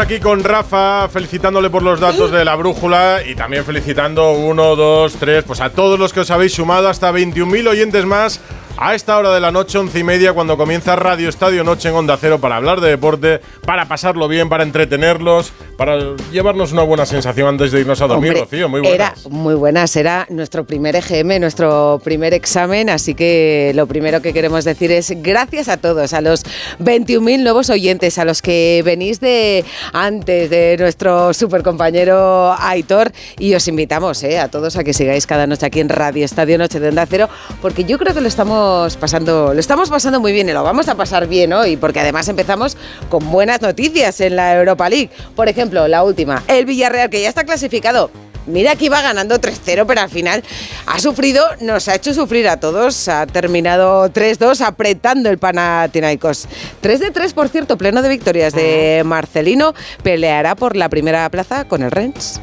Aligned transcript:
Aquí 0.00 0.18
con 0.18 0.42
Rafa, 0.42 1.08
felicitándole 1.08 1.68
por 1.68 1.82
los 1.82 2.00
datos 2.00 2.30
de 2.30 2.44
la 2.44 2.56
brújula 2.56 3.20
y 3.26 3.34
también 3.34 3.64
felicitando 3.64 4.32
uno, 4.32 4.74
dos, 4.74 5.16
tres, 5.16 5.44
pues 5.44 5.60
a 5.60 5.70
todos 5.70 5.98
los 5.98 6.12
que 6.12 6.20
os 6.20 6.30
habéis 6.30 6.54
sumado, 6.54 6.88
hasta 6.88 7.12
21.000 7.12 7.68
oyentes 7.68 8.06
más 8.06 8.40
a 8.82 8.94
esta 8.94 9.18
hora 9.18 9.34
de 9.34 9.40
la 9.40 9.52
noche, 9.52 9.76
once 9.76 9.98
y 9.98 10.04
media, 10.04 10.32
cuando 10.32 10.56
comienza 10.56 10.96
Radio 10.96 11.28
Estadio 11.28 11.62
Noche 11.64 11.90
en 11.90 11.94
Onda 11.94 12.16
Cero 12.18 12.40
para 12.40 12.56
hablar 12.56 12.80
de 12.80 12.88
deporte, 12.88 13.42
para 13.66 13.86
pasarlo 13.86 14.26
bien, 14.26 14.48
para 14.48 14.62
entretenerlos, 14.62 15.52
para 15.76 15.98
llevarnos 16.32 16.72
una 16.72 16.82
buena 16.82 17.04
sensación 17.04 17.46
antes 17.46 17.72
de 17.72 17.80
irnos 17.80 18.00
a 18.00 18.06
dormir, 18.06 18.30
Hombre, 18.30 18.44
Rocío. 18.44 18.68
Muy 18.70 18.80
buenas. 18.80 18.94
Era 18.94 19.14
muy 19.28 19.54
buenas, 19.54 19.94
era 19.96 20.26
nuestro 20.30 20.64
primer 20.64 20.96
EGM, 20.96 21.40
nuestro 21.40 22.00
primer 22.02 22.32
examen, 22.32 22.88
así 22.88 23.14
que 23.14 23.72
lo 23.74 23.86
primero 23.86 24.22
que 24.22 24.32
queremos 24.32 24.64
decir 24.64 24.90
es 24.92 25.12
gracias 25.22 25.68
a 25.68 25.76
todos, 25.76 26.14
a 26.14 26.22
los 26.22 26.46
21.000 26.78 27.42
nuevos 27.42 27.68
oyentes, 27.68 28.16
a 28.16 28.24
los 28.24 28.40
que 28.40 28.80
venís 28.82 29.20
de 29.20 29.62
antes 29.92 30.48
de 30.48 30.76
nuestro 30.78 31.34
super 31.34 31.62
compañero 31.62 32.56
Aitor 32.58 33.12
y 33.38 33.54
os 33.54 33.68
invitamos 33.68 34.22
eh, 34.22 34.38
a 34.38 34.48
todos 34.48 34.76
a 34.76 34.84
que 34.84 34.94
sigáis 34.94 35.26
cada 35.26 35.46
noche 35.46 35.66
aquí 35.66 35.80
en 35.80 35.90
Radio 35.90 36.24
Estadio 36.24 36.56
Noche 36.56 36.80
de 36.80 36.88
Onda 36.88 37.04
Cero, 37.04 37.28
porque 37.60 37.84
yo 37.84 37.98
creo 37.98 38.14
que 38.14 38.22
lo 38.22 38.28
estamos 38.28 38.69
pasando, 38.98 39.54
lo 39.54 39.60
estamos 39.60 39.90
pasando 39.90 40.20
muy 40.20 40.32
bien 40.32 40.48
y 40.48 40.52
lo 40.52 40.62
vamos 40.62 40.88
a 40.88 40.94
pasar 40.94 41.26
bien 41.26 41.52
hoy, 41.52 41.76
porque 41.76 42.00
además 42.00 42.28
empezamos 42.28 42.76
con 43.08 43.30
buenas 43.30 43.60
noticias 43.60 44.20
en 44.20 44.36
la 44.36 44.54
Europa 44.54 44.88
League. 44.88 45.10
Por 45.36 45.48
ejemplo, 45.48 45.88
la 45.88 46.02
última, 46.02 46.42
el 46.48 46.66
Villarreal, 46.66 47.10
que 47.10 47.22
ya 47.22 47.28
está 47.28 47.44
clasificado. 47.44 48.10
Mira 48.46 48.74
que 48.74 48.86
iba 48.86 49.00
ganando 49.02 49.38
3-0, 49.38 49.84
pero 49.86 50.00
al 50.00 50.08
final 50.08 50.42
ha 50.86 50.98
sufrido, 50.98 51.44
nos 51.60 51.88
ha 51.88 51.94
hecho 51.94 52.14
sufrir 52.14 52.48
a 52.48 52.58
todos. 52.58 53.08
Ha 53.08 53.26
terminado 53.26 54.08
3-2 54.08 54.60
apretando 54.62 55.28
el 55.30 55.38
Panathinaikos. 55.38 56.48
3-3, 56.82 57.32
por 57.34 57.48
cierto, 57.48 57.76
pleno 57.76 58.02
de 58.02 58.08
victorias 58.08 58.54
de 58.54 59.02
Marcelino. 59.04 59.74
Peleará 60.02 60.54
por 60.56 60.74
la 60.74 60.88
primera 60.88 61.28
plaza 61.30 61.66
con 61.68 61.82
el 61.82 61.90
Rennes. 61.90 62.40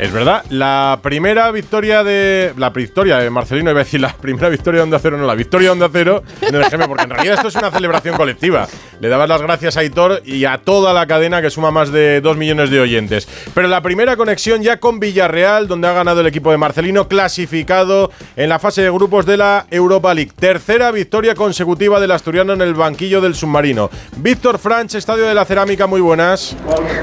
Es 0.00 0.10
verdad, 0.12 0.46
la 0.48 0.98
primera 1.02 1.50
victoria 1.50 2.02
de. 2.02 2.54
La 2.56 2.70
victoria 2.70 3.18
de 3.18 3.28
Marcelino, 3.28 3.70
iba 3.70 3.80
a 3.80 3.84
decir 3.84 4.00
la 4.00 4.14
primera 4.14 4.48
victoria 4.48 4.78
de 4.78 4.84
Onda 4.84 4.98
Cero, 4.98 5.18
no, 5.18 5.26
la 5.26 5.34
victoria 5.34 5.68
de 5.68 5.72
Onda 5.72 5.90
Cero 5.92 6.22
en 6.40 6.54
el 6.54 6.64
GM, 6.64 6.88
porque 6.88 7.04
en 7.04 7.10
realidad 7.10 7.34
esto 7.34 7.48
es 7.48 7.54
una 7.56 7.70
celebración 7.70 8.16
colectiva. 8.16 8.66
Le 8.98 9.10
dabas 9.10 9.28
las 9.28 9.42
gracias 9.42 9.76
a 9.76 9.80
Aitor 9.80 10.22
y 10.24 10.46
a 10.46 10.56
toda 10.56 10.94
la 10.94 11.06
cadena 11.06 11.42
que 11.42 11.50
suma 11.50 11.70
más 11.70 11.92
de 11.92 12.22
2 12.22 12.36
millones 12.38 12.70
de 12.70 12.80
oyentes. 12.80 13.28
Pero 13.52 13.68
la 13.68 13.82
primera 13.82 14.16
conexión 14.16 14.62
ya 14.62 14.78
con 14.78 15.00
Villarreal, 15.00 15.68
donde 15.68 15.88
ha 15.88 15.92
ganado 15.92 16.22
el 16.22 16.26
equipo 16.26 16.50
de 16.50 16.56
Marcelino, 16.56 17.06
clasificado 17.06 18.10
en 18.36 18.48
la 18.48 18.58
fase 18.58 18.80
de 18.80 18.90
grupos 18.90 19.26
de 19.26 19.36
la 19.36 19.66
Europa 19.70 20.14
League. 20.14 20.32
Tercera 20.34 20.90
victoria 20.92 21.34
consecutiva 21.34 22.00
del 22.00 22.12
asturiano 22.12 22.54
en 22.54 22.62
el 22.62 22.72
banquillo 22.72 23.20
del 23.20 23.34
submarino. 23.34 23.90
Víctor 24.16 24.58
Franch, 24.58 24.94
Estadio 24.94 25.26
de 25.26 25.34
la 25.34 25.44
Cerámica, 25.44 25.86
muy 25.86 26.00
buenas. 26.00 26.56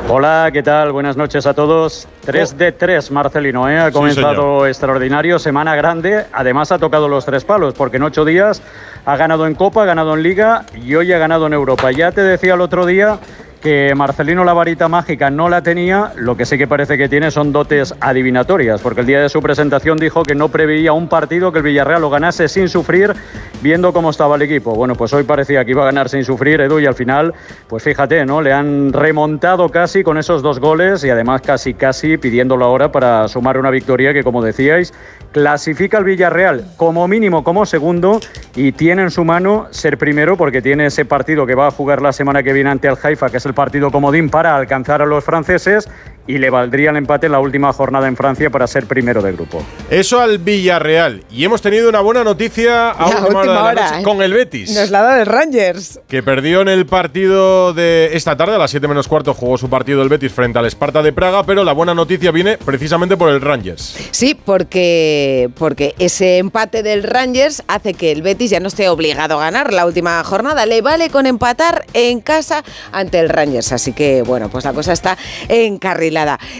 Hola, 0.07 0.49
¿qué 0.51 0.63
tal? 0.63 0.91
Buenas 0.91 1.15
noches 1.15 1.45
a 1.45 1.53
todos. 1.53 2.07
3 2.25 2.57
de 2.57 2.71
3, 2.73 2.86
Marcelino, 3.11 3.69
¿eh? 3.69 3.77
ha 3.77 3.87
Sí, 3.87 3.93
comenzado 3.93 4.65
extraordinario, 4.65 5.39
semana 5.39 5.75
grande, 5.75 6.25
además 6.31 6.71
ha 6.71 6.79
tocado 6.79 7.09
los 7.09 7.25
tres 7.25 7.43
palos, 7.43 7.73
porque 7.73 7.97
en 7.97 8.03
ocho 8.03 8.23
días 8.23 8.61
ha 9.05 9.17
ganado 9.17 9.45
en 9.45 9.55
Copa, 9.55 9.83
ha 9.83 9.85
ganado 9.85 10.13
en 10.13 10.23
Liga 10.23 10.63
y 10.73 10.95
hoy 10.95 11.11
ha 11.11 11.17
ganado 11.17 11.47
en 11.47 11.53
Europa. 11.53 11.91
Ya 11.91 12.11
te 12.13 12.21
decía 12.21 12.53
el 12.53 12.61
otro 12.61 12.85
día 12.85 13.19
que 13.61 13.93
Marcelino 13.95 14.43
la 14.43 14.53
varita 14.53 14.87
mágica 14.87 15.29
no 15.29 15.49
la 15.49 15.61
tenía, 15.61 16.13
lo 16.15 16.37
que 16.37 16.45
sí 16.45 16.57
que 16.57 16.67
parece 16.67 16.97
que 16.97 17.09
tiene 17.09 17.31
son 17.31 17.51
dotes 17.51 17.93
adivinatorias, 17.99 18.81
porque 18.81 19.01
el 19.01 19.07
día 19.07 19.21
de 19.21 19.29
su 19.29 19.41
presentación 19.41 19.97
dijo 19.97 20.23
que 20.23 20.35
no 20.35 20.49
preveía 20.49 20.93
un 20.93 21.07
partido 21.07 21.51
que 21.51 21.59
el 21.59 21.63
Villarreal 21.63 22.01
lo 22.01 22.09
ganase 22.09 22.47
sin 22.47 22.69
sufrir, 22.69 23.13
viendo 23.61 23.93
cómo 23.93 24.11
estaba 24.11 24.35
el 24.35 24.43
equipo. 24.43 24.75
Bueno, 24.75 24.95
pues 24.95 25.13
hoy 25.13 25.23
parecía 25.23 25.65
que 25.65 25.71
iba 25.71 25.81
a 25.83 25.85
ganar 25.85 26.09
sin 26.09 26.23
sufrir 26.23 26.61
Edu 26.61 26.79
y 26.79 26.85
al 26.85 26.93
final, 26.93 27.33
pues 27.67 27.83
fíjate, 27.83 28.25
¿no? 28.25 28.41
Le 28.41 28.53
han 28.53 28.93
remontado 28.93 29.69
casi 29.69 30.03
con 30.03 30.17
esos 30.17 30.41
dos 30.41 30.59
goles 30.59 31.03
y 31.03 31.09
además 31.09 31.41
casi 31.41 31.73
casi 31.73 32.17
pidiéndolo 32.17 32.65
ahora 32.65 32.91
para 32.91 33.27
sumar 33.27 33.57
una 33.57 33.71
victoria 33.71 34.13
que, 34.13 34.23
como 34.23 34.43
decíais, 34.43 34.93
clasifica 35.31 35.97
al 35.97 36.03
Villarreal 36.03 36.65
como 36.77 37.07
mínimo 37.07 37.43
como 37.43 37.65
segundo 37.65 38.19
y 38.55 38.71
tiene 38.71 39.03
en 39.03 39.11
su 39.11 39.25
mano 39.25 39.67
ser 39.71 39.97
primero 39.97 40.37
porque 40.37 40.61
tiene 40.61 40.85
ese 40.85 41.05
partido 41.05 41.45
que 41.45 41.55
va 41.55 41.67
a 41.67 41.71
jugar 41.71 42.01
la 42.01 42.13
semana 42.13 42.43
que 42.43 42.53
viene 42.53 42.69
ante 42.69 42.87
el 42.87 42.95
Haifa, 43.01 43.29
que 43.29 43.37
es 43.37 43.45
el 43.47 43.53
partido 43.53 43.91
comodín 43.91 44.29
para 44.29 44.55
alcanzar 44.55 45.01
a 45.01 45.05
los 45.05 45.23
franceses 45.23 45.89
y 46.27 46.37
le 46.37 46.49
valdría 46.49 46.89
el 46.89 46.97
empate 46.97 47.27
en 47.27 47.31
la 47.31 47.39
última 47.39 47.71
jornada 47.73 48.07
en 48.07 48.15
Francia 48.15 48.49
para 48.49 48.67
ser 48.67 48.85
primero 48.85 49.21
de 49.21 49.31
grupo. 49.31 49.63
Eso 49.89 50.19
al 50.19 50.37
Villarreal. 50.37 51.23
Y 51.31 51.45
hemos 51.45 51.61
tenido 51.61 51.89
una 51.89 52.01
buena 52.01 52.23
noticia 52.23 52.91
a 52.91 53.09
La 53.09 53.19
última, 53.21 53.21
hora, 53.21 53.29
de 53.29 53.37
última 53.37 53.53
la 53.53 53.63
hora, 53.63 53.83
noche 53.85 53.99
¿eh? 54.01 54.03
con 54.03 54.21
el 54.21 54.33
Betis. 54.33 54.75
Nos 54.75 54.89
la 54.89 55.01
dado 55.01 55.21
el 55.21 55.25
Rangers. 55.25 56.01
que 56.07 56.21
perdió 56.21 56.61
en 56.61 56.67
el 56.67 56.85
partido 56.85 57.73
de 57.73 58.09
esta 58.13 58.35
tarde, 58.35 58.55
a 58.55 58.57
las 58.57 58.71
7 58.71 58.87
menos 58.87 59.07
cuarto, 59.07 59.33
jugó 59.33 59.57
su 59.57 59.69
partido 59.69 60.01
el 60.03 60.09
Betis 60.09 60.33
frente 60.33 60.59
al 60.59 60.65
Esparta 60.65 61.01
de 61.01 61.13
Praga, 61.13 61.43
pero 61.43 61.63
la 61.63 61.71
buena 61.73 61.93
noticia 61.93 62.31
viene 62.31 62.57
precisamente 62.57 63.15
por 63.15 63.29
el 63.29 63.39
Rangers. 63.39 63.95
Sí, 64.11 64.35
porque, 64.35 65.49
porque 65.57 65.95
ese 65.99 66.39
empate 66.39 66.83
del 66.83 67.03
Rangers 67.03 67.63
hace 67.67 67.93
que 67.93 68.11
el 68.11 68.21
Betis 68.21 68.51
ya 68.51 68.59
no 68.59 68.67
esté 68.67 68.89
obligado 68.89 69.39
a 69.39 69.45
ganar 69.45 69.71
la 69.71 69.85
última 69.85 70.21
jornada. 70.23 70.65
Le 70.65 70.81
vale 70.81 71.09
con 71.09 71.25
empatar 71.25 71.85
en 71.93 72.19
casa 72.19 72.63
ante 72.91 73.19
el 73.19 73.29
Rangers. 73.29 73.71
Así 73.71 73.93
que, 73.93 74.23
bueno, 74.23 74.49
pues 74.49 74.65
la 74.65 74.73
cosa 74.73 74.93
está 74.93 75.17
encarrilada. 75.47 76.16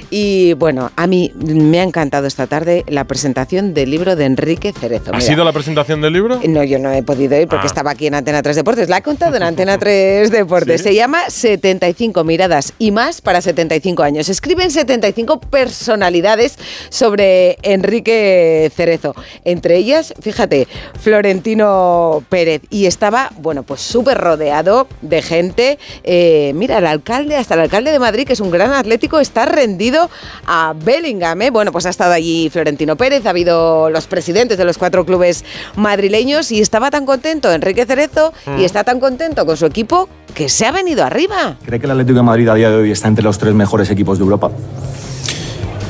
Y 0.10 0.54
bueno, 0.54 0.92
a 0.96 1.08
mí 1.08 1.32
me 1.36 1.80
ha 1.80 1.84
encantado 1.84 2.28
esta 2.28 2.48
tarde 2.48 2.84
la 2.88 3.04
presentación 3.06 3.74
del 3.74 3.90
libro 3.92 4.16
de 4.16 4.26
Enrique 4.26 4.74
Cerezo. 4.74 5.12
¿Ha 5.12 5.18
Mira, 5.18 5.22
sido 5.28 5.44
la 5.44 5.52
presentación 5.54 6.02
del 6.02 6.14
libro? 6.14 6.40
no, 6.48 6.64
yo 6.64 6.80
no 6.80 6.92
he 6.92 7.04
podido 7.04 7.40
ir 7.40 7.48
porque 7.48 7.66
Ah. 7.66 7.68
estaba 7.68 7.92
aquí 7.92 8.08
en 8.08 8.16
Antena 8.16 8.42
3 8.42 8.56
Deportes. 8.56 8.90
La 8.90 8.98
he 8.98 9.02
contado 9.04 9.36
en 9.36 9.44
Antena 9.44 9.78
3 9.80 10.32
Deportes. 10.32 10.82
¿Sí? 10.82 10.90
Se 10.90 10.96
llama 10.96 11.30
75 11.30 12.24
miradas 12.24 12.74
y 12.80 12.92
más 12.92 13.22
para 13.22 13.42
75 13.42 14.04
años. 14.04 14.30
Escriben 14.30 14.72
75 14.72 15.40
personalidades 15.40 16.58
sobre 16.90 17.58
Enrique 17.64 18.72
Cerezo. 18.76 19.16
Entre 19.46 19.78
ellas, 19.78 20.14
fíjate, 20.22 20.68
Florentino 21.00 22.24
Pérez. 22.30 22.62
Y 22.70 22.86
estaba, 22.86 23.32
bueno, 23.40 23.64
pues 23.64 23.82
súper 23.82 24.18
rodeado 24.18 24.88
de 25.02 25.22
gente. 25.22 25.78
Eh, 26.04 26.52
mira, 26.56 26.78
el 26.78 26.86
alcalde, 26.86 27.36
hasta 27.36 27.56
el 27.56 27.62
alcalde 27.62 27.92
de 27.92 28.00
Madrid, 28.00 28.26
que 28.26 28.34
es 28.34 28.40
un 28.40 28.52
gran 28.52 28.72
atlético, 28.72 29.20
está 29.20 29.46
rendido 29.48 30.10
a 30.46 30.74
Bellingham. 30.76 31.42
¿eh? 31.42 31.50
Bueno, 31.50 31.72
pues 31.72 31.86
ha 31.86 31.90
estado 31.90 32.14
allí 32.14 32.50
Florentino 32.50 32.96
Pérez, 32.96 33.26
ha 33.26 33.32
habido 33.32 33.90
los 33.90 34.08
presidentes 34.08 34.58
de 34.58 34.66
los 34.66 34.78
cuatro 34.78 35.06
clubes 35.06 35.44
madrileños 35.76 36.52
y 36.52 36.62
estaba 36.62 36.90
tan 36.92 37.06
contento 37.06 37.52
Enrique 37.52 37.86
Cerezo 37.86 38.34
y 38.58 38.64
está 38.64 38.84
tan 38.84 39.00
contento 39.00 39.46
con 39.46 39.58
su 39.58 39.66
equipo 39.66 40.08
que 40.34 40.50
se 40.50 40.66
ha 40.66 40.72
venido 40.72 41.04
arriba. 41.04 41.58
¿Cree 41.66 41.80
que 41.80 41.86
el 41.86 41.92
Atlético 41.92 42.18
de 42.18 42.24
Madrid 42.24 42.48
a 42.50 42.56
día 42.56 42.70
de 42.70 42.76
hoy 42.78 42.92
está 42.92 43.08
entre 43.08 43.24
los 43.24 43.38
tres 43.38 43.54
mejores 43.54 43.90
equipos 43.90 44.18
de 44.20 44.24
Europa? 44.24 44.52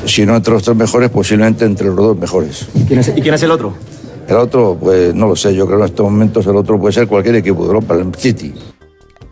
Si 0.06 0.24
no 0.24 0.36
entre 0.36 0.54
los 0.54 0.62
tres 0.62 0.76
mejores, 0.76 1.10
posiblemente 1.10 1.64
entre 1.64 1.88
los 1.88 1.96
dos 1.96 2.16
mejores. 2.16 2.66
¿Quién 2.86 3.00
es- 3.00 3.08
¿Y 3.14 3.20
quién 3.20 3.34
es 3.34 3.42
el 3.42 3.50
otro? 3.50 3.74
El 4.26 4.36
otro, 4.36 4.76
pues 4.80 5.14
no 5.14 5.26
lo 5.26 5.36
sé, 5.36 5.54
yo 5.54 5.66
creo 5.66 5.78
que 5.78 5.84
en 5.84 5.90
estos 5.90 6.04
momentos 6.04 6.46
el 6.46 6.56
otro 6.56 6.78
puede 6.78 6.92
ser 6.92 7.06
cualquier 7.08 7.36
equipo 7.36 7.60
de 7.62 7.66
Europa, 7.68 7.94
el 7.94 8.14
City. 8.14 8.54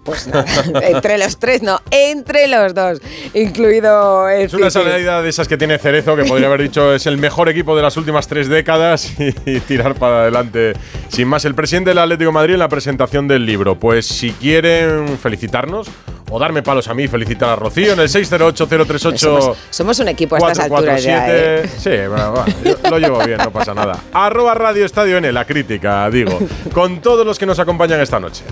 Pues 0.06 0.28
nada, 0.28 0.46
entre 0.82 1.18
los 1.18 1.36
tres, 1.38 1.62
no, 1.62 1.80
entre 1.90 2.46
los 2.46 2.72
dos, 2.72 3.00
incluido 3.34 4.28
el 4.28 4.42
Es 4.42 4.54
una 4.54 4.70
salida 4.70 5.20
de 5.20 5.28
esas 5.28 5.48
que 5.48 5.56
tiene 5.56 5.78
Cerezo, 5.78 6.16
que 6.16 6.24
podría 6.24 6.46
haber 6.46 6.62
dicho 6.62 6.94
es 6.94 7.06
el 7.06 7.18
mejor 7.18 7.48
equipo 7.48 7.76
de 7.76 7.82
las 7.82 7.96
últimas 7.96 8.28
tres 8.28 8.48
décadas 8.48 9.10
y, 9.18 9.34
y 9.44 9.60
tirar 9.60 9.96
para 9.96 10.20
adelante. 10.20 10.74
Sin 11.08 11.28
más, 11.28 11.44
el 11.44 11.54
presidente 11.54 11.90
del 11.90 11.98
Atlético 11.98 12.30
de 12.30 12.34
Madrid 12.34 12.54
en 12.54 12.60
la 12.60 12.68
presentación 12.68 13.26
del 13.28 13.44
libro. 13.44 13.74
Pues 13.74 14.06
si 14.06 14.30
quieren 14.30 15.18
felicitarnos 15.18 15.88
o 16.30 16.38
darme 16.38 16.62
palos 16.62 16.88
a 16.88 16.94
mí, 16.94 17.06
felicitar 17.08 17.50
a 17.50 17.56
Rocío 17.56 17.92
en 17.92 18.00
el 18.00 18.08
608038447. 18.08 19.16
Somos, 19.16 19.58
somos 19.70 19.98
un 20.00 20.08
equipo 20.08 20.36
a 20.36 20.38
estas 20.38 20.58
alturas 20.58 21.02
ya, 21.02 21.26
¿eh? 21.28 21.68
Sí, 21.78 21.90
bueno, 22.08 22.44
yo 22.64 22.90
lo 22.90 22.98
llevo 22.98 23.24
bien, 23.24 23.38
no 23.38 23.50
pasa 23.50 23.74
nada. 23.74 23.98
Arroba 24.12 24.54
Radio 24.54 24.84
Estadio 24.84 25.18
N, 25.18 25.30
la 25.32 25.44
crítica, 25.44 26.08
digo, 26.10 26.38
con 26.72 27.00
todos 27.00 27.24
los 27.24 27.38
que 27.38 27.46
nos 27.46 27.58
acompañan 27.58 28.00
esta 28.00 28.18
noche. 28.18 28.42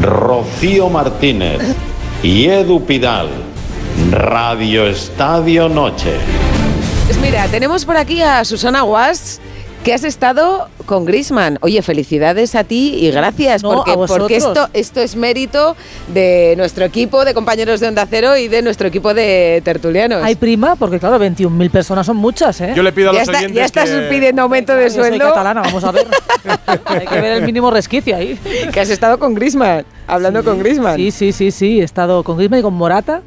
Rocío 0.00 0.88
Martínez 0.88 1.60
y 2.22 2.46
Edu 2.46 2.84
Pidal. 2.84 3.28
Radio 4.10 4.86
Estadio 4.86 5.68
Noche. 5.68 6.14
Pues 7.06 7.18
mira, 7.18 7.48
tenemos 7.48 7.84
por 7.84 7.96
aquí 7.96 8.22
a 8.22 8.44
Susana 8.44 8.82
Guas, 8.82 9.40
que 9.84 9.94
has 9.94 10.04
estado 10.04 10.68
con 10.84 11.04
Grisman. 11.06 11.56
Oye, 11.62 11.80
felicidades 11.82 12.54
a 12.54 12.64
ti 12.64 12.94
y 13.00 13.10
gracias, 13.10 13.62
No, 13.62 13.84
porque, 14.06 14.36
esto, 14.36 14.68
esto 14.74 15.00
es 15.00 15.16
mérito 15.16 15.76
de 16.12 16.54
nuestro 16.58 16.84
equipo 16.84 17.24
de 17.24 17.32
compañeros 17.32 17.80
de 17.80 17.88
Onda 17.88 18.06
Cero 18.08 18.36
y 18.36 18.48
de 18.48 18.60
nuestro 18.60 18.88
equipo 18.88 19.14
de 19.14 19.62
tertulianos. 19.64 20.22
Hay 20.22 20.34
prima, 20.34 20.76
porque 20.76 20.98
claro, 20.98 21.18
21.000 21.18 21.70
personas 21.70 22.04
son 22.06 22.16
muchas, 22.18 22.60
¿eh? 22.60 22.72
Yo 22.76 22.82
le 22.82 22.92
pido 22.92 23.10
a 23.10 23.12
ya, 23.14 23.20
los 23.20 23.28
está- 23.28 23.38
oyentes 23.38 23.56
ya 23.56 23.64
estás 23.64 23.88
que- 23.90 24.08
pidiendo 24.10 24.42
aumento 24.42 24.74
de 24.74 24.84
Yo 24.84 24.90
soy 24.90 25.04
sueldo. 25.08 25.28
catalana, 25.28 25.62
vamos 25.62 25.84
a 25.84 25.92
ver. 25.92 26.06
Hay 26.84 27.06
que 27.06 27.20
ver 27.20 27.32
el 27.32 27.42
mínimo 27.44 27.70
resquicio 27.70 28.14
ahí. 28.16 28.38
Que 28.72 28.80
has 28.80 28.90
estado 28.90 29.18
con 29.18 29.34
Grisman, 29.34 29.84
hablando 30.06 30.44
con 30.44 30.58
Grisman. 30.58 30.96
Sí, 30.96 31.10
sí, 31.10 31.32
sí, 31.32 31.50
sí. 31.50 31.80
He 31.80 31.84
estado 31.84 32.22
con 32.24 32.36
Griezmann 32.36 32.60
y 32.60 32.62
con 32.62 32.74
Morata, 32.74 33.22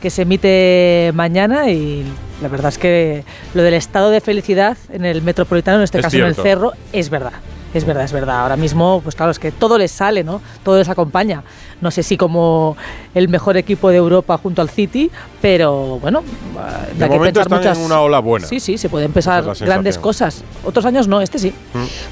que 0.00 0.08
se 0.10 0.22
emite 0.22 1.10
mañana 1.14 1.70
y 1.70 2.04
la 2.42 2.48
verdad 2.48 2.68
es 2.68 2.78
que 2.78 3.24
lo 3.54 3.62
del 3.62 3.74
estado 3.74 4.10
de 4.10 4.20
felicidad 4.20 4.76
en 4.92 5.04
el 5.04 5.22
Metropolitano, 5.22 5.78
en 5.78 5.84
este 5.84 5.98
Es 5.98 6.04
caso 6.04 6.16
en 6.18 6.24
el 6.24 6.34
Cerro, 6.34 6.72
es 6.92 7.10
verdad. 7.10 7.32
Es 7.78 7.84
verdad, 7.84 8.04
es 8.04 8.12
verdad. 8.12 8.40
Ahora 8.40 8.56
mismo, 8.56 9.00
pues 9.02 9.14
claro, 9.14 9.30
es 9.30 9.38
que 9.38 9.52
todo 9.52 9.78
les 9.78 9.92
sale, 9.92 10.24
¿no? 10.24 10.40
Todo 10.64 10.78
les 10.78 10.88
acompaña. 10.88 11.44
No 11.80 11.92
sé 11.92 12.02
si 12.02 12.16
como 12.16 12.76
el 13.14 13.28
mejor 13.28 13.56
equipo 13.56 13.90
de 13.90 13.96
Europa 13.98 14.36
junto 14.36 14.62
al 14.62 14.68
City, 14.68 15.12
pero 15.40 16.00
bueno, 16.00 16.24
ah, 16.58 16.80
De 16.92 17.04
hay 17.04 17.10
que 17.10 17.16
momento 17.16 17.40
pensar 17.40 17.60
están 17.60 17.76
en 17.76 17.82
una 17.84 18.00
ola 18.00 18.18
buena. 18.18 18.48
Sí, 18.48 18.58
sí, 18.58 18.78
se 18.78 18.88
pueden 18.88 19.06
empezar 19.06 19.48
es 19.48 19.62
grandes 19.62 19.96
cosas. 19.96 20.42
Otros 20.64 20.84
años 20.84 21.06
no, 21.06 21.20
este 21.20 21.38
sí. 21.38 21.54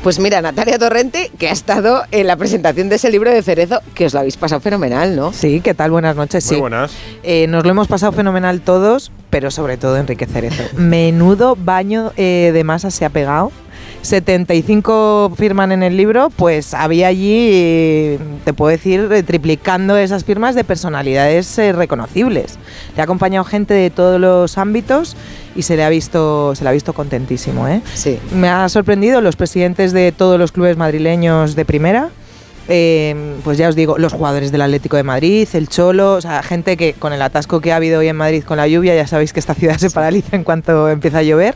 Pues 0.05 0.21
mira, 0.21 0.41
Natalia 0.41 0.79
Torrente, 0.79 1.33
que 1.37 1.49
ha 1.49 1.53
estado 1.53 2.05
en 2.13 2.29
la 2.29 2.37
presentación 2.37 2.89
de 2.89 2.97
ese 2.97 3.11
libro 3.11 3.31
de 3.33 3.43
Cerezo, 3.43 3.81
que 3.95 4.07
os 4.07 4.15
lo 4.15 4.21
habéis 4.21 4.37
pasado 4.37 4.61
fenomenal, 4.61 5.17
¿no? 5.17 5.33
Sí, 5.33 5.61
¿qué 5.61 5.75
tal? 5.75 5.91
Buenas 5.91 6.15
noches. 6.15 6.47
Muy 6.47 6.55
sí. 6.55 6.61
buenas. 6.61 6.93
Eh, 7.25 7.49
nos 7.49 7.65
lo 7.65 7.71
hemos 7.71 7.89
pasado 7.89 8.13
fenomenal 8.13 8.61
todos, 8.61 9.11
pero 9.31 9.51
sobre 9.51 9.77
todo 9.77 9.97
Enrique 9.97 10.27
Cerezo. 10.27 10.63
Menudo 10.77 11.57
baño 11.59 12.13
eh, 12.17 12.53
de 12.55 12.63
masa 12.63 12.93
se 12.93 13.05
ha 13.05 13.11
pegado. 13.11 13.51
75 14.07 15.33
firman 15.37 15.73
en 15.73 15.83
el 15.83 15.97
libro, 15.97 16.31
pues 16.31 16.75
había 16.75 17.09
allí, 17.09 18.19
te 18.45 18.53
puedo 18.53 18.71
decir, 18.71 19.25
triplicando 19.27 19.97
esas 19.97 20.25
firmas 20.25 20.55
de 20.55 20.65
personalidades 20.65 21.59
eh, 21.59 21.73
reconocibles. 21.73 22.59
Le 22.95 23.03
ha 23.03 23.05
acompañado 23.05 23.45
gente 23.45 23.75
de 23.75 23.91
todos 23.91 24.21
los 24.21 24.59
ámbitos 24.59 25.17
y 25.55 25.63
se 25.63 25.77
le 25.77 25.85
ha 25.85 25.89
visto, 25.89 26.55
se 26.55 26.65
le 26.65 26.71
ha 26.71 26.73
visto 26.73 26.93
contentísimo. 26.93 27.69
¿eh? 27.69 27.83
Sí. 27.95 28.19
Me 28.33 28.49
ha 28.49 28.69
sorprendido 28.69 29.21
los 29.21 29.37
presidentes 29.37 29.93
de 29.93 30.13
todos 30.13 30.39
los 30.39 30.53
clubes 30.53 30.77
madrileños 30.77 31.57
de 31.57 31.65
primera. 31.65 32.11
Eh, 32.69 33.37
pues 33.45 33.59
ya 33.59 33.69
os 33.69 33.77
digo, 33.77 33.97
los 33.97 34.13
jugadores 34.13 34.51
del 34.51 34.63
Atlético 34.63 34.97
de 34.97 35.05
Madrid, 35.05 35.47
el 35.53 35.69
Cholo, 35.69 36.15
o 36.15 36.21
sea, 36.21 36.43
gente 36.43 36.77
que 36.77 36.95
con 36.95 37.13
el 37.13 37.23
atasco 37.23 37.61
que 37.61 37.73
ha 37.73 37.77
habido 37.77 38.01
hoy 38.01 38.09
en 38.09 38.17
Madrid 38.17 38.43
con 38.43 38.57
la 38.57 38.67
lluvia, 38.67 38.95
ya 38.97 39.07
sabéis 39.07 39.33
que 39.33 39.39
esta 39.39 39.55
ciudad 39.55 39.79
se 39.79 39.91
paraliza 39.91 40.35
en 40.35 40.43
cuanto 40.43 40.89
empieza 40.89 41.19
a 41.19 41.23
llover, 41.23 41.55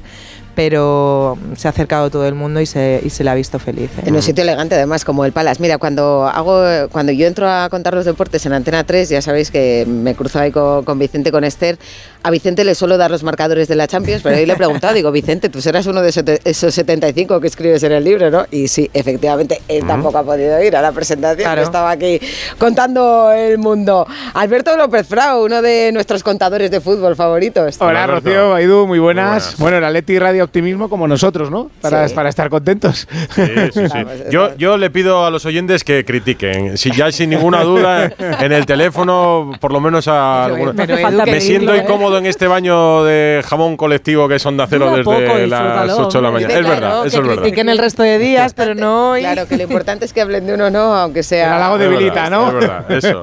pero 0.55 1.37
se 1.57 1.69
ha 1.69 1.71
acercado 1.71 2.11
todo 2.11 2.27
el 2.27 2.35
mundo 2.35 2.61
y 2.61 2.67
se, 2.67 3.01
y 3.05 3.11
se 3.11 3.25
le 3.25 3.31
ha 3.31 3.35
visto 3.35 3.59
feliz. 3.59 3.91
¿eh? 3.99 4.03
En 4.07 4.15
un 4.15 4.23
sitio 4.23 4.43
elegante, 4.43 4.75
además, 4.75 5.05
como 5.05 5.25
el 5.25 5.33
Palace. 5.33 5.61
Mira, 5.63 5.79
cuando 5.79 6.27
hago, 6.27 6.89
cuando 6.91 7.13
yo 7.13 7.27
entro 7.27 7.49
a 7.51 7.69
contar 7.71 7.95
los 7.95 8.05
deportes 8.05 8.45
en 8.47 8.53
Antena 8.53 8.85
3, 8.85 9.09
ya 9.09 9.23
sabéis 9.23 9.51
que 9.51 9.85
me 9.89 10.15
cruzo 10.15 10.39
ahí 10.39 10.51
con, 10.51 10.85
con 10.85 10.99
Vicente, 10.99 11.31
con 11.33 11.45
Esther. 11.45 11.79
A 12.23 12.31
Vicente 12.31 12.65
le 12.65 12.75
suelo 12.75 12.99
dar 12.99 13.11
los 13.11 13.23
marcadores 13.23 13.69
de 13.69 13.77
la 13.77 13.87
Champions, 13.87 14.23
pero 14.23 14.37
ahí 14.37 14.45
le 14.47 14.53
he 14.53 14.57
preguntado, 14.57 14.93
digo, 14.95 15.11
Vicente, 15.11 15.49
tú 15.49 15.61
serás 15.63 15.87
uno 15.87 16.03
de 16.03 16.11
esos- 16.11 16.25
esos 16.45 16.75
75 16.75 17.41
que 17.41 17.47
escribes 17.47 17.83
en 17.83 17.93
el 17.93 18.05
libro, 18.05 18.31
¿no? 18.31 18.45
Y 18.51 18.69
sí, 18.69 18.91
efectivamente, 18.93 19.63
él 19.69 19.87
tampoco 19.87 20.19
ha 20.19 20.23
podido 20.25 20.63
ir 20.63 20.77
a 20.77 20.83
la 20.83 20.93
presentación, 20.93 21.45
Claro. 21.45 21.63
estaba 21.63 21.91
aquí 21.91 22.21
contando 22.59 23.33
el 23.33 23.59
mundo. 23.59 24.07
Alberto 24.35 24.77
López 24.77 25.07
Frau, 25.07 25.45
uno 25.45 25.63
de 25.63 25.91
nuestros 25.93 26.23
contadores 26.23 26.71
de 26.71 26.81
fútbol 26.81 27.17
favoritos. 27.17 27.77
Hola, 27.81 28.05
Alberto. 28.05 28.29
Rocío, 28.29 28.55
Aidu, 28.55 28.87
muy 28.87 28.99
buenas. 28.99 29.25
Muy 29.27 29.31
buenas. 29.31 29.59
Bueno, 29.59 29.77
el 29.79 29.85
Atleti 29.85 30.19
radio 30.19 30.40
optimismo 30.43 30.89
como 30.89 31.07
nosotros, 31.09 31.51
¿no? 31.51 31.71
Para, 31.81 32.09
Sí. 32.09 32.15
para 32.15 32.29
estar 32.29 32.49
contentos. 32.51 33.07
Sí, 33.35 33.43
sí, 33.73 33.89
sí. 33.89 33.99
Yo, 34.31 34.55
yo 34.57 34.77
le 34.77 34.91
pido 34.91 35.25
a 35.27 35.31
los 35.31 35.45
oyentes 35.47 35.83
que 35.85 36.05
critiquen. 36.05 36.77
Si 36.79 36.91
ya 36.93 37.11
sin 37.13 37.31
ninguna 37.31 37.63
duda 37.63 38.11
en 38.19 38.53
el 38.53 38.65
teléfono, 38.67 39.53
por 39.61 39.73
lo 39.73 39.81
menos 39.81 40.07
a 40.09 40.43
Pero, 40.45 40.55
algunos- 40.55 40.75
pero, 40.77 40.97
Me 41.27 41.33
que- 41.33 41.41
siento 41.41 41.75
¿eh? 41.75 41.79
incómodo 41.83 42.19
en 42.19 42.27
este 42.27 42.47
baño 42.47 43.05
de 43.05 43.43
jamón 43.47 43.77
colectivo 43.77 44.29
que 44.29 44.39
son 44.39 44.57
de 44.57 44.63
acero 44.65 44.87
Dura 44.87 44.97
desde 44.99 45.05
poco, 45.05 45.39
las 45.39 45.41
disfrútalo, 45.61 46.07
8 46.07 46.19
de 46.19 46.23
la 46.23 46.31
mañana. 46.31 46.53
Es 46.55 46.61
Claro, 46.61 46.75
verdad, 46.81 47.03
que 47.03 47.09
eso 47.09 47.17
es 47.21 47.27
verdad. 47.27 47.43
critiquen 47.43 47.69
el 47.69 47.79
resto 47.79 48.03
de 48.03 48.19
días, 48.19 48.55
pero 48.55 48.75
no 48.75 49.11
hoy. 49.13 49.21
Claro, 49.21 49.47
que 49.49 49.57
lo 49.57 49.63
importante 49.65 50.05
es 50.05 50.13
que 50.13 50.21
hablen 50.21 50.47
de 50.47 50.55
uno, 50.55 50.71
no, 50.71 50.95
aunque 50.95 51.21
El 51.21 51.25
sea... 51.25 51.57
halago 51.57 51.75
Es 51.77 51.81
debilita, 51.81 52.29
verdad, 52.29 52.31
¿no? 52.31 52.49
Es 52.49 52.55
verdad, 52.55 52.91
eso. 52.93 53.23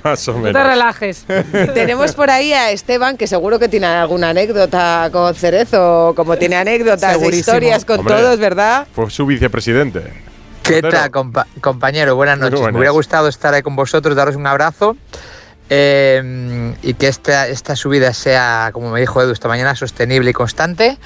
Más 0.04 0.28
o 0.28 0.32
No 0.32 0.38
te 0.38 0.52
menos. 0.52 0.66
relajes. 0.66 1.26
Tenemos 1.74 2.12
por 2.12 2.30
ahí 2.30 2.52
a 2.52 2.70
Esteban, 2.70 3.16
que 3.16 3.26
seguro 3.26 3.58
que 3.58 3.68
tiene 3.68 3.86
alguna 3.86 4.30
anécdota 4.30 5.08
con 5.12 5.34
Cerezo, 5.34 6.12
como 6.16 6.36
tiene 6.36 6.49
anécdotas 6.56 7.12
Segurísimo. 7.12 7.40
historias 7.40 7.84
con 7.84 8.00
Hombre. 8.00 8.14
todos, 8.14 8.38
¿verdad? 8.38 8.86
Fue 8.94 9.10
su 9.10 9.26
vicepresidente. 9.26 10.02
¿Qué 10.62 10.82
Montero. 10.82 10.90
tal, 10.90 11.10
compa- 11.10 11.46
compañero? 11.60 12.16
Buenas 12.16 12.38
noches. 12.38 12.58
buenas. 12.60 12.72
Me 12.74 12.78
hubiera 12.78 12.92
gustado 12.92 13.28
estar 13.28 13.54
ahí 13.54 13.62
con 13.62 13.76
vosotros, 13.76 14.14
daros 14.14 14.36
un 14.36 14.46
abrazo 14.46 14.96
eh, 15.68 16.74
y 16.82 16.94
que 16.94 17.08
esta, 17.08 17.48
esta 17.48 17.76
subida 17.76 18.12
sea, 18.12 18.70
como 18.72 18.90
me 18.90 19.00
dijo 19.00 19.22
Edu 19.22 19.32
esta 19.32 19.48
mañana, 19.48 19.74
sostenible 19.74 20.30
y 20.30 20.32
constante. 20.32 20.98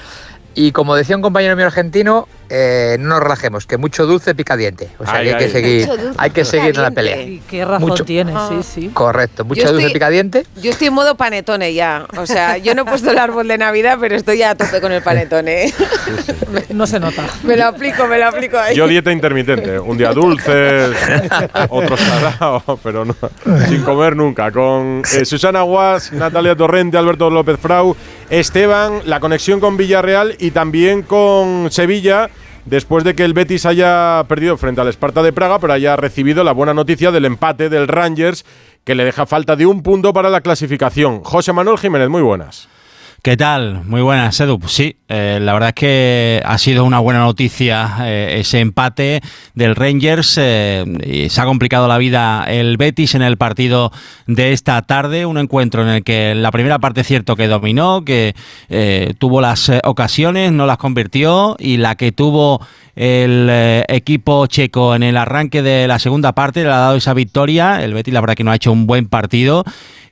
Y 0.55 0.71
como 0.71 0.95
decía 0.95 1.15
un 1.15 1.21
compañero 1.21 1.55
mío 1.55 1.65
argentino, 1.65 2.27
eh, 2.49 2.97
no 2.99 3.09
nos 3.09 3.19
relajemos, 3.21 3.65
que 3.65 3.77
mucho 3.77 4.05
dulce 4.05 4.35
pica 4.35 4.55
diente. 4.57 4.89
O 4.99 5.05
sea, 5.05 5.15
Ay, 5.15 5.27
que 5.27 5.33
hay 5.35 5.37
que 5.45 5.49
seguir, 5.49 5.89
hay 6.17 6.29
que 6.31 6.45
seguir 6.45 6.75
en 6.75 6.81
la 6.81 6.91
pelea. 6.91 7.21
Y 7.21 7.41
qué 7.49 7.65
razón 7.65 7.89
Mucho. 7.89 8.05
tiene, 8.05 8.33
Ah. 8.35 8.49
sí, 8.49 8.63
sí. 8.81 8.89
Correcto, 8.93 9.45
mucho 9.45 9.61
Yo 9.61 9.67
dulce 9.69 9.83
estoy- 9.87 9.93
pica 9.93 10.09
diente. 10.09 10.45
Yo 10.61 10.71
estoy 10.71 10.87
en 10.87 10.93
modo 10.93 11.15
panetone 11.15 11.73
ya. 11.73 12.05
O 12.17 12.25
sea, 12.25 12.57
yo 12.57 12.75
no 12.75 12.83
he 12.83 12.85
puesto 12.85 13.11
el 13.11 13.17
árbol 13.17 13.47
de 13.47 13.57
Navidad, 13.57 13.97
pero 13.99 14.15
estoy 14.15 14.37
ya 14.39 14.51
a 14.51 14.55
tope 14.55 14.79
con 14.81 14.91
el 14.91 15.01
panetone. 15.01 15.73
No 16.69 16.85
se 16.87 16.99
nota. 16.99 17.23
me 17.43 17.55
lo 17.57 17.65
aplico, 17.65 18.07
me 18.07 18.17
lo 18.17 18.27
aplico 18.27 18.57
ahí. 18.57 18.75
Yo 18.75 18.87
dieta 18.87 19.11
intermitente. 19.11 19.79
Un 19.79 19.97
día 19.97 20.11
dulces, 20.13 20.95
otro 21.69 21.97
salado, 21.97 22.79
pero 22.83 23.05
no, 23.05 23.15
sin 23.67 23.81
comer 23.83 24.15
nunca. 24.15 24.51
Con 24.51 25.01
eh, 25.13 25.25
Susana 25.25 25.61
Guas, 25.61 26.11
Natalia 26.11 26.55
Torrente, 26.55 26.97
Alberto 26.97 27.29
López 27.29 27.59
Frau, 27.59 27.95
Esteban, 28.29 29.01
la 29.05 29.19
conexión 29.19 29.59
con 29.59 29.77
Villarreal 29.77 30.35
y 30.39 30.51
también 30.51 31.01
con 31.03 31.71
Sevilla. 31.71 32.29
Después 32.65 33.03
de 33.03 33.13
que 33.13 33.23
el 33.23 33.33
Betis 33.33 33.67
haya 33.67 34.25
perdido 34.27 34.57
frente 34.57 34.81
al 34.81 34.87
Esparta 34.87 35.21
de 35.21 35.31
Praga, 35.31 35.59
pero 35.59 35.73
haya 35.73 35.95
recibido 35.95 36.43
la 36.43 36.51
buena 36.51 36.73
noticia 36.73 37.11
del 37.11 37.25
empate 37.25 37.69
del 37.69 37.87
Rangers, 37.87 38.43
que 38.83 38.95
le 38.95 39.05
deja 39.05 39.27
falta 39.27 39.55
de 39.55 39.67
un 39.67 39.83
punto 39.83 40.13
para 40.13 40.31
la 40.31 40.41
clasificación. 40.41 41.23
José 41.23 41.53
Manuel 41.53 41.77
Jiménez, 41.77 42.09
muy 42.09 42.23
buenas. 42.23 42.67
¿Qué 43.25 43.37
tal? 43.37 43.83
Muy 43.85 44.03
buenas, 44.03 44.39
Edu. 44.39 44.59
Pues 44.59 44.73
sí, 44.73 44.97
eh, 45.09 45.39
la 45.41 45.53
verdad 45.53 45.69
es 45.69 45.73
que 45.73 46.43
ha 46.45 46.59
sido 46.59 46.85
una 46.85 46.99
buena 46.99 47.21
noticia 47.21 47.95
eh, 48.01 48.35
ese 48.37 48.59
empate 48.59 49.21
del 49.55 49.75
Rangers. 49.75 50.37
eh, 50.39 51.25
se 51.27 51.41
ha 51.41 51.45
complicado 51.45 51.87
la 51.87 51.97
vida 51.97 52.45
el 52.47 52.77
Betis 52.77 53.15
en 53.15 53.23
el 53.23 53.37
partido 53.37 53.91
de 54.27 54.53
esta 54.53 54.79
tarde. 54.83 55.25
Un 55.25 55.39
encuentro 55.39 55.81
en 55.81 55.87
el 55.87 56.03
que 56.03 56.35
la 56.35 56.51
primera 56.51 56.77
parte 56.77 57.03
cierto 57.03 57.35
que 57.35 57.47
dominó, 57.47 58.05
que 58.05 58.35
tuvo 59.17 59.41
las 59.41 59.71
ocasiones, 59.85 60.51
no 60.51 60.67
las 60.67 60.77
convirtió 60.77 61.55
y 61.57 61.77
la 61.77 61.95
que 61.95 62.11
tuvo 62.11 62.63
el 62.95 63.49
equipo 63.87 64.45
checo 64.45 64.93
en 64.93 65.01
el 65.01 65.17
arranque 65.17 65.63
de 65.63 65.87
la 65.87 65.97
segunda 65.97 66.33
parte 66.33 66.63
le 66.63 66.69
ha 66.69 66.77
dado 66.77 66.95
esa 66.95 67.15
victoria. 67.15 67.83
El 67.83 67.95
Betis 67.95 68.13
la 68.13 68.21
verdad 68.21 68.35
que 68.35 68.43
no 68.43 68.51
ha 68.51 68.55
hecho 68.55 68.71
un 68.71 68.85
buen 68.85 69.07
partido 69.07 69.65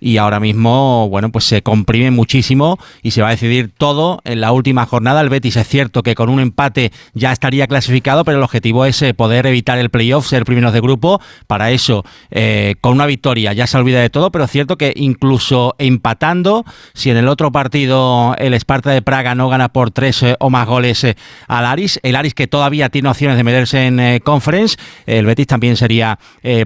y 0.04 0.18
ahora 0.18 0.42
mismo, 0.42 1.08
bueno, 1.10 1.32
pues 1.32 1.46
se 1.46 1.62
comprime 1.62 2.12
muchísimo 2.12 2.78
y 3.02 3.12
se 3.12 3.22
va 3.22 3.30
a 3.30 3.32
decidir 3.32 3.72
todo 3.76 4.20
en 4.26 4.42
la 4.42 4.52
última 4.52 4.86
jornada. 4.86 5.22
El 5.22 5.30
Betis 5.30 5.56
es 5.56 5.66
cierto 5.66 6.04
que 6.04 6.14
con 6.14 6.28
un 6.30 6.42
empate 6.42 6.92
ya 7.14 7.32
estaría 7.32 7.68
clasificado, 7.68 8.26
pero 8.26 8.38
el 8.38 8.44
objetivo 8.44 8.84
es 8.86 9.02
eh, 9.02 9.14
poder 9.14 9.46
evitar 9.46 9.78
el 9.78 9.90
playoff, 9.90 10.28
ser 10.28 10.44
primeros 10.44 10.74
de 10.74 10.82
grupo. 10.82 11.22
Para 11.48 11.72
eso, 11.72 12.04
eh, 12.32 12.76
con 12.82 12.92
una 12.92 13.06
victoria 13.06 13.54
ya 13.54 13.66
se 13.66 13.78
olvida 13.78 14.02
de 14.02 14.10
todo, 14.10 14.30
pero 14.30 14.44
es 14.44 14.52
cierto 14.52 14.78
que 14.78 14.92
incluso 14.94 15.74
empatando, 15.78 16.66
si 16.94 17.10
en 17.10 17.16
el 17.16 17.30
otro 17.30 17.54
partido 17.54 18.36
el 18.40 18.54
Esparta 18.54 18.90
de 18.90 19.02
Praga 19.02 19.36
no 19.36 19.48
gana 19.48 19.70
por 19.70 19.92
tres 19.92 20.22
eh, 20.24 20.36
o 20.42 20.50
más 20.50 20.68
goles 20.68 21.08
al 21.48 21.66
Aris, 21.66 22.02
el 22.04 22.18
Aris 22.18 22.34
que 22.34 22.48
todavía 22.48 22.90
tiene 22.90 23.08
opciones 23.08 23.38
de 23.38 23.44
meterse 23.46 23.88
en 23.88 24.20
Conference, 24.20 24.76
el 25.06 25.26
Betis 25.26 25.48
también 25.48 25.78
sería 25.78 26.20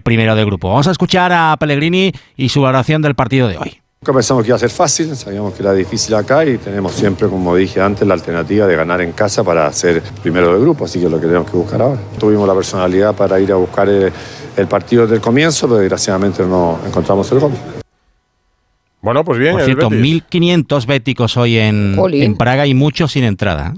primero 0.03 0.36
de 0.36 0.44
grupo. 0.44 0.70
Vamos 0.70 0.88
a 0.88 0.91
escuchar 0.91 1.32
a 1.32 1.56
Pellegrini 1.60 2.12
y 2.36 2.50
su 2.50 2.62
valoración 2.62 3.01
del 3.01 3.13
partido 3.13 3.27
de 3.28 3.58
hoy. 3.58 3.82
Nunca 4.02 4.14
pensamos 4.14 4.44
que 4.44 4.50
iba 4.50 4.56
a 4.56 4.60
ser 4.60 4.70
fácil, 4.70 5.16
sabíamos 5.16 5.54
que 5.54 5.64
era 5.64 5.74
difícil 5.74 6.14
acá 6.14 6.46
y 6.46 6.58
tenemos 6.60 6.94
siempre, 6.94 7.28
como 7.28 7.56
dije 7.56 7.82
antes, 7.82 8.08
la 8.08 8.14
alternativa 8.14 8.68
de 8.68 8.76
ganar 8.76 9.02
en 9.02 9.12
casa 9.12 9.44
para 9.44 9.72
ser 9.74 10.04
primero 10.22 10.54
del 10.54 10.62
grupo, 10.62 10.86
así 10.86 11.00
que 11.00 11.06
es 11.06 11.12
lo 11.12 11.20
que 11.20 11.26
tenemos 11.26 11.50
que 11.50 11.58
buscar 11.58 11.82
ahora. 11.82 12.00
Tuvimos 12.20 12.48
la 12.48 12.54
personalidad 12.54 13.16
para 13.16 13.40
ir 13.40 13.52
a 13.52 13.56
buscar 13.56 13.90
el, 13.90 14.12
el 14.56 14.68
partido 14.68 15.02
desde 15.04 15.16
el 15.16 15.22
comienzo, 15.22 15.68
pero 15.68 15.80
desgraciadamente 15.80 16.44
no 16.46 16.80
encontramos 16.86 17.32
el 17.32 17.40
gol. 17.40 17.52
Bueno, 19.02 19.24
pues 19.24 19.40
bien, 19.40 19.54
Por 19.54 19.62
el 19.62 19.66
cierto, 19.66 19.90
Betis. 19.90 20.24
1.500 20.30 20.86
béticos 20.86 21.38
hoy 21.38 21.58
en, 21.58 21.96
en 22.12 22.36
Praga 22.38 22.68
y 22.68 22.74
muchos 22.74 23.12
sin 23.14 23.24
entrada. 23.24 23.74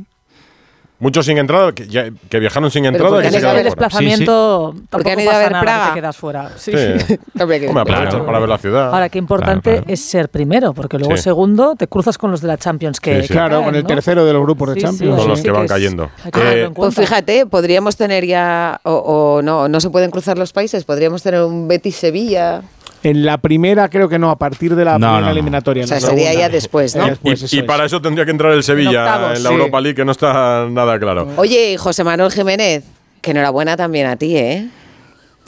Muchos 1.01 1.25
sin 1.25 1.37
entrada, 1.37 1.71
que, 1.71 1.87
ya- 1.87 2.09
que 2.29 2.39
viajaron 2.39 2.69
sin 2.71 2.83
Pero 2.83 2.95
entrada 2.95 3.15
porque 3.15 3.27
y 3.27 3.29
que 3.29 3.31
se 3.31 3.37
el 3.37 3.41
quedaron 3.41 3.55
fuera. 3.55 3.69
desplazamiento 3.69 4.75
Porque 4.89 5.11
han 5.11 5.19
ido 5.21 5.31
a 5.31 5.37
ver 5.37 5.51
nada, 5.51 5.61
Praga. 5.63 5.87
te 5.93 5.99
quedas 6.01 6.17
fuera. 6.17 6.49
Sí. 6.57 6.71
Sí. 6.73 7.19
Hombre, 7.39 7.65
Claro. 7.85 8.25
para 8.25 8.39
ver 8.39 8.49
la 8.49 8.57
ciudad. 8.57 8.93
Ahora, 8.93 9.07
qué 9.09 9.17
importante 9.17 9.81
es 9.87 10.01
ser 10.01 10.27
primero, 10.29 10.73
porque 10.73 10.97
luego 10.99 11.15
Sí. 11.15 11.23
segundo 11.23 11.75
te 11.77 11.87
cruzas 11.87 12.17
con 12.17 12.31
los 12.31 12.41
de 12.41 12.47
la 12.49 12.57
Champions 12.57 12.99
que, 12.99 13.15
Sí, 13.15 13.21
sí. 13.21 13.27
que 13.29 13.33
Claro, 13.33 13.55
caen, 13.55 13.65
con 13.65 13.75
el 13.75 13.83
¿no? 13.83 13.87
tercero 13.87 14.25
de 14.25 14.33
los 14.33 14.41
grupos 14.43 14.69
de 14.69 14.73
Sí, 14.75 14.79
sí, 14.81 14.85
Champions. 14.87 15.19
Así 15.19 15.27
los 15.29 15.41
que 15.41 15.51
van 15.51 15.63
es- 15.65 15.71
cayendo. 15.71 16.09
que 16.33 16.63
Eh, 16.65 16.69
Pues 16.75 16.95
fíjate, 16.95 17.45
podríamos 17.45 17.95
tener 17.95 18.25
ya, 18.25 18.81
o, 18.83 18.91
o 19.37 19.41
no, 19.41 19.69
no 19.69 19.79
se 19.79 19.89
pueden 19.89 20.11
cruzar 20.11 20.37
los 20.37 20.51
países, 20.51 20.83
podríamos 20.83 21.23
tener 21.23 21.41
un 21.43 21.67
Betis-Sevilla. 21.67 22.61
En 23.03 23.25
la 23.25 23.37
primera 23.37 23.89
creo 23.89 24.09
que 24.09 24.19
no, 24.19 24.29
a 24.29 24.37
partir 24.37 24.75
de 24.75 24.83
la 24.83 24.93
No, 24.93 24.97
primera 25.07 25.19
no, 25.19 25.25
no. 25.27 25.31
eliminatoria. 25.31 25.83
O 25.85 25.87
sea, 25.87 25.99
sería 26.01 26.25
segunda. 26.27 26.47
ya 26.47 26.49
después, 26.49 26.95
¿no? 26.95 27.05
Después, 27.05 27.41
y, 27.41 27.45
eso 27.45 27.55
y 27.55 27.59
es. 27.59 27.65
para 27.65 27.85
eso 27.85 28.01
tendría 28.01 28.25
que 28.25 28.31
entrar 28.31 28.51
el 28.51 28.63
Sevilla 28.63 28.89
en, 28.91 28.97
octavos. 29.13 29.39
la 29.39 29.49
Sí. 29.49 29.55
Europa 29.55 29.81
League, 29.81 29.95
que 29.95 30.05
no 30.05 30.11
está 30.11 30.65
nada 30.69 30.99
claro. 30.99 31.27
Oye, 31.37 31.77
José 31.77 32.03
Manuel 32.03 32.31
Jiménez, 32.31 32.83
que 33.21 33.31
enhorabuena 33.31 33.77
también 33.77 34.07
a 34.07 34.15
ti, 34.17 34.35
¿eh? 34.35 34.67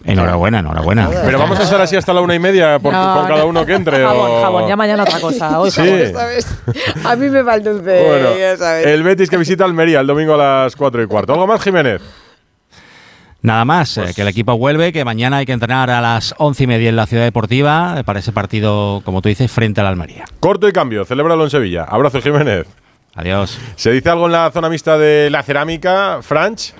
Enhorabuena, 0.03 0.59
enhorabuena. 0.59 1.09
Pero 1.25 1.37
vamos 1.37 1.59
a 1.59 1.63
estar 1.63 1.79
así 1.79 1.95
hasta 1.95 2.11
la 2.11 2.21
una 2.21 2.33
y 2.33 2.39
media 2.39 2.79
por, 2.79 2.91
No, 2.91 3.15
con 3.17 3.27
cada 3.27 3.41
no. 3.41 3.47
uno 3.47 3.65
que 3.67 3.73
entre. 3.75 4.01
Jabón, 4.03 4.31
o- 4.31 4.41
jabón, 4.41 4.67
ya 4.67 4.75
mañana 4.75 5.03
otra 5.03 5.19
cosa. 5.19 5.59
Hoy 5.59 5.69
Sí. 5.69 5.81
jabón. 5.81 6.13
¿Sabes? 6.13 6.47
A 7.05 7.15
mí 7.15 7.29
me 7.29 7.43
falta 7.43 7.69
un 7.69 7.83
C, 7.83 8.03
Bueno, 8.07 8.35
ya 8.35 8.57
sabes. 8.57 8.87
el 8.87 9.03
Betis 9.03 9.29
que 9.29 9.37
visita 9.37 9.63
Almería 9.63 9.99
el 9.99 10.07
domingo 10.07 10.33
a 10.33 10.37
las 10.63 10.75
4 10.75 11.03
y 11.03 11.05
cuarto. 11.07 11.33
¿Algo 11.33 11.45
más, 11.45 11.61
Jiménez? 11.61 12.01
Nada 13.43 13.65
más, 13.65 13.97
eh, 13.97 14.13
que 14.15 14.21
el 14.21 14.27
equipo 14.27 14.55
vuelve, 14.57 14.93
que 14.93 15.03
mañana 15.03 15.37
hay 15.37 15.45
que 15.47 15.51
entrenar 15.51 15.89
a 15.89 15.99
las 15.99 16.35
once 16.37 16.63
y 16.63 16.67
media 16.67 16.89
en 16.89 16.95
la 16.95 17.07
Ciudad 17.07 17.23
Deportiva 17.23 17.95
eh, 17.97 18.03
para 18.03 18.19
ese 18.19 18.31
partido, 18.31 19.01
como 19.03 19.21
tú 19.21 19.29
dices, 19.29 19.51
frente 19.51 19.81
a 19.81 19.83
la 19.83 19.89
Almería. 19.89 20.25
Corto 20.39 20.67
y 20.67 20.71
cambio, 20.71 21.05
celébralo 21.05 21.43
en 21.43 21.49
Sevilla. 21.49 21.83
Abrazo, 21.83 22.21
Jiménez. 22.21 22.67
Adiós. 23.15 23.57
¿Se 23.75 23.91
dice 23.91 24.09
algo 24.09 24.27
en 24.27 24.33
la 24.33 24.51
zona 24.51 24.69
mixta 24.69 24.97
de 24.97 25.29
la 25.31 25.41
cerámica, 25.41 26.19
Franch? 26.21 26.73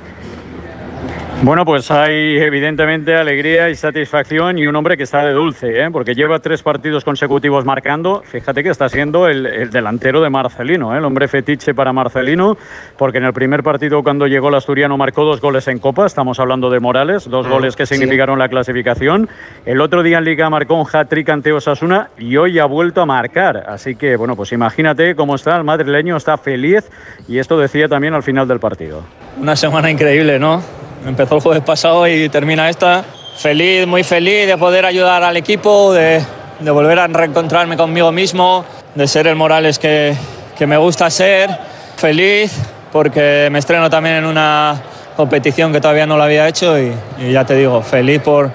Bueno, 1.43 1.65
pues 1.65 1.89
hay 1.89 2.38
evidentemente 2.38 3.15
alegría 3.15 3.67
y 3.71 3.75
satisfacción 3.75 4.59
y 4.59 4.67
un 4.67 4.75
hombre 4.75 4.95
que 4.95 5.03
está 5.03 5.25
de 5.25 5.31
dulce, 5.33 5.83
¿eh? 5.83 5.89
porque 5.91 6.13
lleva 6.13 6.38
tres 6.38 6.61
partidos 6.61 7.03
consecutivos 7.03 7.65
marcando. 7.65 8.21
Fíjate 8.23 8.61
que 8.61 8.69
está 8.69 8.88
siendo 8.89 9.27
el, 9.27 9.47
el 9.47 9.71
delantero 9.71 10.21
de 10.21 10.29
Marcelino, 10.29 10.93
¿eh? 10.93 11.00
el 11.00 11.05
hombre 11.05 11.27
fetiche 11.27 11.73
para 11.73 11.93
Marcelino, 11.93 12.57
porque 12.95 13.17
en 13.17 13.23
el 13.23 13.33
primer 13.33 13.63
partido 13.63 14.03
cuando 14.03 14.27
llegó 14.27 14.50
el 14.50 14.55
asturiano 14.55 14.97
marcó 14.97 15.23
dos 15.23 15.41
goles 15.41 15.67
en 15.67 15.79
Copa, 15.79 16.05
estamos 16.05 16.39
hablando 16.39 16.69
de 16.69 16.79
Morales, 16.79 17.27
dos 17.27 17.47
goles 17.47 17.75
que 17.75 17.88
sí. 17.88 17.95
significaron 17.95 18.38
la 18.38 18.47
clasificación. 18.47 19.27
El 19.65 19.81
otro 19.81 20.03
día 20.03 20.19
en 20.19 20.25
Liga 20.25 20.47
marcó 20.51 20.75
un 20.75 20.85
hat-trick 20.91 21.27
ante 21.29 21.51
Osasuna 21.51 22.09
y 22.19 22.38
hoy 22.38 22.59
ha 22.59 22.65
vuelto 22.65 23.01
a 23.01 23.07
marcar. 23.07 23.63
Así 23.67 23.95
que, 23.95 24.15
bueno, 24.15 24.35
pues 24.35 24.51
imagínate 24.51 25.15
cómo 25.15 25.33
está 25.33 25.57
el 25.57 25.63
madrileño, 25.63 26.17
está 26.17 26.38
feliz 26.38 26.88
y 27.27 27.39
esto 27.39 27.57
decía 27.57 27.88
también 27.88 28.13
al 28.13 28.21
final 28.21 28.47
del 28.47 28.59
partido. 28.59 29.01
Una 29.39 29.55
semana 29.55 29.89
increíble, 29.89 30.38
¿no? 30.38 30.61
Empezó 31.05 31.36
el 31.36 31.41
jueves 31.41 31.63
pasado 31.63 32.08
y 32.08 32.29
termina 32.29 32.70
esta. 32.70 33.03
Feliz, 33.38 33.88
muy 33.88 34.03
feliz 34.03 34.46
de 34.46 34.58
poder 34.58 34.86
ayudar 34.86 35.24
al 35.24 35.36
equipo, 35.36 35.93
de, 35.93 36.22
de 36.60 36.72
volver 36.72 37.00
a 37.00 37.08
reencontrarme 37.08 37.75
conmigo 37.75 38.12
mismo, 38.12 38.63
de 38.93 39.08
ser 39.08 39.25
el 39.27 39.36
Morales 39.36 39.79
que, 39.79 40.15
que 40.58 40.67
me 40.67 40.77
gusta 40.77 41.10
ser. 41.10 41.50
Feliz 41.96 42.55
porque 42.91 43.48
me 43.51 43.60
estreno 43.60 43.89
también 43.89 44.17
en 44.17 44.25
una 44.25 44.79
competición 45.15 45.72
que 45.72 45.81
todavía 45.81 46.05
no 46.05 46.17
lo 46.17 46.24
había 46.24 46.48
hecho 46.48 46.77
y, 46.79 46.93
y 47.20 47.31
ya 47.31 47.46
te 47.46 47.55
digo, 47.55 47.81
feliz 47.81 48.22
por, 48.22 48.51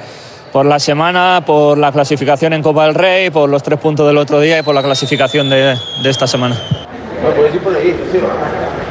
por 0.52 0.66
la 0.66 0.78
semana, 0.78 1.42
por 1.44 1.78
la 1.78 1.90
clasificación 1.90 2.52
en 2.52 2.62
Copa 2.62 2.84
del 2.86 2.94
Rey, 2.94 3.30
por 3.30 3.48
los 3.48 3.62
tres 3.62 3.78
puntos 3.78 4.06
del 4.06 4.18
otro 4.18 4.40
día 4.40 4.58
y 4.58 4.62
por 4.62 4.74
la 4.74 4.82
clasificación 4.82 5.50
de, 5.50 5.76
de 6.02 6.10
esta 6.10 6.26
semana. 6.26 6.56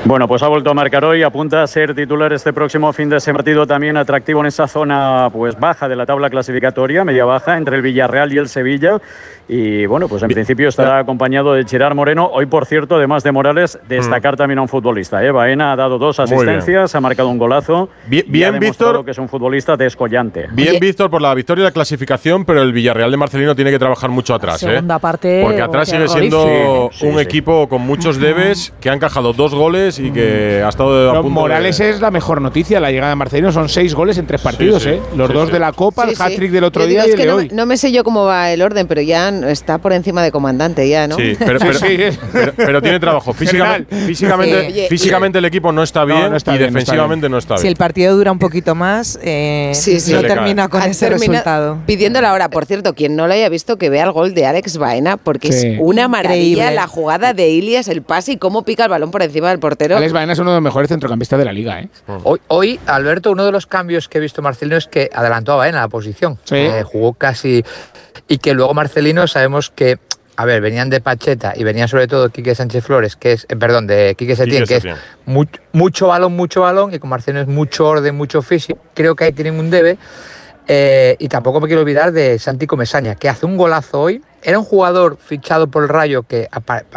Bueno, 0.07 0.27
pues 0.27 0.43
ha 0.43 0.47
vuelto 0.47 0.69
a 0.69 0.75
marcar 0.75 1.03
hoy, 1.03 1.23
apunta 1.23 1.63
a 1.63 1.67
ser 1.67 1.95
titular 1.95 2.31
este 2.31 2.53
próximo 2.53 2.93
fin 2.93 3.09
de 3.09 3.19
semana. 3.19 3.39
Partido 3.39 3.65
también 3.65 3.97
atractivo 3.97 4.39
en 4.41 4.45
esa 4.45 4.67
zona 4.67 5.29
pues 5.33 5.59
baja 5.59 5.89
de 5.89 5.95
la 5.95 6.05
tabla 6.05 6.29
clasificatoria, 6.29 7.03
media 7.03 7.25
baja, 7.25 7.57
entre 7.57 7.77
el 7.77 7.81
Villarreal 7.81 8.31
y 8.31 8.37
el 8.37 8.47
Sevilla. 8.47 9.01
Y 9.47 9.85
bueno, 9.85 10.07
pues 10.07 10.23
en 10.23 10.29
principio 10.29 10.69
estará 10.69 10.97
acompañado 10.99 11.53
de 11.53 11.63
Gerard 11.65 11.93
Moreno. 11.95 12.29
Hoy, 12.33 12.47
por 12.47 12.65
cierto, 12.65 12.95
además 12.95 13.23
de 13.23 13.31
Morales, 13.31 13.77
destacar 13.87 14.35
también 14.35 14.57
a 14.57 14.63
un 14.63 14.67
futbolista. 14.67 15.23
¿eh? 15.23 15.29
Baena 15.31 15.71
ha 15.71 15.75
dado 15.75 15.99
dos 15.99 16.17
Mm. 16.17 16.21
Asistencias, 16.23 16.95
ha 16.95 16.99
marcado 17.01 17.29
un 17.29 17.37
golazo. 17.37 17.89
Bien- 18.07 18.25
y 18.27 18.31
bien, 18.31 18.55
ha 18.55 18.59
Víctor. 18.59 19.05
que 19.05 19.11
es 19.11 19.17
un 19.19 19.29
futbolista 19.29 19.77
descollante. 19.77 20.47
Bien, 20.51 20.79
Víctor, 20.79 21.09
por 21.11 21.21
la 21.21 21.33
victoria 21.35 21.61
y 21.61 21.65
la 21.65 21.71
clasificación, 21.71 22.43
pero 22.45 22.61
el 22.63 22.73
Villarreal 22.73 23.11
de 23.11 23.17
Marcelino 23.17 23.55
tiene 23.55 23.69
que 23.71 23.77
trabajar 23.77 24.09
mucho 24.09 24.33
atrás. 24.33 24.63
¿eh? 24.63 24.67
Segunda 24.71 24.97
parte. 24.97 25.41
Porque 25.43 25.61
atrás 25.61 25.89
sigue 25.89 26.07
siendo 26.07 26.89
Sí, 26.91 26.99
sí, 26.99 27.05
un 27.07 27.15
sí. 27.15 27.19
equipo 27.19 27.69
con 27.69 27.81
muchos 27.81 28.17
debes, 28.19 28.73
que 28.81 28.89
ha 28.89 28.93
encajado 28.93 29.33
dos 29.33 29.53
goles 29.53 29.99
y 29.99 30.09
que 30.11 30.63
ha 30.65 30.69
estado 30.69 31.11
a 31.11 31.21
punto 31.21 31.29
Morales 31.29 31.77
de... 31.77 31.89
es 31.91 32.01
la 32.01 32.09
mejor 32.09 32.41
noticia. 32.41 32.79
La 32.79 32.89
llegada 32.89 33.09
de 33.11 33.15
Marcelino 33.15 33.51
son 33.51 33.69
seis 33.69 33.93
goles 33.93 34.17
en 34.17 34.25
tres 34.25 34.41
partidos, 34.41 34.81
sí, 34.83 34.89
¿eh? 34.89 35.01
Los 35.15 35.27
sí, 35.27 35.33
dos 35.33 35.47
sí. 35.47 35.53
de 35.53 35.59
la 35.59 35.71
Copa, 35.73 36.03
Sí, 36.05 36.09
el 36.11 36.15
sí. 36.15 36.23
hat-trick 36.23 36.51
del 36.51 36.63
otro 36.63 36.85
día 36.87 37.05
y 37.05 37.11
el 37.11 37.15
que 37.15 37.21
de 37.23 37.27
no, 37.29 37.35
hoy. 37.35 37.49
no 37.53 37.65
me 37.67 37.77
sé 37.77 37.91
yo 37.91 38.03
cómo 38.03 38.25
va 38.25 38.51
el 38.51 38.61
orden, 38.63 38.87
pero 38.87 39.01
ya 39.01 39.31
está 39.43 39.77
por 39.77 39.93
encima 39.93 40.23
de 40.23 40.31
comandante, 40.31 40.87
ya, 40.87 41.07
¿no? 41.07 41.15
Sí, 41.17 41.35
pero, 41.37 41.59
Sí, 41.59 41.65
pero, 41.67 41.79
sí. 42.11 42.19
pero- 42.31 42.53
pero 42.55 42.81
tiene 42.81 42.99
trabajo. 42.99 43.33
Físicamente, 43.33 43.87
General. 43.89 44.07
físicamente, 44.07 44.61
Sí. 44.61 44.67
Oye, 44.71 44.87
físicamente 44.89 45.37
el 45.39 45.45
equipo 45.45 45.71
no 45.71 45.83
está 45.83 46.05
bien 46.05 46.29
no 46.31 46.37
está 46.37 46.55
y 46.55 46.57
bien, 46.57 46.73
no 46.73 46.79
está 46.79 46.91
defensivamente 46.93 47.29
no 47.29 47.37
está 47.37 47.57
Si 47.57 47.63
bien. 47.63 47.71
el 47.71 47.77
partido 47.77 48.15
dura 48.15 48.31
un 48.31 48.39
poquito 48.39 48.75
más, 48.75 49.19
eh, 49.21 49.71
Sí, 49.73 49.99
sí. 49.99 50.13
no 50.13 50.21
termina 50.21 50.67
con 50.69 50.81
ese 50.83 51.09
resultado. 51.09 51.79
Pidiendo 51.85 52.21
la 52.21 52.33
hora. 52.33 52.49
Por 52.49 52.65
cierto, 52.65 52.93
quien 52.93 53.15
no 53.15 53.27
lo 53.27 53.33
haya 53.33 53.49
visto, 53.49 53.77
que 53.77 53.89
vea 53.89 54.03
el 54.05 54.11
gol 54.11 54.33
de 54.33 54.45
Alex 54.45 54.77
Baena, 54.77 55.17
porque 55.17 55.51
Sí. 55.51 55.67
es 55.67 55.77
una 55.81 56.07
maravilla 56.07 56.35
Increíble. 56.63 56.75
la 56.75 56.87
jugada 56.87 57.33
de 57.33 57.49
Ilias, 57.49 57.87
el 57.87 58.01
pase 58.01 58.33
y 58.33 58.37
cómo 58.37 58.63
pica 58.63 58.83
el 58.85 58.89
balón 58.89 59.11
por 59.11 59.21
encima 59.23 59.49
del 59.49 59.59
portero. 59.59 59.97
Alex 59.97 60.13
Baena 60.13 60.33
es 60.33 60.39
uno 60.39 60.51
de 60.51 60.57
los 60.57 60.63
mejores 60.63 60.89
centrocampistas 60.89 61.39
de 61.39 61.45
la 61.45 61.51
liga, 61.53 61.79
¿eh? 61.81 61.89
Hoy, 62.23 62.39
hoy, 62.47 62.79
Alberto, 62.85 63.31
uno 63.31 63.45
de 63.45 63.51
los 63.51 63.65
cambios 63.67 64.07
que 64.07 64.17
he 64.19 64.21
visto 64.21 64.41
Marcelino 64.41 64.77
es 64.77 64.87
que 64.87 65.09
adelantó 65.13 65.53
a 65.53 65.55
Baena 65.57 65.81
la 65.81 65.87
posición. 65.87 66.37
Sí. 66.43 66.55
Eh, 66.55 66.83
jugó 66.83 67.13
casi. 67.13 67.63
Y 68.27 68.39
que 68.39 68.53
luego 68.53 68.73
Marcelino 68.73 69.24
sabemos 69.27 69.69
que. 69.69 69.97
A 70.37 70.43
ver, 70.43 70.59
venían 70.59 70.89
de 70.89 70.99
Pacheta 70.99 71.53
y 71.55 71.63
venía 71.63 71.87
sobre 71.87 72.07
todo 72.07 72.29
Quique 72.29 72.55
Sánchez 72.55 72.83
Flores, 72.83 73.15
que 73.15 73.31
es, 73.31 73.45
eh, 73.47 73.55
perdón, 73.55 73.87
de 73.87 74.15
Quique 74.17 74.35
Setién, 74.35 74.63
Quique 74.63 74.81
que 74.81 74.89
es 74.89 74.95
mucho 75.71 76.07
balón, 76.07 76.35
mucho 76.35 76.59
balón, 76.59 76.93
y 76.93 76.99
con 76.99 77.09
Marcelino 77.09 77.39
es 77.39 77.47
mucho 77.47 77.87
orden, 77.87 78.15
mucho 78.15 78.41
físico. 78.41 78.77
Creo 78.93 79.15
que 79.15 79.23
ahí 79.23 79.31
tienen 79.31 79.57
un 79.57 79.69
debe. 79.69 79.97
Eh, 80.67 81.15
y 81.19 81.29
tampoco 81.29 81.61
me 81.61 81.67
quiero 81.67 81.83
olvidar 81.83 82.11
de 82.11 82.37
Santi 82.37 82.67
Comesaña, 82.67 83.15
que 83.15 83.29
hace 83.29 83.45
un 83.45 83.55
golazo 83.55 84.01
hoy. 84.01 84.21
Era 84.45 84.59
un 84.59 84.65
jugador 84.65 85.17
fichado 85.19 85.67
por 85.67 85.83
el 85.83 85.89
Rayo 85.89 86.23
que 86.23 86.47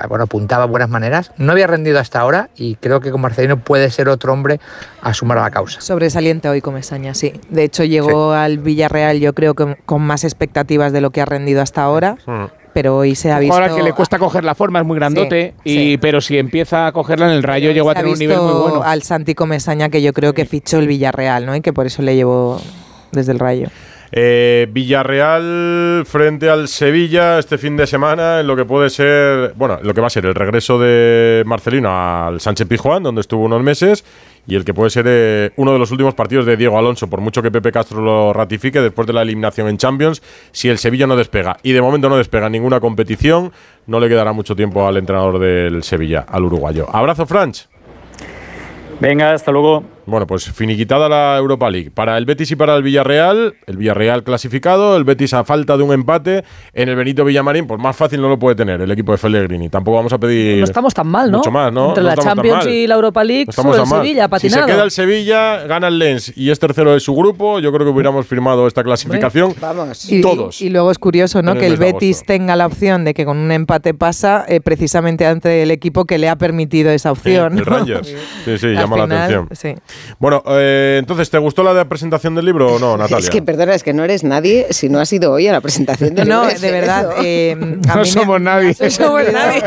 bueno, 0.08 0.24
apuntaba 0.24 0.66
buenas 0.66 0.88
maneras. 0.90 1.32
No 1.38 1.52
había 1.52 1.66
rendido 1.66 1.98
hasta 1.98 2.20
ahora 2.20 2.50
y 2.56 2.74
creo 2.76 3.00
que 3.00 3.10
con 3.10 3.20
Marcelino 3.22 3.58
puede 3.58 3.90
ser 3.90 4.08
otro 4.08 4.32
hombre 4.32 4.60
a 5.00 5.14
sumar 5.14 5.38
a 5.38 5.42
la 5.42 5.50
causa. 5.50 5.80
Sobresaliente 5.80 6.48
hoy 6.48 6.60
Comesaña, 6.60 7.14
sí. 7.14 7.32
De 7.48 7.64
hecho, 7.64 7.84
llegó 7.84 8.32
al 8.32 8.58
Villarreal 8.58 9.18
yo 9.20 9.32
creo 9.32 9.54
que 9.54 9.76
con 9.86 10.02
más 10.02 10.24
expectativas 10.24 10.92
de 10.92 11.00
lo 11.00 11.10
que 11.10 11.20
ha 11.22 11.24
rendido 11.24 11.62
hasta 11.62 11.82
ahora, 11.82 12.16
Mm. 12.26 12.44
pero 12.74 12.96
hoy 12.98 13.14
se 13.14 13.32
ha 13.32 13.38
visto... 13.38 13.54
Ahora 13.54 13.74
que 13.74 13.82
le 13.82 13.92
cuesta 13.92 14.18
coger 14.18 14.44
la 14.44 14.54
forma, 14.54 14.80
es 14.80 14.84
muy 14.86 14.96
grandote, 14.96 15.54
Sí, 15.64 15.70
y, 15.70 15.74
sí. 15.92 15.98
pero 15.98 16.20
si 16.20 16.38
empieza 16.38 16.86
a 16.86 16.92
cogerla 16.92 17.26
en 17.26 17.32
el 17.32 17.42
rayo, 17.42 17.70
llegó 17.72 17.90
a 17.90 17.94
tener 17.94 18.12
un 18.12 18.18
nivel 18.18 18.36
muy 18.38 18.46
visto 18.46 18.62
bueno. 18.68 18.82
al 18.84 19.02
Santi 19.02 19.34
Comesaña 19.34 19.88
que 19.88 20.02
yo 20.02 20.12
creo 20.12 20.34
que 20.34 20.44
fichó 20.44 20.78
el 20.78 20.86
Villarreal, 20.86 21.46
¿no? 21.46 21.56
Y 21.56 21.60
que 21.62 21.72
por 21.72 21.86
eso 21.86 22.02
le 22.02 22.14
llevó 22.14 22.60
desde 23.12 23.32
el 23.32 23.38
Rayo. 23.38 23.68
Eh, 24.10 24.66
Villarreal 24.70 26.04
frente 26.06 26.48
al 26.48 26.68
Sevilla 26.68 27.38
este 27.38 27.58
fin 27.58 27.76
de 27.76 27.86
semana 27.86 28.40
en 28.40 28.46
lo 28.46 28.56
que 28.56 28.64
puede 28.64 28.88
ser, 28.90 29.52
bueno, 29.54 29.78
lo 29.82 29.92
que 29.92 30.00
va 30.00 30.06
a 30.06 30.10
ser 30.10 30.24
el 30.24 30.34
regreso 30.34 30.78
de 30.78 31.42
Marcelino 31.44 31.90
al 31.90 32.40
Sánchez 32.40 32.66
Pijuán, 32.66 33.02
donde 33.02 33.20
estuvo 33.20 33.44
unos 33.44 33.62
meses, 33.62 34.04
y 34.46 34.54
el 34.54 34.64
que 34.64 34.72
puede 34.72 34.88
ser 34.88 35.04
eh, 35.08 35.50
uno 35.56 35.74
de 35.74 35.78
los 35.78 35.90
últimos 35.90 36.14
partidos 36.14 36.46
de 36.46 36.56
Diego 36.56 36.78
Alonso, 36.78 37.08
por 37.10 37.20
mucho 37.20 37.42
que 37.42 37.50
Pepe 37.50 37.70
Castro 37.70 38.00
lo 38.00 38.32
ratifique 38.32 38.80
después 38.80 39.06
de 39.06 39.12
la 39.12 39.22
eliminación 39.22 39.68
en 39.68 39.76
Champions, 39.76 40.22
si 40.52 40.70
el 40.70 40.78
Sevilla 40.78 41.06
no 41.06 41.16
despega, 41.16 41.58
y 41.62 41.72
de 41.72 41.82
momento 41.82 42.08
no 42.08 42.16
despega 42.16 42.48
ninguna 42.48 42.80
competición, 42.80 43.52
no 43.86 44.00
le 44.00 44.08
quedará 44.08 44.32
mucho 44.32 44.56
tiempo 44.56 44.86
al 44.86 44.96
entrenador 44.96 45.38
del 45.38 45.82
Sevilla, 45.82 46.24
al 46.26 46.44
uruguayo. 46.44 46.86
Abrazo, 46.90 47.26
Franch. 47.26 47.68
Venga, 49.00 49.32
hasta 49.32 49.52
luego. 49.52 49.97
Bueno, 50.08 50.26
pues 50.26 50.50
finiquitada 50.50 51.08
la 51.08 51.36
Europa 51.36 51.68
League. 51.70 51.90
Para 51.90 52.16
el 52.16 52.24
Betis 52.24 52.50
y 52.50 52.56
para 52.56 52.74
el 52.76 52.82
Villarreal, 52.82 53.54
el 53.66 53.76
Villarreal 53.76 54.24
clasificado, 54.24 54.96
el 54.96 55.04
Betis 55.04 55.34
a 55.34 55.44
falta 55.44 55.76
de 55.76 55.82
un 55.82 55.92
empate. 55.92 56.44
En 56.72 56.88
el 56.88 56.96
Benito 56.96 57.24
Villamarín, 57.26 57.66
pues 57.66 57.78
más 57.78 57.94
fácil 57.94 58.20
no 58.22 58.28
lo 58.30 58.38
puede 58.38 58.56
tener 58.56 58.80
el 58.80 58.90
equipo 58.90 59.12
de 59.12 59.18
Pellegrini. 59.18 59.68
Tampoco 59.68 59.98
vamos 59.98 60.12
a 60.14 60.18
pedir 60.18 60.58
No 60.58 60.64
estamos 60.64 60.94
tan 60.94 61.08
mal, 61.08 61.30
¿no? 61.30 61.38
mucho 61.38 61.50
más, 61.50 61.70
¿no? 61.72 61.88
Entre 61.90 62.02
No 62.02 62.08
la 62.08 62.16
Champions 62.16 62.66
y 62.66 62.86
la 62.86 62.94
Europa 62.94 63.22
League, 63.22 63.44
No 63.46 63.50
estamos 63.50 63.76
solo 63.76 63.82
el 63.84 63.88
tan 63.90 63.98
mal. 63.98 64.06
Sevilla 64.06 64.24
ha 64.24 64.26
Si 64.26 64.30
patinado. 64.30 64.66
se 64.66 64.72
queda 64.72 64.82
el 64.84 64.90
Sevilla, 64.90 65.66
gana 65.66 65.88
el 65.88 65.98
Lens 65.98 66.32
y 66.36 66.50
es 66.50 66.58
tercero 66.58 66.94
de 66.94 67.00
su 67.00 67.14
grupo, 67.14 67.60
yo 67.60 67.70
creo 67.72 67.86
que 67.86 67.92
hubiéramos 67.92 68.26
firmado 68.26 68.66
esta 68.66 68.82
clasificación 68.82 69.54
Vamos. 69.60 70.08
todos. 70.22 70.62
Y 70.62 70.70
luego 70.70 70.90
es 70.90 70.98
curioso, 70.98 71.42
¿no? 71.42 71.52
El 71.52 71.58
Que 71.58 71.66
el 71.66 71.76
Betis 71.76 72.24
tenga 72.24 72.56
la 72.56 72.66
opción 72.66 73.04
de 73.04 73.12
que 73.12 73.24
con 73.26 73.36
un 73.36 73.52
empate 73.52 73.92
pasa 73.92 74.44
eh, 74.48 74.60
precisamente 74.62 75.26
ante 75.26 75.62
el 75.62 75.70
equipo 75.70 76.06
que 76.06 76.16
le 76.18 76.28
ha 76.30 76.36
permitido 76.36 76.90
esa 76.90 77.12
opción. 77.12 77.58
el 77.58 77.64
¿no? 77.64 77.70
Rangers. 77.70 78.08
Sí, 78.44 78.56
sí, 78.56 78.66
Al 78.68 78.76
llama 78.76 78.96
la 78.96 79.04
atención. 79.04 79.48
sí. 79.52 79.74
Bueno, 80.18 80.42
eh, 80.48 80.96
entonces, 80.98 81.30
¿te 81.30 81.38
gustó 81.38 81.62
la 81.62 81.84
presentación 81.88 82.34
del 82.34 82.44
libro 82.44 82.74
o 82.74 82.78
no, 82.78 82.96
Natalia? 82.96 83.18
Es 83.18 83.30
que, 83.30 83.42
perdona, 83.42 83.74
es 83.74 83.82
que 83.82 83.92
no 83.92 84.04
eres 84.04 84.24
nadie 84.24 84.66
si 84.70 84.88
no 84.88 84.98
has 85.00 85.12
ido 85.12 85.32
hoy 85.32 85.46
a 85.48 85.52
la 85.52 85.60
presentación 85.60 86.14
del 86.14 86.28
No, 86.28 86.44
libro 86.46 86.60
de 86.60 86.70
verdad. 86.70 87.10
Eh, 87.24 87.52
a 87.58 87.64
No 87.64 87.70
mí 87.94 88.00
me- 88.00 88.04
somos 88.06 88.40
nadie. 88.40 88.76
No 88.80 88.90
somos 88.90 89.22
nadie. 89.32 89.62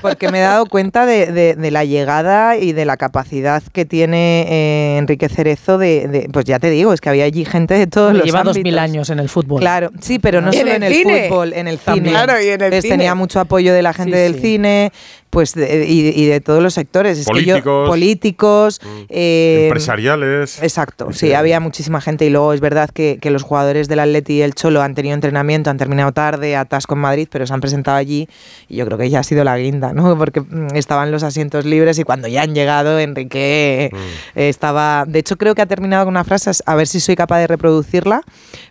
Porque 0.00 0.30
me 0.30 0.38
he 0.38 0.42
dado 0.42 0.66
cuenta 0.66 1.06
de, 1.06 1.26
de- 1.32 1.54
de 1.54 1.70
la 1.70 1.84
llegada 1.84 2.56
y 2.56 2.72
de 2.72 2.84
la 2.84 2.96
capacidad 2.96 3.62
que 3.72 3.84
tiene 3.84 4.46
eh, 4.48 4.98
Enrique 4.98 5.28
Cerezo 5.28 5.78
de, 5.78 6.08
de- 6.08 6.28
Pues 6.32 6.44
ya 6.44 6.58
te 6.58 6.70
digo, 6.70 6.92
es 6.92 7.00
que 7.00 7.08
había 7.08 7.24
allí 7.24 7.44
gente 7.44 7.74
de 7.74 7.86
todos 7.86 8.14
los 8.14 8.24
Lleva 8.24 8.42
dos 8.42 8.58
mil 8.58 8.78
años 8.78 9.10
en 9.10 9.18
el 9.18 9.28
fútbol. 9.28 9.60
Claro, 9.60 9.90
sí, 10.00 10.18
pero 10.18 10.40
no 10.40 10.48
en 10.48 10.58
solo 10.58 10.70
el 10.70 10.76
en 10.76 10.82
el 10.84 10.94
fútbol, 11.28 11.52
en 11.52 11.68
el 11.68 11.78
cine. 11.78 12.10
Claro, 12.10 12.32
y 12.40 12.44
en 12.46 12.48
el 12.48 12.52
Entonces 12.54 12.82
cine. 12.82 12.94
tenía 12.96 13.14
mucho 13.14 13.40
apoyo 13.40 13.72
de 13.74 13.82
la 13.82 13.92
gente 13.92 14.16
Sí, 14.16 14.22
del 14.22 14.34
sí. 14.34 14.40
cine, 14.40 14.92
pues 15.30 15.54
de- 15.54 15.86
y, 15.88 16.08
y 16.08 16.26
de 16.26 16.40
todos 16.40 16.62
los 16.62 16.74
sectores. 16.74 17.18
Es 17.18 17.26
que 17.26 17.44
yo- 17.44 17.54
Políticos. 17.54 17.88
políticos, 17.88 18.80
eh, 19.08 19.64
Empresariales. 19.68 20.62
Exacto, 20.62 21.12
sí, 21.12 21.32
había 21.34 21.60
muchísima 21.60 22.00
gente 22.00 22.24
y 22.26 22.30
luego 22.30 22.52
es 22.52 22.60
verdad 22.60 22.90
que, 22.90 23.18
que 23.20 23.30
los 23.30 23.42
jugadores 23.42 23.88
del 23.88 24.00
Atleti 24.00 24.34
y 24.34 24.42
el 24.42 24.54
Cholo 24.54 24.82
han 24.82 24.94
tenido 24.94 25.14
entrenamiento, 25.14 25.70
han 25.70 25.78
terminado 25.78 26.12
tarde, 26.12 26.56
atasco 26.56 26.94
en 26.94 27.00
Madrid, 27.00 27.28
pero 27.30 27.46
se 27.46 27.54
han 27.54 27.60
presentado 27.60 27.96
allí 27.96 28.28
y 28.68 28.76
yo 28.76 28.86
creo 28.86 28.98
que 28.98 29.08
ya 29.08 29.20
ha 29.20 29.22
sido 29.22 29.44
la 29.44 29.56
guinda, 29.56 29.92
¿no? 29.92 30.16
Porque 30.18 30.40
mm, 30.40 30.74
estaban 30.74 31.10
los 31.10 31.22
asientos 31.22 31.64
libres 31.64 31.98
y 31.98 32.04
cuando 32.04 32.28
ya 32.28 32.42
han 32.42 32.54
llegado, 32.54 32.98
Enrique 32.98 33.90
eh, 34.34 34.48
estaba... 34.48 35.04
De 35.06 35.18
hecho, 35.20 35.36
creo 35.38 35.54
que 35.54 35.62
ha 35.62 35.66
terminado 35.66 36.04
con 36.04 36.12
una 36.14 36.24
frase, 36.24 36.50
a 36.66 36.74
ver 36.74 36.86
si 36.86 37.00
soy 37.00 37.16
capaz 37.16 37.38
de 37.38 37.46
reproducirla. 37.46 38.22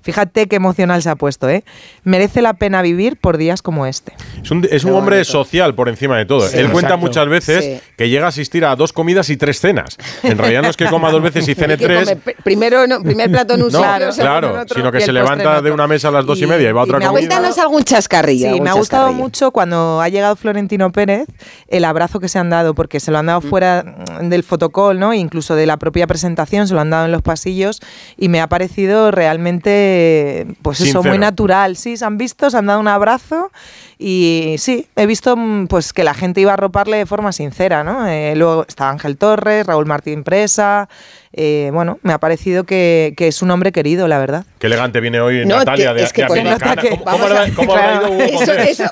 Fíjate 0.01 0.47
qué 0.47 0.55
emocional 0.57 1.01
se 1.01 1.09
ha 1.09 1.15
puesto, 1.15 1.49
¿eh? 1.49 1.63
Merece 2.03 2.41
la 2.41 2.53
pena 2.53 2.81
vivir 2.81 3.17
por 3.17 3.37
días 3.37 3.61
como 3.61 3.85
este. 3.85 4.13
Es 4.43 4.51
un, 4.51 4.67
es 4.69 4.83
un 4.83 4.93
hombre 4.93 5.23
social 5.23 5.75
por 5.75 5.89
encima 5.89 6.17
de 6.17 6.25
todo. 6.25 6.48
Sí, 6.51 6.57
Él 6.57 6.71
cuenta 6.71 6.89
exacto. 6.89 7.05
muchas 7.07 7.27
veces 7.29 7.65
Sí. 7.65 7.79
que 7.97 8.09
llega 8.09 8.25
a 8.25 8.29
asistir 8.29 8.65
a 8.65 8.75
dos 8.75 8.93
comidas 8.93 9.29
y 9.29 9.37
tres 9.37 9.59
cenas. 9.59 9.97
En 10.23 10.37
realidad 10.37 10.61
no 10.63 10.69
es 10.69 10.77
que 10.77 10.85
coma 10.85 11.11
dos 11.11 11.21
veces 11.21 11.47
y 11.47 11.55
cene 11.55 11.77
tres. 11.77 12.15
primero, 12.43 12.85
no, 12.87 13.01
primer 13.01 13.29
plato 13.31 13.53
en 13.55 13.63
un 13.63 13.71
No, 13.71 13.79
claro, 13.79 14.49
en 14.55 14.57
otro. 14.59 14.75
sino 14.75 14.91
que 14.91 15.01
se 15.01 15.11
levanta 15.11 15.61
de 15.61 15.71
una 15.71 15.87
mesa 15.87 16.07
a 16.09 16.11
las 16.11 16.25
dos 16.25 16.39
y, 16.39 16.43
Y- 16.43 16.47
media 16.47 16.69
y 16.69 16.71
va 16.71 16.81
a 16.81 16.85
y 16.85 16.87
otra 16.89 16.99
me 16.99 17.05
ha 17.05 17.07
comida. 17.09 17.27
Cuéntanos 17.29 17.57
algún 17.59 17.83
chascarrillo. 17.83 18.45
Sí, 18.45 18.47
algún 18.47 18.63
me 18.63 18.69
ha 18.69 18.73
gustado 18.73 19.03
chascarrillo. 19.03 19.23
mucho 19.23 19.51
cuando 19.51 20.01
ha 20.01 20.09
llegado 20.09 20.35
Florentino 20.35 20.91
Pérez 20.91 21.27
el 21.67 21.85
abrazo 21.85 22.19
que 22.19 22.29
se 22.29 22.39
han 22.39 22.49
dado, 22.49 22.73
porque 22.73 22.99
se 22.99 23.11
lo 23.11 23.17
han 23.17 23.25
dado 23.27 23.41
fuera 23.41 23.83
mm, 24.21 24.29
del 24.29 24.43
fotocall, 24.43 24.99
¿no? 24.99 25.13
Incluso 25.13 25.55
de 25.55 25.65
la 25.65 25.77
propia 25.77 26.07
presentación, 26.07 26.67
se 26.67 26.73
lo 26.73 26.81
han 26.81 26.89
dado 26.89 27.05
en 27.05 27.11
los 27.11 27.21
pasillos 27.21 27.79
y 28.17 28.29
me 28.29 28.41
ha 28.41 28.47
parecido 28.47 29.11
realmente, 29.11 30.47
pues 30.61 30.81
eso, 30.81 31.03
muy 31.03 31.17
natural. 31.17 31.75
Sí, 31.75 31.97
se 31.97 32.05
han 32.05 32.17
visto, 32.17 32.49
se 32.49 32.57
han 32.57 32.65
dado 32.65 32.79
un 32.79 32.87
abrazo 32.87 33.51
y 33.97 34.55
sí, 34.57 34.87
he 34.95 35.05
visto 35.05 35.35
mm, 35.35 35.67
pues 35.67 35.93
que 35.93 36.03
la 36.03 36.13
gente 36.13 36.38
iba 36.39 36.53
a 36.53 36.57
roparle 36.57 36.97
de 36.97 37.05
forma 37.05 37.31
sincera, 37.31 37.83
¿no? 37.83 38.07
Eh, 38.07 38.33
luego 38.35 38.65
está 38.67 38.89
Ángel 38.89 39.17
Torres, 39.17 39.65
Raúl 39.65 39.85
Martín 39.85 40.23
Presa, 40.23 40.89
eh, 41.33 41.69
bueno, 41.73 41.99
me 42.01 42.13
ha 42.13 42.17
parecido 42.17 42.63
que, 42.63 43.13
que 43.15 43.27
es 43.27 43.41
un 43.41 43.51
hombre 43.51 43.71
querido, 43.71 44.07
la 44.07 44.17
verdad. 44.17 44.45
Qué 44.57 44.67
elegante 44.67 44.99
viene 44.99 45.19
hoy 45.21 45.45
No, 45.45 45.57
Natalia 45.57 45.89
que- 45.93 45.99
de 45.99 46.03
es 46.03 46.13
que 46.13 46.21
de 46.25 46.27
americana. 46.39 46.75
nota 46.75 46.81
que- 46.81 46.89
¿Cómo, 46.89 47.09
a- 47.09 47.11
cómo 47.55 47.73
habrá 47.73 47.99
claro. 47.99 48.07
ido 48.07 48.35
Hugo 48.35 48.43
Eso. 48.53 48.83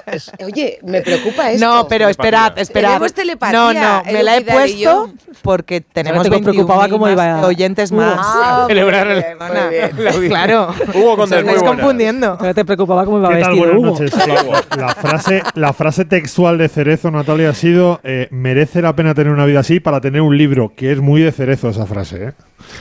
Oye, 0.46 0.80
me 0.84 1.02
preocupa 1.02 1.52
esto. 1.52 1.66
No, 1.66 1.88
pero 1.88 2.08
esperad, 2.10 2.58
esperad. 2.60 2.90
Tenemos 2.90 3.14
telepatía, 3.14 3.58
no, 3.58 3.74
no, 3.74 4.04
me 4.12 4.24
la 4.24 4.38
he 4.38 4.42
puesto 4.42 5.12
porque 5.42 5.82
tenemos 5.82 6.24
te 6.24 6.30
21 6.30 6.54
preocupaba 6.54 6.88
cómo 6.90 7.10
iba 7.10 7.40
a- 7.42 7.46
oyentes 7.46 7.92
más. 7.92 8.18
Ah, 8.20 8.66
Celebrar 8.68 9.08
el-. 9.08 10.28
Claro. 10.28 10.74
Hugo 10.94 11.18
Condés, 11.18 11.40
estáis 11.40 11.64
confundiendo. 11.64 12.38
Pero 12.40 12.54
te 12.54 12.66
preocupaba 12.66 13.06
cómo 13.06 13.20
iba 13.20 13.30
¿Qué 13.30 13.42
tal? 13.42 13.54
vestido 13.56 13.74
Buenas 13.74 14.00
Hugo. 14.00 14.00
noches. 14.00 14.28
La, 14.78 14.88
la 14.88 14.96
frase, 14.96 15.42
la 15.56 15.74
frase 15.74 16.06
textual 16.06 16.58
de 16.58 16.70
Cerezo, 16.70 17.10
Natalia, 17.12 17.50
ha 17.50 17.54
sido 17.54 18.00
eh, 18.04 18.28
merece 18.32 18.82
la 18.82 18.96
pena 18.96 19.14
tener 19.14 19.32
una 19.34 19.46
vida 19.46 19.60
así 19.62 19.80
para 19.80 20.02
tener 20.02 20.22
un 20.22 20.38
libro, 20.38 20.74
que 20.76 20.92
es 20.92 21.00
muy 21.00 21.22
de 21.22 21.32
Cerezo 21.32 21.70
esa 21.70 21.86
frase. 21.86 22.26
¿eh? 22.26 22.27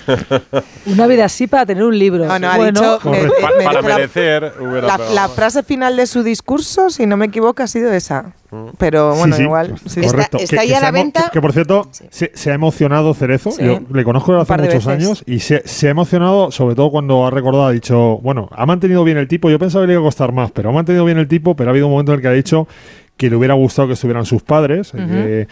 Una 0.87 1.07
vida 1.07 1.25
así 1.27 1.47
para 1.47 1.67
tener 1.67 1.85
un 1.85 1.99
libro. 1.99 2.27
No, 2.27 2.39
no, 2.39 2.49
ha 2.51 2.57
bueno, 2.57 2.81
dicho. 2.81 2.99
Correcto. 3.03 3.33
me- 3.37 3.41
Pa- 3.43 3.51
me- 3.59 3.65
para 3.65 3.83
la- 3.83 3.89
merecer. 3.97 4.53
La, 5.15 5.29
frase 5.29 5.63
final 5.63 5.97
de 5.97 6.07
su 6.07 6.23
discurso, 6.23 6.91
si 6.91 7.07
no 7.07 7.17
me 7.17 7.27
equivoco, 7.27 7.63
ha 7.63 7.67
sido 7.67 7.93
esa. 7.93 8.33
Pero 8.79 9.13
Sí, 9.13 9.19
bueno, 9.19 9.37
sí, 9.37 9.43
igual. 9.43 9.75
sí. 9.87 10.01
Está- 10.01 10.11
correcto. 10.13 10.39
está 10.39 10.61
ahí 10.63 10.73
a 10.73 10.81
la 10.81 10.91
venta. 10.91 11.25
Que, 11.25 11.31
que, 11.33 11.41
por 11.41 11.53
cierto, 11.53 11.89
se, 12.11 12.33
se 12.35 12.51
ha 12.51 12.55
emocionado 12.55 13.13
Cerezo. 13.15 13.51
Sí. 13.51 13.65
Yo 13.65 13.81
le 13.93 14.05
conozco 14.05 14.33
desde 14.33 14.43
hace 14.55 14.63
muchos 14.63 14.87
veces. 14.87 14.89
años 14.89 15.23
y 15.27 15.41
se, 15.41 15.63
se 15.67 15.89
ha 15.89 15.91
emocionado, 15.91 16.51
sobre 16.51 16.75
todo 16.75 16.91
cuando 16.91 17.27
ha 17.27 17.31
recordado, 17.31 17.67
ha 17.67 17.73
dicho, 17.73 18.19
bueno, 18.23 18.49
ha 18.53 18.65
mantenido 18.67 19.05
bien 19.05 19.19
el 19.19 19.29
tipo. 19.29 19.51
Yo 19.51 19.59
pensaba 19.59 19.85
que 19.85 19.89
le 19.89 19.93
iba 19.95 20.03
a 20.03 20.05
costar 20.05 20.33
más, 20.33 20.51
pero 20.53 20.71
ha 20.71 20.73
mantenido 20.73 21.05
bien 21.05 21.19
el 21.19 21.29
tipo, 21.29 21.55
pero 21.55 21.71
ha 21.71 21.73
habido 21.73 21.87
un 21.87 21.93
momento 21.93 22.13
en 22.13 22.17
el 22.17 22.23
que 22.23 22.29
ha 22.29 22.33
dicho 22.33 22.67
que 23.17 23.31
le 23.31 23.37
hubiera 23.37 23.55
gustado 23.55 23.89
que 23.89 23.95
estuvieran 23.95 24.25
sus 24.27 24.43
padres. 24.43 24.93
eh, 24.95 25.47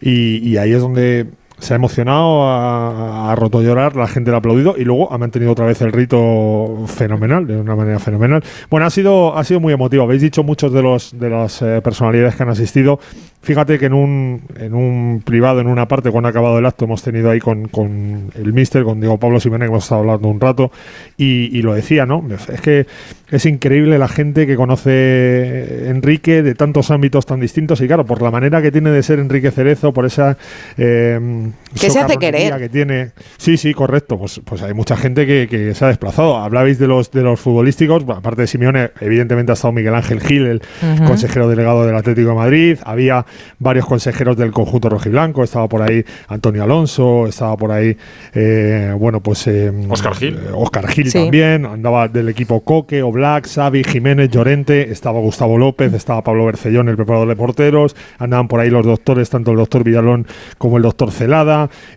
y, 0.00 0.38
y 0.48 0.56
ahí 0.56 0.72
es 0.72 0.80
donde 0.80 1.26
se 1.60 1.74
ha 1.74 1.76
emocionado, 1.76 2.44
ha, 2.48 3.34
roto 3.36 3.58
a 3.58 3.62
llorar, 3.62 3.96
la 3.96 4.08
gente 4.08 4.30
le 4.30 4.36
ha 4.36 4.38
aplaudido 4.38 4.74
y 4.76 4.84
luego 4.84 5.12
ha 5.12 5.18
mantenido 5.18 5.52
otra 5.52 5.66
vez 5.66 5.80
el 5.82 5.92
rito 5.92 6.84
fenomenal, 6.86 7.46
de 7.46 7.56
una 7.56 7.76
manera 7.76 7.98
fenomenal. 7.98 8.42
Bueno, 8.70 8.86
ha 8.86 8.90
sido, 8.90 9.36
ha 9.36 9.44
sido 9.44 9.60
muy 9.60 9.72
emotivo. 9.72 10.02
Habéis 10.02 10.22
dicho 10.22 10.42
muchos 10.42 10.72
de 10.72 10.82
los 10.82 11.18
de 11.18 11.30
las 11.30 11.62
eh, 11.62 11.80
personalidades 11.82 12.34
que 12.34 12.42
han 12.42 12.48
asistido. 12.48 12.98
Fíjate 13.42 13.78
que 13.78 13.86
en 13.86 13.94
un, 13.94 14.42
en 14.58 14.74
un 14.74 15.22
privado, 15.24 15.60
en 15.60 15.66
una 15.66 15.88
parte, 15.88 16.10
cuando 16.10 16.28
ha 16.28 16.30
acabado 16.30 16.58
el 16.58 16.66
acto, 16.66 16.84
hemos 16.84 17.02
tenido 17.02 17.30
ahí 17.30 17.38
con, 17.38 17.68
con 17.68 18.30
el 18.34 18.52
mister, 18.52 18.84
con 18.84 19.00
Diego 19.00 19.16
Pablo 19.16 19.40
Simeone, 19.40 19.64
que 19.64 19.70
hemos 19.70 19.84
estado 19.84 20.02
hablando 20.02 20.28
un 20.28 20.40
rato, 20.40 20.70
y, 21.16 21.56
y 21.56 21.62
lo 21.62 21.72
decía, 21.72 22.04
¿no? 22.04 22.22
Es 22.52 22.60
que 22.60 22.86
es 23.30 23.46
increíble 23.46 23.98
la 23.98 24.08
gente 24.08 24.46
que 24.46 24.56
conoce 24.56 25.88
Enrique 25.88 26.42
de 26.42 26.54
tantos 26.54 26.90
ámbitos 26.90 27.24
tan 27.24 27.40
distintos, 27.40 27.80
y 27.80 27.86
claro, 27.86 28.04
por 28.04 28.20
la 28.20 28.30
manera 28.30 28.60
que 28.60 28.70
tiene 28.70 28.90
de 28.90 29.02
ser 29.02 29.18
Enrique 29.18 29.50
Cerezo, 29.50 29.94
por 29.94 30.04
esa... 30.04 30.36
eh, 30.76 31.49
Que 31.78 31.90
se 31.90 32.00
hace 32.00 32.16
querer. 32.16 32.56
que 32.58 32.68
tiene. 32.68 33.12
Sí, 33.36 33.56
sí, 33.56 33.72
correcto. 33.74 34.18
Pues, 34.18 34.40
pues 34.44 34.62
hay 34.62 34.74
mucha 34.74 34.96
gente 34.96 35.26
que, 35.26 35.46
que 35.48 35.74
se 35.74 35.84
ha 35.84 35.88
desplazado. 35.88 36.36
Hablabais 36.36 36.78
de 36.78 36.86
los 36.86 37.10
de 37.10 37.22
los 37.22 37.38
futbolísticos. 37.40 38.04
Bueno, 38.04 38.18
aparte 38.20 38.42
de 38.42 38.46
Simeone, 38.46 38.90
evidentemente 39.00 39.52
ha 39.52 39.54
estado 39.54 39.72
Miguel 39.72 39.94
Ángel 39.94 40.20
Gil, 40.20 40.46
el 40.46 40.62
consejero 41.06 41.48
delegado 41.48 41.86
del 41.86 41.94
Atlético 41.96 42.30
de 42.30 42.34
Madrid. 42.34 42.78
Había 42.84 43.24
varios 43.58 43.86
consejeros 43.86 44.36
del 44.36 44.50
conjunto 44.52 44.88
rojiblanco. 44.88 45.42
Estaba 45.44 45.68
por 45.68 45.82
ahí 45.82 46.04
Antonio 46.28 46.64
Alonso, 46.64 47.26
estaba 47.26 47.56
por 47.56 47.72
ahí, 47.72 47.96
eh, 48.34 48.94
bueno, 48.98 49.20
pues. 49.20 49.46
eh, 49.46 49.72
Óscar 49.88 50.14
Gil. 50.14 50.34
eh, 50.36 50.50
Óscar 50.54 50.88
Gil 50.88 51.10
Sí. 51.10 51.18
también. 51.18 51.66
Andaba 51.66 52.08
del 52.08 52.28
equipo 52.28 52.60
Coque, 52.60 53.02
Oblak, 53.02 53.46
Xavi, 53.48 53.84
Jiménez, 53.84 54.30
Llorente. 54.30 54.90
Estaba 54.90 55.20
Gustavo 55.20 55.56
López, 55.58 55.92
estaba 55.94 56.22
Pablo 56.22 56.46
Bercellón, 56.46 56.88
el 56.88 56.96
preparador 56.96 57.28
de 57.28 57.36
porteros. 57.36 57.96
Andaban 58.18 58.48
por 58.48 58.60
ahí 58.60 58.70
los 58.70 58.84
doctores, 58.84 59.30
tanto 59.30 59.50
el 59.52 59.56
doctor 59.56 59.84
Villalón 59.84 60.26
como 60.58 60.76
el 60.76 60.82
doctor 60.82 61.10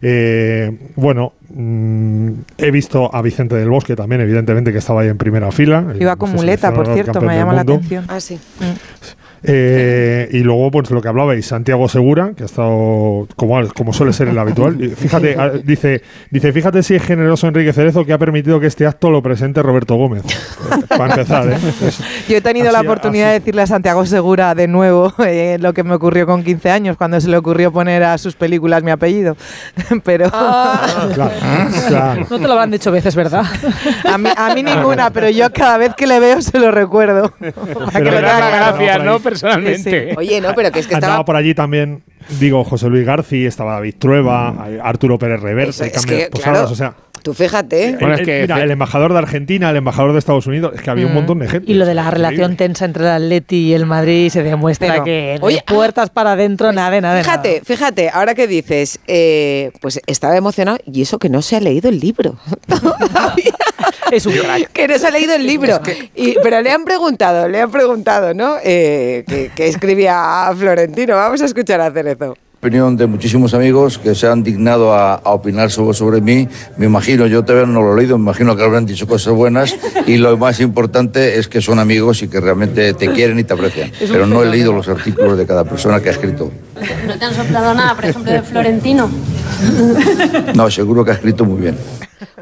Eh, 0.02 0.72
bueno, 0.96 1.34
mm, 1.54 2.30
he 2.58 2.72
visto 2.72 3.14
a 3.14 3.22
Vicente 3.22 3.56
del 3.56 3.70
Bosque 3.70 3.96
también, 3.96 4.22
evidentemente, 4.22 4.72
que 4.72 4.80
estaba 4.80 5.02
ahí 5.02 5.10
en 5.10 5.18
primera 5.18 5.52
fila. 5.52 5.86
Iba 6.00 6.16
con 6.16 6.32
nuestro 6.32 6.46
muleta, 6.46 6.74
por 6.74 6.94
cierto, 6.94 7.22
me 7.22 7.36
llama 7.36 7.54
la 7.54 7.62
atención. 7.62 8.06
Ah, 8.08 8.20
sí. 8.20 8.40
Eh, 9.46 10.30
y 10.32 10.40
luego, 10.40 10.72
pues 10.72 10.90
lo 10.92 11.02
que 11.02 11.10
hablabais, 11.10 11.46
Santiago 11.46 11.90
Segura, 11.90 12.32
que 12.36 12.44
ha 12.44 12.46
estado 12.46 13.28
como, 13.36 13.68
como 13.76 13.92
suele 13.94 14.14
ser 14.14 14.30
el 14.30 14.38
habitual. 14.40 14.78
Fíjate, 14.96 15.36
ah, 15.40 15.52
dice, 15.64 16.02
dice, 16.32 16.54
fíjate 16.54 16.82
si 16.84 16.96
es 16.96 17.04
generoso 17.04 17.48
Enrique 17.48 17.74
Cerezo 17.74 18.06
que 18.06 18.14
ha 18.14 18.18
permitido 18.18 18.60
que 18.60 18.68
este 18.68 18.86
acto 18.88 19.10
lo 19.12 19.22
presente 19.22 19.62
Roberto 19.62 19.96
Gómez. 19.96 20.24
Eh, 20.26 20.84
Para 20.88 21.14
empezar, 21.16 21.50
¿eh? 21.50 21.58
Yo 22.30 22.38
he 22.38 22.42
tenido 22.42 22.72
la 22.72 22.82
oportunidad 22.82 23.28
así- 23.28 23.34
de 23.34 23.40
decirle 23.40 23.62
a 23.64 23.68
Santiago 23.68 24.06
Segura 24.06 24.56
de 24.56 24.68
nuevo 24.68 25.14
eh, 25.26 25.58
lo 25.60 25.74
que 25.74 25.84
me 25.84 25.94
ocurrió 25.94 26.26
con 26.26 26.44
15 26.44 26.70
años, 26.72 26.98
cuando 26.98 27.20
se 27.20 27.28
le 27.28 27.36
ocurrió 27.38 27.72
poner 27.72 28.04
a 28.04 28.18
sus 28.18 28.36
películas 28.36 28.82
mi 28.84 28.92
apellido. 28.92 29.36
Pero 30.04 30.30
Claro, 30.30 31.30
claro. 31.88 32.26
No 32.30 32.38
te 32.40 32.48
lo 32.48 32.54
habrán 32.54 32.72
dicho 32.72 32.92
veces, 32.92 33.16
¿verdad? 33.16 33.44
a, 34.06 34.18
mí, 34.18 34.30
a 34.36 34.54
mí 34.56 34.64
ninguna, 34.64 35.10
pero 35.10 35.30
yo 35.30 35.52
cada 35.52 35.78
vez 35.78 35.94
que 35.96 36.08
le 36.08 36.20
veo 36.20 36.42
se 36.42 36.58
lo 36.60 36.72
recuerdo. 36.72 37.34
Para 37.40 38.00
que 38.00 38.12
lo 38.12 38.22
gracias, 38.22 39.04
¿no? 39.04 39.20
Sí, 39.36 39.41
Personalmente. 39.41 40.13
Oye, 40.17 40.41
no, 40.41 40.54
pero 40.56 40.72
que 40.72 40.80
es 40.80 40.88
que 40.88 40.96
Andaba 40.96 41.13
estaba. 41.13 41.26
por 41.26 41.36
allí 41.36 41.54
también, 41.54 42.04
digo, 42.40 42.64
José 42.64 42.90
Luis 42.90 43.06
García, 43.06 43.48
estaba 43.48 43.74
David 43.74 43.96
Trueba, 44.00 44.68
Arturo 44.82 45.18
Pérez 45.18 45.42
Reverte, 45.42 45.70
Eso, 45.72 45.84
es 45.86 46.06
que, 46.06 46.30
Posadas, 46.32 46.60
claro. 46.60 46.72
o 46.72 46.76
sea, 46.76 46.94
Tú 47.22 47.34
fíjate. 47.34 47.92
El- 48.02 48.04
el- 48.04 48.42
mira, 48.42 48.62
el 48.62 48.72
embajador 48.72 49.14
de 49.14 49.20
Argentina, 49.20 49.70
el 49.70 49.78
embajador 49.78 50.12
de 50.12 50.20
Estados 50.20 50.46
Unidos, 50.46 50.74
es 50.76 50.82
que 50.82 50.90
había 50.90 51.06
un 51.06 51.14
Mm. 51.14 51.16
montón 51.16 51.40
de 51.40 51.48
gente. 51.48 51.72
Y 51.72 51.76
lo 51.76 51.86
de 51.86 51.94
la 51.94 52.06
Es 52.08 52.14
relación 52.14 52.52
increíble. 52.52 52.58
tensa 52.58 52.84
entre 52.84 53.04
el 53.04 53.10
Atleti 53.12 53.56
y 53.70 53.74
el 53.74 53.86
Madrid 53.86 54.30
se 54.30 54.44
demuestra 54.44 54.92
Pero, 54.92 55.04
que 55.06 55.12
de 55.12 55.38
oye, 55.40 55.64
puertas 55.66 56.10
para 56.10 56.34
adentro, 56.34 56.74
nada 56.74 56.90
de 56.92 57.00
nada. 57.00 57.16
de 57.16 57.24
Fíjate, 57.24 57.62
fíjate, 57.64 58.10
ahora 58.10 58.36
que 58.36 58.46
dices, 58.46 59.00
eh, 59.08 59.72
pues 59.80 60.02
estaba 60.06 60.36
emocionado 60.36 60.80
y 60.86 61.02
eso 61.02 61.18
que 61.18 61.30
no 61.30 61.42
se 61.42 61.56
ha 61.56 61.62
leído 61.62 61.88
el 61.88 62.02
libro. 62.02 62.36
es 64.12 64.26
un 64.26 64.34
crack. 64.34 64.72
que 64.72 64.88
no 64.88 64.98
se 64.98 65.08
ha 65.08 65.12
leído 65.12 65.34
el 65.34 65.46
libro. 65.48 65.80
Y- 66.16 66.36
pero 66.44 66.62
le 66.62 66.72
han 66.72 66.84
preguntado, 66.84 67.48
le 67.48 67.62
han 67.62 67.72
preguntado, 67.72 68.34
¿no? 68.34 68.56
Eh, 68.64 69.24
que, 69.28 69.50
que 69.56 69.68
escribía 69.68 70.48
a 70.50 70.56
Florentino. 70.56 71.16
Vamos 71.16 71.42
a 71.42 71.46
escuchar 71.46 71.82
a 71.82 71.92
Cerezo. 72.15 72.38
opinión 72.60 72.95
de 72.95 73.08
muchísimos 73.08 73.54
amigos 73.54 73.97
que 73.97 74.15
se 74.15 74.26
han 74.26 74.41
dignado 74.41 74.93
a, 74.93 75.15
a 75.15 75.32
opinar 75.32 75.69
sobre, 75.69 75.93
sobre 75.93 76.21
mí. 76.21 76.47
Me 76.78 76.86
imagino, 76.86 77.28
yo 77.28 77.43
todavía 77.43 77.67
no 77.67 77.82
lo 77.82 77.93
he 77.93 77.97
leído, 77.97 78.17
me 78.17 78.23
imagino 78.23 78.56
que 78.56 78.63
habrán 78.63 78.86
dicho 78.86 79.06
cosas 79.06 79.34
buenas 79.34 79.76
y 80.08 80.15
lo 80.15 80.38
más 80.38 80.62
importante 80.62 81.38
es 81.39 81.49
que 81.49 81.60
son 81.62 81.80
amigos 81.80 82.21
y 82.23 82.30
que 82.30 82.39
realmente 82.39 82.93
te 82.93 83.10
quieren 83.12 83.38
y 83.38 83.43
te 83.43 83.54
aprecian. 83.54 83.91
Pero 83.99 84.26
no 84.28 84.43
he 84.43 84.45
leído 84.49 84.71
los 84.71 84.88
artículos 84.88 85.38
de 85.38 85.45
cada 85.45 85.65
persona 85.65 85.99
que 85.99 86.08
ha 86.08 86.12
escrito. 86.13 86.52
¿No 87.06 87.17
te 87.17 87.26
han 87.26 87.34
soplado 87.34 87.73
nada, 87.73 87.95
por 87.95 88.06
ejemplo, 88.06 88.32
de 88.32 88.41
Florentino? 88.41 89.10
No, 90.56 90.71
seguro 90.71 91.04
que 91.04 91.12
ha 91.12 91.15
escrito 91.15 91.43
muy 91.43 91.62
bien. 91.62 91.78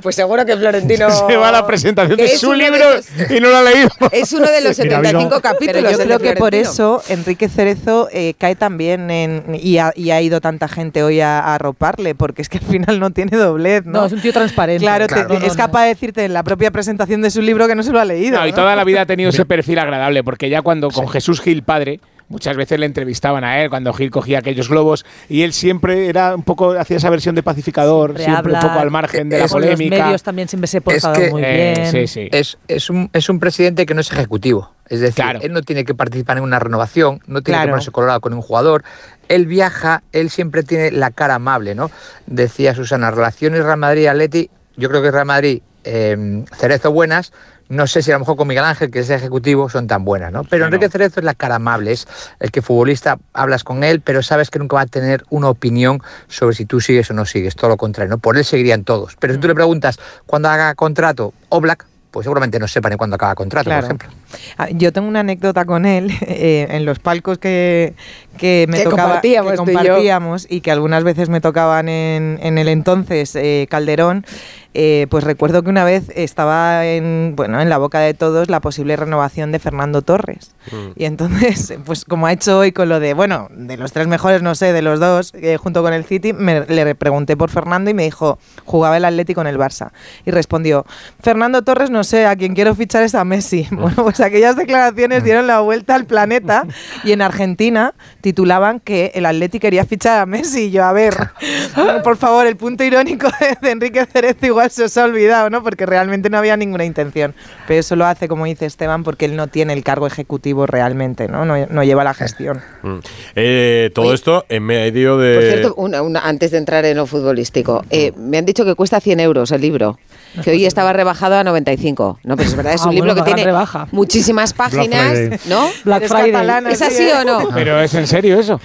Pues 0.02 0.15
seguro 0.15 0.46
que 0.46 0.56
Florentino. 0.58 1.10
Se 1.28 1.36
va 1.38 1.50
a 1.50 1.52
la 1.52 1.65
presentación 1.67 2.17
de 2.17 2.26
es 2.26 2.39
su 2.39 2.50
uno 2.50 2.58
de 2.58 2.63
libro 2.72 2.86
los- 2.96 3.32
y 3.32 3.39
no 3.39 3.50
lo 3.50 3.58
ha 3.58 3.63
leído. 3.63 3.89
Es 4.12 4.32
uno 4.34 4.46
de 4.50 4.62
los 4.62 4.78
Mira, 4.80 4.98
ha 4.98 5.02
75 5.02 5.20
habido- 5.20 5.41
capítulos. 5.41 5.82
Pero 5.84 5.91
yo 5.91 5.98
creo 6.04 6.20
que 6.20 6.34
por 6.39 6.56
eso 6.56 7.04
Enrique 7.10 7.50
Cerezo 7.50 8.10
eh, 8.12 8.34
cae 8.38 8.56
también 8.56 9.10
en, 9.12 9.44
y, 9.62 9.78
ha, 9.78 9.91
y 9.96 10.12
ha 10.12 10.22
ido 10.22 10.41
tanta 10.41 10.67
gente 10.67 11.04
hoy 11.04 11.20
a, 11.22 11.39
a 11.39 11.56
arroparle, 11.56 12.15
porque 12.15 12.41
es 12.41 12.50
que 12.50 12.58
al 12.60 12.65
final 12.65 13.00
no 13.00 13.12
tiene 13.12 13.38
doblez, 13.38 13.86
¿no? 13.86 14.00
No, 14.02 14.06
es 14.06 14.13
un 14.13 14.22
tío 14.22 14.34
transparente. 14.34 14.84
Claro, 14.84 15.08
te- 15.08 15.13
Claro. 15.13 15.34
No, 15.34 15.39
no, 15.39 15.46
es 15.46 15.56
capaz 15.56 15.84
de 15.84 15.89
decirte 15.89 16.26
en 16.26 16.34
la 16.34 16.44
propia 16.44 16.72
presentación 16.72 17.22
de 17.22 17.30
su 17.32 17.41
libro 17.41 17.67
que 17.67 17.76
no 17.76 17.84
se 17.84 17.91
lo 17.91 18.00
ha 18.00 18.06
leído. 18.06 18.39
No, 18.39 18.48
y 18.48 18.54
toda 18.54 18.76
la 18.76 18.84
vida 18.84 19.02
ha 19.02 19.06
tenido 19.06 19.30
ese 19.32 19.46
perfil 19.46 19.80
agradable, 19.80 20.24
porque 20.24 20.50
ya 20.50 20.62
cuando 20.62 20.89
con 20.89 21.08
Jesús 21.08 21.41
Gil 21.41 21.63
padre, 21.63 22.00
muchas 22.32 22.58
veces 22.58 22.80
le 22.80 22.86
entrevistaban 22.88 23.44
a 23.44 23.62
él, 23.62 23.70
cuando 23.70 23.94
Gil 23.94 24.10
cogía 24.10 24.39
aquellos 24.39 24.70
globos, 24.70 25.06
y 25.30 25.44
él 25.44 25.54
siempre 25.54 26.08
era 26.08 26.34
un 26.36 26.44
poco, 26.44 26.72
hacía 26.72 26.98
esa 26.98 27.10
versión 27.10 27.36
de 27.36 27.44
pacificador, 27.44 28.15
Siempre 28.17 28.26
siempre, 28.26 28.54
un 28.54 28.60
poco 28.62 28.80
al 28.80 28.89
margen 28.89 29.30
de 29.30 29.38
la 29.39 29.48
con 29.48 29.62
los 29.62 29.70
polémica. 29.72 30.04
medios 30.06 30.24
también 30.24 30.48
siempre 30.48 30.67
se 30.67 30.78
ha 30.78 30.80
Es 30.80 30.84
portado 30.84 31.13
que- 31.13 31.30
muy 31.30 31.44
Eh, 31.46 31.74
bien. 31.76 31.91
sí, 31.91 32.08
sí. 32.08 32.30
Es, 32.32 32.58
es, 32.67 32.89
un, 32.89 33.10
es 33.13 33.30
un 33.30 33.39
presidente 33.39 33.86
que 33.86 33.94
no 33.94 34.02
es 34.02 34.12
ejecutivo. 34.12 34.72
Es 34.89 35.00
decir, 35.00 35.15
Claro. 35.24 35.39
él 35.41 35.54
no 35.54 35.62
tiene 35.62 35.86
que 35.86 35.94
participar 35.94 36.38
en 36.38 36.44
una 36.44 36.60
renovación, 36.60 37.20
no 37.28 37.41
tiene 37.41 37.58
Claro. 37.58 37.67
que 37.67 37.72
ponerse 37.72 37.91
colorado 37.91 38.20
con 38.22 38.34
un 38.34 38.41
jugador. 38.41 38.84
Él 39.30 39.46
viaja, 39.46 40.04
él 40.12 40.30
siempre 40.30 40.63
tiene 40.63 40.91
la 40.91 41.12
cara 41.12 41.36
amable, 41.36 41.76
¿no? 41.76 41.91
Decía 42.28 42.74
Susana, 42.76 43.12
relaciones 43.12 43.63
Real 43.63 43.78
Madrid-Atleti, 43.78 44.50
yo 44.76 44.89
creo 44.89 45.02
que 45.02 45.12
Real 45.12 45.26
Madrid, 45.26 45.62
eh, 45.84 46.44
Cerezo 46.58 46.91
buenas, 46.91 47.32
no 47.71 47.88
sé 47.88 48.01
si 48.01 48.12
a 48.12 48.15
lo 48.15 48.19
mejor 48.19 48.36
con 48.36 48.47
Miguel 48.49 48.65
Ángel, 48.65 48.91
que 48.91 48.99
es 48.99 49.10
ejecutivo, 49.10 49.69
son 49.69 49.88
tan 49.88 50.03
buenas, 50.03 50.31
¿no? 50.31 50.43
Pero 50.43 50.65
Enrique 50.65 50.89
Cerezo 50.89 51.21
es 51.21 51.23
la 51.23 51.34
cara 51.34 51.55
amable, 51.55 51.93
es 51.93 52.05
el 52.39 52.51
que 52.51 52.62
futbolista 52.62 53.17
hablas 53.34 53.63
con 53.63 53.84
él, 53.86 54.01
pero 54.01 54.21
sabes 54.21 54.49
que 54.49 54.60
nunca 54.60 54.75
va 54.75 54.81
a 54.81 54.86
tener 54.88 55.23
una 55.29 55.47
opinión 55.47 56.01
sobre 56.27 56.53
si 56.55 56.65
tú 56.65 56.81
sigues 56.81 57.10
o 57.12 57.13
no 57.13 57.25
sigues, 57.25 57.55
todo 57.55 57.69
lo 57.69 57.77
contrario, 57.77 58.10
¿no? 58.12 58.17
Por 58.17 58.38
él 58.38 58.43
seguirían 58.43 58.84
todos. 58.84 59.15
Pero 59.19 59.34
si 59.34 59.39
tú 59.39 59.47
le 59.47 59.55
preguntas 59.55 59.99
cuándo 60.25 60.49
haga 60.49 60.75
contrato 60.75 61.34
Oblak, 61.49 61.86
pues 62.12 62.25
seguramente 62.25 62.60
no 62.60 62.67
sepa 62.67 62.89
ni 62.89 62.97
cuándo 62.97 63.15
acaba 63.15 63.36
contrato, 63.36 63.69
Claro. 63.69 63.88
por 63.88 63.95
ejemplo. 63.95 64.10
Ah, 64.58 64.67
Yo 64.72 64.91
tengo 64.94 65.08
una 65.08 65.22
anécdota 65.22 65.65
con 65.65 65.86
él 65.86 66.12
eh, 66.22 66.67
en 66.70 66.86
los 66.86 67.00
palcos 67.00 67.38
que, 67.38 67.94
que 68.38 68.65
me 68.70 68.78
Que 68.78 68.84
tocaba, 68.86 69.04
compartíamos 69.04 69.52
que 69.52 69.56
y 69.56 69.58
compartíamos 69.58 70.48
y, 70.50 70.62
que 70.62 70.72
algunas 70.72 71.04
veces 71.04 71.30
me 71.30 71.41
tocaban 71.41 71.89
en, 71.89 72.39
en 72.41 72.58
el 72.58 72.67
entonces 72.67 73.36
eh, 73.36 73.67
Calderón. 73.70 74.26
eh, 74.74 75.08
pues 75.10 75.26
recuerdo 75.26 75.63
que 75.63 75.70
una 75.70 75.84
vez 75.84 76.10
estaba 76.15 76.86
en, 76.86 77.34
bueno, 77.36 77.60
en 77.60 77.70
la 77.70 77.78
boca 77.78 78.00
de 78.00 78.13
todos 78.13 78.50
la 78.50 78.62
posible 78.62 78.96
renovación 78.96 79.52
de 79.52 79.60
Fernando 79.60 80.02
Torres. 80.02 80.52
Y 80.96 81.04
entonces, 81.06 81.74
pues 81.86 82.06
como 82.06 82.28
ha 82.28 82.32
hecho 82.32 82.58
hoy 82.60 82.72
con 82.72 82.88
lo 82.88 83.00
de, 83.02 83.13
bueno, 83.13 83.50
de 83.52 83.76
los 83.76 83.91
tres 83.91 84.08
mejores, 84.08 84.41
no 84.41 84.56
sé, 84.56 84.72
de 84.72 84.82
los 84.82 85.00
dos, 85.00 85.34
eh, 85.36 85.58
junto 85.58 85.82
con 85.84 85.94
el 85.94 86.06
City, 86.06 86.32
me, 86.32 86.62
le 86.67 86.96
pregunté 86.96 87.36
por 87.36 87.50
Fernando 87.50 87.89
y 87.89 87.94
me 87.94 88.04
dijo, 88.04 88.39
jugaba 88.63 88.96
el 88.96 89.04
Atlético 89.06 89.41
con 89.41 89.48
el 89.48 89.58
Barça. 89.58 89.91
Y 90.26 90.32
respondió, 90.32 90.86
Fernando 91.22 91.63
Torres, 91.63 91.89
no 91.89 92.04
sé, 92.06 92.26
a 92.26 92.36
quien 92.36 92.54
quiero 92.54 92.74
fichar 92.76 93.04
es 93.04 93.15
a 93.15 93.24
Messi. 93.26 93.67
Bueno, 93.82 94.04
pues 94.04 94.20
aquellas 94.21 94.55
declaraciones 94.55 95.23
dieron 95.23 95.47
la 95.47 95.60
vuelta 95.62 95.95
al 95.95 96.05
planeta 96.05 96.65
y 97.03 97.12
en 97.12 97.21
Argentina 97.21 97.93
titulaban 98.21 98.79
que 98.79 99.12
el 99.15 99.25
Atlético 99.25 99.62
quería 99.62 99.86
fichar 99.86 100.19
a 100.19 100.25
Messi. 100.25 100.65
Y 100.65 100.71
yo, 100.71 100.84
a 100.84 100.93
ver, 100.93 101.15
por 102.03 102.17
favor, 102.17 102.45
el 102.47 102.55
punto 102.55 102.84
irónico 102.84 103.27
de, 103.62 103.71
Enrique 103.71 104.05
Cerezo 104.05 104.45
igual 104.45 104.71
se 104.71 104.84
os 104.86 104.97
ha 104.97 105.05
olvidado, 105.05 105.49
¿no? 105.49 105.63
Porque 105.63 105.86
realmente 105.86 106.29
no 106.29 106.38
había 106.38 106.57
ninguna 106.57 106.86
intención. 106.86 107.34
Pero 107.67 107.79
eso 107.79 107.95
lo 107.95 108.05
hace, 108.05 108.27
como 108.27 108.45
dice 108.45 108.65
Esteban, 108.65 109.03
porque 109.03 109.25
él 109.25 109.36
no 109.36 109.47
tiene 109.47 109.73
el 109.73 109.84
cargo 109.84 110.07
ejecutivo 110.07 110.65
realmente, 110.67 111.27
¿no? 111.27 111.45
No, 111.45 111.65
no 111.67 111.84
lleva 111.84 112.03
la 112.03 112.13
gestión. 112.13 112.62
Mm. 112.84 112.97
Eh, 113.36 113.91
todo 113.93 114.13
esto 114.13 114.45
en 114.49 114.63
medio 114.63 115.17
de. 115.17 115.36
Por 115.36 115.43
cierto, 115.43 115.73
una- 115.75 116.01
una- 116.01 116.19
antes 116.21 116.51
de 116.51 116.57
entrar 116.57 116.86
en 116.86 116.97
lo 116.97 117.05
futbolístico, 117.05 117.84
eh, 117.89 118.12
me 118.17 118.38
han 118.38 118.45
dicho 118.45 118.65
que 118.65 118.75
cuesta 118.75 118.99
100 118.99 119.19
euros 119.19 119.51
el 119.51 119.62
libro. 119.62 119.97
Que 120.44 120.52
hoy 120.52 120.65
estaba 120.65 120.94
rebajado 120.94 121.36
a 121.36 121.44
95. 121.44 122.20
No, 122.24 122.38
pero 122.38 122.48
es 122.50 122.56
verdad, 122.56 122.74
es 122.74 122.82
Ah, 122.82 122.89
un 122.89 122.96
libro 122.96 123.10
bueno, 123.12 123.24
que 123.24 123.30
tiene 123.34 123.44
rebaja. 123.44 123.88
muchísimas 123.91 124.54
páginas, 124.54 125.12
Friday. 125.12 125.39
¿no? 125.48 125.70
Black 125.84 126.08
Friday. 126.08 126.72
¿Es 126.72 126.78
sí, 126.80 126.84
así 126.86 127.10
o 127.12 127.24
no? 127.26 127.50
Pero 127.54 127.82
es 127.82 127.94
en 127.94 128.08
serio 128.08 128.39
eso. 128.39 128.60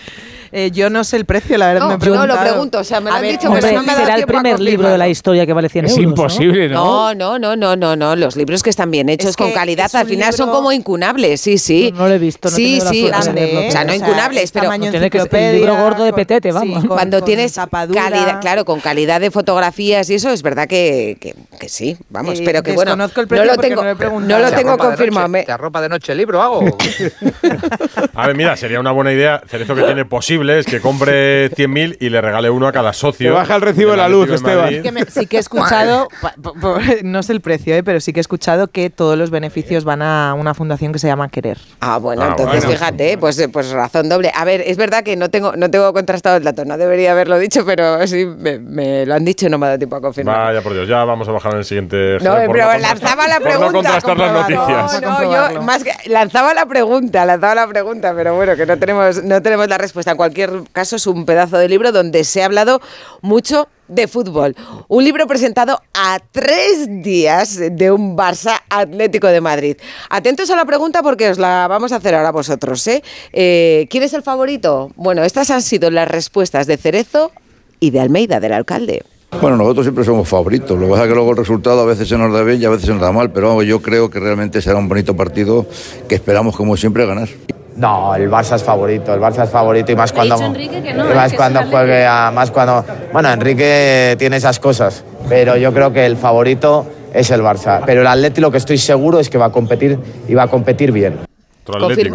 Eh, 0.52 0.70
yo 0.72 0.90
no 0.90 1.04
sé 1.04 1.16
el 1.16 1.24
precio, 1.24 1.58
la 1.58 1.66
verdad, 1.68 1.88
No, 1.88 1.98
me 1.98 2.04
he 2.06 2.08
no 2.10 2.26
lo 2.26 2.38
pregunto, 2.38 2.78
o 2.78 2.84
sea, 2.84 3.00
me 3.00 3.10
lo 3.10 3.16
han 3.16 3.22
ver, 3.22 3.32
dicho, 3.32 3.48
hombre, 3.48 3.62
pero 3.62 3.76
no 3.76 3.82
me 3.86 3.94
será 3.94 4.14
el 4.16 4.26
primer 4.26 4.60
libro 4.60 4.88
de 4.88 4.98
la 4.98 5.08
historia 5.08 5.44
que 5.46 5.52
vale 5.52 5.68
100 5.68 5.84
Es 5.86 5.90
euros. 5.92 6.04
¿no? 6.04 6.10
imposible, 6.10 6.68
¿no? 6.68 7.14
No, 7.14 7.38
no, 7.38 7.38
no, 7.38 7.56
no, 7.56 7.76
no, 7.76 7.96
no. 7.96 8.16
Los 8.16 8.36
libros 8.36 8.62
que 8.62 8.70
están 8.70 8.90
bien 8.90 9.08
hechos 9.08 9.30
Es 9.30 9.36
con 9.36 9.52
calidad 9.52 9.86
es 9.86 9.94
al 9.94 10.06
final 10.06 10.32
son 10.32 10.50
como 10.50 10.72
incunables, 10.72 11.40
sí, 11.40 11.58
sí. 11.58 11.92
No 11.96 12.08
lo 12.08 12.14
he 12.14 12.18
visto, 12.18 12.48
no 12.50 12.56
he 12.56 12.60
sí, 12.60 12.78
la 12.80 12.90
sí, 12.90 13.04
o 13.06 13.70
sea, 13.70 13.84
no 13.84 13.92
es 13.92 13.98
incunables, 14.00 14.44
es 14.44 14.52
pero 14.52 14.70
tiene 14.70 15.10
que 15.10 15.20
ser 15.20 15.34
el 15.36 15.56
libro 15.56 15.76
gordo 15.76 16.04
de 16.04 16.12
petete, 16.12 16.52
vamos. 16.52 16.80
con- 16.80 16.88
cuando 16.88 17.18
con 17.18 17.26
tienes 17.26 17.54
calidad, 17.54 18.40
claro, 18.40 18.64
con 18.64 18.80
calidad 18.80 19.20
de 19.20 19.30
fotografías 19.30 20.08
y 20.10 20.14
eso, 20.14 20.30
es 20.30 20.42
verdad 20.42 20.66
que, 20.68 21.16
que, 21.20 21.34
que 21.58 21.68
sí, 21.68 21.96
vamos, 22.08 22.38
Eh, 22.40 22.42
pero 22.44 22.62
que 22.62 22.72
bueno, 22.72 22.92
desconozco 22.92 23.20
el 23.20 23.26
no 23.26 23.28
precio 23.28 23.46
lo 23.46 23.56
tengo, 23.60 23.82
no 23.82 23.88
lo 23.90 23.96
preguntado. 23.96 24.38
no 24.40 24.44
lo 24.44 24.50
¿Te 24.50 24.56
tengo 24.56 24.78
confirmado. 24.78 25.32
¿Te 25.44 25.52
arropa 25.52 25.80
de 25.80 25.88
noche 25.88 26.12
el 26.12 26.18
libro 26.18 26.42
hago? 26.42 26.60
A 28.14 28.26
ver, 28.26 28.36
mira, 28.36 28.56
sería 28.56 28.80
una 28.80 28.90
buena 28.92 29.12
idea. 29.12 29.42
Cerezo 29.48 29.74
que 29.74 29.82
tiene 29.82 30.04
posible 30.04 30.35
es 30.36 30.66
que 30.66 30.80
compre 30.80 31.50
100.000 31.52 31.96
y 32.00 32.10
le 32.10 32.20
regale 32.20 32.50
uno 32.50 32.66
a 32.66 32.72
cada 32.72 32.92
socio. 32.92 33.28
Te 33.30 33.34
baja 33.34 33.56
el 33.56 33.62
recibo 33.62 33.92
de 33.92 33.96
la 33.96 34.04
del 34.04 34.12
luz, 34.12 34.30
Esteban. 34.30 34.64
Madrid. 34.64 34.82
que 34.82 34.92
me- 34.92 35.04
sí 35.06 35.26
que 35.26 35.36
he 35.38 35.40
escuchado, 35.40 36.08
pa- 36.20 36.34
pa- 36.42 36.52
pa- 36.52 36.80
no 37.02 37.22
sé 37.22 37.32
el 37.32 37.40
precio, 37.40 37.74
eh, 37.74 37.82
pero 37.82 38.00
sí 38.00 38.12
que 38.12 38.20
he 38.20 38.22
escuchado 38.22 38.68
que 38.68 38.90
todos 38.90 39.16
los 39.18 39.30
beneficios 39.30 39.84
van 39.84 40.02
a 40.02 40.34
una 40.38 40.54
fundación 40.54 40.92
que 40.92 40.98
se 40.98 41.06
llama 41.06 41.28
Querer. 41.28 41.58
Ah, 41.80 41.98
bueno, 41.98 42.22
Ah, 42.22 42.28
entonces 42.30 42.64
bueno. 42.64 42.78
fíjate, 42.78 43.18
pues, 43.18 43.48
pues 43.52 43.70
razón 43.70 44.08
doble. 44.08 44.30
A 44.34 44.44
ver, 44.44 44.60
es 44.66 44.76
verdad 44.76 45.02
que 45.02 45.16
no 45.16 45.30
tengo, 45.30 45.56
no 45.56 45.70
tengo 45.70 45.92
contrastado 45.92 46.36
el 46.36 46.44
dato, 46.44 46.64
no 46.64 46.76
debería 46.78 47.12
haberlo 47.12 47.38
dicho, 47.38 47.64
pero 47.64 48.06
sí 48.06 48.26
me, 48.26 48.58
me 48.58 49.06
lo 49.06 49.14
han 49.14 49.24
dicho 49.24 49.46
y 49.46 49.50
no 49.50 49.58
me 49.58 49.66
ha 49.66 49.68
dado 49.70 49.78
tiempo 49.78 49.96
a 49.96 50.00
confirmar. 50.00 50.36
Vaya 50.46 50.60
por 50.62 50.72
Dios, 50.74 50.86
ya 50.88 51.04
vamos 51.04 51.28
a 51.28 51.32
bajar 51.32 51.52
en 51.52 51.58
el 51.58 51.64
siguiente. 51.64 52.18
No, 52.20 52.32
Joder, 52.32 52.46
por 52.46 52.56
pero 52.56 52.68
contrastar- 52.68 52.80
lanzaba 52.82 53.28
la 53.28 53.34
por 53.36 53.42
pregunta. 53.48 53.66
no 53.66 53.72
contrastar 53.72 54.18
las 54.18 54.32
noticias. 54.32 55.02
No, 55.02 55.20
no, 55.22 55.52
yo 55.54 55.62
más 55.62 55.84
que 55.84 55.92
lanzaba 56.08 56.54
la 56.54 56.66
pregunta, 56.66 57.24
lanzaba 57.24 57.54
la 57.54 57.66
pregunta, 57.66 58.12
pero 58.16 58.34
bueno, 58.34 58.56
que 58.56 58.66
no 58.66 58.76
tenemos, 58.78 59.22
no 59.22 59.40
tenemos 59.42 59.68
la 59.68 59.78
respuesta. 59.78 60.10
En 60.10 60.16
cualquier 60.26 60.64
caso, 60.72 60.96
es 60.96 61.06
un 61.06 61.24
pedazo 61.24 61.56
de 61.56 61.68
libro 61.68 61.92
donde 61.92 62.24
se 62.24 62.42
ha 62.42 62.46
hablado 62.46 62.80
mucho 63.22 63.68
de 63.86 64.08
fútbol. 64.08 64.56
Un 64.88 65.04
libro 65.04 65.26
presentado 65.28 65.80
a 65.94 66.18
tres 66.32 66.88
días 67.02 67.56
de 67.56 67.92
un 67.92 68.16
Barça 68.16 68.60
Atlético 68.68 69.28
de 69.28 69.40
Madrid. 69.40 69.76
Atentos 70.10 70.50
a 70.50 70.56
la 70.56 70.64
pregunta 70.64 71.02
porque 71.02 71.30
os 71.30 71.38
la 71.38 71.68
vamos 71.68 71.92
a 71.92 71.96
hacer 71.96 72.16
ahora 72.16 72.32
vosotros. 72.32 72.84
¿eh? 72.88 73.04
Eh, 73.32 73.86
¿Quién 73.88 74.02
es 74.02 74.12
el 74.14 74.22
favorito? 74.22 74.90
Bueno, 74.96 75.22
estas 75.22 75.50
han 75.50 75.62
sido 75.62 75.90
las 75.92 76.08
respuestas 76.08 76.66
de 76.66 76.76
Cerezo 76.76 77.30
y 77.78 77.90
de 77.90 78.00
Almeida, 78.00 78.40
del 78.40 78.54
alcalde. 78.54 79.04
Bueno, 79.40 79.56
nosotros 79.58 79.84
siempre 79.84 80.04
somos 80.04 80.28
favoritos. 80.28 80.78
Lo 80.78 80.86
que 80.86 80.90
pasa 80.92 81.04
es 81.04 81.08
que 81.08 81.14
luego 81.14 81.30
el 81.30 81.36
resultado 81.36 81.80
a 81.80 81.84
veces 81.84 82.08
se 82.08 82.16
nos 82.16 82.32
da 82.32 82.42
bien 82.42 82.60
y 82.60 82.64
a 82.64 82.70
veces 82.70 82.86
se 82.86 82.92
nos 82.92 83.00
da 83.00 83.12
mal. 83.12 83.30
Pero 83.30 83.48
vamos, 83.48 83.66
yo 83.66 83.80
creo 83.82 84.08
que 84.10 84.18
realmente 84.18 84.62
será 84.62 84.78
un 84.78 84.88
bonito 84.88 85.14
partido 85.14 85.66
que 86.08 86.14
esperamos, 86.14 86.56
como 86.56 86.76
siempre, 86.76 87.06
ganar. 87.06 87.28
No, 87.76 88.14
el 88.14 88.30
Barça 88.30 88.56
es 88.56 88.62
favorito, 88.62 89.12
el 89.12 89.20
Barça 89.20 89.44
es 89.44 89.50
favorito 89.50 89.92
y 89.92 89.96
más 89.96 90.10
cuando 90.10 90.36
dicho 90.36 90.46
Enrique 90.46 90.82
que 90.82 90.94
no, 90.94 91.10
y 91.10 91.14
más 91.14 91.30
que 91.30 91.36
cuando 91.36 91.62
juegue 91.64 92.06
a 92.06 92.30
más 92.34 92.50
cuando 92.50 92.82
bueno, 93.12 93.30
Enrique 93.30 94.16
tiene 94.18 94.38
esas 94.38 94.58
cosas, 94.58 95.04
pero 95.28 95.58
yo 95.58 95.74
creo 95.74 95.92
que 95.92 96.06
el 96.06 96.16
favorito 96.16 96.86
es 97.12 97.30
el 97.30 97.42
Barça, 97.42 97.82
pero 97.84 98.00
el 98.00 98.06
Atleti 98.06 98.40
lo 98.40 98.50
que 98.50 98.56
estoy 98.56 98.78
seguro 98.78 99.20
es 99.20 99.28
que 99.28 99.36
va 99.36 99.46
a 99.46 99.52
competir 99.52 99.98
y 100.26 100.32
va 100.32 100.44
a 100.44 100.48
competir 100.48 100.90
bien. 100.90 101.25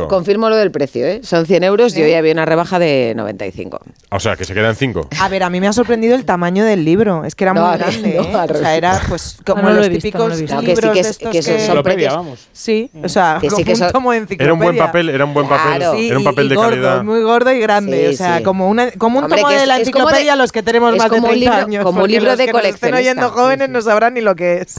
Confirmo, 0.08 0.50
lo 0.50 0.56
del 0.56 0.72
precio, 0.72 1.06
¿eh? 1.06 1.22
Son 1.24 1.46
100 1.46 1.64
euros 1.64 1.96
y 1.98 2.02
hoy 2.02 2.14
había 2.14 2.32
una 2.34 2.46
rebaja 2.46 2.80
de 2.80 3.14
95. 3.16 3.80
O 4.10 4.20
sea, 4.20 4.36
que 4.36 4.46
se 4.46 4.54
quedan 4.54 4.76
cinco. 4.76 5.08
A 5.20 5.30
ver, 5.30 5.44
a 5.44 5.50
mí 5.50 5.60
me 5.60 5.68
ha 5.68 5.74
sorprendido 5.74 6.16
el 6.16 6.26
tamaño 6.26 6.64
del 6.66 6.84
libro. 6.86 7.24
Es 7.26 7.36
que 7.36 7.44
era 7.44 7.54
No, 7.54 7.68
muy 7.68 7.78
grande. 7.78 8.16
no, 8.18 8.44
¿eh? 8.44 8.48
o 8.52 8.58
sea, 8.58 8.76
era 8.76 9.02
pues 9.08 9.38
como 9.46 9.62
no 9.64 9.72
los 9.72 9.86
he 9.86 9.90
visto, 9.90 10.02
típicos 10.08 10.22
no 10.22 10.28
lo 10.36 10.38
visto. 10.42 10.56
No, 10.56 10.62
que 10.62 10.76
sí 10.76 10.82
que 10.82 10.90
de 10.94 11.00
es- 11.02 11.08
estos 11.08 11.32
que 11.32 11.42
son 11.42 11.56
que- 11.56 11.66
sorprendentes. 11.66 12.16
vamos. 12.16 12.48
Sí, 12.52 12.90
o 13.04 13.10
sea, 13.10 13.38
Que 13.42 13.50
sí 13.50 13.56
como 13.56 13.66
que 13.66 13.76
son- 13.76 13.88
un 13.88 13.94
tomo 13.94 14.12
de 14.12 14.18
enciclopedia. 14.20 14.44
Era 14.46 14.54
un 14.54 14.60
buen 14.60 14.78
papel, 14.78 15.10
era 15.10 15.26
un 15.26 15.34
buen 15.34 15.48
papel. 15.48 15.76
Claro. 15.78 15.96
Sí, 15.98 16.08
era 16.08 16.18
un 16.18 16.24
papel 16.24 16.46
y 16.46 16.50
de 16.50 16.56
gordo, 16.56 16.70
calidad. 16.70 17.04
muy 17.04 17.22
gordo 17.22 17.52
y 17.52 17.60
grande. 17.60 18.08
Sí, 18.10 18.14
o 18.14 18.18
sea, 18.18 18.38
sí. 18.38 18.44
como, 18.44 18.70
una, 18.70 18.92
como 18.92 19.20
un 19.20 19.26
Hombre, 19.26 19.42
tomo 19.42 19.50
de 19.52 19.56
la 19.58 19.62
como 19.66 19.76
de- 19.76 19.82
enciclopedia 19.82 20.36
los 20.36 20.52
que 20.52 20.64
tenemos 20.64 20.96
más 20.96 21.04
de 21.06 21.10
como 21.10 21.28
un 21.28 21.30
30 21.34 21.50
libro- 21.52 21.66
años. 21.68 21.84
como 21.84 22.04
un 22.04 22.10
libro 22.10 22.30
los 22.30 22.38
de 22.38 22.46
que 22.46 22.52
nos 22.54 22.62
estén 22.64 22.80
coleccionista. 22.92 23.12
oyendo 23.26 23.30
jóvenes 23.42 23.70
no 23.70 23.82
sabrán 23.82 24.14
ni 24.14 24.22
lo 24.22 24.36
que 24.36 24.60
es. 24.62 24.76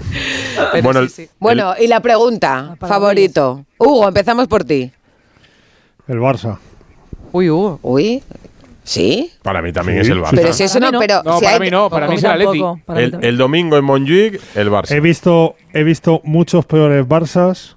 Bueno, 1.39 1.75
y 1.79 1.87
la 1.87 2.01
pregunta, 2.01 2.77
favorito. 2.81 3.65
Hugo, 3.83 4.09
empezamos 4.09 4.47
por 4.49 4.65
ti. 4.65 4.91
El 6.09 6.19
Barça. 6.19 6.59
Uy, 7.33 7.49
Hugo. 7.51 7.79
Uy, 7.83 8.23
¿sí? 8.85 9.31
Para 9.43 9.63
mí 9.63 9.73
también 9.73 9.99
Sí. 10.05 10.11
es 10.11 10.17
el 10.17 10.23
Barça. 10.23 10.31
Pero 10.35 10.53
si 10.53 10.65
eso 10.65 10.81
no, 10.81 10.91
pero 10.99 11.23
No, 11.25 11.39
si 11.39 11.45
para 11.45 11.55
hay- 11.57 11.61
mí 11.61 11.71
no, 11.71 11.89
para 11.91 12.09
mí 12.09 12.15
es 12.17 12.25
el 12.25 12.31
Atleti. 12.31 12.63
El, 13.27 13.37
domingo 13.39 13.77
en 13.77 13.85
Montjuic, 13.85 14.41
el 14.57 14.71
Barça. 14.71 14.91
He 14.93 15.01
visto, 15.01 15.55
he 15.73 15.83
visto 15.85 16.21
muchos 16.25 16.67
peores 16.67 17.07
Barças. 17.07 17.77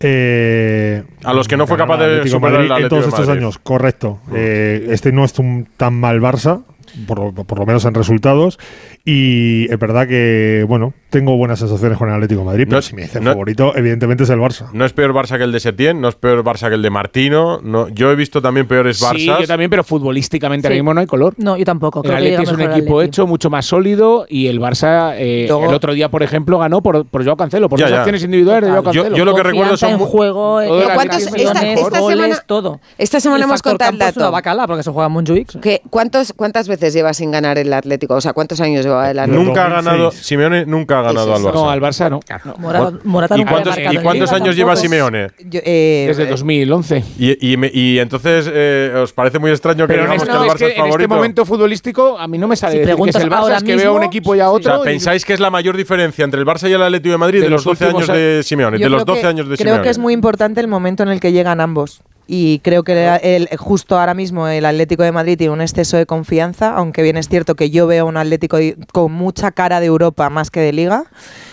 eh, 0.00 1.04
A 1.24 1.32
los 1.32 1.46
que 1.46 1.56
no 1.56 1.66
fue 1.66 1.76
capaz 1.76 1.98
de 1.98 2.26
superar 2.28 2.52
Madrid 2.54 2.66
el 2.66 2.72
Atlético 2.72 2.84
en 2.84 2.88
todos 2.88 3.06
estos 3.06 3.28
Madrid. 3.28 3.42
años. 3.42 3.58
Correcto. 3.58 4.18
Eh, 4.34 4.88
este 4.90 5.12
no 5.12 5.24
es 5.24 5.38
un 5.38 5.68
tan 5.76 5.94
mal 5.94 6.20
Barça, 6.20 6.62
por, 7.06 7.18
lo- 7.18 7.32
por 7.32 7.58
lo 7.58 7.66
menos 7.66 7.84
en 7.84 7.94
resultados. 7.94 8.58
Y 9.04 9.70
es 9.70 9.78
verdad 9.78 10.06
que, 10.06 10.64
bueno, 10.68 10.94
tengo 11.10 11.36
buenas 11.36 11.58
sensaciones 11.58 11.98
con 11.98 12.08
el 12.08 12.14
Atlético 12.14 12.40
de 12.40 12.46
Madrid, 12.46 12.64
pero 12.66 12.76
No- 12.78 12.82
si 12.82 12.94
me 12.94 13.02
dice 13.02 13.20
no- 13.20 13.30
favorito, 13.32 13.74
evidentemente 13.76 14.22
es 14.24 14.30
el 14.30 14.38
Barça. 14.38 14.70
No 14.72 14.84
es 14.84 14.92
peor 14.92 15.12
Barça 15.12 15.36
que 15.38 15.44
el 15.44 15.52
de 15.52 15.60
Setién, 15.60 16.00
no 16.00 16.08
es 16.08 16.14
peor 16.14 16.44
Barça 16.44 16.68
que 16.68 16.74
el 16.74 16.82
de 16.82 16.90
Martino. 16.90 17.60
No, 17.62 17.88
yo 17.88 18.10
he 18.10 18.14
visto 18.16 18.40
también 18.40 18.66
peores 18.68 19.00
Barças. 19.02 19.16
Sí, 19.18 19.26
yo 19.26 19.46
también, 19.46 19.70
pero 19.70 19.82
futbolísticamente 19.84 20.66
ahora 20.68 20.74
Sí. 20.76 20.80
mismo 20.80 20.94
no 20.94 21.00
hay 21.00 21.06
color. 21.06 21.34
No, 21.38 21.56
yo 21.56 21.64
tampoco. 21.64 22.00
El 22.00 22.02
Creo 22.02 22.12
que 22.12 22.16
Atleti 22.18 22.30
llega 22.30 22.42
es 22.42 22.52
un 22.52 22.60
equipo 22.60 22.98
Atleti. 23.00 23.08
hecho 23.08 23.26
mucho 23.26 23.50
más 23.50 23.66
sólido 23.66 24.26
y 24.28 24.46
el 24.46 24.60
Barça 24.60 25.14
eh, 25.16 25.46
el 25.46 25.50
otro 25.74 25.92
día, 25.94 26.08
por 26.10 26.22
ejemplo, 26.22 26.58
ganó 26.58 26.82
por, 26.82 27.04
por 27.06 27.24
Joao 27.24 27.36
Cancelo, 27.36 27.68
por 27.68 27.78
ya. 27.80 27.86
acciones 27.98 28.22
individuales 28.22 28.62
de 28.64 28.70
Joao 28.70 28.82
Total. 28.82 28.94
Yo- 28.94 29.02
Cancelo. 29.02 29.16
yo 29.18 29.24
lo 29.24 29.34
que 29.34 29.42
recuerdo 29.42 29.76
son 29.76 29.90
en 29.90 29.98
juego, 29.98 30.42
Todo 30.42 30.60
el 30.62 30.82
eh, 30.82 30.92
¿Cuántos- 30.94 31.22
esta- 31.34 31.36
esta 31.66 32.00
goles, 32.00 32.18
semana- 32.20 32.42
todo. 32.46 32.80
esta 32.98 33.20
semana 33.20 33.38
El 33.44 33.50
hemos 33.50 33.62
contado 33.62 33.90
el 33.92 33.98
dato. 33.98 34.20
una 34.20 34.30
bacala 34.30 34.66
porque 34.66 34.82
se 34.82 34.90
juega 34.90 35.06
en 35.06 35.12
Montjuic. 35.12 35.60
¿Qué- 35.60 35.82
cuántos, 35.90 36.32
¿Cuántas 36.34 36.68
veces 36.68 36.81
lleva 36.90 37.14
sin 37.14 37.30
ganar 37.30 37.58
el 37.58 37.72
Atlético? 37.72 38.14
O 38.14 38.20
sea, 38.20 38.32
¿cuántos 38.32 38.60
años 38.60 38.84
lleva 38.84 39.10
el 39.10 39.18
Atlético? 39.18 39.44
Nunca 39.44 39.66
ha 39.66 39.68
2006. 39.70 39.84
ganado, 39.92 40.10
Simeone 40.12 40.66
nunca 40.66 40.98
ha 40.98 41.02
ganado 41.02 41.34
al 41.34 41.42
Barça. 41.42 41.52
No, 41.54 41.70
al 41.70 41.80
Barça 41.80 42.10
no. 42.10 42.20
Morata, 42.58 42.98
Morata 43.04 43.38
¿Y 43.38 43.44
cuántos, 43.44 43.76
y 43.78 43.96
cuántos 43.98 44.32
años 44.32 44.56
lleva. 44.56 44.74
Simeone? 44.76 45.28
Yo, 45.44 45.60
eh, 45.64 46.04
Desde 46.08 46.24
eh, 46.24 46.26
2011. 46.26 47.04
Y, 47.18 47.52
y, 47.52 47.56
me- 47.56 47.70
y 47.72 47.98
entonces, 47.98 48.50
eh, 48.52 48.92
¿os 49.02 49.12
parece 49.12 49.38
muy 49.38 49.50
extraño 49.50 49.86
que 49.86 49.92
Pero 49.92 50.02
digamos 50.04 50.22
este, 50.22 50.32
que 50.32 50.38
el 50.38 50.44
es 50.46 50.52
Barça 50.52 50.58
que 50.58 50.64
es 50.64 50.70
en 50.70 50.76
este 50.76 50.82
favorito? 50.90 51.14
momento 51.14 51.44
futbolístico 51.44 52.18
a 52.18 52.26
mí 52.26 52.38
no 52.38 52.48
me 52.48 52.56
sale 52.56 52.72
Si 52.72 52.78
decir 52.80 52.96
que 52.96 53.10
es 53.10 53.16
el 53.16 53.30
Barça, 53.30 53.36
ahora 53.38 53.56
es 53.58 53.62
que 53.64 53.76
veo 53.76 53.92
un 53.92 53.98
mismo, 54.00 54.10
equipo 54.10 54.34
y 54.34 54.40
a 54.40 54.50
O 54.50 54.54
otro. 54.54 54.72
sea, 54.74 54.80
y- 54.82 54.94
¿pensáis 54.94 55.24
que 55.24 55.34
es 55.34 55.40
la 55.40 55.50
mayor 55.50 55.76
diferencia 55.76 56.24
entre 56.24 56.40
el 56.40 56.46
Barça 56.46 56.68
y 56.68 56.72
el 56.72 56.82
Atlético 56.82 57.12
de 57.12 57.18
Madrid 57.18 57.38
de, 57.40 57.44
De 57.44 57.50
los 57.50 57.64
los 57.66 57.78
12 57.78 57.84
años 57.94 58.08
de 58.08 58.40
Simeone? 58.42 58.78
De 58.78 58.88
los 58.88 59.04
creo 59.04 59.14
12 59.14 59.20
que- 59.20 59.26
años 59.26 59.48
de 59.48 59.56
Creo 59.56 59.66
Simeone. 59.66 59.82
que 59.82 59.90
es 59.90 59.98
muy 59.98 60.12
importante 60.14 60.60
el 60.60 60.68
momento 60.68 61.02
en 61.02 61.10
el 61.10 61.20
que 61.20 61.32
llegan 61.32 61.60
ambos. 61.60 62.00
Y 62.34 62.60
creo 62.60 62.82
que 62.82 63.18
el- 63.22 63.46
justo 63.58 63.98
ahora 63.98 64.14
mismo 64.14 64.48
el 64.48 64.64
Atlético 64.64 65.02
de 65.02 65.12
Madrid 65.12 65.36
tiene 65.36 65.52
un 65.52 65.60
exceso 65.60 65.98
de 65.98 66.06
confianza, 66.06 66.74
aunque 66.74 67.02
bien 67.02 67.18
es 67.18 67.28
cierto 67.28 67.56
que 67.56 67.68
yo 67.68 67.86
veo 67.86 68.06
un 68.06 68.16
Atlético 68.16 68.56
con 68.90 69.12
mucha 69.12 69.52
cara 69.52 69.80
de 69.80 69.86
Europa 69.86 70.30
más 70.30 70.50
que 70.50 70.60
de 70.60 70.72
Liga. 70.72 71.04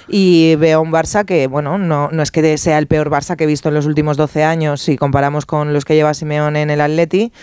Y 0.07 0.55
veo 0.55 0.81
un 0.81 0.89
Barça 0.89 1.25
que, 1.25 1.47
bueno, 1.47 1.77
no, 1.77 2.09
no 2.11 2.23
es 2.23 2.31
que 2.31 2.57
sea 2.57 2.77
el 2.77 2.87
peor 2.87 3.09
Barça 3.09 3.35
que 3.35 3.43
he 3.43 3.47
visto 3.47 3.67
en 3.67 3.75
los 3.75 3.87
últimos 3.87 4.15
12 4.15 4.45
años 4.45 4.81
si 4.81 4.95
comparamos 4.97 5.45
con 5.45 5.73
los 5.73 5.83
que 5.83 5.95
lleva 5.95 6.13
Simeone 6.13 6.61
en 6.61 6.69
el 6.69 6.79
Atleti. 6.79 7.33